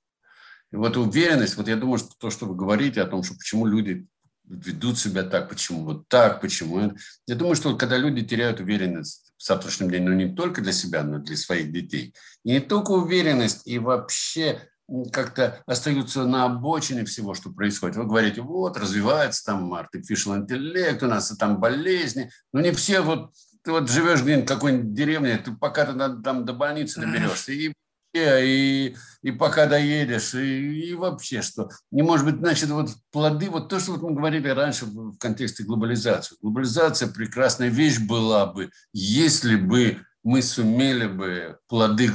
И 0.70 0.76
вот 0.76 0.97
уверенность, 0.97 1.57
вот 1.57 1.68
я 1.68 1.76
думаю, 1.76 1.99
что 1.99 2.11
то, 2.18 2.30
что 2.30 2.47
вы 2.47 2.55
говорите 2.55 3.03
о 3.03 3.07
том, 3.07 3.22
что 3.22 3.35
почему 3.35 3.66
люди 3.66 4.07
ведут 4.45 4.99
себя 4.99 5.22
так, 5.22 5.49
почему 5.49 5.84
вот 5.84 6.09
так, 6.09 6.40
почему. 6.40 6.93
Я 7.26 7.34
думаю, 7.34 7.57
что 7.57 7.76
когда 7.76 7.97
люди 7.97 8.24
теряют 8.24 8.61
уверенность 8.61 9.32
в 9.36 9.45
завтрашнем 9.45 9.88
дне, 9.88 10.01
ну 10.01 10.12
не 10.12 10.34
только 10.34 10.61
для 10.61 10.72
себя, 10.72 11.03
но 11.03 11.18
и 11.18 11.22
для 11.22 11.36
своих 11.36 11.72
детей, 11.72 12.14
и 12.45 12.53
не 12.53 12.61
только 12.61 12.90
уверенность, 12.90 13.66
и 13.66 13.78
вообще 13.78 14.68
как-то 15.12 15.62
остаются 15.66 16.24
на 16.26 16.45
обочине 16.45 17.05
всего, 17.05 17.34
что 17.34 17.51
происходит. 17.51 17.97
Вы 17.97 18.05
говорите, 18.05 18.43
вот, 18.43 18.76
развивается 18.76 19.45
там 19.45 19.72
artificial 19.72 20.36
интеллект, 20.36 21.03
у 21.03 21.07
нас 21.07 21.34
там 21.38 21.61
болезни. 21.61 22.30
Но 22.53 22.61
не 22.61 22.72
все 22.72 23.01
вот 23.01 23.32
ты 23.62 23.70
вот 23.70 23.88
живешь 23.88 24.22
где-нибудь 24.22 24.45
в 24.45 24.53
какой-нибудь 24.53 24.93
деревне, 24.93 25.38
ты 25.38 25.53
пока 25.53 25.86
ты 25.86 25.95
там 25.95 26.45
до 26.45 26.53
больницы 26.53 27.01
доберешься, 27.01 27.53
и 27.53 27.72
и, 28.15 28.95
и 29.23 29.31
пока 29.31 29.67
доедешь, 29.67 30.35
и, 30.35 30.91
и 30.91 30.95
вообще 30.95 31.43
что. 31.43 31.71
Не 31.91 32.03
может 32.03 32.27
быть, 32.27 32.37
значит, 32.37 32.71
вот 32.71 32.91
плоды, 33.11 33.49
вот 33.51 33.69
то, 33.69 33.81
что 33.81 33.93
вот 33.93 34.03
мы 34.03 34.15
говорили 34.15 34.49
раньше 34.49 34.87
в 34.87 35.17
контексте 35.19 35.65
глобализации. 35.65 36.37
Глобализация 36.43 37.09
прекрасная 37.09 37.69
вещь 37.69 37.99
была 37.99 38.47
бы, 38.47 38.71
если 38.93 39.57
бы 39.57 39.99
мы 40.25 40.41
сумели 40.43 41.07
бы 41.07 41.59
плоды 41.67 42.07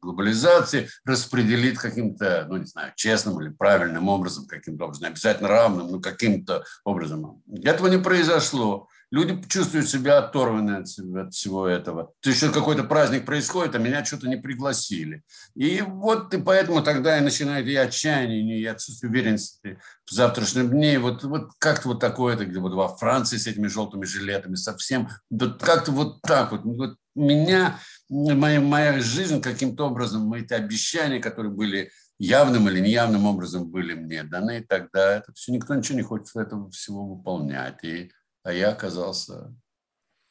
глобализации 0.00 0.88
распределить 1.04 1.78
каким-то, 1.78 2.46
ну, 2.48 2.56
не 2.56 2.66
знаю, 2.66 2.92
честным 2.96 3.40
или 3.42 3.50
правильным 3.50 4.08
образом, 4.08 4.46
каким-то 4.46 4.84
образом, 4.84 5.08
обязательно 5.08 5.48
равным, 5.48 5.90
но 5.90 6.00
каким-то 6.00 6.64
образом. 6.84 7.42
Этого 7.62 7.88
не 7.88 7.98
произошло. 7.98 8.88
Люди 9.14 9.40
чувствуют 9.48 9.88
себя 9.88 10.18
оторванными 10.18 10.80
от, 10.80 11.26
от 11.26 11.34
всего 11.34 11.68
этого. 11.68 12.12
То 12.18 12.32
что 12.32 12.50
какой-то 12.50 12.82
праздник 12.82 13.24
происходит, 13.24 13.76
а 13.76 13.78
меня 13.78 14.04
что-то 14.04 14.28
не 14.28 14.34
пригласили. 14.34 15.22
И 15.54 15.82
вот 15.86 16.34
и 16.34 16.38
поэтому 16.42 16.82
тогда 16.82 17.16
и 17.16 17.20
начинает 17.20 17.64
и 17.68 17.76
отчаяние, 17.76 18.58
и 18.58 18.64
отсутствие 18.64 19.12
уверенности 19.12 19.78
в 20.04 20.10
завтрашнем 20.10 20.68
дне. 20.68 20.98
Вот, 20.98 21.22
вот 21.22 21.52
как-то 21.60 21.90
вот 21.90 22.00
такое, 22.00 22.34
это 22.34 22.44
где 22.44 22.58
вот 22.58 22.72
во 22.72 22.88
Франции 22.88 23.36
с 23.36 23.46
этими 23.46 23.68
желтыми 23.68 24.04
жилетами 24.04 24.56
совсем. 24.56 25.08
Вот 25.30 25.62
как-то 25.62 25.92
вот 25.92 26.20
так 26.22 26.50
вот. 26.50 26.62
вот 26.64 26.96
меня, 27.14 27.78
моя, 28.08 28.60
моя 28.60 28.98
жизнь 28.98 29.40
каким-то 29.40 29.86
образом, 29.86 30.22
мои 30.22 30.44
обещания, 30.50 31.20
которые 31.20 31.52
были 31.52 31.92
явным 32.18 32.68
или 32.68 32.80
неявным 32.80 33.26
образом 33.26 33.70
были 33.70 33.94
мне 33.94 34.24
даны, 34.24 34.66
тогда 34.68 35.18
это 35.18 35.32
все, 35.34 35.52
никто 35.52 35.72
ничего 35.76 35.98
не 35.98 36.02
хочет 36.02 36.34
этого 36.34 36.68
всего 36.72 37.06
выполнять. 37.06 37.84
И 37.84 38.10
а 38.44 38.52
я 38.52 38.70
оказался 38.70 39.52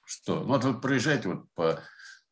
что? 0.05 0.41
Ну, 0.41 0.47
вот 0.47 0.63
вы 0.63 0.79
проезжаете 0.79 1.29
вот 1.29 1.51
по, 1.53 1.81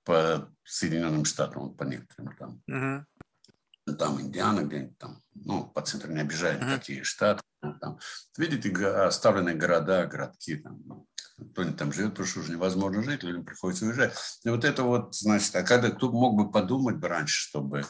по 0.03 0.49
Соединенным 0.64 1.26
Штатам, 1.26 1.74
по 1.74 1.84
некоторым 1.84 2.38
там. 2.38 2.62
Uh-huh. 2.70 3.95
Там 3.98 4.22
Индиана 4.22 4.62
где-нибудь 4.62 4.98
там, 4.98 5.22
ну, 5.34 5.66
по 5.66 5.82
центру 5.82 6.12
не 6.12 6.22
обижают 6.22 6.62
uh-huh. 6.62 6.76
такие 6.78 7.03
штаты. 7.03 7.41
Там. 7.80 7.99
Видите, 8.38 8.72
оставленные 8.88 9.56
города, 9.56 10.06
городки, 10.06 10.56
там, 10.56 10.82
ну, 10.86 11.08
кто-нибудь 11.52 11.78
там 11.78 11.91
живет, 11.91 12.12
потому 12.12 12.28
что 12.28 12.40
уже 12.41 12.52
невозможно 12.52 13.03
жить, 13.03 13.24
людям 13.24 13.44
приходится 13.44 13.86
уезжать. 13.86 14.14
И 14.44 14.49
вот 14.49 14.64
это 14.64 14.84
вот, 14.84 15.16
значит, 15.16 15.56
а 15.56 15.64
когда 15.64 15.90
кто 15.90 16.12
мог 16.12 16.36
бы 16.36 16.52
подумать 16.52 16.98
бы 16.98 17.08
раньше, 17.08 17.49
чтобы 17.49 17.86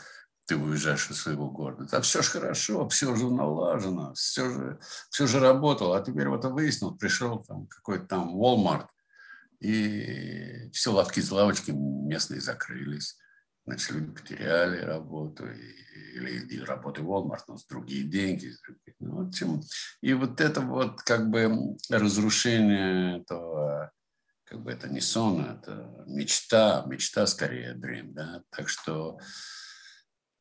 ты 0.51 0.57
выезжаешь 0.57 1.09
из 1.09 1.21
своего 1.21 1.49
города. 1.49 1.87
Да 1.89 2.01
все 2.01 2.21
же 2.21 2.29
хорошо, 2.29 2.89
все 2.89 3.15
же 3.15 3.29
налажено, 3.29 4.13
все 4.15 4.49
же, 4.49 4.79
все 5.09 5.25
же 5.25 5.39
работало. 5.39 5.97
А 5.97 6.03
теперь 6.03 6.27
вот 6.27 6.43
выяснил, 6.43 6.93
пришел 6.93 7.41
там 7.41 7.67
какой-то 7.67 8.05
там 8.05 8.35
Walmart, 8.35 8.87
и 9.61 10.69
все 10.73 10.91
лавки 10.91 11.19
из 11.19 11.31
лавочки 11.31 11.71
местные 11.71 12.41
закрылись. 12.41 13.17
Значит, 13.65 13.91
люди 13.91 14.11
потеряли 14.11 14.81
работу, 14.81 15.45
или, 15.47 16.45
или 16.49 16.65
работы 16.65 16.99
Walmart, 16.99 17.43
но 17.47 17.55
с 17.55 17.65
другие 17.65 18.03
деньги. 18.03 18.51
Ну, 18.99 19.23
вот 19.23 19.33
чем. 19.33 19.61
И 20.01 20.13
вот 20.13 20.41
это 20.41 20.59
вот 20.59 21.01
как 21.03 21.29
бы 21.29 21.77
разрушение 21.89 23.21
этого, 23.21 23.89
как 24.43 24.61
бы 24.61 24.71
это 24.73 24.89
не 24.89 24.99
сон, 24.99 25.45
это 25.45 26.03
мечта, 26.07 26.83
мечта 26.87 27.25
скорее, 27.25 27.73
dream, 27.75 28.11
да. 28.11 28.43
Так 28.49 28.67
что 28.67 29.17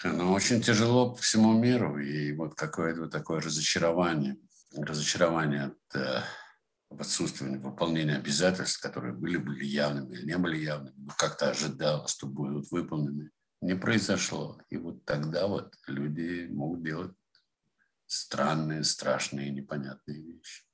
ну, 0.05 0.33
очень 0.33 0.63
тяжело 0.63 1.11
по 1.11 1.21
всему 1.21 1.53
миру, 1.53 1.99
и 1.99 2.33
вот 2.33 2.55
какое-то 2.55 3.03
вот 3.03 3.11
такое 3.11 3.41
разочарование, 3.41 4.37
разочарование 4.75 5.65
от 5.65 5.97
э, 5.97 6.23
отсутствия 6.91 7.59
выполнения 7.59 8.17
обязательств, 8.17 8.81
которые 8.81 9.13
были, 9.13 9.37
были 9.37 9.65
явными 9.65 10.15
или 10.15 10.27
не 10.27 10.39
были 10.39 10.59
явными, 10.59 10.95
но 10.97 11.13
как-то 11.17 11.51
ожидалось, 11.51 12.13
что 12.13 12.27
будут 12.27 12.71
выполнены, 12.71 13.31
не 13.61 13.75
произошло. 13.75 14.59
И 14.71 14.77
вот 14.77 15.05
тогда 15.05 15.47
вот 15.47 15.75
люди 15.87 16.47
могут 16.51 16.83
делать 16.83 17.13
странные, 18.07 18.85
страшные, 18.85 19.51
непонятные 19.51 20.23
вещи. 20.23 20.65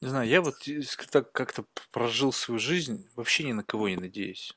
Не 0.00 0.08
знаю, 0.08 0.28
я 0.28 0.42
вот 0.42 0.56
как-то 1.32 1.64
прожил 1.92 2.32
свою 2.32 2.58
жизнь, 2.58 3.08
вообще 3.14 3.44
ни 3.44 3.52
на 3.52 3.64
кого 3.64 3.88
не 3.88 3.96
надеюсь. 3.96 4.52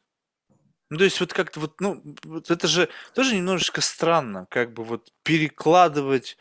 Ну, 0.90 0.98
то 0.98 1.04
есть 1.04 1.20
вот 1.20 1.34
как-то 1.34 1.60
вот, 1.60 1.82
ну, 1.82 2.02
вот 2.24 2.50
это 2.50 2.68
же 2.68 2.90
тоже 3.14 3.36
немножечко 3.36 3.82
странно, 3.82 4.48
как 4.50 4.74
бы 4.74 4.84
вот 4.84 5.12
перекладывать 5.24 6.38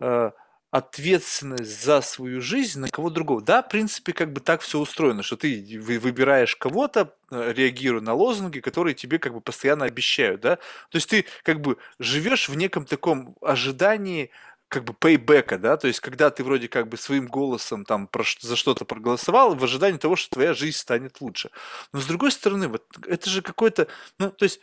э, 0.00 0.30
ответственность 0.70 1.82
за 1.84 2.02
свою 2.02 2.42
жизнь 2.42 2.80
на 2.80 2.88
кого 2.88 3.08
другого. 3.08 3.40
Да, 3.40 3.62
в 3.62 3.68
принципе, 3.70 4.12
как 4.12 4.32
бы 4.34 4.40
так 4.40 4.60
все 4.60 4.78
устроено, 4.80 5.22
что 5.22 5.36
ты 5.36 5.78
выбираешь 5.80 6.56
кого-то, 6.56 7.14
э, 7.30 7.52
реагируя 7.54 8.02
на 8.02 8.12
лозунги, 8.14 8.60
которые 8.60 8.94
тебе 8.94 9.18
как 9.18 9.32
бы 9.32 9.40
постоянно 9.40 9.86
обещают, 9.86 10.42
да. 10.42 10.56
То 10.56 10.96
есть 10.96 11.08
ты 11.08 11.24
как 11.42 11.60
бы 11.62 11.78
живешь 11.98 12.48
в 12.50 12.56
неком 12.56 12.84
таком 12.84 13.36
ожидании 13.40 14.30
как 14.68 14.84
бы 14.84 14.94
пейбека, 14.94 15.58
да, 15.58 15.76
то 15.76 15.86
есть 15.88 16.00
когда 16.00 16.30
ты 16.30 16.42
вроде 16.44 16.68
как 16.68 16.88
бы 16.88 16.96
своим 16.96 17.26
голосом 17.26 17.84
там 17.84 18.08
про, 18.08 18.24
за 18.40 18.56
что-то 18.56 18.84
проголосовал 18.84 19.54
в 19.54 19.64
ожидании 19.64 19.98
того, 19.98 20.16
что 20.16 20.30
твоя 20.34 20.54
жизнь 20.54 20.76
станет 20.76 21.20
лучше. 21.20 21.50
Но 21.92 22.00
с 22.00 22.06
другой 22.06 22.32
стороны, 22.32 22.68
вот 22.68 22.84
это 23.06 23.30
же 23.30 23.42
какой-то, 23.42 23.86
ну, 24.18 24.30
то 24.30 24.44
есть 24.44 24.60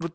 вот 0.00 0.14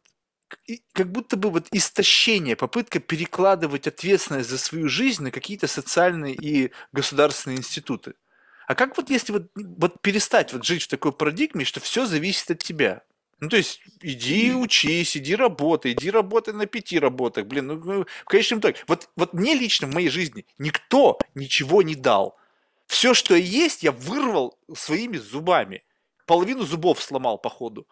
как 0.93 1.11
будто 1.11 1.37
бы 1.37 1.49
вот 1.49 1.67
истощение, 1.71 2.55
попытка 2.55 2.99
перекладывать 2.99 3.87
ответственность 3.87 4.49
за 4.49 4.57
свою 4.57 4.89
жизнь 4.89 5.23
на 5.23 5.31
какие-то 5.31 5.67
социальные 5.67 6.35
и 6.35 6.71
государственные 6.91 7.57
институты. 7.59 8.15
А 8.67 8.75
как 8.75 8.97
вот 8.97 9.09
если 9.09 9.33
вот, 9.33 9.51
вот 9.55 10.01
перестать 10.01 10.53
вот 10.53 10.65
жить 10.65 10.83
в 10.83 10.87
такой 10.87 11.11
парадигме, 11.11 11.65
что 11.65 11.79
все 11.79 12.05
зависит 12.05 12.51
от 12.51 12.59
тебя? 12.59 13.03
Ну, 13.39 13.49
то 13.49 13.57
есть, 13.57 13.81
иди 14.01 14.53
учись, 14.53 15.18
иди 15.18 15.35
работай, 15.35 15.91
иди 15.91 16.10
работай 16.10 16.53
на 16.53 16.65
пяти 16.65 16.99
работах. 16.99 17.45
Блин, 17.45 17.68
ну, 17.68 17.76
ну 17.76 18.05
в 18.05 18.26
конечном 18.26 18.60
итоге. 18.60 18.77
Вот, 18.88 19.10
вот 19.15 19.34
мне 19.34 19.53
лично 19.53 19.88
в 19.88 19.93
моей 19.93 20.10
жизни 20.10 20.45
никто 20.57 21.19
ничего 21.35 21.81
не 21.81 21.95
дал. 21.95 22.38
Все, 22.88 23.14
что 23.14 23.35
есть, 23.35 23.84
я 23.84 23.91
вырвал 23.91 24.57
своими 24.76 25.18
зубами. 25.18 25.84
Половину 26.26 26.64
зубов 26.64 27.01
сломал, 27.01 27.38
походу. 27.38 27.88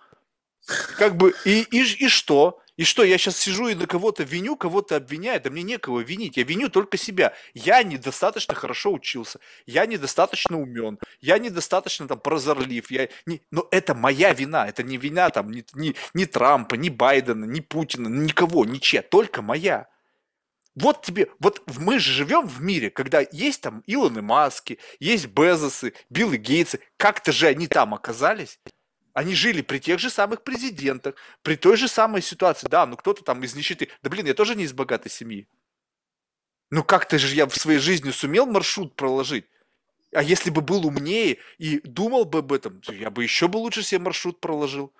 Как 0.97 1.17
бы, 1.17 1.33
и, 1.43 1.61
и, 1.71 2.05
и 2.05 2.07
что? 2.07 2.59
И 2.81 2.83
что, 2.83 3.03
я 3.03 3.19
сейчас 3.19 3.37
сижу 3.37 3.67
и 3.67 3.75
на 3.75 3.85
кого-то 3.85 4.23
виню, 4.23 4.55
кого-то 4.55 4.95
обвиняю? 4.95 5.39
Да 5.39 5.51
мне 5.51 5.61
некого 5.61 5.99
винить, 5.99 6.35
я 6.37 6.43
виню 6.43 6.67
только 6.67 6.97
себя. 6.97 7.35
Я 7.53 7.83
недостаточно 7.83 8.55
хорошо 8.55 8.91
учился, 8.91 9.39
я 9.67 9.85
недостаточно 9.85 10.59
умен, 10.59 10.97
я 11.19 11.37
недостаточно 11.37 12.07
там 12.07 12.19
прозорлив. 12.19 12.89
Я 12.89 13.09
не... 13.27 13.43
Но 13.51 13.67
это 13.69 13.93
моя 13.93 14.33
вина, 14.33 14.67
это 14.67 14.81
не 14.81 14.97
вина 14.97 15.29
там 15.29 15.51
ни, 15.51 15.63
ни, 15.75 15.93
ни 16.15 16.25
Трампа, 16.25 16.73
ни 16.73 16.89
Байдена, 16.89 17.45
ни 17.45 17.59
Путина, 17.59 18.07
никого, 18.07 18.65
ничья, 18.65 19.03
только 19.03 19.43
моя. 19.43 19.87
Вот 20.73 21.03
тебе, 21.03 21.27
вот 21.37 21.61
мы 21.77 21.99
же 21.99 22.11
живем 22.11 22.47
в 22.47 22.63
мире, 22.63 22.89
когда 22.89 23.23
есть 23.31 23.61
там 23.61 23.83
Илоны 23.85 24.23
Маски, 24.23 24.79
есть 24.99 25.27
Безосы, 25.27 25.93
Билл 26.09 26.31
Гейтсы, 26.31 26.79
как-то 26.97 27.31
же 27.31 27.45
они 27.45 27.67
там 27.67 27.93
оказались. 27.93 28.57
Они 29.13 29.35
жили 29.35 29.61
при 29.61 29.79
тех 29.79 29.99
же 29.99 30.09
самых 30.09 30.43
президентах, 30.43 31.15
при 31.41 31.55
той 31.55 31.77
же 31.77 31.87
самой 31.87 32.21
ситуации. 32.21 32.67
Да, 32.67 32.85
ну 32.85 32.95
кто-то 32.95 33.23
там 33.23 33.43
из 33.43 33.55
нищеты. 33.55 33.89
Да 34.01 34.09
блин, 34.09 34.25
я 34.25 34.33
тоже 34.33 34.55
не 34.55 34.63
из 34.63 34.73
богатой 34.73 35.11
семьи. 35.11 35.47
Ну 36.69 36.83
как-то 36.83 37.19
же 37.19 37.35
я 37.35 37.45
в 37.47 37.55
своей 37.55 37.79
жизни 37.79 38.11
сумел 38.11 38.45
маршрут 38.45 38.95
проложить. 38.95 39.45
А 40.13 40.23
если 40.23 40.49
бы 40.49 40.61
был 40.61 40.85
умнее 40.85 41.37
и 41.57 41.79
думал 41.79 42.25
бы 42.25 42.39
об 42.39 42.53
этом, 42.53 42.81
я 42.87 43.09
бы 43.09 43.23
еще 43.23 43.47
бы 43.47 43.57
лучше 43.57 43.83
себе 43.83 43.99
маршрут 43.99 44.39
проложил. 44.39 44.93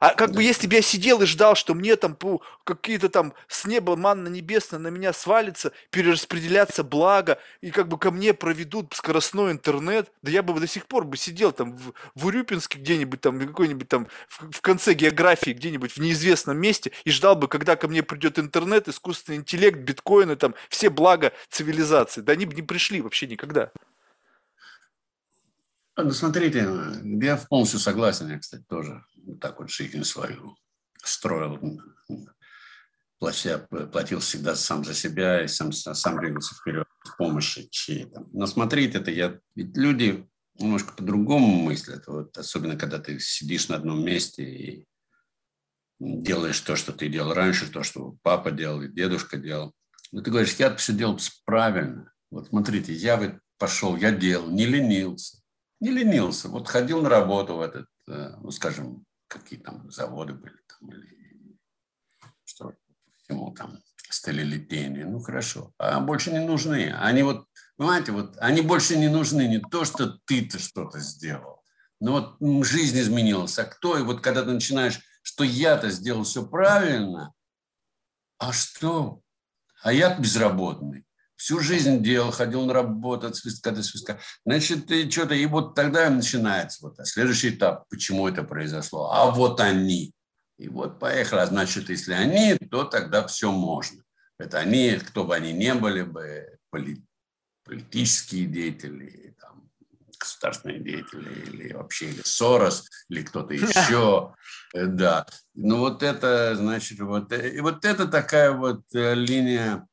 А 0.00 0.14
как 0.14 0.32
бы 0.32 0.42
если 0.42 0.66
бы 0.66 0.76
я 0.76 0.82
сидел 0.82 1.20
и 1.20 1.26
ждал, 1.26 1.54
что 1.54 1.74
мне 1.74 1.94
там 1.94 2.16
какие-то 2.64 3.10
там 3.10 3.34
с 3.48 3.66
неба 3.66 3.96
манна 3.96 4.28
небесная 4.28 4.80
на 4.80 4.88
меня 4.88 5.12
свалится, 5.12 5.72
перераспределяться 5.90 6.82
благо, 6.82 7.38
и 7.60 7.70
как 7.70 7.86
бы 7.86 7.98
ко 7.98 8.10
мне 8.10 8.32
проведут 8.32 8.94
скоростной 8.94 9.52
интернет, 9.52 10.10
да 10.22 10.30
я 10.30 10.42
бы 10.42 10.58
до 10.58 10.66
сих 10.66 10.86
пор 10.86 11.04
бы 11.04 11.18
сидел 11.18 11.52
там 11.52 11.74
в, 11.74 11.92
в 12.14 12.26
Урюпинске 12.26 12.78
где-нибудь 12.78 13.20
там, 13.20 13.38
какой-нибудь 13.38 13.88
там 13.88 14.06
в, 14.30 14.50
в 14.50 14.60
конце 14.62 14.94
географии 14.94 15.50
где-нибудь 15.50 15.92
в 15.92 15.98
неизвестном 15.98 16.56
месте 16.56 16.92
и 17.04 17.10
ждал 17.10 17.36
бы, 17.36 17.46
когда 17.46 17.76
ко 17.76 17.86
мне 17.86 18.02
придет 18.02 18.38
интернет, 18.38 18.88
искусственный 18.88 19.36
интеллект, 19.36 19.80
биткоины, 19.80 20.34
там 20.36 20.54
все 20.70 20.88
блага 20.88 21.32
цивилизации. 21.50 22.22
Да 22.22 22.32
они 22.32 22.46
бы 22.46 22.54
не 22.54 22.62
пришли 22.62 23.02
вообще 23.02 23.26
никогда. 23.26 23.70
Ну, 25.96 26.10
смотрите, 26.12 26.66
я 27.02 27.36
полностью 27.36 27.78
согласен, 27.78 28.30
я, 28.30 28.38
кстати, 28.38 28.62
тоже 28.66 29.04
так 29.40 29.58
вот 29.58 29.70
жизнь 29.70 30.04
свою 30.04 30.56
строил, 31.02 31.80
платя, 33.18 33.66
платил 33.92 34.20
всегда 34.20 34.54
сам 34.56 34.84
за 34.84 34.94
себя 34.94 35.42
и 35.42 35.48
сам, 35.48 35.72
сам 35.72 36.18
двигался 36.18 36.54
вперед 36.54 36.86
с 37.04 37.16
помощью 37.16 37.68
чьей-то. 37.70 38.26
Но 38.32 38.46
смотрите, 38.46 38.98
это 38.98 39.10
я, 39.10 39.38
ведь 39.54 39.76
люди 39.76 40.28
немножко 40.58 40.92
по-другому 40.92 41.62
мыслят, 41.62 42.06
вот, 42.06 42.36
особенно 42.36 42.76
когда 42.76 42.98
ты 42.98 43.18
сидишь 43.20 43.68
на 43.68 43.76
одном 43.76 44.04
месте 44.04 44.42
и 44.42 44.86
делаешь 46.00 46.60
то, 46.60 46.76
что 46.76 46.92
ты 46.92 47.08
делал 47.08 47.34
раньше, 47.34 47.70
то, 47.70 47.82
что 47.82 48.16
папа 48.22 48.50
делал 48.50 48.82
и 48.82 48.88
дедушка 48.88 49.36
делал. 49.36 49.74
Но 50.12 50.22
ты 50.22 50.30
говоришь, 50.30 50.54
я 50.54 50.74
все 50.76 50.92
делал 50.92 51.18
правильно. 51.44 52.12
Вот 52.30 52.48
смотрите, 52.48 52.92
я 52.92 53.16
вот 53.16 53.34
пошел, 53.58 53.96
я 53.96 54.10
делал, 54.10 54.48
не 54.50 54.66
ленился. 54.66 55.38
Не 55.80 55.90
ленился. 55.90 56.48
Вот 56.48 56.68
ходил 56.68 57.02
на 57.02 57.08
работу 57.08 57.56
в 57.56 57.60
этот, 57.60 57.86
э, 58.08 58.34
ну, 58.40 58.50
скажем, 58.50 59.04
какие 59.30 59.60
там 59.60 59.90
заводы 59.90 60.34
были, 60.34 60.56
там, 60.66 60.90
или 60.90 61.58
что 62.44 62.74
всему 63.22 63.52
там, 63.52 63.78
сталелитейные, 64.10 65.06
ну 65.06 65.20
хорошо, 65.20 65.72
а 65.78 66.00
больше 66.00 66.32
не 66.32 66.40
нужны. 66.40 66.92
Они 66.98 67.22
вот, 67.22 67.46
понимаете, 67.76 68.12
вот 68.12 68.36
они 68.38 68.60
больше 68.60 68.96
не 68.98 69.08
нужны, 69.08 69.46
не 69.46 69.60
то, 69.60 69.84
что 69.84 70.18
ты-то 70.26 70.58
что-то 70.58 70.98
сделал, 70.98 71.62
но 72.00 72.12
вот 72.12 72.64
жизнь 72.66 72.98
изменилась, 72.98 73.58
а 73.58 73.64
кто, 73.64 73.96
и 73.96 74.02
вот 74.02 74.20
когда 74.20 74.42
ты 74.42 74.50
начинаешь, 74.50 75.00
что 75.22 75.44
я-то 75.44 75.90
сделал 75.90 76.24
все 76.24 76.44
правильно, 76.44 77.32
а 78.38 78.52
что? 78.52 79.22
А 79.82 79.92
я 79.92 80.18
безработный. 80.18 81.06
Всю 81.40 81.60
жизнь 81.60 82.02
делал, 82.02 82.32
ходил 82.32 82.66
на 82.66 82.74
работу 82.74 83.28
от 83.28 83.34
свистка 83.34 83.70
до 83.70 83.82
свистка. 83.82 84.20
Значит, 84.44 84.90
и 84.90 85.10
что-то, 85.10 85.32
и 85.32 85.46
вот 85.46 85.74
тогда 85.74 86.10
начинается 86.10 86.84
вот 86.84 86.98
следующий 87.08 87.48
этап, 87.48 87.88
почему 87.88 88.28
это 88.28 88.42
произошло. 88.42 89.10
А 89.10 89.30
вот 89.30 89.58
они. 89.58 90.12
И 90.58 90.68
вот 90.68 90.98
поехало. 90.98 91.46
Значит, 91.46 91.88
если 91.88 92.12
они, 92.12 92.58
то 92.70 92.84
тогда 92.84 93.26
все 93.26 93.50
можно. 93.50 94.02
Это 94.38 94.58
они, 94.58 94.96
кто 94.96 95.24
бы 95.24 95.34
они 95.34 95.54
ни 95.54 95.72
были 95.72 96.02
бы, 96.02 96.58
политические 97.64 98.44
деятели, 98.44 99.34
там, 99.40 99.70
государственные 100.18 100.80
деятели, 100.80 101.40
или 101.46 101.72
вообще 101.72 102.10
или 102.10 102.20
Сорос, 102.22 102.86
или 103.08 103.22
кто-то 103.22 103.54
еще. 103.54 104.34
Да. 104.74 105.24
Ну 105.54 105.78
вот 105.78 106.02
это, 106.02 106.54
значит, 106.54 107.00
вот, 107.00 107.32
э, 107.32 107.48
и 107.48 107.60
вот 107.60 107.86
это 107.86 108.06
такая 108.06 108.52
вот 108.52 108.82
э, 108.92 109.14
линия 109.14 109.86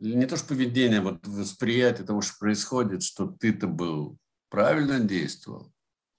не 0.00 0.26
то 0.26 0.36
что 0.36 0.48
поведение, 0.48 1.00
вот 1.00 1.26
восприятие 1.26 2.06
того, 2.06 2.22
что 2.22 2.38
происходит, 2.38 3.02
что 3.02 3.26
ты-то 3.26 3.66
был 3.66 4.18
правильно 4.48 4.98
действовал, 4.98 5.72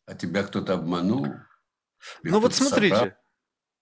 а 0.06 0.14
тебя 0.14 0.44
кто-то 0.44 0.74
обманул. 0.76 1.28
Ну 2.24 2.40
вот 2.40 2.53
смотрите. 2.53 2.95
Собрал. 2.95 3.14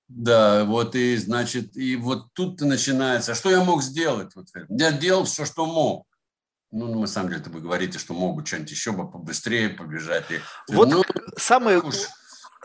Да, 0.08 0.66
вот 0.66 0.96
и 0.96 1.16
значит, 1.18 1.78
и 1.78 1.96
вот 1.96 2.34
тут-то 2.34 2.66
начинается, 2.66 3.34
а 3.34 3.36
что 3.36 3.52
я 3.52 3.64
мог 3.64 3.84
сделать? 3.84 4.36
Вот, 4.36 4.48
я 4.70 4.92
делал 4.92 5.26
все, 5.26 5.46
что 5.46 5.68
мог. 5.68 6.08
Ну, 6.72 7.00
на 7.00 7.08
самом 7.08 7.30
деле, 7.30 7.44
вы 7.46 7.62
говорите, 7.62 8.00
что 8.00 8.14
могут 8.14 8.48
что-нибудь 8.48 8.72
еще 8.72 8.92
бы 8.92 9.10
побыстрее 9.10 9.70
побежать. 9.70 10.26
И, 10.32 10.40
вот 10.68 10.90
ну, 10.90 11.04
самый, 11.38 11.78
уж... 11.78 11.96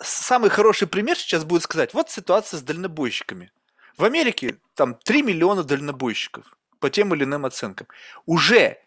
самый 0.01 0.51
хороший 0.51 0.89
пример 0.89 1.19
сейчас 1.19 1.45
будет 1.45 1.63
сказать. 1.63 1.95
Вот 1.95 2.11
ситуация 2.11 2.59
с 2.59 2.63
дальнобойщиками. 2.63 3.53
В 3.97 4.05
Америке 4.05 4.59
там 4.75 4.95
3 4.95 5.23
миллиона 5.23 5.65
дальнобойщиков 5.65 6.57
по 6.85 6.91
тем 6.91 7.15
или 7.15 7.25
иным 7.25 7.47
оценкам. 7.47 7.87
Уже 8.27 8.79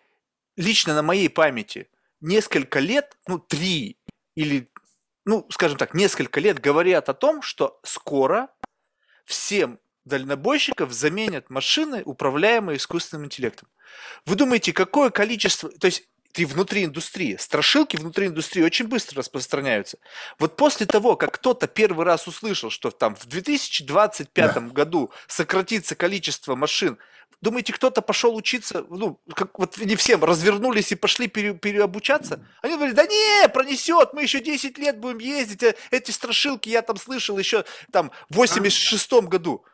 лично 0.56 0.94
на 0.94 1.02
моей 1.02 1.30
памяти 1.30 1.90
несколько 2.22 2.78
лет, 2.78 3.18
ну, 3.26 3.40
три 3.40 3.98
или, 4.36 4.70
ну, 5.26 5.48
скажем 5.50 5.80
так, 5.80 5.96
несколько 5.96 6.40
лет 6.40 6.60
говорят 6.60 7.10
о 7.10 7.16
том, 7.16 7.42
что 7.42 7.80
скоро 7.82 8.50
всем 9.26 9.80
дальнобойщиков 10.06 10.92
заменят 10.92 11.50
машины, 11.50 12.04
управляемые 12.06 12.78
искусственным 12.78 13.26
интеллектом. 13.26 13.68
Вы 14.28 14.36
думаете, 14.36 14.74
какое 14.74 15.10
количество... 15.10 15.68
То 15.72 15.88
есть 15.88 16.08
ты 16.38 16.46
внутри 16.46 16.86
индустрии. 16.86 17.36
Страшилки 17.36 17.98
внутри 17.98 18.28
индустрии 18.28 18.62
очень 18.62 18.86
быстро 18.86 19.18
распространяются. 19.18 19.98
Вот 20.38 20.56
после 20.56 20.86
того, 20.86 21.16
как 21.16 21.34
кто-то 21.34 21.66
первый 21.66 22.06
раз 22.06 22.28
услышал, 22.28 22.70
что 22.70 22.92
там 22.92 23.16
в 23.16 23.26
2025 23.26 24.54
да. 24.54 24.62
году 24.62 25.10
сократится 25.26 25.96
количество 25.96 26.56
машин, 26.56 27.00
думаете, 27.42 27.74
кто-то 27.74 28.04
пошел 28.04 28.36
учиться, 28.36 28.86
ну, 28.88 29.20
как 29.34 29.58
вот 29.58 29.80
не 29.80 29.96
всем 29.96 30.24
развернулись 30.24 30.92
и 30.92 30.96
пошли 30.96 31.28
пере, 31.28 31.56
переобучаться? 31.56 32.46
Они 32.62 32.76
говорят, 32.76 32.96
да 32.96 33.08
не, 33.08 33.50
пронесет, 33.50 34.14
мы 34.14 34.22
еще 34.22 34.40
10 34.40 34.78
лет 34.78 35.00
будем 35.00 35.18
ездить, 35.18 35.64
э, 35.64 35.76
эти 35.90 36.12
страшилки 36.12 36.70
я 36.70 36.84
там 36.84 36.98
слышал 36.98 37.40
еще 37.40 37.66
там 37.92 38.12
в 38.30 38.36
86 38.36 39.12
году. 39.24 39.66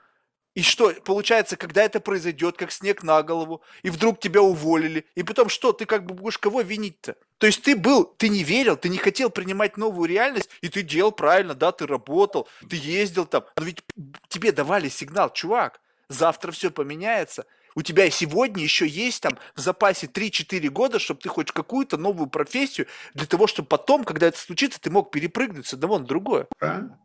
И 0.55 0.61
что, 0.61 0.93
получается, 1.03 1.57
когда 1.57 1.83
это 1.83 1.99
произойдет, 1.99 2.57
как 2.57 2.71
снег 2.71 3.01
на 3.01 3.23
голову, 3.23 3.61
и 3.81 3.89
вдруг 3.89 4.19
тебя 4.19 4.41
уволили, 4.41 5.05
и 5.15 5.23
потом 5.23 5.49
что, 5.49 5.73
ты 5.73 5.85
как 5.85 6.05
бы 6.05 6.13
будешь 6.13 6.37
кого 6.37 6.61
винить-то? 6.61 7.15
То 7.39 7.47
есть 7.47 7.63
ты 7.63 7.75
был, 7.75 8.05
ты 8.05 8.29
не 8.29 8.43
верил, 8.43 8.77
ты 8.77 8.89
не 8.89 8.97
хотел 8.97 9.29
принимать 9.29 9.77
новую 9.77 10.07
реальность, 10.07 10.49
и 10.61 10.69
ты 10.69 10.83
делал 10.83 11.11
правильно, 11.11 11.55
да, 11.55 11.71
ты 11.71 11.87
работал, 11.87 12.47
ты 12.69 12.75
ездил 12.75 13.25
там, 13.25 13.45
но 13.57 13.65
ведь 13.65 13.83
тебе 14.27 14.51
давали 14.51 14.89
сигнал, 14.89 15.33
чувак, 15.33 15.81
завтра 16.07 16.51
все 16.51 16.69
поменяется, 16.69 17.45
у 17.75 17.81
тебя 17.81 18.09
сегодня 18.11 18.61
еще 18.63 18.87
есть 18.87 19.21
там 19.21 19.37
в 19.55 19.59
запасе 19.59 20.07
3-4 20.07 20.69
года, 20.69 20.99
чтобы 20.99 21.21
ты 21.21 21.29
хоть 21.29 21.51
какую-то 21.51 21.97
новую 21.97 22.27
профессию, 22.27 22.87
для 23.15 23.25
того, 23.25 23.47
чтобы 23.47 23.67
потом, 23.67 24.03
когда 24.03 24.27
это 24.27 24.37
случится, 24.37 24.79
ты 24.79 24.91
мог 24.91 25.11
перепрыгнуть 25.11 25.65
с 25.65 25.73
одного 25.73 25.97
на 25.97 26.05
другое. 26.05 26.47
Правильно. 26.59 26.99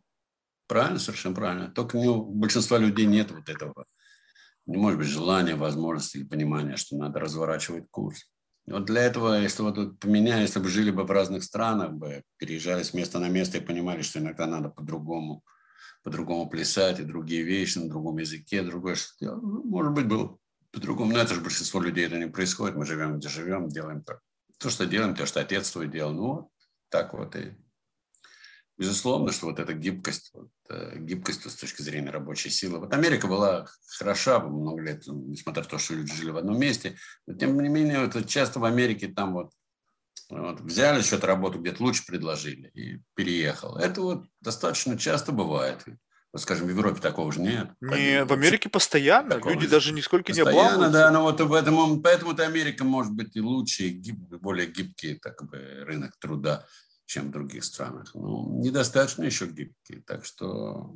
Правильно, 0.69 0.99
совершенно 0.99 1.33
правильно. 1.33 1.71
Только 1.71 1.95
у 1.95 2.31
большинства 2.31 2.77
людей 2.77 3.07
нет 3.07 3.31
вот 3.31 3.49
этого. 3.49 3.85
Не 4.67 4.77
может 4.77 4.99
быть 4.99 5.07
желания, 5.07 5.55
возможности 5.55 6.17
или 6.17 6.25
понимания, 6.25 6.75
что 6.75 6.95
надо 6.95 7.19
разворачивать 7.19 7.85
курс. 7.89 8.29
Вот 8.67 8.85
для 8.85 9.01
этого, 9.01 9.41
если 9.41 9.63
вот 9.63 9.99
поменяли, 9.99 10.41
если 10.41 10.59
бы 10.59 10.69
жили 10.69 10.91
бы 10.91 11.05
в 11.05 11.11
разных 11.11 11.43
странах, 11.43 11.93
бы 11.93 12.21
переезжали 12.37 12.83
с 12.83 12.93
места 12.93 13.17
на 13.17 13.29
место 13.29 13.57
и 13.57 13.61
понимали, 13.61 14.03
что 14.03 14.19
иногда 14.19 14.45
надо 14.45 14.69
по-другому, 14.69 15.43
по-другому 16.03 16.47
плясать, 16.47 16.99
и 16.99 17.03
другие 17.03 17.41
вещи 17.41 17.79
на 17.79 17.89
другом 17.89 18.19
языке, 18.19 18.61
другое 18.61 18.93
что 18.93 19.11
делать. 19.19 19.41
Ну, 19.41 19.63
может 19.63 19.93
быть, 19.93 20.05
было 20.05 20.37
по-другому. 20.69 21.13
Но 21.13 21.17
это 21.17 21.33
же 21.33 21.41
большинство 21.41 21.81
людей 21.81 22.05
это 22.05 22.19
не 22.19 22.27
происходит. 22.27 22.75
Мы 22.75 22.85
живем, 22.85 23.17
где 23.17 23.27
живем, 23.27 23.69
делаем 23.69 24.03
то, 24.03 24.19
то 24.59 24.69
что 24.69 24.85
делаем, 24.85 25.15
то, 25.15 25.25
что 25.25 25.39
отец 25.39 25.71
твой 25.71 25.87
делал. 25.87 26.13
Ну, 26.13 26.27
вот 26.27 26.49
так 26.89 27.15
вот 27.15 27.35
и 27.35 27.57
безусловно, 28.77 29.31
что 29.31 29.47
вот 29.47 29.59
эта 29.59 29.73
гибкость, 29.73 30.31
э, 30.69 30.97
гибкость 30.99 31.49
с 31.49 31.55
точки 31.55 31.81
зрения 31.81 32.09
рабочей 32.09 32.49
силы. 32.49 32.79
Вот 32.79 32.93
Америка 32.93 33.27
была 33.27 33.67
хороша 33.97 34.39
много 34.39 34.81
лет, 34.81 35.03
ну, 35.07 35.25
несмотря 35.27 35.63
на 35.63 35.69
то, 35.69 35.77
что 35.77 35.93
люди 35.93 36.13
жили 36.13 36.31
в 36.31 36.37
одном 36.37 36.59
месте, 36.59 36.97
но 37.27 37.33
тем 37.33 37.59
не 37.59 37.69
менее, 37.69 38.05
вот, 38.05 38.27
часто 38.27 38.59
в 38.59 38.65
Америке 38.65 39.07
там 39.07 39.33
вот, 39.33 39.51
вот 40.29 40.61
взяли 40.61 41.01
что-то 41.01 41.27
работу, 41.27 41.59
где-то 41.59 41.83
лучше 41.83 42.05
предложили 42.05 42.69
и 42.73 42.99
переехал. 43.15 43.77
Это 43.77 44.01
вот 44.01 44.25
достаточно 44.41 44.97
часто 44.97 45.31
бывает. 45.31 45.83
Вот, 46.31 46.41
скажем, 46.43 46.67
в 46.67 46.69
Европе 46.69 47.01
такого 47.01 47.31
же 47.31 47.41
нет. 47.41 47.71
Не, 47.81 48.23
в 48.23 48.31
Америке 48.31 48.69
постоянно. 48.69 49.31
Такого 49.31 49.53
Люди 49.53 49.65
же. 49.65 49.71
даже 49.71 49.93
нисколько 49.93 50.27
постоянно, 50.27 50.51
не 50.51 50.59
обламываются. 50.59 50.99
да, 50.99 51.11
но 51.11 51.23
вот 51.23 51.37
поэтому, 51.49 52.01
поэтому-то 52.01 52.45
Америка 52.45 52.83
может 52.83 53.13
быть 53.13 53.35
и 53.35 53.41
лучше, 53.41 53.85
и 53.85 53.89
гиб, 53.89 54.19
более 54.39 54.67
гибкий 54.67 55.15
так 55.15 55.43
бы, 55.49 55.57
рынок 55.85 56.11
труда 56.19 56.67
чем 57.09 57.29
в 57.29 57.31
других 57.31 57.63
странах. 57.63 58.11
Ну, 58.13 58.61
недостаточно 58.61 59.23
еще 59.23 59.47
гибкие, 59.47 60.01
так 60.05 60.23
что... 60.25 60.95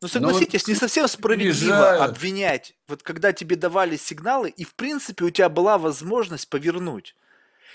Ну, 0.00 0.08
согласитесь, 0.08 0.62
вот 0.62 0.68
не 0.68 0.74
совсем 0.74 1.06
справедливо 1.08 1.52
приезжают. 1.52 2.10
обвинять, 2.10 2.74
вот 2.88 3.02
когда 3.02 3.32
тебе 3.34 3.56
давали 3.56 3.96
сигналы, 3.96 4.48
и, 4.48 4.64
в 4.64 4.74
принципе, 4.74 5.24
у 5.26 5.30
тебя 5.30 5.50
была 5.50 5.76
возможность 5.76 6.48
повернуть. 6.48 7.14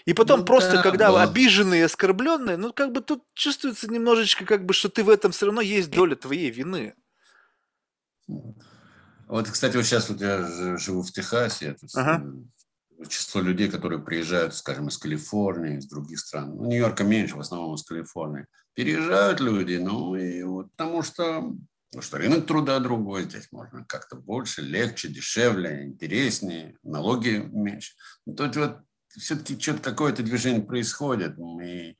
И 0.06 0.14
потом 0.14 0.40
ну, 0.40 0.46
просто, 0.48 0.78
да, 0.78 0.84
когда 0.84 1.12
да. 1.12 1.22
обиженные, 1.22 1.86
оскорбленные, 1.86 2.58
ну, 2.58 2.74
как 2.74 2.92
бы 2.92 3.02
тут 3.02 3.24
чувствуется 3.36 3.88
немножечко, 3.88 4.46
как 4.46 4.66
бы, 4.66 4.74
что 4.74 4.90
ты 4.90 5.04
в 5.04 5.10
этом 5.10 5.32
все 5.32 5.46
равно 5.46 5.62
есть 5.62 5.92
доля 5.92 6.16
твоей 6.16 6.50
вины. 6.50 6.96
Вот, 9.28 9.48
кстати, 9.48 9.78
вот 9.78 9.86
сейчас 9.86 10.10
вот 10.10 10.20
я 10.20 10.78
живу 10.78 11.04
в 11.04 11.12
Техасе, 11.12 11.76
ага 11.94 12.24
число 13.08 13.42
людей, 13.42 13.70
которые 13.70 14.02
приезжают, 14.02 14.56
скажем, 14.56 14.88
из 14.88 14.98
Калифорнии, 14.98 15.78
из 15.78 15.88
других 15.88 16.20
стран. 16.20 16.56
Ну, 16.56 16.66
Нью-Йорка 16.66 17.04
меньше, 17.04 17.36
в 17.36 17.40
основном 17.40 17.76
из 17.76 17.84
Калифорнии. 17.84 18.46
Переезжают 18.74 19.40
люди, 19.40 19.76
ну, 19.76 20.16
и 20.16 20.44
вот 20.44 20.72
потому 20.72 21.02
что, 21.02 21.42
ну, 21.94 22.02
что 22.02 22.18
рынок 22.18 22.46
труда 22.48 22.80
другой, 22.80 23.24
здесь 23.24 23.50
можно 23.52 23.84
как-то 23.86 24.16
больше, 24.16 24.62
легче, 24.62 25.10
дешевле, 25.10 25.86
интереснее, 25.86 26.78
налоги 26.84 27.44
меньше. 27.52 27.94
Ну, 28.26 28.36
тут 28.36 28.56
вот 28.56 28.78
все-таки 29.10 29.60
что-то 29.60 29.82
какое-то 29.82 30.24
движение 30.24 30.64
происходит, 30.64 31.38
и, 31.64 31.98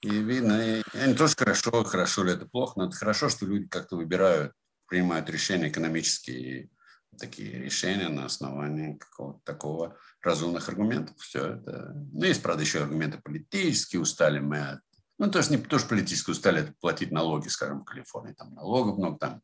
и 0.00 0.08
видно, 0.08 0.60
и, 0.60 0.82
и 0.94 1.08
не 1.08 1.14
то, 1.14 1.28
что 1.28 1.44
хорошо, 1.44 1.84
хорошо 1.84 2.24
ли 2.24 2.32
это 2.32 2.46
плохо, 2.46 2.74
но 2.76 2.86
это 2.86 2.96
хорошо, 2.96 3.28
что 3.28 3.46
люди 3.46 3.68
как-то 3.68 3.96
выбирают, 3.96 4.52
принимают 4.86 5.28
решения 5.28 5.68
экономические, 5.68 6.70
такие 7.18 7.62
решения 7.62 8.08
на 8.08 8.26
основании 8.26 8.96
какого-то 8.98 9.40
такого 9.44 9.96
разумных 10.26 10.68
аргументов. 10.68 11.16
Все 11.18 11.52
это. 11.52 11.92
Ну, 12.12 12.24
есть, 12.24 12.42
правда, 12.42 12.62
еще 12.62 12.82
аргументы 12.82 13.18
политические, 13.18 14.02
устали 14.02 14.38
мы 14.38 14.58
от... 14.58 14.80
Ну, 15.18 15.30
то 15.30 15.38
есть 15.38 15.50
не 15.50 15.56
тоже 15.56 15.86
политически 15.86 16.30
устали 16.30 16.60
от 16.60 16.78
платить 16.78 17.10
налоги, 17.10 17.48
скажем, 17.48 17.80
в 17.80 17.84
Калифорнии. 17.84 18.34
Там 18.34 18.54
налогов 18.54 18.98
много, 18.98 19.18
там 19.18 19.40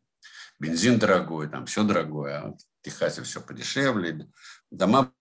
бензин 0.59 0.99
дорогой, 0.99 1.49
там 1.49 1.65
все 1.67 1.85
дорогое. 1.85 2.41
А 2.41 2.49
вот 2.49 2.61
в 2.61 2.85
Техасе 2.85 3.23
все 3.23 3.41
подешевле. 3.41 4.29
Дома 4.71 5.13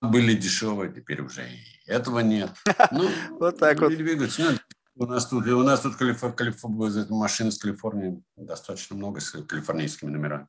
были 0.00 0.34
дешевые, 0.34 0.92
теперь 0.92 1.22
уже 1.22 1.48
и 1.48 1.90
этого 1.90 2.20
нет. 2.20 2.50
Ну, 2.92 3.10
вот 3.40 3.58
так 3.58 3.80
вот. 3.80 3.88
Двигаться. 3.88 4.58
У 4.94 5.04
нас 5.04 5.26
тут, 5.26 5.46
у 5.46 5.62
нас 5.62 5.80
тут 5.80 5.96
калиф, 5.96 6.22
калиф, 6.34 6.62
машин 7.10 7.48
из 7.48 7.58
Калифорнии 7.58 8.22
достаточно 8.36 8.96
много 8.96 9.20
с 9.20 9.30
калифорнийскими 9.30 10.10
номерами. 10.10 10.46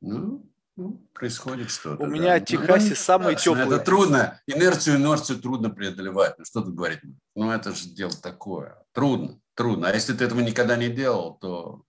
Ну, 0.00 0.48
ну, 0.78 0.96
происходит 1.12 1.70
что-то. 1.70 2.04
У 2.04 2.06
да. 2.06 2.12
меня 2.12 2.38
в 2.38 2.44
Техасе 2.44 2.90
ну, 2.90 2.94
самый 2.94 3.34
теплый. 3.34 3.66
Это 3.66 3.80
трудно. 3.80 4.40
Инерцию, 4.46 4.96
инерцию 4.96 5.40
трудно 5.40 5.70
преодолевать. 5.70 6.38
Ну, 6.38 6.44
что 6.44 6.62
тут 6.62 6.76
говорить? 6.76 7.00
Ну, 7.34 7.50
это 7.50 7.74
же 7.74 7.88
дело 7.88 8.12
такое. 8.12 8.78
Трудно, 8.92 9.40
трудно. 9.54 9.88
А 9.88 9.92
если 9.92 10.12
ты 10.12 10.24
этого 10.24 10.38
никогда 10.38 10.76
не 10.76 10.88
делал, 10.88 11.34
то 11.34 11.82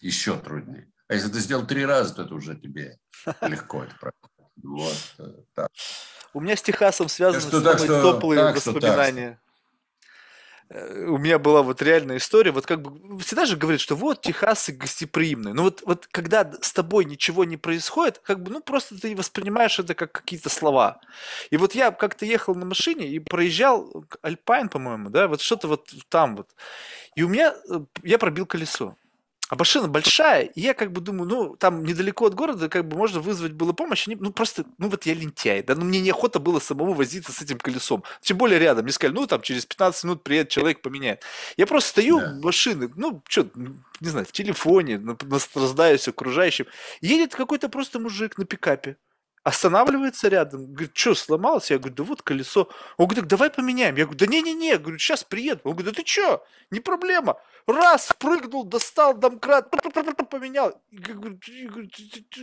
еще 0.00 0.38
труднее. 0.38 0.92
А 1.08 1.14
если 1.14 1.28
ты 1.28 1.40
сделал 1.40 1.66
три 1.66 1.84
раза, 1.84 2.14
то 2.14 2.22
это 2.22 2.34
уже 2.34 2.54
тебе 2.54 2.98
легко. 3.42 3.82
Это 3.82 4.12
вот 4.62 4.94
э, 5.18 5.24
так. 5.52 5.68
У 6.32 6.40
меня 6.40 6.56
с 6.56 6.62
Техасом 6.62 7.08
связаны 7.08 7.40
самые 7.40 7.78
теплые 8.14 8.52
воспоминания. 8.52 9.40
Э, 10.70 11.06
у 11.06 11.18
меня 11.18 11.38
была 11.38 11.62
вот 11.62 11.82
реальная 11.82 12.16
история, 12.16 12.50
вот 12.50 12.66
как 12.66 12.80
бы 12.82 13.18
всегда 13.20 13.44
же 13.44 13.56
говорят, 13.56 13.80
что 13.80 13.96
вот 13.96 14.22
техасы 14.22 14.72
гостеприимные, 14.72 15.54
но 15.54 15.64
вот, 15.64 15.82
вот 15.84 16.06
когда 16.10 16.50
с 16.60 16.72
тобой 16.72 17.04
ничего 17.04 17.44
не 17.44 17.56
происходит, 17.56 18.18
как 18.18 18.42
бы, 18.42 18.50
ну, 18.50 18.60
просто 18.62 18.98
ты 18.98 19.14
воспринимаешь 19.14 19.78
это 19.78 19.94
как 19.94 20.12
какие-то 20.12 20.48
слова. 20.48 21.00
И 21.50 21.56
вот 21.56 21.74
я 21.74 21.90
как-то 21.90 22.24
ехал 22.24 22.54
на 22.54 22.64
машине 22.64 23.08
и 23.08 23.18
проезжал 23.18 24.06
Альпайн, 24.22 24.68
по-моему, 24.68 25.10
да, 25.10 25.28
вот 25.28 25.40
что-то 25.40 25.68
вот 25.68 25.90
там 26.08 26.36
вот, 26.36 26.50
и 27.14 27.22
у 27.22 27.28
меня, 27.28 27.54
э, 27.70 27.80
я 28.02 28.18
пробил 28.18 28.46
колесо. 28.46 28.96
А 29.50 29.56
машина 29.56 29.88
большая, 29.88 30.44
и 30.44 30.60
я 30.62 30.72
как 30.72 30.90
бы 30.90 31.02
думаю, 31.02 31.28
ну, 31.28 31.56
там 31.56 31.84
недалеко 31.84 32.26
от 32.26 32.34
города, 32.34 32.70
как 32.70 32.88
бы 32.88 32.96
можно 32.96 33.20
вызвать 33.20 33.52
было 33.52 33.74
помощь. 33.74 34.08
Они, 34.08 34.16
ну, 34.16 34.32
просто, 34.32 34.64
ну, 34.78 34.88
вот 34.88 35.04
я 35.04 35.12
лентяй, 35.12 35.62
да, 35.62 35.74
ну, 35.74 35.84
мне 35.84 36.00
неохота 36.00 36.38
было 36.38 36.60
самому 36.60 36.94
возиться 36.94 37.30
с 37.30 37.42
этим 37.42 37.58
колесом. 37.58 38.04
Тем 38.22 38.38
более 38.38 38.58
рядом. 38.58 38.84
Мне 38.84 38.92
сказали, 38.92 39.14
ну, 39.14 39.26
там, 39.26 39.42
через 39.42 39.66
15 39.66 40.04
минут 40.04 40.22
приедет 40.22 40.48
человек, 40.48 40.80
поменяет. 40.80 41.22
Я 41.58 41.66
просто 41.66 41.90
стою 41.90 42.20
да. 42.20 42.30
в 42.30 42.42
машине, 42.42 42.90
ну, 42.96 43.22
что, 43.28 43.46
не 44.00 44.08
знаю, 44.08 44.24
в 44.24 44.32
телефоне, 44.32 44.98
наслаждаюсь 44.98 46.08
окружающим. 46.08 46.66
Едет 47.02 47.34
какой-то 47.34 47.68
просто 47.68 48.00
мужик 48.00 48.38
на 48.38 48.46
пикапе. 48.46 48.96
Останавливается 49.44 50.28
рядом, 50.28 50.72
говорит, 50.72 50.96
что, 50.96 51.14
сломалось? 51.14 51.70
Я 51.70 51.78
говорю, 51.78 51.94
да 51.94 52.02
вот 52.02 52.22
колесо. 52.22 52.68
Он 52.96 53.06
говорит, 53.06 53.28
давай 53.28 53.50
поменяем. 53.50 53.94
Я 53.94 54.04
говорю, 54.04 54.18
да 54.18 54.26
не-не-не, 54.26 54.78
говорю, 54.78 54.98
сейчас 54.98 55.22
приеду. 55.22 55.60
Он 55.64 55.72
говорит, 55.72 55.94
да 55.94 56.02
ты 56.02 56.08
что, 56.08 56.44
не 56.70 56.80
проблема. 56.80 57.36
Раз, 57.66 58.12
прыгнул, 58.18 58.64
достал 58.64 59.14
домкрат, 59.14 59.70
поменял. 59.70 60.80
Я 60.90 61.14
говорю, 61.14 61.38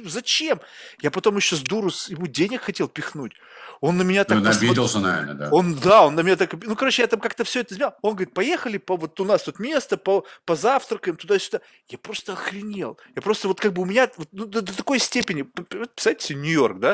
зачем? 0.06 0.61
Я 0.99 1.11
потом 1.11 1.38
еще 1.38 1.56
с 1.56 1.61
дуру 1.61 1.90
ему 2.07 2.28
денег 2.28 2.61
хотел 2.61 2.88
пихнуть. 2.88 3.34
Он 3.82 3.98
на 3.98 4.03
меня 4.03 4.23
так... 4.23 4.40
Ну, 4.40 4.49
обиделся, 4.49 4.99
наверное, 4.99 5.34
да. 5.34 5.49
Он, 5.52 5.76
да, 5.76 6.06
он 6.06 6.15
на 6.15 6.22
меня 6.22 6.36
так... 6.36 6.53
Ну, 6.53 6.76
короче, 6.76 7.02
я 7.02 7.07
там 7.07 7.19
как-то 7.19 7.44
все 7.44 7.61
это 7.61 7.73
сделал. 7.73 7.94
Он 8.02 8.14
говорит, 8.14 8.34
поехали, 8.34 8.78
по, 8.78 8.95
вот 8.95 9.19
у 9.19 9.26
нас 9.26 9.44
тут 9.44 9.60
место, 9.60 9.98
по, 9.98 10.23
позавтракаем, 10.45 11.18
туда-сюда. 11.18 11.61
Я 11.88 11.98
просто 11.98 12.34
охренел. 12.34 12.99
Я 13.15 13.22
просто 13.23 13.48
вот 13.48 13.60
как 13.60 13.73
бы 13.73 13.82
у 13.82 13.86
меня 13.86 14.10
ну, 14.32 14.45
до, 14.45 14.61
до 14.61 14.76
такой 14.76 14.99
степени... 14.99 15.44
Представляете, 15.44 16.36
Нью-Йорк, 16.36 16.80
да? 16.80 16.91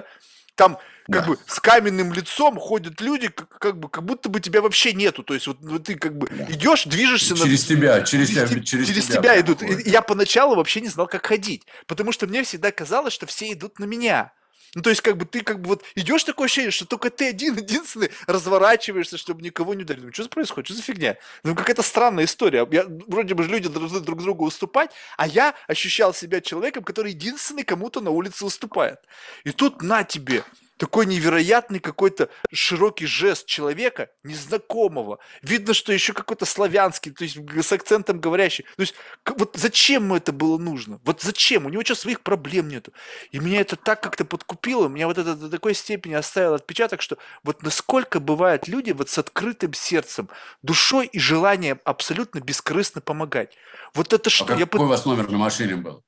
Там 0.55 0.79
как 1.09 1.23
да. 1.23 1.29
бы 1.29 1.37
с 1.45 1.59
каменным 1.59 2.11
лицом 2.11 2.57
ходят 2.57 2.99
люди, 2.99 3.29
как, 3.29 3.49
как 3.59 3.79
бы 3.79 3.89
как 3.89 4.03
будто 4.03 4.27
бы 4.27 4.39
тебя 4.39 4.61
вообще 4.61 4.91
нету. 4.93 5.23
То 5.23 5.33
есть 5.35 5.47
вот, 5.47 5.57
вот 5.61 5.83
ты 5.83 5.95
как 5.95 6.17
бы 6.17 6.27
да. 6.29 6.45
идешь, 6.49 6.83
движешься 6.85 7.35
через 7.35 7.69
на... 7.69 7.75
тебя, 7.75 8.01
через, 8.01 8.29
через, 8.29 8.49
тебя, 8.49 8.63
через, 8.63 8.87
через 8.87 9.05
тебя, 9.05 9.21
тебя 9.21 9.39
идут. 9.39 9.61
И 9.61 9.89
я 9.89 10.01
поначалу 10.01 10.55
вообще 10.55 10.81
не 10.81 10.89
знал, 10.89 11.07
как 11.07 11.25
ходить, 11.25 11.65
потому 11.85 12.11
что 12.11 12.27
мне 12.27 12.43
всегда 12.43 12.71
казалось, 12.71 13.13
что 13.13 13.25
все 13.25 13.53
идут 13.53 13.79
на 13.79 13.85
меня. 13.85 14.33
Ну, 14.75 14.81
то 14.81 14.89
есть, 14.89 15.01
как 15.01 15.17
бы 15.17 15.25
ты 15.25 15.41
как 15.41 15.61
бы 15.61 15.69
вот 15.69 15.83
идешь 15.95 16.23
такое 16.23 16.45
ощущение, 16.45 16.71
что 16.71 16.85
только 16.85 17.09
ты 17.09 17.29
один, 17.29 17.55
единственный, 17.55 18.11
разворачиваешься, 18.25 19.17
чтобы 19.17 19.41
никого 19.41 19.73
не 19.73 19.83
ударить. 19.83 20.03
Ну, 20.03 20.11
что 20.11 20.27
происходит? 20.29 20.67
Что 20.67 20.75
за 20.75 20.81
фигня? 20.83 21.17
Ну, 21.43 21.55
какая-то 21.55 21.81
странная 21.81 22.25
история. 22.25 22.67
Я, 22.71 22.85
вроде 23.07 23.33
бы 23.33 23.43
люди 23.45 23.69
должны 23.69 23.99
друг 23.99 24.21
другу 24.21 24.45
уступать, 24.45 24.91
а 25.17 25.27
я 25.27 25.55
ощущал 25.67 26.13
себя 26.13 26.41
человеком, 26.41 26.83
который 26.83 27.11
единственный 27.11 27.63
кому-то 27.63 28.01
на 28.01 28.11
улице 28.11 28.45
уступает. 28.45 28.99
И 29.43 29.51
тут 29.51 29.81
на 29.81 30.03
тебе 30.03 30.43
такой 30.77 31.05
невероятный 31.05 31.79
какой-то 31.79 32.29
широкий 32.53 33.05
жест 33.05 33.45
человека, 33.47 34.09
незнакомого. 34.23 35.19
Видно, 35.41 35.73
что 35.73 35.91
еще 35.91 36.13
какой-то 36.13 36.45
славянский, 36.45 37.11
то 37.11 37.23
есть 37.23 37.37
с 37.37 37.71
акцентом 37.71 38.19
говорящий. 38.19 38.65
То 38.75 38.81
есть 38.81 38.95
вот 39.25 39.55
зачем 39.55 40.03
ему 40.03 40.15
это 40.15 40.31
было 40.31 40.57
нужно? 40.57 40.99
Вот 41.03 41.21
зачем? 41.21 41.65
У 41.65 41.69
него 41.69 41.83
что, 41.83 41.95
своих 41.95 42.21
проблем 42.21 42.69
нету. 42.69 42.93
И 43.31 43.39
меня 43.39 43.61
это 43.61 43.75
так 43.75 44.01
как-то 44.01 44.23
подкупило, 44.25 44.87
меня 44.87 45.07
вот 45.07 45.17
это 45.17 45.35
до 45.35 45.49
такой 45.49 45.73
степени 45.73 46.13
оставило 46.13 46.55
отпечаток, 46.55 47.01
что 47.01 47.17
вот 47.43 47.63
насколько 47.63 48.19
бывают 48.19 48.67
люди 48.67 48.91
вот 48.91 49.09
с 49.09 49.17
открытым 49.17 49.73
сердцем, 49.73 50.29
душой 50.61 51.07
и 51.07 51.19
желанием 51.19 51.79
абсолютно 51.83 52.39
бескорыстно 52.39 53.01
помогать. 53.01 53.55
Вот 53.93 54.13
это 54.13 54.29
что? 54.29 54.45
А 54.45 54.57
какой 54.57 54.79
я... 54.79 54.85
у 54.85 54.89
вас 54.89 55.05
номер 55.05 55.29
на 55.29 55.37
машине 55.37 55.75
был? 55.75 56.03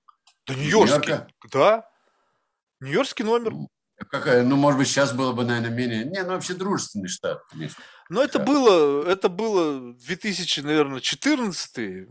Да 0.46 0.54
нью-йоркский. 0.54 1.16
Да. 1.52 1.90
Нью-йоркский 2.82 3.26
номер. 3.26 3.54
Какая, 4.10 4.44
ну, 4.44 4.56
может 4.56 4.80
быть, 4.80 4.88
сейчас 4.88 5.14
было 5.14 5.34
бы, 5.34 5.44
наверное, 5.44 5.76
менее... 5.76 6.06
Не, 6.06 6.24
ну, 6.24 6.30
вообще 6.30 6.54
дружественный 6.54 7.10
штат, 7.10 7.44
конечно. 7.50 7.84
Но 8.10 8.24
это 8.24 8.40
было, 8.40 9.06
это 9.08 9.30
было 9.30 9.94
2000, 9.94 10.62
наверное, 10.62 11.00
14 11.00 12.08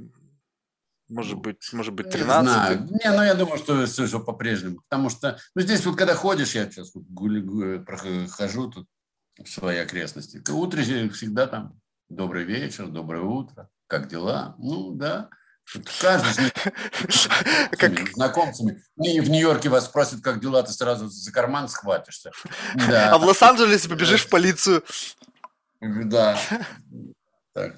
может 1.09 1.39
быть, 1.39 1.73
может 1.73 1.95
быть, 1.95 2.11
13 2.11 2.45
Не 2.45 2.53
знаю. 2.53 2.89
Не, 2.91 3.17
ну 3.17 3.23
я 3.23 3.35
думаю, 3.35 3.59
что 3.59 3.87
все 3.87 4.21
по-прежнему. 4.21 4.83
Потому 4.89 5.09
что, 5.09 5.39
ну 5.55 5.63
здесь 5.63 5.85
вот 5.87 5.97
когда 5.97 6.15
ходишь, 6.15 6.55
я 6.55 6.71
сейчас 6.71 6.95
вот 6.95 7.05
гули, 7.05 7.79
прохожу 7.79 8.71
тут 8.71 8.89
в 9.43 9.49
свои 9.49 9.79
окрестности, 9.79 10.41
то 10.41 10.53
утро 10.55 10.83
всегда 10.83 11.47
там 11.47 11.81
добрый 12.09 12.45
вечер, 12.45 12.89
доброе 12.89 13.23
утро, 13.23 13.71
как 13.87 14.09
дела? 14.09 14.55
Ну 14.59 14.93
да. 14.93 15.31
Каждый 16.01 16.51
как... 17.79 18.09
знакомцами. 18.11 18.83
И 19.03 19.21
в 19.21 19.29
Нью-Йорке 19.29 19.69
вас 19.69 19.87
спросят, 19.87 20.23
как 20.23 20.41
дела, 20.41 20.63
ты 20.63 20.73
сразу 20.73 21.09
за 21.09 21.33
карман 21.33 21.69
схватишься. 21.69 22.31
Да. 22.75 23.13
А 23.15 23.19
в 23.19 23.25
Лос-Анджелесе 23.25 23.89
побежишь 23.89 24.27
в 24.27 24.31
полицию. 24.31 24.83
Да. 25.81 26.39
Так. 27.55 27.77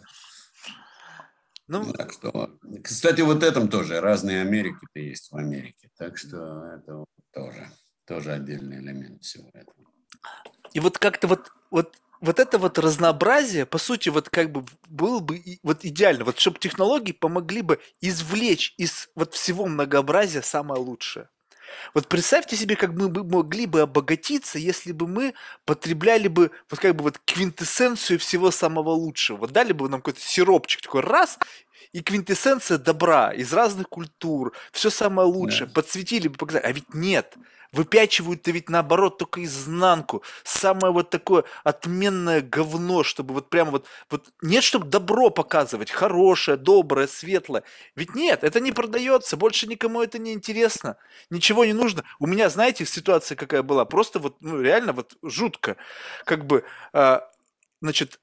Ну, 1.68 1.90
так 1.94 2.12
что, 2.12 2.58
кстати, 2.84 3.22
вот 3.22 3.42
этом 3.42 3.68
тоже 3.68 4.00
разные 4.00 4.42
Америки-то 4.42 5.00
есть 5.00 5.30
в 5.30 5.36
Америке, 5.36 5.88
так 5.96 6.18
что 6.18 6.66
это 6.66 7.04
тоже 7.32 7.70
тоже 8.10 8.32
отдельный 8.32 8.78
элемент 8.78 9.22
всего 9.22 9.48
этого. 9.54 9.86
И 10.72 10.80
вот 10.80 10.98
как-то 10.98 11.28
вот 11.28 11.52
вот 11.70 11.94
вот 12.20 12.38
это 12.38 12.58
вот 12.58 12.78
разнообразие, 12.78 13.66
по 13.66 13.78
сути, 13.78 14.08
вот 14.10 14.28
как 14.28 14.52
бы 14.52 14.64
было 14.88 15.20
бы 15.20 15.42
вот 15.62 15.84
идеально, 15.84 16.24
вот 16.24 16.38
чтобы 16.38 16.58
технологии 16.58 17.12
помогли 17.12 17.62
бы 17.62 17.80
извлечь 18.00 18.74
из 18.76 19.08
вот 19.14 19.34
всего 19.34 19.66
многообразия 19.66 20.42
самое 20.42 20.80
лучшее. 20.80 21.28
Вот 21.94 22.08
представьте 22.08 22.56
себе, 22.56 22.76
как 22.76 22.90
мы 22.92 23.08
бы 23.08 23.24
могли 23.24 23.66
бы 23.66 23.80
обогатиться, 23.82 24.58
если 24.58 24.92
бы 24.92 25.06
мы 25.06 25.34
потребляли 25.64 26.28
бы 26.28 26.50
вот 26.68 26.80
как 26.80 26.96
бы 26.96 27.04
вот 27.04 27.18
квинтэссенцию 27.24 28.18
всего 28.18 28.50
самого 28.50 28.90
лучшего. 28.90 29.38
Вот 29.38 29.52
дали 29.52 29.72
бы 29.72 29.88
нам 29.88 30.00
какой-то 30.00 30.20
сиропчик 30.20 30.82
такой 30.82 31.02
раз, 31.02 31.38
и 31.92 32.02
квинтэссенция 32.02 32.78
добра 32.78 33.32
из 33.32 33.52
разных 33.52 33.88
культур, 33.88 34.52
все 34.72 34.90
самое 34.90 35.28
лучшее, 35.28 35.66
да. 35.66 35.72
подсветили 35.74 36.28
бы, 36.28 36.36
показали. 36.36 36.64
А 36.64 36.72
ведь 36.72 36.94
нет 36.94 37.36
выпячивают-то 37.72 38.50
ведь 38.50 38.68
наоборот 38.68 39.18
только 39.18 39.44
изнанку. 39.44 40.22
Самое 40.44 40.92
вот 40.92 41.10
такое 41.10 41.44
отменное 41.64 42.40
говно, 42.40 43.02
чтобы 43.02 43.34
вот 43.34 43.48
прямо 43.48 43.70
вот, 43.72 43.86
вот 44.10 44.32
нет, 44.42 44.64
чтобы 44.64 44.86
добро 44.86 45.30
показывать, 45.30 45.90
хорошее, 45.90 46.56
доброе, 46.56 47.06
светлое. 47.06 47.62
Ведь 47.94 48.14
нет, 48.14 48.44
это 48.44 48.60
не 48.60 48.72
продается, 48.72 49.36
больше 49.36 49.66
никому 49.66 50.02
это 50.02 50.18
не 50.18 50.32
интересно, 50.32 50.96
ничего 51.30 51.64
не 51.64 51.72
нужно. 51.72 52.04
У 52.18 52.26
меня, 52.26 52.48
знаете, 52.48 52.84
ситуация 52.86 53.36
какая 53.36 53.62
была, 53.62 53.84
просто 53.84 54.18
вот, 54.18 54.36
ну, 54.40 54.60
реально 54.60 54.92
вот 54.92 55.16
жутко. 55.22 55.76
Как 56.24 56.46
бы, 56.46 56.64
э, 56.92 57.20
значит, 57.80 58.20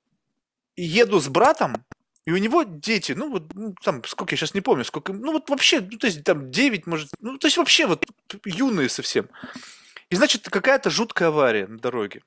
еду 0.76 1.20
с 1.20 1.28
братом, 1.28 1.86
и 2.28 2.32
у 2.34 2.38
него 2.38 2.64
дети, 2.64 3.14
ну 3.14 3.32
вот, 3.32 3.54
ну, 3.54 3.74
там, 3.82 4.04
сколько 4.04 4.34
я 4.34 4.38
сейчас 4.38 4.54
не 4.54 4.60
помню, 4.60 4.84
сколько, 4.84 5.14
ну 5.14 5.32
вот 5.32 5.50
вообще, 5.50 5.80
ну 5.80 5.98
то 5.98 6.08
есть 6.08 6.26
там 6.26 6.52
9, 6.52 6.86
может, 6.86 7.10
ну 7.22 7.38
то 7.38 7.48
есть 7.48 7.56
вообще 7.56 7.88
вот 7.88 8.06
юные 8.44 8.90
совсем. 8.90 9.30
И 10.10 10.16
значит, 10.18 10.50
какая-то 10.50 10.90
жуткая 10.90 11.30
авария 11.30 11.68
на 11.68 11.80
дороге. 11.80 12.24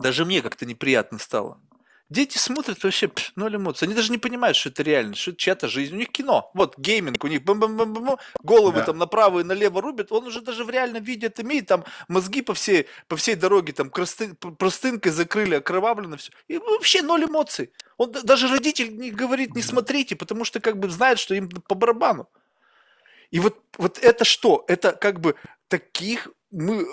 Даже 0.00 0.24
мне 0.24 0.42
как-то 0.42 0.66
неприятно 0.66 1.20
стало. 1.20 1.60
Дети 2.12 2.36
смотрят 2.36 2.84
вообще 2.84 3.08
пш, 3.08 3.32
ноль 3.36 3.56
эмоций. 3.56 3.86
Они 3.86 3.94
даже 3.94 4.12
не 4.12 4.18
понимают, 4.18 4.54
что 4.54 4.68
это 4.68 4.82
реально, 4.82 5.14
что 5.14 5.30
это 5.30 5.38
чья-то 5.38 5.66
жизнь. 5.66 5.94
У 5.94 5.98
них 5.98 6.10
кино. 6.10 6.50
Вот 6.52 6.76
гейминг, 6.76 7.24
у 7.24 7.26
них 7.26 7.42
бам 7.42 7.58
-бам 7.58 7.74
-бам 7.74 7.94
-бам, 7.94 8.18
головы 8.42 8.80
да. 8.80 8.84
там 8.84 8.98
направо 8.98 9.40
и 9.40 9.44
налево 9.44 9.80
рубят. 9.80 10.12
Он 10.12 10.26
уже 10.26 10.42
даже 10.42 10.64
в 10.64 10.70
реальном 10.70 11.02
виде 11.02 11.28
это 11.28 11.40
имеет. 11.40 11.68
Там 11.68 11.84
мозги 12.08 12.42
по 12.42 12.52
всей, 12.52 12.86
по 13.08 13.16
всей 13.16 13.34
дороге 13.34 13.72
там 13.72 13.88
просты, 13.88 14.34
простынкой 14.34 15.10
закрыли, 15.10 15.54
окровавлено 15.54 16.18
все. 16.18 16.32
И 16.48 16.58
вообще 16.58 17.00
ноль 17.00 17.24
эмоций. 17.24 17.70
Он 17.96 18.12
даже 18.12 18.48
родитель 18.48 18.94
не 18.94 19.10
говорит, 19.10 19.56
не 19.56 19.62
смотрите, 19.62 20.14
потому 20.14 20.44
что 20.44 20.60
как 20.60 20.78
бы 20.78 20.90
знает, 20.90 21.18
что 21.18 21.34
им 21.34 21.48
по 21.48 21.74
барабану. 21.74 22.28
И 23.30 23.40
вот, 23.40 23.58
вот 23.78 23.98
это 23.98 24.24
что? 24.24 24.64
Это 24.68 24.92
как 24.92 25.18
бы 25.20 25.34
таких 25.68 26.28
мы 26.50 26.86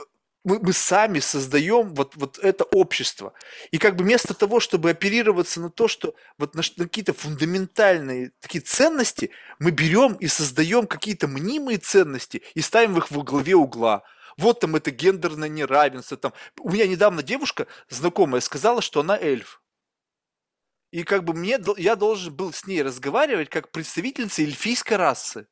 мы, 0.43 0.59
мы 0.59 0.73
сами 0.73 1.19
создаем 1.19 1.93
вот, 1.93 2.15
вот 2.15 2.39
это 2.39 2.63
общество. 2.63 3.33
И 3.71 3.77
как 3.77 3.95
бы 3.95 4.03
вместо 4.03 4.33
того, 4.33 4.59
чтобы 4.59 4.89
оперироваться 4.89 5.59
на 5.59 5.69
то, 5.69 5.87
что 5.87 6.15
вот 6.37 6.55
на, 6.55 6.61
на 6.77 6.83
какие-то 6.85 7.13
фундаментальные 7.13 8.31
такие 8.39 8.61
ценности, 8.61 9.31
мы 9.59 9.71
берем 9.71 10.13
и 10.13 10.27
создаем 10.27 10.87
какие-то 10.87 11.27
мнимые 11.27 11.77
ценности 11.77 12.41
и 12.53 12.61
ставим 12.61 12.97
их 12.97 13.11
во 13.11 13.23
главе 13.23 13.55
угла. 13.55 14.03
Вот 14.37 14.61
там 14.61 14.75
это 14.77 14.91
гендерное 14.91 15.49
неравенство. 15.49 16.15
Там. 16.15 16.33
У 16.59 16.71
меня 16.71 16.87
недавно 16.87 17.21
девушка 17.21 17.67
знакомая 17.89 18.39
сказала, 18.39 18.81
что 18.81 19.01
она 19.01 19.17
эльф. 19.17 19.61
И 20.91 21.03
как 21.03 21.23
бы 21.23 21.33
мне, 21.33 21.59
я 21.77 21.95
должен 21.95 22.33
был 22.33 22.53
с 22.53 22.65
ней 22.65 22.81
разговаривать 22.81 23.49
как 23.49 23.71
представительница 23.71 24.41
эльфийской 24.41 24.97
расы. 24.97 25.47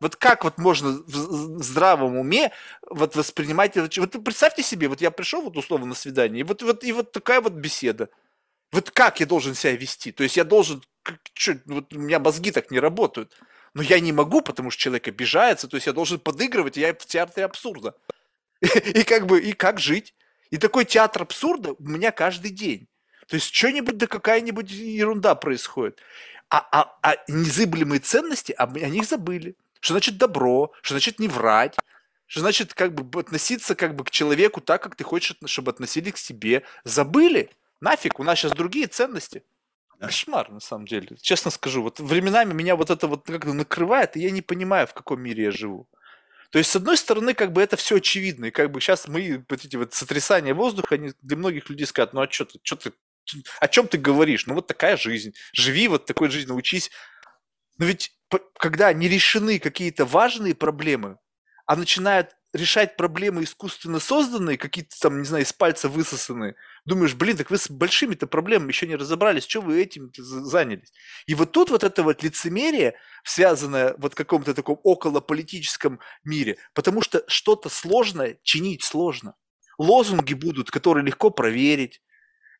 Вот 0.00 0.16
как 0.16 0.44
вот 0.44 0.58
можно 0.58 0.90
в 1.06 1.62
здравом 1.62 2.16
уме 2.16 2.52
вот 2.88 3.16
воспринимать 3.16 3.76
это? 3.76 4.00
Вот 4.00 4.24
представьте 4.24 4.62
себе, 4.62 4.88
вот 4.88 5.00
я 5.00 5.10
пришел 5.10 5.42
вот 5.42 5.56
условно 5.56 5.86
на 5.86 5.94
свидание, 5.94 6.40
и 6.40 6.44
вот, 6.44 6.62
вот, 6.62 6.84
и 6.84 6.92
вот 6.92 7.12
такая 7.12 7.40
вот 7.40 7.52
беседа. 7.52 8.08
Вот 8.72 8.90
как 8.90 9.20
я 9.20 9.26
должен 9.26 9.54
себя 9.54 9.76
вести? 9.76 10.10
То 10.10 10.24
есть 10.24 10.36
я 10.36 10.44
должен, 10.44 10.82
что, 11.32 11.58
вот 11.66 11.92
у 11.94 11.98
меня 11.98 12.18
мозги 12.18 12.50
так 12.50 12.70
не 12.70 12.80
работают. 12.80 13.32
Но 13.72 13.82
я 13.82 14.00
не 14.00 14.12
могу, 14.12 14.40
потому 14.40 14.70
что 14.70 14.82
человек 14.82 15.08
обижается, 15.08 15.68
то 15.68 15.76
есть 15.76 15.86
я 15.86 15.92
должен 15.92 16.20
подыгрывать, 16.20 16.76
я 16.76 16.92
в 16.94 17.06
театре 17.06 17.44
абсурда. 17.44 17.96
И 18.60 19.02
как 19.02 19.26
бы, 19.26 19.40
и 19.40 19.52
как 19.52 19.78
жить? 19.78 20.14
И 20.50 20.58
такой 20.58 20.84
театр 20.84 21.22
абсурда 21.22 21.72
у 21.72 21.82
меня 21.82 22.12
каждый 22.12 22.50
день. 22.50 22.86
То 23.26 23.34
есть 23.34 23.52
что-нибудь 23.52 23.96
да 23.96 24.06
какая-нибудь 24.06 24.70
ерунда 24.70 25.34
происходит. 25.34 26.00
А, 26.48 26.66
а, 26.70 26.98
а 27.02 27.16
незыблемые 27.26 28.00
ценности, 28.00 28.54
о 28.56 28.66
них 28.66 29.04
забыли 29.06 29.56
что 29.84 29.92
значит 29.92 30.16
добро, 30.16 30.72
что 30.80 30.94
значит 30.94 31.18
не 31.18 31.28
врать, 31.28 31.76
что 32.24 32.40
значит 32.40 32.72
как 32.72 32.94
бы 32.94 33.20
относиться 33.20 33.74
как 33.74 33.94
бы 33.94 34.02
к 34.04 34.10
человеку 34.10 34.62
так, 34.62 34.82
как 34.82 34.96
ты 34.96 35.04
хочешь, 35.04 35.36
чтобы 35.44 35.72
относились 35.72 36.14
к 36.14 36.16
себе. 36.16 36.62
Забыли? 36.84 37.50
Нафиг, 37.82 38.18
у 38.18 38.24
нас 38.24 38.38
сейчас 38.38 38.52
другие 38.52 38.86
ценности. 38.86 39.44
Кошмар, 40.00 40.50
на 40.50 40.60
самом 40.60 40.86
деле. 40.86 41.18
Честно 41.20 41.50
скажу, 41.50 41.82
вот 41.82 42.00
временами 42.00 42.54
меня 42.54 42.76
вот 42.76 42.88
это 42.88 43.06
вот 43.06 43.26
как-то 43.26 43.52
накрывает, 43.52 44.16
и 44.16 44.20
я 44.20 44.30
не 44.30 44.40
понимаю, 44.40 44.86
в 44.86 44.94
каком 44.94 45.20
мире 45.20 45.44
я 45.44 45.50
живу. 45.50 45.86
То 46.48 46.56
есть, 46.56 46.70
с 46.70 46.76
одной 46.76 46.96
стороны, 46.96 47.34
как 47.34 47.52
бы 47.52 47.60
это 47.60 47.76
все 47.76 47.96
очевидно, 47.96 48.46
и 48.46 48.50
как 48.50 48.70
бы 48.70 48.80
сейчас 48.80 49.06
мы, 49.06 49.44
вот 49.50 49.64
эти 49.66 49.76
вот 49.76 49.92
сотрясания 49.92 50.54
воздуха, 50.54 50.94
они 50.94 51.12
для 51.20 51.36
многих 51.36 51.68
людей 51.68 51.86
скажут, 51.86 52.14
ну 52.14 52.22
а 52.22 52.30
что 52.30 52.46
ты, 52.46 52.58
что 52.62 52.76
ты, 52.76 52.92
о 53.60 53.68
чем 53.68 53.86
ты 53.86 53.98
говоришь? 53.98 54.46
Ну 54.46 54.54
вот 54.54 54.66
такая 54.66 54.96
жизнь, 54.96 55.34
живи 55.52 55.88
вот 55.88 56.06
такой 56.06 56.30
жизнью, 56.30 56.54
научись. 56.54 56.90
Но 57.76 57.84
ведь 57.84 58.14
когда 58.58 58.92
не 58.92 59.08
решены 59.08 59.58
какие-то 59.58 60.04
важные 60.04 60.54
проблемы, 60.54 61.18
а 61.66 61.76
начинают 61.76 62.36
решать 62.54 62.96
проблемы 62.96 63.42
искусственно 63.42 63.98
созданные, 63.98 64.56
какие-то 64.56 64.98
там, 65.00 65.18
не 65.18 65.26
знаю, 65.26 65.44
из 65.44 65.52
пальца 65.52 65.88
высосанные, 65.88 66.54
думаешь, 66.84 67.14
блин, 67.14 67.36
так 67.36 67.50
вы 67.50 67.58
с 67.58 67.68
большими-то 67.68 68.28
проблемами 68.28 68.68
еще 68.68 68.86
не 68.86 68.94
разобрались, 68.94 69.44
что 69.44 69.60
вы 69.60 69.82
этим 69.82 70.12
занялись? 70.16 70.92
И 71.26 71.34
вот 71.34 71.52
тут 71.52 71.70
вот 71.70 71.82
это 71.82 72.02
вот 72.04 72.22
лицемерие, 72.22 72.94
связанное 73.24 73.94
вот 73.98 74.12
в 74.12 74.16
каком-то 74.16 74.54
таком 74.54 74.78
околополитическом 74.84 75.98
мире, 76.22 76.56
потому 76.74 77.02
что 77.02 77.24
что-то 77.26 77.68
сложное 77.68 78.38
чинить 78.44 78.84
сложно. 78.84 79.34
Лозунги 79.76 80.34
будут, 80.34 80.70
которые 80.70 81.04
легко 81.04 81.30
проверить, 81.30 82.00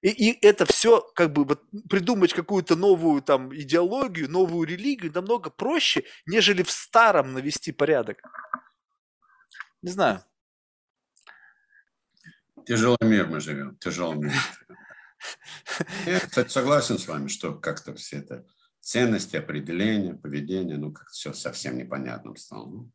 и, 0.04 0.10
и 0.10 0.46
это 0.46 0.66
все, 0.66 1.00
как 1.14 1.32
бы, 1.32 1.46
вот, 1.46 1.64
придумать 1.88 2.34
какую-то 2.34 2.76
новую 2.76 3.22
там 3.22 3.54
идеологию, 3.56 4.30
новую 4.30 4.68
религию 4.68 5.10
намного 5.10 5.48
проще, 5.48 6.04
нежели 6.26 6.62
в 6.62 6.70
старом 6.70 7.32
навести 7.32 7.72
порядок. 7.72 8.20
Не 9.80 9.90
знаю. 9.90 10.22
Тяжелый 12.66 12.98
мир 13.00 13.28
мы 13.28 13.40
живем, 13.40 13.78
тяжелый 13.78 14.18
мир. 14.18 14.34
Я, 16.04 16.20
кстати, 16.20 16.50
согласен 16.50 16.98
с 16.98 17.08
вами, 17.08 17.28
что 17.28 17.54
как-то 17.54 17.94
все 17.94 18.18
это 18.18 18.46
ценности, 18.80 19.36
определения, 19.36 20.12
поведение, 20.12 20.76
ну, 20.76 20.92
как-то 20.92 21.12
все 21.12 21.32
совсем 21.32 21.78
непонятным 21.78 22.36
стало. 22.36 22.66
Ну, 22.66 22.92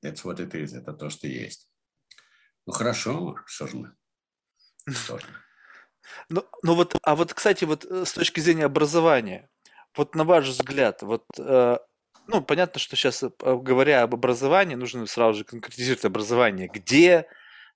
это 0.00 0.22
вот 0.24 0.40
это 0.40 0.56
is, 0.56 0.74
это 0.74 0.94
то, 0.94 1.10
что 1.10 1.26
есть. 1.26 1.70
Ну, 2.64 2.72
хорошо, 2.72 3.36
что 3.44 3.66
же 3.66 3.76
мы? 3.76 3.94
Что 4.90 5.18
же? 5.18 5.26
Ну, 6.28 6.44
ну 6.62 6.74
вот, 6.74 6.96
а 7.02 7.14
вот, 7.14 7.34
кстати, 7.34 7.64
вот 7.64 7.84
э, 7.84 8.04
с 8.04 8.12
точки 8.12 8.40
зрения 8.40 8.64
образования, 8.64 9.48
вот 9.96 10.14
на 10.14 10.24
ваш 10.24 10.48
взгляд, 10.48 11.02
вот 11.02 11.24
э, 11.38 11.78
ну, 12.26 12.42
понятно, 12.42 12.78
что 12.78 12.96
сейчас, 12.96 13.22
э, 13.22 13.30
говоря 13.40 14.02
об 14.02 14.14
образовании, 14.14 14.76
нужно 14.76 15.06
сразу 15.06 15.38
же 15.38 15.44
конкретизировать 15.44 16.04
образование. 16.04 16.68
Где, 16.72 17.26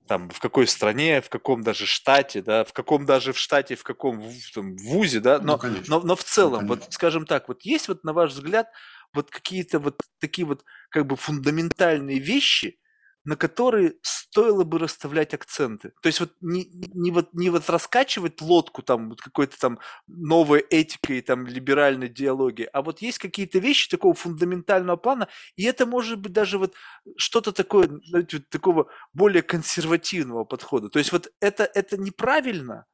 там, 0.07 0.31
в 0.31 0.39
какой 0.39 0.67
стране, 0.67 1.21
в 1.21 1.29
каком 1.29 1.63
даже 1.63 1.87
штате, 1.87 2.41
да, 2.41 2.65
в 2.65 2.73
каком 2.73 3.05
даже 3.05 3.33
в 3.33 3.39
штате, 3.39 3.75
в 3.75 3.83
каком 3.83 4.23
там, 4.55 4.77
вузе, 4.77 5.21
да, 5.21 5.41
но, 5.41 5.59
ну, 5.63 5.71
но, 5.89 6.01
но 6.01 6.17
в 6.17 6.21
ну, 6.21 6.25
целом, 6.25 6.63
ну, 6.63 6.69
вот, 6.69 6.87
скажем 6.91 7.27
так, 7.27 7.49
вот 7.49 7.63
есть 7.63 7.89
вот, 7.89 8.05
на 8.05 8.13
ваш 8.13 8.33
взгляд, 8.33 8.69
вот 9.13 9.31
какие-то 9.31 9.79
вот 9.79 10.01
такие 10.21 10.47
вот 10.47 10.65
как 10.91 11.07
бы 11.07 11.17
фундаментальные 11.17 12.19
вещи, 12.19 12.79
на 13.25 13.37
которые 13.37 13.95
стоило 14.03 14.65
бы 14.65 14.79
расставлять 14.79 15.35
акценты. 15.35 15.93
То 16.03 16.09
есть 16.09 16.21
вот 16.21 16.33
не, 16.41 16.67
не, 16.95 17.11
вот, 17.11 17.33
не 17.33 17.51
вот 17.51 17.69
раскачивать 17.71 18.41
лодку 18.41 18.83
там 18.83 19.11
вот 19.11 19.21
какой-то 19.21 19.59
там 19.59 19.79
новой 20.07 20.61
этикой, 20.61 21.23
там 21.23 21.47
либеральной 21.47 22.09
диалоги, 22.09 22.69
а 22.73 22.83
вот 22.83 23.01
есть 23.01 23.19
какие-то 23.19 23.59
вещи 23.59 23.89
такого 23.89 24.15
фундаментального 24.15 24.97
плана, 24.97 25.29
и 25.57 25.65
это 25.65 25.87
может 25.87 26.19
быть 26.21 26.33
даже 26.33 26.59
вот 26.59 26.75
что-то 27.17 27.53
такое, 27.53 27.89
знаете, 28.07 28.39
вот 28.39 28.49
такого 28.49 28.89
более 29.13 29.43
консервативного 29.43 30.45
подхода. 30.45 30.89
То 30.89 30.99
есть 30.99 31.13
вот 31.13 31.33
это, 31.41 31.65
это 31.65 31.97
неправильно, 31.97 32.87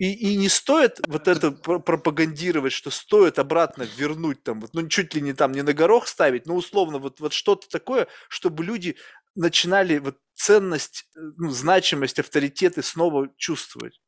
и, 0.00 0.14
и 0.14 0.36
не 0.36 0.48
стоит 0.48 0.98
вот 1.06 1.28
это 1.28 1.50
пропагандировать, 1.50 2.72
что 2.72 2.90
стоит 2.90 3.38
обратно 3.38 3.86
вернуть 3.98 4.42
там, 4.42 4.64
ну 4.72 4.88
чуть 4.88 5.14
ли 5.14 5.20
не 5.20 5.34
там, 5.34 5.52
не 5.52 5.60
на 5.60 5.74
горох 5.74 6.08
ставить, 6.08 6.46
но 6.46 6.54
условно 6.54 6.98
вот, 6.98 7.20
вот 7.20 7.34
что-то 7.34 7.68
такое, 7.68 8.08
чтобы 8.30 8.64
люди 8.64 8.96
начинали 9.34 9.98
вот 9.98 10.16
ценность, 10.34 11.04
э, 11.14 11.20
ну, 11.36 11.50
значимость, 11.50 12.18
авторитеты 12.18 12.82
снова 12.82 13.28
чувствовать. 13.36 14.00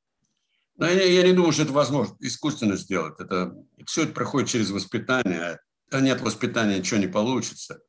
Но 0.76 0.88
я, 0.88 1.04
я 1.04 1.24
не 1.24 1.34
думаю, 1.34 1.52
что 1.52 1.64
это 1.64 1.72
возможно 1.72 2.16
искусственно 2.20 2.76
сделать. 2.76 3.20
Это, 3.20 3.54
все 3.84 4.04
это 4.04 4.14
проходит 4.14 4.48
через 4.48 4.70
воспитание, 4.70 5.60
а 5.90 6.00
нет 6.00 6.22
воспитания 6.22 6.78
ничего 6.78 7.00
не 7.00 7.06
получится. 7.06 7.82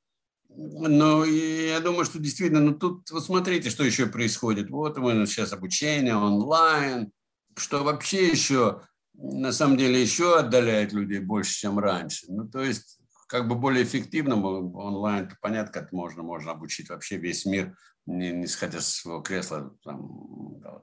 Но 0.50 1.24
я 1.24 1.80
думаю, 1.80 2.04
что 2.04 2.20
действительно, 2.20 2.60
ну 2.60 2.74
тут 2.74 3.10
вот 3.12 3.24
смотрите, 3.24 3.70
что 3.70 3.86
еще 3.86 4.08
происходит. 4.08 4.70
Вот 4.70 4.98
мы 4.98 5.26
сейчас 5.26 5.54
обучение 5.54 6.18
онлайн, 6.18 7.14
что 7.58 7.84
вообще 7.84 8.28
еще, 8.28 8.82
на 9.14 9.52
самом 9.52 9.78
деле, 9.78 10.02
еще 10.02 10.40
отдаляет 10.40 10.94
людей 10.94 11.20
больше, 11.20 11.54
чем 11.54 11.80
раньше. 11.80 12.26
Ну, 12.30 12.48
то 12.48 12.62
есть, 12.62 13.00
как 13.28 13.48
бы 13.48 13.56
более 13.56 13.84
эффективному 13.84 14.76
онлайн, 14.78 15.30
то 15.30 15.38
понятно, 15.42 15.72
как 15.72 15.92
можно, 15.92 16.24
можно 16.24 16.52
обучить 16.52 16.90
вообще 16.90 17.18
весь 17.18 17.46
мир, 17.46 17.76
не, 18.06 18.32
не 18.32 18.48
сходя 18.48 18.82
с 18.82 18.96
своего 18.96 19.22
кресла, 19.22 19.76
там, 19.84 20.60
да, 20.60 20.82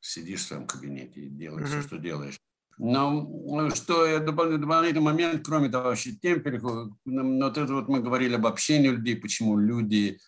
сидишь 0.00 0.40
в 0.40 0.46
своем 0.46 0.66
кабинете 0.66 1.22
и 1.22 1.28
делаешь 1.28 1.68
mm-hmm. 1.68 1.80
все, 1.80 1.88
что 1.88 1.98
делаешь. 1.98 2.38
Но 2.78 3.10
ну, 3.10 3.70
что 3.70 4.06
я 4.06 4.20
дополнительный, 4.20 4.62
дополнительный 4.62 5.02
момент, 5.02 5.44
кроме 5.44 5.68
того, 5.68 5.88
вообще 5.88 6.12
тем 6.12 6.40
переход, 6.42 6.92
вот 7.04 7.58
это 7.58 7.74
вот 7.74 7.88
мы 7.88 8.00
говорили 8.00 8.36
об 8.36 8.46
общении 8.46 8.88
людей, 8.88 9.16
почему 9.16 9.58
люди 9.58 10.20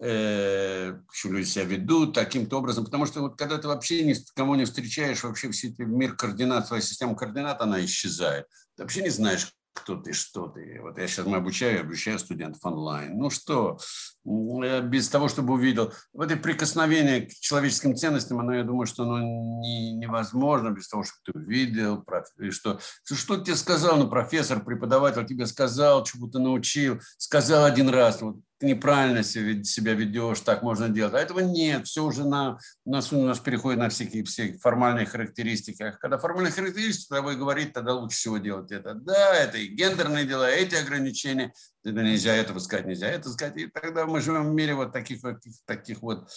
э, 0.00 0.98
люди 1.24 1.46
себя 1.46 1.64
ведут 1.64 2.14
таким-то 2.14 2.58
образом, 2.58 2.84
потому 2.84 3.06
что 3.06 3.20
вот 3.20 3.38
когда 3.38 3.58
ты 3.58 3.68
вообще 3.68 4.02
никого 4.02 4.56
не 4.56 4.64
встречаешь, 4.64 5.22
вообще 5.22 5.50
все 5.50 5.68
эти 5.68 5.82
мир 5.82 6.16
координат, 6.16 6.66
своя 6.66 6.82
система 6.82 7.14
координат, 7.14 7.60
она 7.60 7.84
исчезает. 7.84 8.46
Ты 8.76 8.82
вообще 8.82 9.02
не 9.02 9.10
знаешь, 9.10 9.52
кто 9.72 9.96
ты, 9.96 10.12
что 10.12 10.48
ты. 10.48 10.80
Вот 10.82 10.98
я 10.98 11.06
сейчас 11.06 11.26
мы 11.26 11.36
обучаю, 11.36 11.82
обучаю 11.82 12.18
студентов 12.18 12.64
онлайн. 12.64 13.16
Ну 13.16 13.30
что, 13.30 13.78
без 14.24 15.08
того, 15.08 15.28
чтобы 15.28 15.54
увидел. 15.54 15.92
В 16.12 16.20
это 16.20 16.36
прикосновение 16.36 17.22
к 17.22 17.30
человеческим 17.30 17.96
ценностям, 17.96 18.40
оно, 18.40 18.54
я 18.54 18.64
думаю, 18.64 18.86
что 18.86 19.04
оно 19.04 19.20
не, 19.20 19.92
невозможно 19.92 20.70
без 20.70 20.88
того, 20.88 21.04
чтобы 21.04 21.20
ты 21.24 21.38
увидел, 21.38 22.04
что, 22.50 22.80
что 23.04 23.36
тебе 23.38 23.56
сказал, 23.56 23.96
ну, 23.96 24.08
профессор, 24.08 24.62
преподаватель 24.64 25.26
тебе 25.26 25.46
сказал, 25.46 26.04
чему-то 26.04 26.38
научил, 26.38 27.00
сказал 27.16 27.64
один 27.64 27.88
раз, 27.88 28.20
вот 28.22 28.36
неправильно 28.62 29.22
себя 29.22 29.94
ведешь, 29.94 30.40
так 30.40 30.62
можно 30.62 30.88
делать. 30.88 31.14
А 31.14 31.18
этого 31.18 31.40
нет, 31.40 31.86
все 31.86 32.04
уже 32.04 32.24
на, 32.24 32.58
у, 32.84 32.90
нас, 32.90 33.12
у 33.12 33.22
нас 33.22 33.38
переходит 33.38 33.80
на 33.80 33.88
всякие, 33.88 34.24
все 34.24 34.58
формальные 34.58 35.06
характеристики. 35.06 35.82
А 35.82 35.92
когда 35.92 36.18
формальные 36.18 36.52
характеристики, 36.52 37.08
тогда 37.08 37.22
вы 37.22 37.36
говорите, 37.36 37.72
тогда 37.72 37.94
лучше 37.94 38.16
всего 38.16 38.38
делать 38.38 38.70
это. 38.70 38.94
Да, 38.94 39.34
это 39.34 39.58
и 39.58 39.68
гендерные 39.68 40.26
дела, 40.26 40.50
эти 40.50 40.74
ограничения, 40.74 41.52
это 41.84 42.02
нельзя, 42.02 42.34
этого 42.34 42.58
сказать 42.58 42.86
нельзя, 42.86 43.08
это 43.08 43.30
сказать. 43.30 43.56
И 43.56 43.66
тогда 43.66 44.06
мы 44.06 44.20
живем 44.20 44.50
в 44.50 44.54
мире 44.54 44.74
вот 44.74 44.92
таких 44.92 45.22
вот, 45.22 45.38
таких 45.66 46.02
вот, 46.02 46.28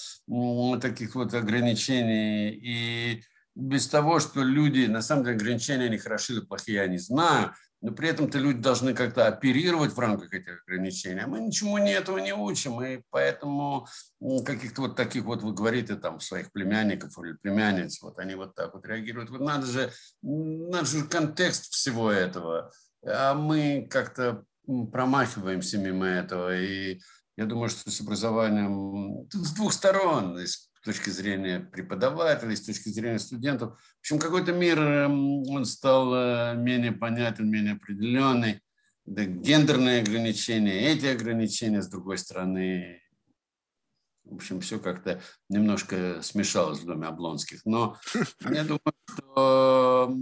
таких 0.82 1.16
вот 1.16 1.34
ограничений. 1.34 2.52
И 2.52 3.24
без 3.56 3.88
того, 3.88 4.20
что 4.20 4.42
люди, 4.42 4.86
на 4.86 5.02
самом 5.02 5.26
деле, 5.26 5.36
ограничения, 5.36 5.86
они 5.86 5.98
хороши 5.98 6.34
или 6.34 6.40
плохие, 6.40 6.78
я 6.78 6.88
не 6.88 6.98
знаю, 6.98 7.54
но 7.84 7.92
при 7.92 8.08
этом-то 8.08 8.40
люди 8.40 8.60
должны 8.60 8.94
как-то 8.94 9.28
оперировать 9.28 9.92
в 9.92 10.00
рамках 10.00 10.34
этих 10.34 10.64
ограничений. 10.64 11.20
А 11.20 11.28
мы 11.28 11.42
ничему 11.42 11.78
не 11.78 11.92
этого 11.92 12.18
не 12.18 12.34
учим, 12.34 12.82
и 12.82 13.02
поэтому 13.10 13.88
каких-то 14.46 14.84
вот 14.84 14.96
таких 14.96 15.26
вот, 15.26 15.44
вы 15.44 15.54
говорите 15.54 15.98
там 15.98 16.22
своих 16.22 16.54
племянников 16.54 17.20
или 17.20 17.34
племянниц, 17.34 18.02
вот 18.02 18.20
они 18.20 18.36
вот 18.36 18.56
так 18.56 18.74
вот 18.74 18.86
реагируют. 18.86 19.30
Вот 19.30 19.42
надо 19.42 19.66
же, 19.66 19.92
надо 20.22 20.86
же 20.86 21.04
контекст 21.04 21.74
всего 21.74 22.10
этого, 22.10 22.72
а 23.06 23.34
мы 23.34 23.86
как-то 23.92 24.46
промахиваемся 24.66 25.78
мимо 25.78 26.06
этого, 26.06 26.58
и 26.58 27.02
я 27.36 27.46
думаю, 27.46 27.68
что 27.68 27.92
с 27.92 28.00
образованием 28.00 29.28
с 29.30 29.54
двух 29.56 29.74
сторон, 29.74 30.38
с 30.38 30.70
точки 30.84 31.10
зрения 31.10 31.60
преподавателей, 31.60 32.56
с 32.56 32.66
точки 32.66 32.90
зрения 32.90 33.20
студентов. 33.20 33.80
В 33.98 34.00
общем, 34.02 34.20
какой-то 34.20 34.52
мир, 34.52 34.80
эм, 34.80 35.42
он 35.50 35.66
стал 35.66 36.14
э, 36.14 36.56
менее 36.56 36.92
понятен, 36.92 37.50
менее 37.50 37.74
определенный. 37.74 38.62
Да, 39.06 39.26
гендерные 39.26 40.02
ограничения, 40.02 40.92
эти 40.92 41.08
ограничения, 41.08 41.82
с 41.82 41.88
другой 41.88 42.18
стороны, 42.18 43.02
в 44.24 44.36
общем, 44.36 44.62
все 44.62 44.80
как-то 44.80 45.22
немножко 45.50 46.22
смешалось 46.22 46.80
в 46.80 46.86
доме 46.86 47.08
Облонских. 47.08 47.66
Но 47.66 47.98
я 48.50 48.64
думаю, 48.64 48.82
что 49.10 50.18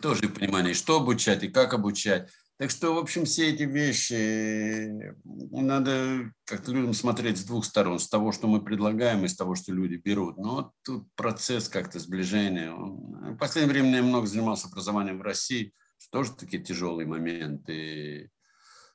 тоже 0.00 0.28
понимание, 0.28 0.74
что 0.74 1.00
обучать 1.00 1.42
и 1.42 1.48
как 1.48 1.74
обучать. 1.74 2.30
Так 2.58 2.70
что, 2.70 2.94
в 2.94 2.98
общем, 2.98 3.26
все 3.26 3.50
эти 3.50 3.64
вещи 3.64 5.14
надо 5.24 6.32
как-то 6.44 6.72
людям 6.72 6.94
смотреть 6.94 7.38
с 7.38 7.44
двух 7.44 7.66
сторон, 7.66 7.98
с 7.98 8.08
того, 8.08 8.32
что 8.32 8.48
мы 8.48 8.64
предлагаем, 8.64 9.24
и 9.24 9.28
с 9.28 9.36
того, 9.36 9.54
что 9.54 9.72
люди 9.72 9.96
берут. 9.96 10.38
Но 10.38 10.72
тут 10.82 11.06
процесс 11.16 11.68
как-то 11.68 11.98
сближения. 11.98 12.72
В 12.72 13.36
последнее 13.36 13.74
время 13.74 13.96
я 13.96 14.02
много 14.02 14.26
занимался 14.26 14.68
образованием 14.68 15.18
в 15.18 15.22
России, 15.22 15.74
тоже 16.10 16.32
такие 16.32 16.62
тяжелые 16.62 17.06
моменты, 17.06 18.30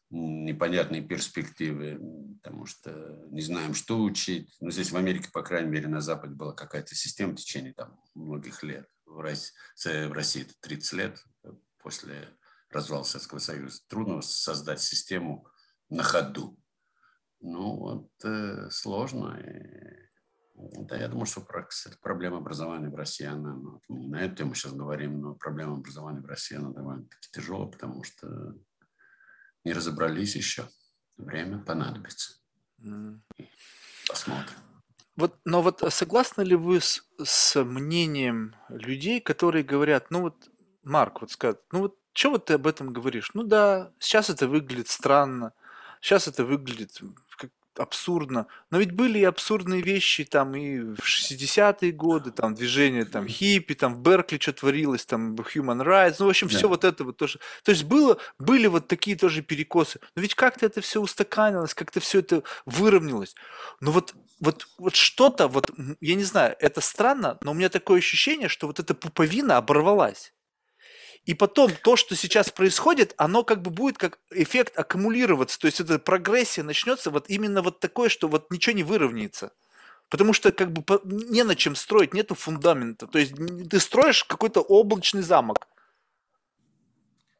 непонятные 0.09 1.03
перспективы, 1.03 1.99
потому 2.41 2.65
что 2.65 3.25
не 3.29 3.41
знаем, 3.41 3.75
что 3.75 4.01
учить. 4.01 4.55
Но 4.59 4.71
здесь 4.71 4.91
в 4.91 4.97
Америке, 4.97 5.29
по 5.31 5.43
крайней 5.43 5.69
мере, 5.69 5.87
на 5.87 6.01
Западе 6.01 6.33
была 6.33 6.53
какая-то 6.53 6.95
система 6.95 7.33
в 7.33 7.35
течение 7.35 7.73
там, 7.73 7.99
многих 8.15 8.63
лет. 8.63 8.87
В 9.05 9.19
России, 9.19 10.41
это 10.41 10.53
30 10.61 10.93
лет 10.93 11.23
после 11.77 12.27
развал 12.71 13.05
Советского 13.05 13.39
Союза. 13.39 13.81
Трудно 13.87 14.21
создать 14.21 14.81
систему 14.81 15.47
на 15.89 16.03
ходу. 16.03 16.57
Ну, 17.41 17.75
вот 17.77 18.09
э, 18.23 18.69
сложно. 18.69 19.37
И, 19.39 20.09
да, 20.55 20.95
я 20.95 21.07
думаю, 21.07 21.25
что 21.25 21.41
кстати, 21.41 21.97
проблема 22.01 22.37
образования 22.37 22.89
в 22.89 22.95
России, 22.95 23.25
она, 23.25 23.55
ну, 23.55 23.81
мы 23.87 23.99
не 23.99 24.07
на 24.07 24.21
эту 24.21 24.35
тему 24.35 24.53
сейчас 24.53 24.73
говорим, 24.73 25.21
но 25.21 25.35
проблема 25.35 25.73
образования 25.73 26.21
в 26.21 26.25
России, 26.25 26.55
она 26.55 26.69
довольно-таки 26.69 27.29
тяжелая, 27.31 27.67
потому 27.67 28.03
что 28.03 28.55
не 29.63 29.73
разобрались 29.73 30.35
еще. 30.35 30.67
Время 31.17 31.59
понадобится. 31.59 32.39
Mm. 32.79 33.21
Посмотрим. 34.07 34.57
Вот, 35.15 35.37
но 35.45 35.61
вот 35.61 35.83
согласны 35.89 36.41
ли 36.41 36.55
вы 36.55 36.79
с, 36.79 37.03
с 37.23 37.63
мнением 37.63 38.55
людей, 38.69 39.19
которые 39.19 39.63
говорят, 39.63 40.09
ну 40.09 40.21
вот, 40.21 40.49
Марк, 40.83 41.21
вот 41.21 41.31
скажет, 41.31 41.61
ну 41.71 41.81
вот, 41.81 42.00
что 42.13 42.31
вот 42.31 42.45
ты 42.45 42.53
об 42.53 42.67
этом 42.67 42.91
говоришь? 42.93 43.31
Ну 43.33 43.43
да, 43.43 43.91
сейчас 43.99 44.29
это 44.29 44.47
выглядит 44.47 44.89
странно, 44.89 45.53
сейчас 46.01 46.27
это 46.27 46.43
выглядит 46.45 46.99
как 47.37 47.51
абсурдно. 47.77 48.47
Но 48.69 48.79
ведь 48.79 48.91
были 48.91 49.19
и 49.19 49.23
абсурдные 49.23 49.81
вещи 49.81 50.23
там 50.25 50.55
и 50.55 50.79
в 50.79 50.99
60-е 50.99 51.91
годы, 51.91 52.31
там 52.31 52.53
движение 52.53 53.05
там 53.05 53.27
хиппи, 53.27 53.73
там 53.75 53.95
в 53.95 54.01
Беркли 54.01 54.37
что 54.39 54.53
творилось, 54.53 55.05
там 55.05 55.35
Human 55.35 55.83
Rights, 55.83 56.15
ну, 56.19 56.25
в 56.25 56.29
общем, 56.29 56.47
все 56.49 56.67
вот 56.67 56.83
это 56.83 57.03
вот 57.03 57.17
тоже. 57.17 57.39
То 57.63 57.71
есть 57.71 57.83
было, 57.83 58.17
были 58.39 58.67
вот 58.67 58.87
такие 58.87 59.15
тоже 59.15 59.41
перекосы. 59.41 59.99
Но 60.15 60.21
ведь 60.21 60.35
как-то 60.35 60.65
это 60.65 60.81
все 60.81 61.01
устаканилось, 61.01 61.73
как-то 61.73 61.99
все 61.99 62.19
это 62.19 62.43
выровнялось. 62.65 63.35
Но 63.79 63.91
вот 63.91 64.13
вот, 64.41 64.67
вот 64.79 64.95
что-то, 64.95 65.47
вот, 65.47 65.69
я 66.01 66.15
не 66.15 66.23
знаю, 66.23 66.55
это 66.59 66.81
странно, 66.81 67.37
но 67.43 67.51
у 67.51 67.53
меня 67.53 67.69
такое 67.69 67.99
ощущение, 67.99 68.49
что 68.49 68.65
вот 68.65 68.79
эта 68.79 68.95
пуповина 68.95 69.57
оборвалась. 69.57 70.33
И 71.25 71.35
потом 71.35 71.71
то, 71.83 71.95
что 71.95 72.15
сейчас 72.15 72.49
происходит, 72.49 73.13
оно 73.17 73.43
как 73.43 73.61
бы 73.61 73.69
будет 73.69 73.97
как 73.97 74.19
эффект 74.31 74.77
аккумулироваться. 74.77 75.59
То 75.59 75.67
есть 75.67 75.79
эта 75.79 75.99
прогрессия 75.99 76.63
начнется 76.63 77.11
вот 77.11 77.29
именно 77.29 77.61
вот 77.61 77.79
такое, 77.79 78.09
что 78.09 78.27
вот 78.27 78.49
ничего 78.49 78.75
не 78.75 78.83
выровняется. 78.83 79.51
Потому 80.09 80.33
что 80.33 80.51
как 80.51 80.73
бы 80.73 80.83
не 81.05 81.43
на 81.43 81.55
чем 81.55 81.75
строить, 81.75 82.13
нету 82.13 82.33
фундамента. 82.33 83.05
То 83.05 83.19
есть 83.19 83.33
ты 83.69 83.79
строишь 83.79 84.23
какой-то 84.23 84.61
облачный 84.61 85.21
замок. 85.21 85.67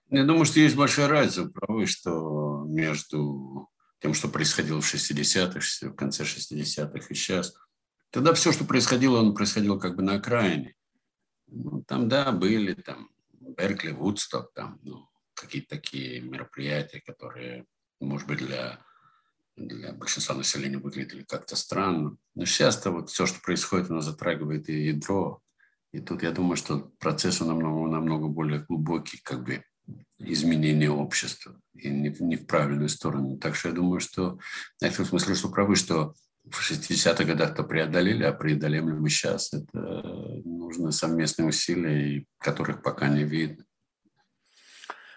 Я 0.10 0.26
думаю, 0.26 0.46
что 0.46 0.60
есть 0.60 0.76
большая 0.76 1.08
разница, 1.08 1.46
правы, 1.46 1.86
что 1.88 2.64
между 2.68 3.70
тем, 4.00 4.14
что 4.14 4.28
происходило 4.28 4.80
в 4.80 4.94
60-х, 4.94 5.88
в 5.90 5.96
конце 5.96 6.24
60-х 6.24 7.08
и 7.10 7.14
сейчас. 7.16 7.56
Тогда 8.12 8.34
все, 8.34 8.52
что 8.52 8.64
происходило, 8.66 9.22
оно 9.22 9.34
происходило 9.34 9.80
как 9.80 9.96
бы 9.96 10.04
на 10.04 10.16
окраине. 10.16 10.76
Ну, 11.48 11.84
там, 11.88 12.10
да, 12.10 12.32
были 12.32 12.74
там 12.74 13.10
Беркли, 13.56 13.92
Вудсток, 13.92 14.54
там, 14.54 14.80
ну, 14.84 15.08
какие-то 15.34 15.70
такие 15.70 16.22
мероприятия, 16.22 17.02
которые, 17.02 17.66
может 18.00 18.28
быть, 18.28 18.40
для, 18.40 18.80
для 19.56 19.94
большинства 19.94 20.36
населения 20.36 20.78
выглядели 20.78 21.24
как-то 21.24 21.56
странно. 21.56 22.18
Но 22.36 22.46
сейчас-то 22.46 22.92
вот 22.92 23.10
все, 23.10 23.26
что 23.26 23.42
происходит, 23.42 23.90
оно 23.90 24.02
затрагивает 24.02 24.70
и 24.70 24.88
ядро. 24.88 25.42
И 25.92 26.00
тут 26.00 26.24
я 26.24 26.32
думаю, 26.32 26.56
что 26.56 26.92
процесс 27.00 27.40
намного, 27.42 27.90
намного 27.90 28.28
более 28.28 28.60
глубокий, 28.60 29.20
как 29.22 29.44
бы 29.44 29.64
изменения 30.20 30.90
общества 30.90 31.60
и 31.74 31.90
не, 31.90 32.16
не 32.20 32.36
в 32.36 32.46
правильную 32.46 32.90
сторону. 32.90 33.38
Так 33.38 33.56
что 33.56 33.70
я 33.70 33.76
думаю, 33.76 34.00
что 34.00 34.38
в 34.80 34.96
том 34.96 35.06
смысле, 35.06 35.36
что 35.36 35.50
правы, 35.50 35.76
что 35.76 36.14
в 36.50 36.72
60-х 36.72 37.24
годах 37.24 37.56
то 37.56 37.64
преодолели, 37.64 38.24
а 38.24 38.34
преодолеем 38.34 38.90
ли 38.90 38.96
мы 38.96 39.10
сейчас, 39.10 39.54
это 39.54 39.80
нужны 40.44 40.92
совместные 40.92 41.48
усилия, 41.48 42.26
которых 42.40 42.82
пока 42.82 43.08
не 43.08 43.24
видно. 43.24 43.64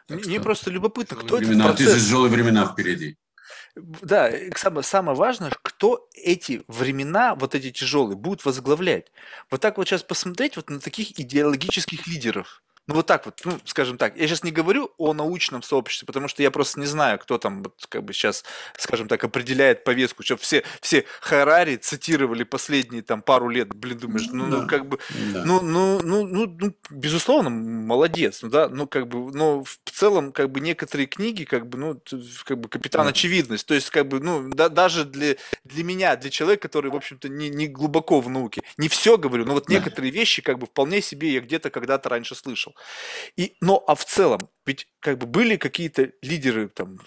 Так 0.06 0.26
Мне 0.26 0.40
просто 0.40 0.70
любопытно, 0.70 1.16
кто 1.16 1.36
времена, 1.36 1.66
этот 1.66 1.78
процесс... 1.78 2.02
Тяжелые 2.02 2.30
времена 2.30 2.66
впереди. 2.66 3.16
Да, 3.74 4.30
самое, 4.54 4.84
самое 4.84 5.16
важное, 5.16 5.50
кто 5.62 6.08
эти 6.12 6.62
времена, 6.68 7.34
вот 7.34 7.54
эти 7.54 7.70
тяжелые, 7.70 8.16
будут 8.16 8.44
возглавлять. 8.44 9.10
Вот 9.50 9.60
так 9.60 9.78
вот 9.78 9.88
сейчас 9.88 10.02
посмотреть 10.02 10.56
вот 10.56 10.68
на 10.68 10.78
таких 10.78 11.18
идеологических 11.18 12.06
лидеров– 12.06 12.62
ну 12.86 12.94
вот 12.94 13.06
так 13.06 13.24
вот, 13.24 13.40
ну, 13.44 13.58
скажем 13.64 13.96
так. 13.96 14.14
Я 14.16 14.26
сейчас 14.26 14.44
не 14.44 14.50
говорю 14.50 14.90
о 14.98 15.14
научном 15.14 15.62
сообществе, 15.62 16.04
потому 16.06 16.28
что 16.28 16.42
я 16.42 16.50
просто 16.50 16.80
не 16.80 16.86
знаю, 16.86 17.18
кто 17.18 17.38
там 17.38 17.62
вот 17.62 17.86
как 17.88 18.04
бы 18.04 18.12
сейчас, 18.12 18.44
скажем 18.76 19.08
так, 19.08 19.24
определяет 19.24 19.84
повестку. 19.84 20.22
Что 20.22 20.36
все, 20.36 20.64
все 20.82 21.06
Харари 21.20 21.76
цитировали 21.76 22.44
последние 22.44 23.02
там 23.02 23.22
пару 23.22 23.48
лет. 23.48 23.68
Блин, 23.74 23.98
думаешь, 23.98 24.26
ну, 24.30 24.44
ну 24.44 24.50
да. 24.50 24.62
ну 24.62 24.68
как 24.68 24.86
бы, 24.86 24.98
да. 25.32 25.44
ну, 25.46 25.62
ну, 25.62 26.00
ну, 26.02 26.26
ну, 26.26 26.46
ну, 26.46 26.74
безусловно, 26.90 27.48
молодец, 27.48 28.42
ну 28.42 28.50
да, 28.50 28.68
ну 28.68 28.86
как 28.86 29.08
бы, 29.08 29.32
но 29.34 29.64
в 29.64 29.78
целом 29.90 30.32
как 30.32 30.50
бы 30.50 30.60
некоторые 30.60 31.06
книги 31.06 31.44
как 31.44 31.66
бы, 31.66 31.78
ну, 31.78 32.00
как 32.44 32.60
бы 32.60 32.68
капитан 32.68 33.04
да. 33.04 33.10
очевидность. 33.10 33.66
То 33.66 33.72
есть 33.72 33.88
как 33.88 34.08
бы, 34.08 34.20
ну, 34.20 34.50
да, 34.50 34.68
даже 34.68 35.06
для, 35.06 35.36
для 35.64 35.84
меня, 35.84 36.16
для 36.16 36.28
человека, 36.28 36.68
который, 36.68 36.90
в 36.90 36.96
общем-то, 36.96 37.30
не, 37.30 37.48
не 37.48 37.66
глубоко 37.66 38.20
в 38.20 38.28
науке, 38.28 38.62
не 38.76 38.88
все 38.88 39.16
говорю, 39.16 39.46
но 39.46 39.54
вот 39.54 39.66
да. 39.68 39.74
некоторые 39.74 40.10
вещи 40.10 40.42
как 40.42 40.58
бы 40.58 40.66
вполне 40.66 41.00
себе 41.00 41.32
я 41.32 41.40
где-то 41.40 41.70
когда-то 41.70 42.10
раньше 42.10 42.34
слышал. 42.34 42.73
И, 43.36 43.56
но, 43.60 43.82
а 43.86 43.94
в 43.94 44.04
целом, 44.04 44.48
ведь 44.66 44.86
как 45.00 45.18
бы 45.18 45.26
были 45.26 45.56
какие-то 45.56 46.12
лидеры 46.22 46.68
там 46.68 46.98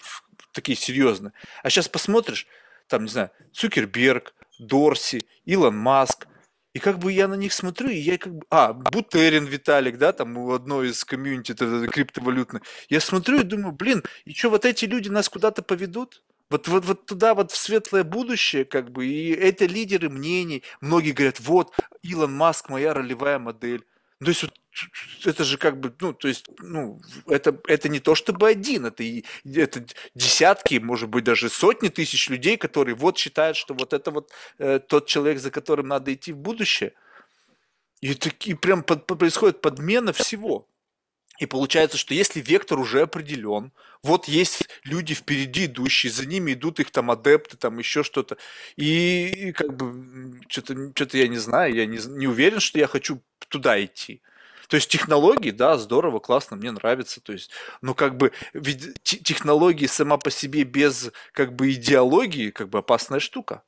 такие 0.52 0.76
серьезные. 0.76 1.32
А 1.62 1.70
сейчас 1.70 1.88
посмотришь, 1.88 2.46
там, 2.88 3.04
не 3.04 3.10
знаю, 3.10 3.30
Цукерберг, 3.52 4.34
Дорси, 4.58 5.24
Илон 5.44 5.76
Маск, 5.76 6.26
и 6.74 6.80
как 6.80 6.98
бы 6.98 7.12
я 7.12 7.28
на 7.28 7.34
них 7.34 7.52
смотрю, 7.52 7.88
и 7.88 7.96
я 7.96 8.18
как 8.18 8.34
бы... 8.34 8.46
А, 8.50 8.72
Бутерин 8.72 9.46
Виталик, 9.46 9.98
да, 9.98 10.12
там 10.12 10.36
у 10.36 10.52
одной 10.52 10.90
из 10.90 11.04
комьюнити 11.04 11.52
криптовалютной. 11.52 12.60
Я 12.88 13.00
смотрю 13.00 13.40
и 13.40 13.44
думаю, 13.44 13.72
блин, 13.72 14.04
и 14.24 14.32
что, 14.32 14.50
вот 14.50 14.64
эти 14.64 14.84
люди 14.84 15.08
нас 15.08 15.28
куда-то 15.28 15.62
поведут? 15.62 16.22
Вот, 16.50 16.68
вот, 16.68 16.84
вот 16.84 17.06
туда, 17.06 17.34
вот 17.34 17.52
в 17.52 17.56
светлое 17.56 18.04
будущее, 18.04 18.64
как 18.64 18.90
бы, 18.90 19.06
и 19.06 19.30
это 19.30 19.66
лидеры 19.66 20.08
мнений. 20.08 20.62
Многие 20.80 21.12
говорят, 21.12 21.40
вот, 21.40 21.74
Илон 22.02 22.34
Маск, 22.34 22.68
моя 22.68 22.94
ролевая 22.94 23.38
модель. 23.38 23.84
Ну, 24.20 24.26
то 24.26 24.30
есть 24.30 24.42
вот, 24.42 24.54
это 25.24 25.44
же 25.44 25.58
как 25.58 25.78
бы, 25.80 25.94
ну, 26.00 26.12
то 26.12 26.28
есть, 26.28 26.46
ну, 26.60 27.00
это, 27.26 27.58
это 27.66 27.88
не 27.88 28.00
то 28.00 28.14
чтобы 28.14 28.48
один, 28.48 28.86
это, 28.86 29.04
это 29.44 29.84
десятки, 30.14 30.76
может 30.76 31.08
быть, 31.08 31.24
даже 31.24 31.48
сотни 31.48 31.88
тысяч 31.88 32.28
людей, 32.28 32.56
которые 32.56 32.94
вот 32.94 33.18
считают, 33.18 33.56
что 33.56 33.74
вот 33.74 33.92
это 33.92 34.10
вот 34.10 34.30
э, 34.58 34.78
тот 34.78 35.06
человек, 35.06 35.40
за 35.40 35.50
которым 35.50 35.88
надо 35.88 36.12
идти 36.12 36.32
в 36.32 36.38
будущее. 36.38 36.92
И, 38.00 38.12
и 38.44 38.54
прям 38.54 38.82
под, 38.82 39.06
происходит 39.06 39.60
подмена 39.60 40.12
всего. 40.12 40.66
И 41.38 41.46
получается, 41.46 41.96
что 41.96 42.14
если 42.14 42.40
вектор 42.40 42.78
уже 42.78 43.02
определен, 43.02 43.72
вот 44.02 44.26
есть 44.26 44.68
люди 44.84 45.14
впереди 45.14 45.66
идущие, 45.66 46.12
за 46.12 46.26
ними 46.26 46.52
идут 46.52 46.80
их 46.80 46.90
там 46.90 47.10
адепты, 47.10 47.56
там 47.56 47.78
еще 47.78 48.02
что-то, 48.02 48.36
и, 48.76 49.48
и 49.48 49.52
как 49.52 49.76
бы 49.76 50.40
что-то, 50.48 50.74
что-то 50.94 51.16
я 51.16 51.28
не 51.28 51.38
знаю, 51.38 51.74
я 51.74 51.86
не, 51.86 51.98
не 51.98 52.26
уверен, 52.26 52.58
что 52.58 52.78
я 52.78 52.88
хочу 52.88 53.22
туда 53.48 53.82
идти. 53.82 54.20
То 54.68 54.76
есть 54.76 54.88
технологии, 54.88 55.50
да, 55.50 55.76
здорово, 55.78 56.20
классно, 56.20 56.56
мне 56.56 56.70
нравится. 56.70 57.20
То 57.20 57.32
есть, 57.32 57.50
но 57.82 57.94
как 57.94 58.16
бы 58.16 58.32
ведь 58.52 59.02
технологии 59.02 59.86
сама 59.86 60.18
по 60.18 60.30
себе 60.30 60.64
без 60.64 61.10
как 61.32 61.54
бы 61.56 61.72
идеологии 61.72 62.50
как 62.50 62.68
бы 62.68 62.78
опасная 62.78 63.20
штука. 63.20 63.62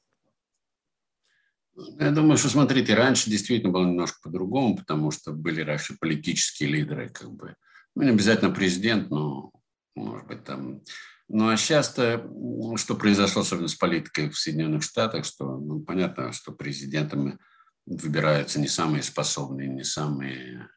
Я 1.98 2.10
думаю, 2.10 2.36
что, 2.36 2.48
смотрите, 2.48 2.94
раньше 2.94 3.31
действительно 3.31 3.72
было 3.72 3.86
немножко 3.86 4.18
по-другому, 4.22 4.77
потому 4.77 5.10
что 5.10 5.32
были 5.32 5.62
раньше 5.62 5.97
политические 5.98 6.68
лидеры, 6.68 7.09
как 7.09 7.32
бы, 7.32 7.56
ну, 7.94 8.02
не 8.02 8.10
обязательно 8.10 8.51
президент, 8.51 9.10
но, 9.10 9.51
может 9.94 10.27
быть, 10.27 10.44
там... 10.44 10.82
Ну, 11.28 11.48
а 11.48 11.56
сейчас-то, 11.56 12.28
что 12.77 12.97
произошло, 12.97 13.43
особенно 13.43 13.68
с 13.68 13.77
политикой 13.77 14.31
в 14.31 14.36
Соединенных 14.36 14.82
Штатах, 14.82 15.24
что, 15.24 15.59
ну, 15.59 15.81
понятно, 15.81 16.32
что 16.32 16.52
президентами 16.52 17.39
выбираются 17.86 18.60
не 18.60 18.68
самые 18.68 19.02
способные, 19.05 19.68
не 19.68 19.85
самые, 19.85 20.68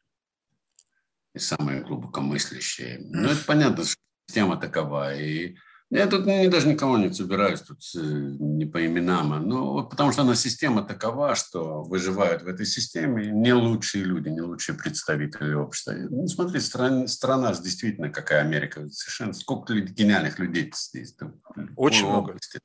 не 1.34 1.40
самые 1.40 1.82
глубокомыслящие. 1.82 2.98
Но 3.00 3.28
это 3.30 3.44
понятно, 3.44 3.84
что 3.84 3.96
система 4.26 4.56
такова, 4.56 5.14
и 5.14 5.56
я 5.90 6.06
тут 6.06 6.26
не, 6.26 6.48
даже 6.48 6.66
никого 6.68 6.96
не 6.96 7.12
собираюсь, 7.12 7.60
тут 7.60 7.78
э, 7.94 8.00
не 8.00 8.66
по 8.66 8.84
именам, 8.84 9.32
а, 9.32 9.38
ну, 9.38 9.86
потому 9.86 10.12
что 10.12 10.22
она 10.22 10.34
система 10.34 10.82
такова, 10.82 11.34
что 11.34 11.82
выживают 11.82 12.42
в 12.42 12.48
этой 12.48 12.66
системе 12.66 13.30
не 13.30 13.52
лучшие 13.52 14.04
люди, 14.04 14.28
не 14.28 14.40
лучшие 14.40 14.76
представители 14.76 15.52
общества. 15.54 15.92
Ну, 15.92 16.26
смотри, 16.26 16.60
страна, 16.60 17.06
страна 17.06 17.52
же 17.52 17.62
действительно 17.62 18.08
какая 18.08 18.40
Америка, 18.40 18.88
совершенно 18.88 19.34
сколько 19.34 19.74
гениальных 19.74 20.38
людей 20.38 20.72
здесь. 20.74 21.14
Очень 21.76 22.06
много. 22.06 22.30
Области. 22.30 22.58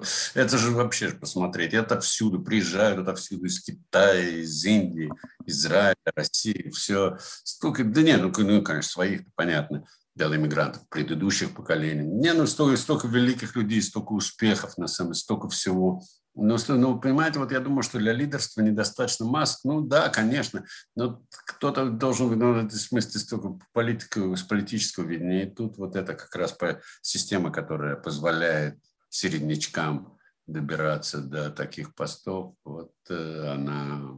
Это 0.34 0.58
же 0.58 0.70
вообще 0.70 1.10
посмотреть, 1.10 1.74
это 1.74 2.00
всюду, 2.00 2.40
приезжают 2.40 3.00
отовсюду, 3.00 3.46
из 3.46 3.60
Китая, 3.60 4.20
из 4.20 4.64
Индии, 4.64 5.10
Израиля, 5.46 5.96
России, 6.14 6.70
все. 6.70 7.18
Столько, 7.44 7.84
да 7.84 8.02
нет, 8.02 8.20
ну, 8.22 8.32
ну 8.36 8.62
конечно, 8.62 8.90
своих, 8.90 9.22
понятно 9.34 9.86
для 10.14 10.26
иммигрантов 10.26 10.86
предыдущих 10.90 11.54
поколений. 11.54 12.06
Не, 12.06 12.34
ну 12.34 12.46
столько, 12.46 12.76
столько 12.76 13.08
великих 13.08 13.56
людей, 13.56 13.80
столько 13.80 14.12
успехов, 14.12 14.76
на 14.76 14.86
самом 14.86 15.12
деле, 15.12 15.20
столько 15.20 15.48
всего. 15.48 16.02
Но, 16.34 16.56
ну, 16.68 16.98
понимаете, 16.98 17.38
вот 17.38 17.52
я 17.52 17.60
думаю, 17.60 17.82
что 17.82 17.98
для 17.98 18.12
лидерства 18.12 18.62
недостаточно 18.62 19.26
маск. 19.26 19.60
Ну 19.64 19.82
да, 19.82 20.08
конечно, 20.08 20.64
но 20.96 21.22
кто-то 21.30 21.90
должен 21.90 22.28
в 22.28 22.32
этом 22.32 22.70
смысле 22.70 23.20
столько 23.20 23.58
политику, 23.72 24.34
с 24.34 24.42
политического 24.42 25.04
видения. 25.04 25.44
И 25.44 25.50
тут 25.50 25.76
вот 25.76 25.94
это 25.94 26.14
как 26.14 26.34
раз 26.34 26.52
по 26.52 26.80
система, 27.02 27.50
которая 27.50 27.96
позволяет 27.96 28.78
середнячкам 29.12 30.18
добираться 30.46 31.18
до 31.18 31.50
таких 31.50 31.94
постов, 31.94 32.54
вот 32.64 32.92
э, 33.10 33.46
она 33.46 34.16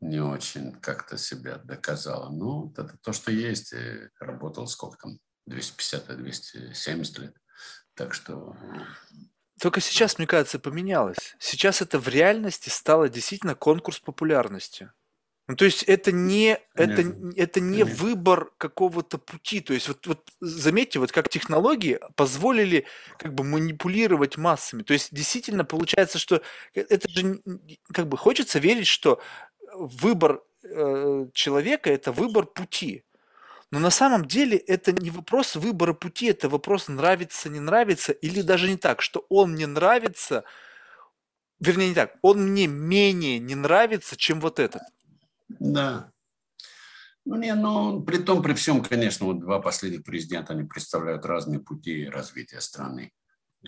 не 0.00 0.20
очень 0.20 0.72
как-то 0.80 1.16
себя 1.16 1.58
доказала. 1.58 2.30
Ну, 2.30 2.72
это 2.76 2.96
то, 3.02 3.12
что 3.12 3.30
есть. 3.30 3.74
Работал 4.18 4.66
сколько 4.66 4.96
там, 4.98 5.18
250-270 5.48 7.20
лет. 7.20 7.36
Так 7.94 8.14
что... 8.14 8.56
Только 9.60 9.80
сейчас, 9.80 10.18
мне 10.18 10.26
кажется, 10.26 10.58
поменялось. 10.58 11.36
Сейчас 11.38 11.80
это 11.80 11.98
в 11.98 12.08
реальности 12.08 12.68
стало 12.70 13.08
действительно 13.08 13.54
конкурс 13.54 14.00
популярности. 14.00 14.90
Ну, 15.46 15.56
то 15.56 15.66
есть 15.66 15.82
это 15.82 16.10
не, 16.10 16.58
это, 16.74 17.14
это 17.36 17.60
не 17.60 17.84
выбор 17.84 18.50
какого-то 18.56 19.18
пути. 19.18 19.60
То 19.60 19.74
есть 19.74 19.88
вот, 19.88 20.06
вот 20.06 20.30
заметьте, 20.40 20.98
вот 20.98 21.12
как 21.12 21.28
технологии 21.28 22.00
позволили 22.16 22.86
как 23.18 23.34
бы 23.34 23.44
манипулировать 23.44 24.38
массами. 24.38 24.82
То 24.82 24.94
есть 24.94 25.14
действительно 25.14 25.64
получается, 25.66 26.18
что 26.18 26.40
э, 26.74 26.80
это 26.88 27.08
же 27.10 27.40
как 27.92 28.08
бы 28.08 28.16
хочется 28.16 28.58
верить, 28.58 28.86
что 28.86 29.20
выбор 29.74 30.40
э, 30.62 31.26
человека 31.34 31.90
это 31.92 32.10
выбор 32.10 32.46
пути. 32.46 33.04
Но 33.70 33.80
на 33.80 33.90
самом 33.90 34.24
деле 34.24 34.56
это 34.56 34.92
не 34.92 35.10
вопрос 35.10 35.56
выбора 35.56 35.92
пути, 35.92 36.26
это 36.26 36.48
вопрос 36.48 36.88
нравится, 36.88 37.50
не 37.50 37.60
нравится, 37.60 38.12
или 38.12 38.40
даже 38.40 38.70
не 38.70 38.76
так, 38.78 39.02
что 39.02 39.26
он 39.28 39.52
мне 39.52 39.66
нравится, 39.66 40.44
вернее 41.60 41.88
не 41.88 41.94
так, 41.94 42.14
он 42.22 42.50
мне 42.50 42.66
менее 42.66 43.38
не 43.40 43.56
нравится, 43.56 44.16
чем 44.16 44.40
вот 44.40 44.58
этот. 44.58 44.82
Да. 45.48 46.10
Ну, 47.26 47.36
не, 47.36 47.54
ну, 47.54 48.02
при 48.02 48.18
том, 48.18 48.42
при 48.42 48.52
всем, 48.52 48.82
конечно, 48.82 49.26
вот 49.26 49.40
два 49.40 49.60
последних 49.60 50.04
президента, 50.04 50.52
они 50.52 50.64
представляют 50.64 51.24
разные 51.24 51.58
пути 51.58 52.06
развития 52.06 52.60
страны, 52.60 53.12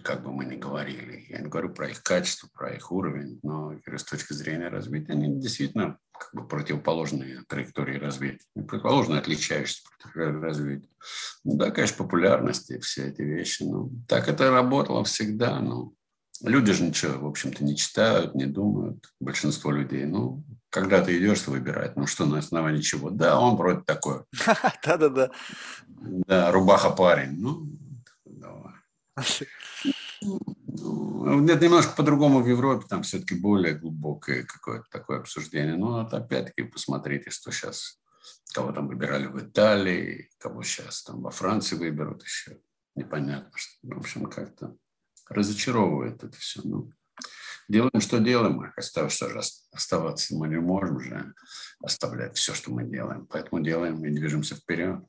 как 0.04 0.22
бы 0.22 0.30
мы 0.30 0.44
ни 0.44 0.56
говорили. 0.56 1.24
Я 1.30 1.38
не 1.38 1.48
говорю 1.48 1.72
про 1.72 1.88
их 1.88 2.02
качество, 2.02 2.48
про 2.52 2.74
их 2.74 2.92
уровень, 2.92 3.40
но 3.42 3.72
с 3.86 4.04
точки 4.04 4.34
зрения 4.34 4.68
развития 4.68 5.12
они 5.12 5.40
действительно 5.40 5.98
как 6.12 6.34
бы 6.34 6.46
противоположные 6.46 7.44
траектории 7.48 7.98
развития, 7.98 8.44
противоположные 8.54 9.20
отличающиеся 9.20 9.82
траектории 10.00 10.42
развития. 10.42 10.88
Ну, 11.44 11.56
да, 11.56 11.70
конечно, 11.70 11.96
популярности, 11.96 12.78
все 12.80 13.08
эти 13.08 13.22
вещи. 13.22 13.62
Ну, 13.62 13.90
так 14.06 14.28
это 14.28 14.50
работало 14.50 15.02
всегда. 15.04 15.60
Ну, 15.60 15.94
люди 16.42 16.72
же 16.72 16.84
ничего, 16.84 17.18
в 17.20 17.26
общем-то, 17.26 17.64
не 17.64 17.74
читают, 17.74 18.34
не 18.34 18.44
думают. 18.44 19.14
Большинство 19.18 19.70
людей, 19.70 20.04
ну, 20.04 20.44
когда 20.76 21.02
ты 21.02 21.16
идешь 21.16 21.46
выбирать, 21.46 21.96
ну 21.96 22.06
что, 22.06 22.26
на 22.26 22.36
основании 22.36 22.82
чего? 22.82 23.08
Да, 23.08 23.40
он 23.40 23.56
вроде 23.56 23.80
такой. 23.80 24.24
Да-да-да. 24.84 25.30
Да, 25.88 26.52
рубаха 26.52 26.90
парень. 26.90 27.32
Ну, 27.40 27.66
давай. 28.26 28.74
Ну, 30.20 31.40
немножко 31.40 31.96
по-другому 31.96 32.42
в 32.42 32.46
Европе, 32.46 32.84
там 32.86 33.04
все-таки 33.04 33.34
более 33.34 33.72
глубокое 33.72 34.42
какое-то 34.42 34.84
такое 34.90 35.20
обсуждение. 35.20 35.76
Но 35.76 36.02
вот 36.02 36.12
опять-таки 36.12 36.64
посмотрите, 36.64 37.30
что 37.30 37.50
сейчас, 37.50 37.98
кого 38.52 38.70
там 38.72 38.88
выбирали 38.88 39.28
в 39.28 39.38
Италии, 39.38 40.28
кого 40.36 40.62
сейчас 40.62 41.02
там 41.04 41.22
во 41.22 41.30
Франции 41.30 41.76
выберут 41.76 42.22
еще. 42.22 42.58
Непонятно. 42.94 43.50
Что, 43.54 43.78
в 43.82 43.98
общем, 43.98 44.26
как-то 44.26 44.76
разочаровывает 45.30 46.22
это 46.22 46.36
все. 46.36 46.60
Ну, 46.64 46.92
Делаем, 47.68 48.00
что 48.00 48.18
делаем, 48.18 48.72
оставаться, 48.76 49.28
оставаться 49.72 50.36
мы 50.36 50.48
не 50.48 50.60
можем 50.60 51.00
же 51.00 51.34
оставлять 51.82 52.36
все, 52.36 52.54
что 52.54 52.70
мы 52.70 52.84
делаем. 52.84 53.26
Поэтому 53.26 53.62
делаем 53.62 54.04
и 54.04 54.10
движемся 54.10 54.54
вперед. 54.54 55.00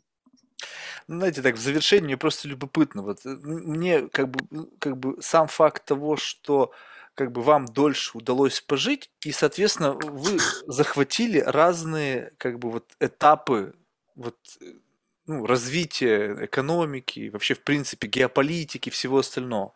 Знаете, 1.07 1.41
так 1.41 1.55
в 1.55 1.59
завершении 1.59 2.05
мне 2.05 2.17
просто 2.17 2.47
любопытно. 2.47 3.01
Вот 3.01 3.25
э, 3.25 3.29
мне 3.29 4.09
как 4.09 4.29
бы, 4.29 4.69
как 4.79 4.97
бы 4.97 5.21
сам 5.21 5.47
факт 5.47 5.85
того, 5.85 6.17
что 6.17 6.71
как 7.15 7.31
бы 7.31 7.41
вам 7.41 7.65
дольше 7.65 8.17
удалось 8.17 8.61
пожить, 8.61 9.09
и, 9.23 9.31
соответственно, 9.31 9.93
вы 9.93 10.37
захватили 10.67 11.39
разные 11.39 12.31
как 12.37 12.59
бы 12.59 12.69
вот 12.71 12.85
этапы 12.99 13.73
вот 14.15 14.37
э, 14.61 14.73
ну, 15.27 15.45
развития 15.45 16.45
экономики, 16.45 17.29
вообще, 17.29 17.53
в 17.53 17.61
принципе, 17.61 18.07
геополитики, 18.07 18.89
всего 18.89 19.19
остального. 19.19 19.73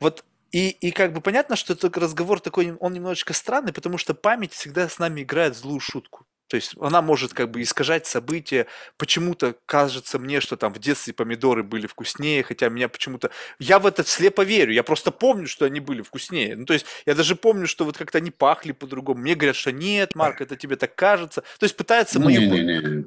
Вот 0.00 0.24
и, 0.56 0.70
и 0.70 0.90
как 0.90 1.12
бы 1.12 1.20
понятно, 1.20 1.54
что 1.54 1.74
этот 1.74 1.98
разговор 1.98 2.40
такой, 2.40 2.72
он 2.80 2.94
немножечко 2.94 3.34
странный, 3.34 3.74
потому 3.74 3.98
что 3.98 4.14
память 4.14 4.54
всегда 4.54 4.88
с 4.88 4.98
нами 4.98 5.20
играет 5.20 5.54
злую 5.54 5.80
шутку. 5.80 6.24
То 6.48 6.54
есть 6.54 6.74
она 6.80 7.02
может 7.02 7.34
как 7.34 7.50
бы 7.50 7.60
искажать 7.60 8.06
события. 8.06 8.66
Почему-то 8.96 9.56
кажется 9.66 10.18
мне, 10.18 10.40
что 10.40 10.56
там 10.56 10.72
в 10.72 10.78
детстве 10.78 11.12
помидоры 11.12 11.62
были 11.62 11.86
вкуснее, 11.86 12.42
хотя 12.42 12.70
меня 12.70 12.88
почему-то... 12.88 13.30
Я 13.58 13.78
в 13.78 13.86
это 13.86 14.02
слепо 14.02 14.44
верю. 14.44 14.72
Я 14.72 14.82
просто 14.82 15.10
помню, 15.10 15.46
что 15.46 15.66
они 15.66 15.80
были 15.80 16.00
вкуснее. 16.00 16.56
Ну, 16.56 16.64
то 16.64 16.72
есть 16.72 16.86
я 17.04 17.14
даже 17.14 17.36
помню, 17.36 17.66
что 17.66 17.84
вот 17.84 17.98
как-то 17.98 18.16
они 18.16 18.30
пахли 18.30 18.72
по-другому. 18.72 19.20
Мне 19.20 19.34
говорят, 19.34 19.56
что 19.56 19.72
нет, 19.72 20.14
Марк, 20.14 20.40
это 20.40 20.56
тебе 20.56 20.76
так 20.76 20.94
кажется. 20.94 21.42
То 21.58 21.64
есть 21.64 21.76
пытаются 21.76 22.18
ну, 22.18 22.26
мою... 22.26 22.40
Не, 22.40 22.48
не, 22.48 22.78
не. 22.78 23.04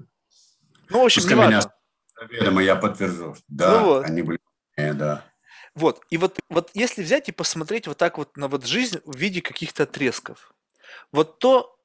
Ну, 0.89 1.01
в 1.01 1.05
общем, 1.05 1.27
не 1.27 1.33
важно. 1.33 1.73
Меня, 2.29 2.61
я 2.61 2.75
подтвержу. 2.75 3.35
Да, 3.47 3.79
ну, 3.79 3.85
вот. 3.85 4.05
они 4.05 4.21
были... 4.21 4.39
Да. 4.77 5.25
Вот, 5.75 6.01
и 6.09 6.17
вот, 6.17 6.39
вот 6.49 6.71
если 6.73 7.03
взять 7.03 7.29
и 7.29 7.31
посмотреть 7.31 7.87
вот 7.87 7.97
так 7.97 8.17
вот 8.17 8.37
на 8.37 8.47
вот 8.47 8.65
жизнь 8.65 8.99
в 9.05 9.17
виде 9.17 9.41
каких-то 9.41 9.83
отрезков, 9.83 10.53
вот 11.11 11.39
то 11.39 11.75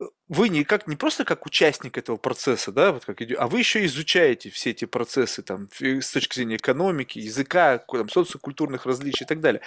э, 0.00 0.04
вы 0.28 0.48
не 0.48 0.64
как 0.64 0.86
не 0.86 0.96
просто 0.96 1.24
как 1.24 1.46
участник 1.46 1.98
этого 1.98 2.16
процесса, 2.16 2.72
да, 2.72 2.92
вот 2.92 3.04
как 3.04 3.20
а 3.20 3.46
вы 3.46 3.58
еще 3.58 3.84
изучаете 3.86 4.50
все 4.50 4.70
эти 4.70 4.84
процессы 4.84 5.42
там 5.42 5.68
с 5.78 6.10
точки 6.10 6.36
зрения 6.36 6.56
экономики, 6.56 7.18
языка, 7.18 7.78
там, 7.78 8.08
социокультурных 8.08 8.86
различий 8.86 9.24
и 9.24 9.28
так 9.28 9.40
далее. 9.40 9.60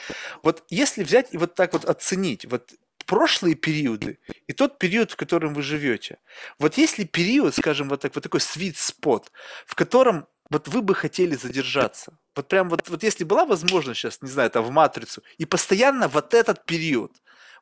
Вот 0.43 0.63
если 0.69 1.03
взять 1.03 1.33
и 1.33 1.37
вот 1.37 1.55
так 1.55 1.73
вот 1.73 1.85
оценить, 1.85 2.45
вот 2.45 2.73
прошлые 3.09 3.55
периоды 3.55 4.19
и 4.45 4.53
тот 4.53 4.77
период, 4.77 5.11
в 5.11 5.15
котором 5.15 5.55
вы 5.55 5.63
живете. 5.63 6.19
Вот 6.59 6.77
если 6.77 7.05
период, 7.05 7.55
скажем, 7.55 7.89
вот, 7.89 8.01
так, 8.01 8.13
вот 8.13 8.23
такой 8.23 8.39
sweet 8.39 8.75
spot, 8.75 9.25
в 9.65 9.73
котором 9.73 10.27
вот 10.49 10.67
вы 10.67 10.81
бы 10.81 10.95
хотели 10.95 11.35
задержаться? 11.35 12.17
Вот 12.35 12.47
прям 12.47 12.69
вот, 12.69 12.88
вот 12.89 13.03
если 13.03 13.23
была 13.23 13.45
возможность 13.45 13.99
сейчас, 13.99 14.21
не 14.21 14.30
знаю, 14.30 14.49
там 14.49 14.63
в 14.63 14.71
матрицу, 14.71 15.23
и 15.38 15.45
постоянно 15.45 16.07
вот 16.07 16.34
этот 16.34 16.65
период, 16.65 17.11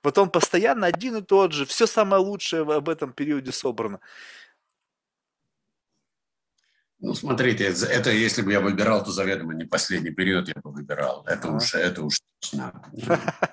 вот 0.03 0.17
он 0.17 0.29
постоянно 0.29 0.87
один 0.87 1.17
и 1.17 1.21
тот 1.21 1.51
же, 1.51 1.65
все 1.65 1.87
самое 1.87 2.21
лучшее 2.21 2.61
об 2.61 2.87
этом 2.87 3.11
периоде 3.11 3.51
собрано. 3.51 3.99
Ну, 6.99 7.13
смотрите, 7.13 7.65
это 7.65 8.09
если 8.09 8.41
бы 8.41 8.51
я 8.51 8.59
выбирал, 8.59 9.03
то 9.03 9.11
заведомо 9.11 9.53
не 9.53 9.65
последний 9.65 10.09
период 10.09 10.47
я 10.47 10.55
бы 10.55 10.71
выбирал. 10.71 11.23
Это 11.27 11.51
уж, 11.51 11.75
это 11.75 12.01
уж 12.03 12.19
точно. 12.39 12.73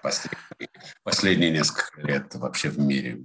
Последние, 0.02 0.70
последние 1.02 1.50
несколько 1.50 2.00
лет 2.00 2.34
вообще 2.36 2.70
в 2.70 2.78
мире 2.78 3.22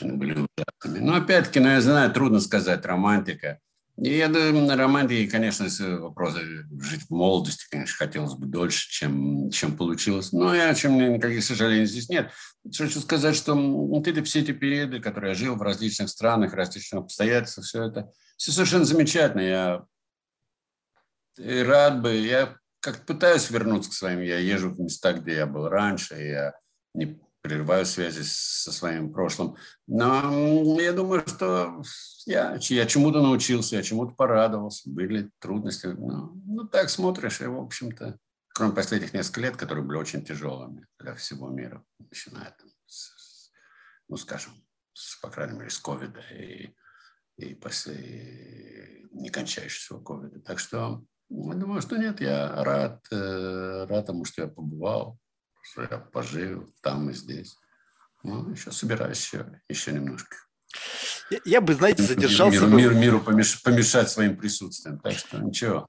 были 0.00 0.46
ужасными. 0.56 1.04
Но 1.04 1.16
опять-таки, 1.16 1.58
ну, 1.58 1.68
я 1.68 1.80
знаю, 1.80 2.12
трудно 2.12 2.40
сказать, 2.40 2.84
романтика– 2.86 3.58
думаю, 3.96 4.66
на 4.66 4.76
романтике, 4.76 5.30
конечно, 5.30 5.66
вопрос 6.00 6.34
жить 6.34 7.02
в 7.02 7.10
молодости, 7.10 7.66
конечно, 7.70 7.96
хотелось 7.96 8.34
бы 8.34 8.46
дольше, 8.46 8.90
чем, 8.90 9.50
чем 9.50 9.76
получилось. 9.76 10.32
Но 10.32 10.52
я, 10.54 10.74
чем 10.74 10.98
никаких 10.98 11.44
сожалений 11.44 11.86
здесь 11.86 12.08
нет. 12.08 12.30
Хочу 12.76 13.00
сказать, 13.00 13.36
что 13.36 13.54
вот 13.54 14.08
эти 14.08 14.20
все 14.22 14.40
эти 14.40 14.50
периоды, 14.52 15.00
которые 15.00 15.30
я 15.30 15.34
жил 15.34 15.54
в 15.54 15.62
различных 15.62 16.08
странах, 16.08 16.54
различных 16.54 17.02
обстоятельствах, 17.02 17.66
все 17.66 17.84
это, 17.84 18.12
все 18.36 18.50
совершенно 18.50 18.84
замечательно. 18.84 19.42
Я 19.42 19.84
и 21.38 21.62
рад 21.62 22.02
бы, 22.02 22.16
я 22.16 22.56
как 22.80 23.06
пытаюсь 23.06 23.50
вернуться 23.50 23.90
к 23.90 23.94
своим, 23.94 24.20
я 24.20 24.38
езжу 24.38 24.70
в 24.70 24.80
места, 24.80 25.12
где 25.12 25.36
я 25.36 25.46
был 25.46 25.68
раньше, 25.68 26.14
я 26.16 26.54
не 26.94 27.20
прерываю 27.44 27.84
связи 27.84 28.22
со 28.22 28.72
своим 28.72 29.12
прошлым. 29.12 29.56
Но 29.86 30.80
я 30.80 30.94
думаю, 30.94 31.22
что 31.26 31.82
я, 32.24 32.58
я 32.58 32.86
чему-то 32.86 33.20
научился, 33.20 33.76
я 33.76 33.82
чему-то 33.82 34.14
порадовался. 34.14 34.88
Были 34.88 35.30
трудности. 35.40 35.88
Но, 35.88 36.32
ну, 36.46 36.66
так 36.66 36.88
смотришь, 36.88 37.42
и, 37.42 37.46
в 37.46 37.58
общем-то, 37.58 38.18
кроме 38.54 38.72
последних 38.72 39.12
нескольких 39.12 39.42
лет, 39.42 39.56
которые 39.58 39.84
были 39.84 39.98
очень 39.98 40.24
тяжелыми 40.24 40.86
для 40.98 41.14
всего 41.16 41.50
мира, 41.50 41.84
начиная, 41.98 42.56
с, 42.86 43.50
ну, 44.08 44.16
скажем, 44.16 44.54
с, 44.94 45.20
по 45.20 45.28
крайней 45.28 45.58
мере, 45.58 45.68
с 45.68 45.78
ковида 45.78 46.20
и, 46.34 46.74
и 47.36 47.54
после 47.54 49.06
некончающегося 49.12 50.02
ковида. 50.02 50.40
Так 50.40 50.58
что 50.58 51.04
я 51.28 51.54
думаю, 51.54 51.82
что 51.82 51.98
нет, 51.98 52.22
я 52.22 52.64
рад, 52.64 53.04
э, 53.10 53.86
рад 53.86 54.06
тому, 54.06 54.24
что 54.24 54.42
я 54.42 54.48
побывал, 54.48 55.18
что 55.64 55.82
я 55.82 55.98
пожил 55.98 56.68
там 56.82 57.10
и 57.10 57.14
здесь. 57.14 57.58
Ну, 58.22 58.50
еще 58.50 58.70
собираюсь 58.70 59.24
еще, 59.24 59.60
еще 59.68 59.92
немножко. 59.92 60.36
Я, 61.30 61.40
я 61.44 61.60
бы, 61.60 61.74
знаете, 61.74 62.02
задержался... 62.02 62.66
Миру, 62.66 62.76
миру, 62.76 62.94
миру 62.94 63.20
помеш, 63.20 63.62
помешать 63.62 64.10
своим 64.10 64.36
присутствием, 64.36 64.98
так 64.98 65.12
что 65.12 65.38
ничего. 65.38 65.88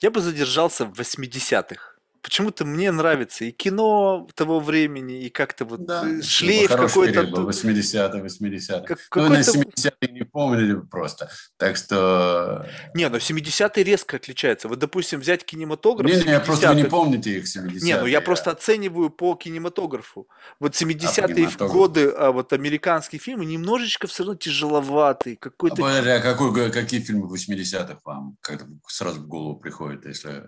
Я 0.00 0.10
бы 0.10 0.20
задержался 0.20 0.86
в 0.86 0.98
80-х. 0.98 1.91
Почему-то 2.22 2.64
мне 2.64 2.90
нравится 2.92 3.44
и 3.44 3.50
кино 3.50 4.28
того 4.34 4.60
времени, 4.60 5.24
и 5.24 5.28
как-то 5.30 5.64
вот 5.64 5.84
Да, 5.84 6.08
э, 6.08 6.22
шлейф 6.22 6.70
хороший 6.70 7.12
какой-то. 7.12 7.22
был, 7.24 7.48
80-е, 7.48 8.22
80-е. 8.22 8.86
как- 8.86 8.98
Ну, 9.16 9.22
на 9.28 9.42
какой-то- 9.42 9.50
70-е 9.52 10.12
не 10.12 10.22
помнили 10.24 10.80
просто. 10.80 11.30
Так 11.56 11.76
что... 11.76 12.66
Не, 12.94 13.08
но 13.08 13.18
70-е 13.18 13.84
резко 13.84 14.16
отличаются. 14.16 14.68
Вот, 14.68 14.78
допустим, 14.78 15.20
взять 15.20 15.44
кинематограф 15.44 16.08
Не, 16.10 16.16
не, 16.22 16.40
просто 16.40 16.68
вы 16.68 16.74
не 16.76 16.82
70-х. 16.82 16.90
помните 16.90 17.30
их 17.38 17.44
70-е. 17.44 17.80
Не, 17.80 17.98
ну 18.00 18.06
я 18.06 18.20
просто 18.20 18.50
оцениваю 18.52 19.10
по 19.10 19.34
кинематографу. 19.34 20.28
Вот 20.60 20.74
70-е 20.74 21.34
кинематографу. 21.34 21.72
годы, 21.72 22.08
а 22.16 22.30
вот 22.30 22.52
американские 22.52 23.20
фильмы 23.20 23.44
немножечко 23.44 24.06
все 24.06 24.22
равно 24.22 24.36
тяжеловатые. 24.36 25.36
А, 25.36 25.38
Какой-то... 25.38 25.76
подожди, 25.76 26.10
а 26.10 26.20
какой, 26.20 26.70
какие 26.70 27.00
фильмы 27.00 27.26
80-х 27.34 27.98
вам 28.04 28.36
как 28.40 28.64
сразу 28.86 29.20
в 29.20 29.26
голову 29.26 29.56
приходят, 29.58 30.06
если... 30.06 30.44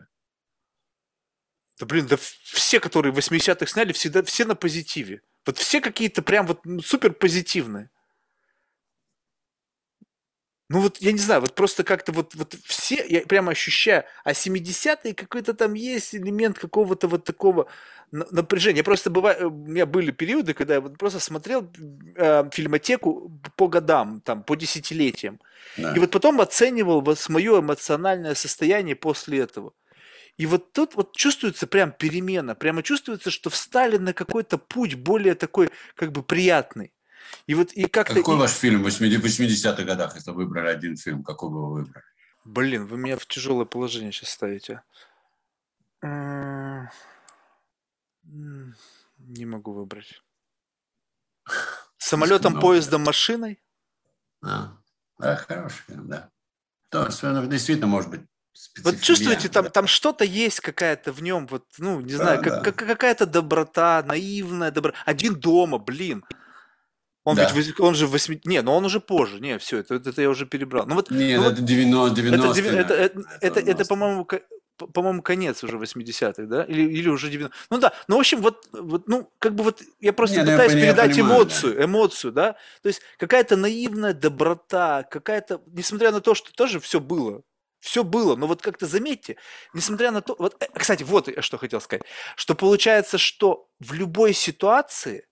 Да 1.79 1.87
блин, 1.87 2.07
да 2.07 2.17
все, 2.17 2.81
которые 2.81 3.13
в 3.13 3.19
80-х 3.19 3.67
сняли, 3.67 3.93
всегда 3.93 4.23
все 4.23 4.45
на 4.45 4.55
позитиве. 4.55 5.23
Вот 5.45 5.59
все 5.59 5.81
какие-то 5.81 6.23
прям 6.23 6.47
вот 6.47 6.65
ну, 6.65 6.81
супер 6.81 7.13
позитивные. 7.13 7.91
Ну 10.71 10.81
вот, 10.81 10.97
я 10.99 11.13
не 11.13 11.19
знаю, 11.19 11.43
вот 11.43 11.55
просто 11.55 11.85
как-то 11.85 12.13
вот, 12.13 12.35
вот 12.35 12.55
все, 12.65 13.05
я 13.07 13.21
прямо 13.23 13.53
ощущаю, 13.53 14.05
а 14.25 14.33
70-е 14.33 15.15
какой-то 15.15 15.53
там 15.53 15.75
есть 15.75 16.15
элемент 16.15 16.59
какого-то 16.59 17.07
вот 17.07 17.25
такого 17.25 17.69
на- 18.11 18.27
напряжения. 18.31 18.79
Я 18.79 18.85
просто 18.85 19.11
бываю, 19.11 19.51
у 19.51 19.55
меня 19.55 19.85
были 19.85 20.11
периоды, 20.11 20.55
когда 20.55 20.75
я 20.75 20.81
вот 20.81 20.97
просто 20.97 21.21
смотрел 21.21 21.71
э, 22.17 22.49
фильмотеку 22.51 23.31
по 23.57 23.69
годам, 23.69 24.23
там, 24.23 24.43
по 24.43 24.55
десятилетиям. 24.57 25.39
Да. 25.77 25.95
И 25.95 25.99
вот 25.99 26.11
потом 26.11 26.41
оценивал 26.41 27.03
вот 27.03 27.29
мое 27.29 27.61
эмоциональное 27.61 28.35
состояние 28.35 28.97
после 28.97 29.41
этого. 29.41 29.75
И 30.37 30.47
вот 30.47 30.73
тут 30.73 30.95
вот 30.97 31.15
чувствуется 31.17 31.67
прям 31.67 31.93
перемена, 31.93 32.55
прямо 32.55 32.83
чувствуется, 32.83 33.31
что 33.31 33.51
встали 33.51 33.99
на 33.99 34.13
какой-то 34.13 34.59
путь 34.59 34.95
более 34.95 35.35
такой, 35.35 35.71
как 35.95 36.11
бы 36.11 36.23
приятный. 36.23 36.93
И 37.47 37.55
вот 37.55 37.73
и 37.73 37.85
А 37.85 37.89
как-то... 37.89 38.15
какой 38.15 38.37
и- 38.37 38.39
ваш 38.39 38.51
фильм 38.53 38.83
в 38.83 38.87
80-х 38.89 39.83
годах, 39.85 40.17
если 40.17 40.33
выбрали 40.33 40.69
один 40.69 40.97
фильм, 40.97 41.23
какой 41.23 41.51
бы 41.51 41.67
вы 41.67 41.73
выбрали? 41.83 42.05
Блин, 42.45 42.87
вы 42.87 42.99
меня 42.99 43.17
в 43.17 43.27
тяжелое 43.27 43.65
положение 43.65 44.13
сейчас 44.13 44.31
ставите. 44.31 44.83
Не 48.23 49.47
могу 49.47 49.73
выбрать. 49.73 50.23
Самолетом, 51.97 52.53
много. 52.53 52.67
поездом, 52.67 53.03
машиной? 53.05 53.63
А, 54.43 54.77
да, 55.19 55.37
хороший 55.37 55.83
фильм, 55.87 56.09
да. 56.09 56.31
То 56.91 57.09
действительно 57.47 57.87
может 57.87 58.11
быть 58.11 58.21
Вот 58.85 59.01
чувствуете, 59.01 59.49
там, 59.49 59.65
да. 59.65 59.71
там 59.71 59.87
что-то 59.87 60.25
есть 60.25 60.61
какая-то 60.61 61.13
в 61.13 61.23
нем, 61.23 61.47
вот, 61.49 61.65
ну, 61.79 62.01
не 62.01 62.13
Да, 62.13 62.17
знаю, 62.19 62.43
как- 62.43 62.53
да. 62.53 62.61
как- 62.73 62.87
какая-то 62.87 63.27
доброта, 63.27 64.03
наивная 64.07 64.71
доброта. 64.71 64.97
Один 65.07 65.35
дома, 65.35 65.79
блин. 65.79 66.25
Он 67.25 67.37
Да. 67.37 67.51
ведь, 67.53 67.81
он 67.81 67.95
же 67.95 68.07
восьми... 68.07 68.41
Не, 68.45 68.61
но 68.63 68.77
он 68.77 68.85
уже 68.85 69.01
позже. 69.01 69.41
Не, 69.41 69.59
все, 69.59 69.79
это, 69.79 69.95
это 69.95 70.21
я 70.23 70.29
уже 70.29 70.45
перебрал. 70.47 70.87
Ну 70.87 70.95
вот, 70.95 71.11
Нет, 71.11 71.41
ну, 71.41 71.51
это 71.51 71.63
90 71.63 72.13
это, 72.13 72.23
90 72.23 72.61
деви- 72.61 72.77
это, 72.79 72.95
это, 72.95 73.21
это, 73.41 73.61
это, 73.61 73.85
по-моему, 73.87 74.29
по-моему, 74.77 75.23
конец 75.23 75.65
уже 75.65 75.79
80-х, 75.79 76.43
да? 76.47 76.65
Или, 76.65 76.83
или 76.83 77.09
уже 77.09 77.31
90 77.31 77.57
Ну 77.71 77.79
да, 77.79 77.93
ну, 78.09 78.17
в 78.17 78.21
общем, 78.21 78.41
вот, 78.43 78.67
вот, 78.73 79.09
ну, 79.09 79.31
как 79.39 79.55
бы 79.55 79.65
вот 79.65 79.81
я 80.01 80.13
просто 80.13 80.37
Не, 80.39 80.43
ну, 80.45 80.51
я 80.51 80.57
пытаюсь 80.59 80.73
я 80.75 80.81
передать 80.81 81.13
понимаю, 81.13 81.35
эмоцию, 81.43 81.85
эмоцию, 81.85 82.33
да? 82.33 82.53
То 82.83 82.89
есть 82.89 83.01
какая-то 83.19 83.57
наивная 83.57 84.13
доброта, 84.13 85.05
какая-то, 85.05 85.63
несмотря 85.67 86.11
на 86.13 86.21
то, 86.21 86.35
что 86.35 86.53
тоже 86.53 86.79
все 86.81 87.01
было, 87.01 87.43
все 87.85 88.03
было, 88.03 88.35
но 88.35 88.47
вот 88.47 88.63
как-то 88.63 88.87
заметьте, 88.87 89.37
несмотря 89.75 90.11
на 90.11 90.23
то, 90.23 90.35
вот, 90.39 90.57
э, 90.63 90.69
кстати, 90.75 91.03
вот 91.03 91.29
я 91.29 91.43
что 91.43 91.59
хотел 91.59 91.83
сказать, 91.83 92.03
что 92.35 92.55
получается, 92.55 93.19
что 93.19 93.69
в 93.79 93.93
любой 93.93 94.33
ситуации 94.33 95.29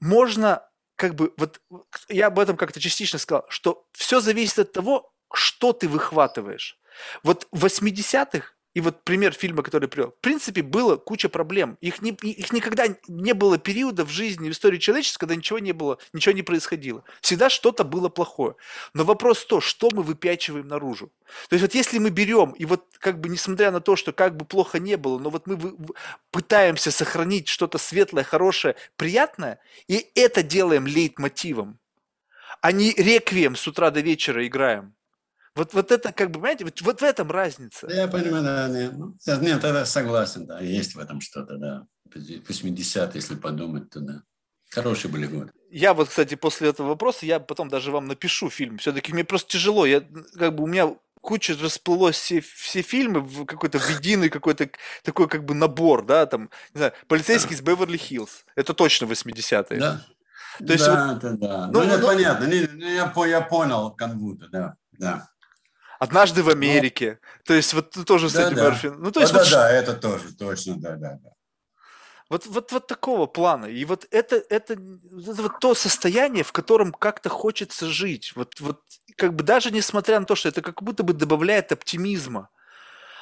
можно 0.00 0.66
как 0.96 1.14
бы, 1.14 1.34
вот 1.36 1.60
я 2.08 2.28
об 2.28 2.38
этом 2.38 2.56
как-то 2.56 2.80
частично 2.80 3.18
сказал, 3.18 3.44
что 3.50 3.86
все 3.92 4.20
зависит 4.20 4.58
от 4.58 4.72
того, 4.72 5.12
что 5.32 5.74
ты 5.74 5.88
выхватываешь. 5.88 6.80
Вот 7.22 7.46
в 7.52 7.66
80-х, 7.66 8.54
и 8.74 8.80
вот 8.80 9.02
пример 9.02 9.32
фильма, 9.32 9.62
который 9.62 9.88
привел, 9.88 10.10
в 10.10 10.20
принципе, 10.20 10.62
было 10.62 10.96
куча 10.96 11.28
проблем. 11.28 11.78
Их, 11.80 12.02
не, 12.02 12.10
их 12.10 12.52
никогда 12.52 12.84
не 13.08 13.32
было 13.32 13.58
периода 13.58 14.04
в 14.04 14.10
жизни, 14.10 14.48
в 14.48 14.52
истории 14.52 14.78
человечества, 14.78 15.20
когда 15.20 15.34
ничего 15.34 15.58
не 15.58 15.72
было, 15.72 15.98
ничего 16.12 16.34
не 16.34 16.42
происходило. 16.42 17.02
Всегда 17.20 17.48
что-то 17.48 17.84
было 17.84 18.08
плохое. 18.08 18.54
Но 18.92 19.04
вопрос 19.04 19.44
то, 19.46 19.60
что 19.60 19.88
мы 19.92 20.02
выпячиваем 20.02 20.68
наружу. 20.68 21.10
То 21.48 21.54
есть 21.54 21.62
вот 21.62 21.74
если 21.74 21.98
мы 21.98 22.10
берем, 22.10 22.52
и 22.52 22.66
вот 22.66 22.84
как 22.98 23.20
бы 23.20 23.28
несмотря 23.28 23.70
на 23.70 23.80
то, 23.80 23.96
что 23.96 24.12
как 24.12 24.36
бы 24.36 24.44
плохо 24.44 24.78
не 24.78 24.96
было, 24.96 25.18
но 25.18 25.30
вот 25.30 25.46
мы 25.46 25.56
вы- 25.56 25.76
пытаемся 26.30 26.90
сохранить 26.90 27.48
что-то 27.48 27.78
светлое, 27.78 28.22
хорошее, 28.22 28.76
приятное, 28.96 29.58
и 29.88 30.06
это 30.14 30.42
делаем 30.42 30.86
лейтмотивом, 30.86 31.78
а 32.60 32.72
не 32.72 32.92
реквием 32.92 33.56
с 33.56 33.66
утра 33.66 33.90
до 33.90 34.00
вечера 34.00 34.46
играем. 34.46 34.94
Вот, 35.58 35.74
вот 35.74 35.90
это, 35.90 36.12
как 36.12 36.28
бы, 36.28 36.34
понимаете, 36.34 36.64
вот, 36.64 36.80
вот 36.82 37.00
в 37.00 37.02
этом 37.02 37.32
разница. 37.32 37.88
Да, 37.88 37.94
Я 37.94 38.06
понимаю, 38.06 38.44
да, 38.44 38.68
нет, 38.68 39.42
нет, 39.42 39.60
тогда 39.60 39.84
согласен, 39.84 40.46
да, 40.46 40.60
есть 40.60 40.94
в 40.94 41.00
этом 41.00 41.20
что-то, 41.20 41.56
да. 41.56 41.84
80 42.14 43.14
если 43.16 43.34
подумать, 43.34 43.90
то 43.90 43.98
да. 43.98 44.22
Хорошие 44.70 45.10
были 45.10 45.26
годы. 45.26 45.50
Я 45.68 45.94
вот, 45.94 46.10
кстати, 46.10 46.36
после 46.36 46.68
этого 46.68 46.88
вопроса, 46.88 47.26
я 47.26 47.40
потом 47.40 47.68
даже 47.68 47.90
вам 47.90 48.06
напишу 48.06 48.50
фильм. 48.50 48.78
Все-таки 48.78 49.12
мне 49.12 49.24
просто 49.24 49.50
тяжело. 49.50 49.84
Я, 49.84 50.02
как 50.38 50.54
бы, 50.54 50.62
у 50.62 50.66
меня 50.68 50.94
куча 51.20 51.56
расплылось 51.60 52.16
все, 52.16 52.40
все 52.40 52.82
фильмы 52.82 53.20
в 53.20 53.44
какой-то 53.44 53.80
в 53.80 53.90
единый 53.90 54.28
какой-то 54.28 54.70
такой 55.02 55.26
как 55.26 55.44
бы 55.44 55.54
набор, 55.54 56.06
да, 56.06 56.26
там, 56.26 56.50
не 56.72 56.78
знаю, 56.78 56.92
полицейский 57.08 57.56
из 57.56 57.62
Беверли-Хиллз. 57.62 58.44
Это 58.54 58.74
точно 58.74 59.06
80-е. 59.06 59.80
Да. 59.80 60.04
То 60.64 60.72
есть 60.72 60.86
да, 60.86 61.16
это 61.16 61.32
да. 61.32 61.66
ну, 61.66 61.80
Ну, 61.80 61.82
это 61.82 61.98
ну- 61.98 62.06
понятно. 62.06 62.46
Ну, 62.46 62.54
я, 62.86 63.12
я 63.26 63.40
понял 63.40 63.90
канву 63.90 64.36
да, 64.36 64.76
да. 64.92 65.28
Однажды 65.98 66.42
в 66.42 66.48
Америке. 66.48 67.18
То 67.44 67.54
есть 67.54 67.74
вот 67.74 67.90
тоже 68.06 68.28
с 68.28 68.32
Да, 68.34 68.46
этим 68.46 68.56
да. 68.56 68.64
Мерфи. 68.64 68.86
Ну, 68.86 69.10
то 69.10 69.20
есть 69.20 69.32
да, 69.32 69.38
вот, 69.40 69.48
ш- 69.48 69.56
да, 69.56 69.70
это 69.70 69.94
тоже, 69.94 70.32
точно, 70.34 70.76
да, 70.76 70.96
да, 70.96 71.18
да. 71.22 71.30
вот, 72.30 72.46
вот, 72.46 72.70
вот 72.72 72.86
такого 72.86 73.26
плана. 73.26 73.66
И 73.66 73.84
вот 73.84 74.06
это, 74.10 74.36
это, 74.48 74.74
это 74.74 75.42
вот 75.42 75.58
то 75.60 75.74
состояние, 75.74 76.44
в 76.44 76.52
котором 76.52 76.92
как-то 76.92 77.28
хочется 77.28 77.86
жить. 77.86 78.32
Вот, 78.36 78.60
вот 78.60 78.80
как 79.16 79.34
бы 79.34 79.42
даже 79.42 79.70
несмотря 79.72 80.20
на 80.20 80.26
то, 80.26 80.36
что 80.36 80.48
это 80.48 80.62
как 80.62 80.82
будто 80.82 81.02
бы 81.02 81.12
добавляет 81.14 81.72
оптимизма. 81.72 82.48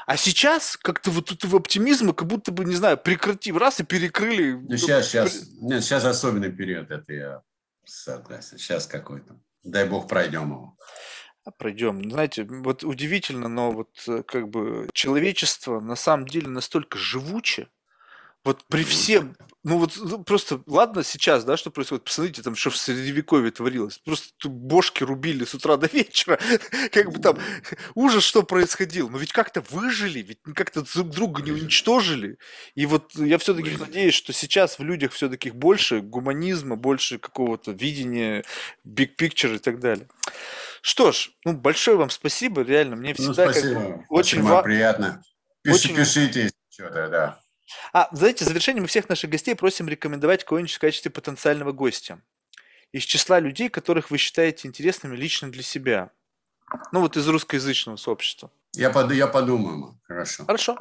А 0.07 0.17
сейчас 0.17 0.77
как-то 0.77 1.11
вот 1.11 1.33
этого 1.33 1.59
оптимизма 1.59 2.13
как 2.13 2.29
будто 2.29 2.53
бы, 2.53 2.65
не 2.65 2.77
знаю, 2.77 2.97
прекратив, 2.97 3.57
раз 3.57 3.81
и 3.81 3.85
перекрыли. 3.85 4.53
Ну, 4.53 4.77
сейчас, 4.77 5.07
сейчас, 5.09 5.49
нет, 5.61 5.83
сейчас 5.83 6.05
особенный 6.05 6.53
период, 6.53 6.91
это 6.93 7.13
я 7.13 7.43
согласен. 7.85 8.59
Сейчас 8.59 8.87
какой-то. 8.87 9.37
Дай 9.65 9.89
бог 9.89 10.07
пройдем 10.07 10.51
его. 10.51 10.77
Пройдем. 11.53 12.11
Знаете, 12.11 12.45
вот 12.45 12.83
удивительно, 12.83 13.49
но 13.49 13.71
вот 13.71 14.03
э, 14.09 14.23
как 14.25 14.49
бы 14.49 14.89
человечество 14.93 15.81
на 15.81 15.95
самом 15.95 16.27
деле 16.27 16.49
настолько 16.49 16.99
живуче, 16.99 17.69
вот 18.47 18.65
при 18.69 18.79
Живуче. 18.79 18.97
всем, 18.97 19.37
ну 19.65 19.79
вот 19.79 19.93
ну, 19.97 20.23
просто, 20.25 20.63
ладно 20.67 21.03
сейчас, 21.03 21.45
да, 21.45 21.57
что 21.57 21.71
происходит, 21.71 22.05
посмотрите, 22.05 22.43
там, 22.43 22.55
что 22.55 22.71
в 22.71 22.77
Средневековье 22.77 23.51
творилось, 23.51 23.99
просто 23.99 24.49
бошки 24.49 25.03
рубили 25.05 25.45
с 25.45 25.53
утра 25.55 25.77
до 25.77 25.87
вечера, 25.89 26.39
как 26.93 27.11
бы 27.13 27.19
там, 27.19 27.39
ужас, 27.95 28.23
что 28.25 28.43
происходило, 28.45 29.09
но 29.09 29.19
ведь 29.19 29.33
как-то 29.33 29.63
выжили, 29.71 30.21
ведь 30.21 30.39
как-то 30.55 30.83
друг 30.95 31.09
друга 31.11 31.43
не 31.43 31.51
уничтожили, 31.51 32.39
и 32.75 32.87
вот 32.87 33.15
я 33.17 33.37
все-таки 33.39 33.71
Выжили. 33.71 33.81
надеюсь, 33.87 34.15
что 34.15 34.33
сейчас 34.33 34.79
в 34.79 34.83
людях 34.85 35.13
все-таки 35.13 35.51
больше 35.51 36.01
гуманизма, 36.01 36.77
больше 36.77 37.19
какого-то 37.19 37.73
видения, 37.73 38.45
big 38.87 39.17
picture 39.19 39.57
и 39.57 39.59
так 39.59 39.81
далее. 39.81 40.09
Что 40.83 41.11
ж, 41.11 41.31
ну 41.45 41.53
большое 41.55 41.97
вам 41.97 42.11
спасибо, 42.11 42.63
реально, 42.63 42.95
мне 42.97 43.15
Ну, 43.19 43.25
всегда 43.33 43.47
как 43.47 43.55
бы 43.55 43.61
спасибо. 43.61 44.05
очень 44.09 44.39
Спасибо, 44.39 44.55
ва- 44.55 44.63
приятно. 44.63 45.23
Пиши- 45.65 45.75
очень- 45.75 45.97
Пишите, 45.97 46.51
что-то, 46.71 47.09
да. 47.09 47.41
А, 47.93 48.09
знаете, 48.13 48.45
в 48.45 48.49
завершение 48.49 48.81
мы 48.81 48.89
всех 48.89 49.09
наших 49.09 49.31
гостей 49.31 49.55
просим 49.55 49.89
рекомендовать 49.89 50.45
кого-нибудь 50.45 50.73
в 50.73 50.79
качестве 50.79 51.11
потенциального 51.11 51.73
гостя. 51.73 52.21
Из 52.93 53.03
числа 53.03 53.41
людей, 53.41 53.69
которых 53.69 54.11
вы 54.11 54.19
считаете 54.19 54.69
интересными 54.69 55.17
лично 55.17 55.51
для 55.51 55.63
себя. 55.63 56.11
Ну 56.93 57.01
вот 57.01 57.17
из 57.17 57.27
русскоязычного 57.29 57.97
сообщества. 57.97 58.51
Я, 58.73 58.91
под, 58.91 59.13
я 59.13 59.27
подумаю, 59.27 59.99
хорошо. 60.05 60.45
Хорошо. 60.45 60.77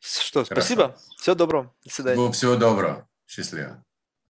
Что, 0.00 0.44
Хорошо. 0.44 0.60
спасибо. 0.60 0.98
Всего 1.16 1.34
доброго. 1.34 1.74
До 1.84 1.90
свидания. 1.90 2.32
Всего 2.32 2.56
доброго. 2.56 3.08
Счастливо. 3.26 3.84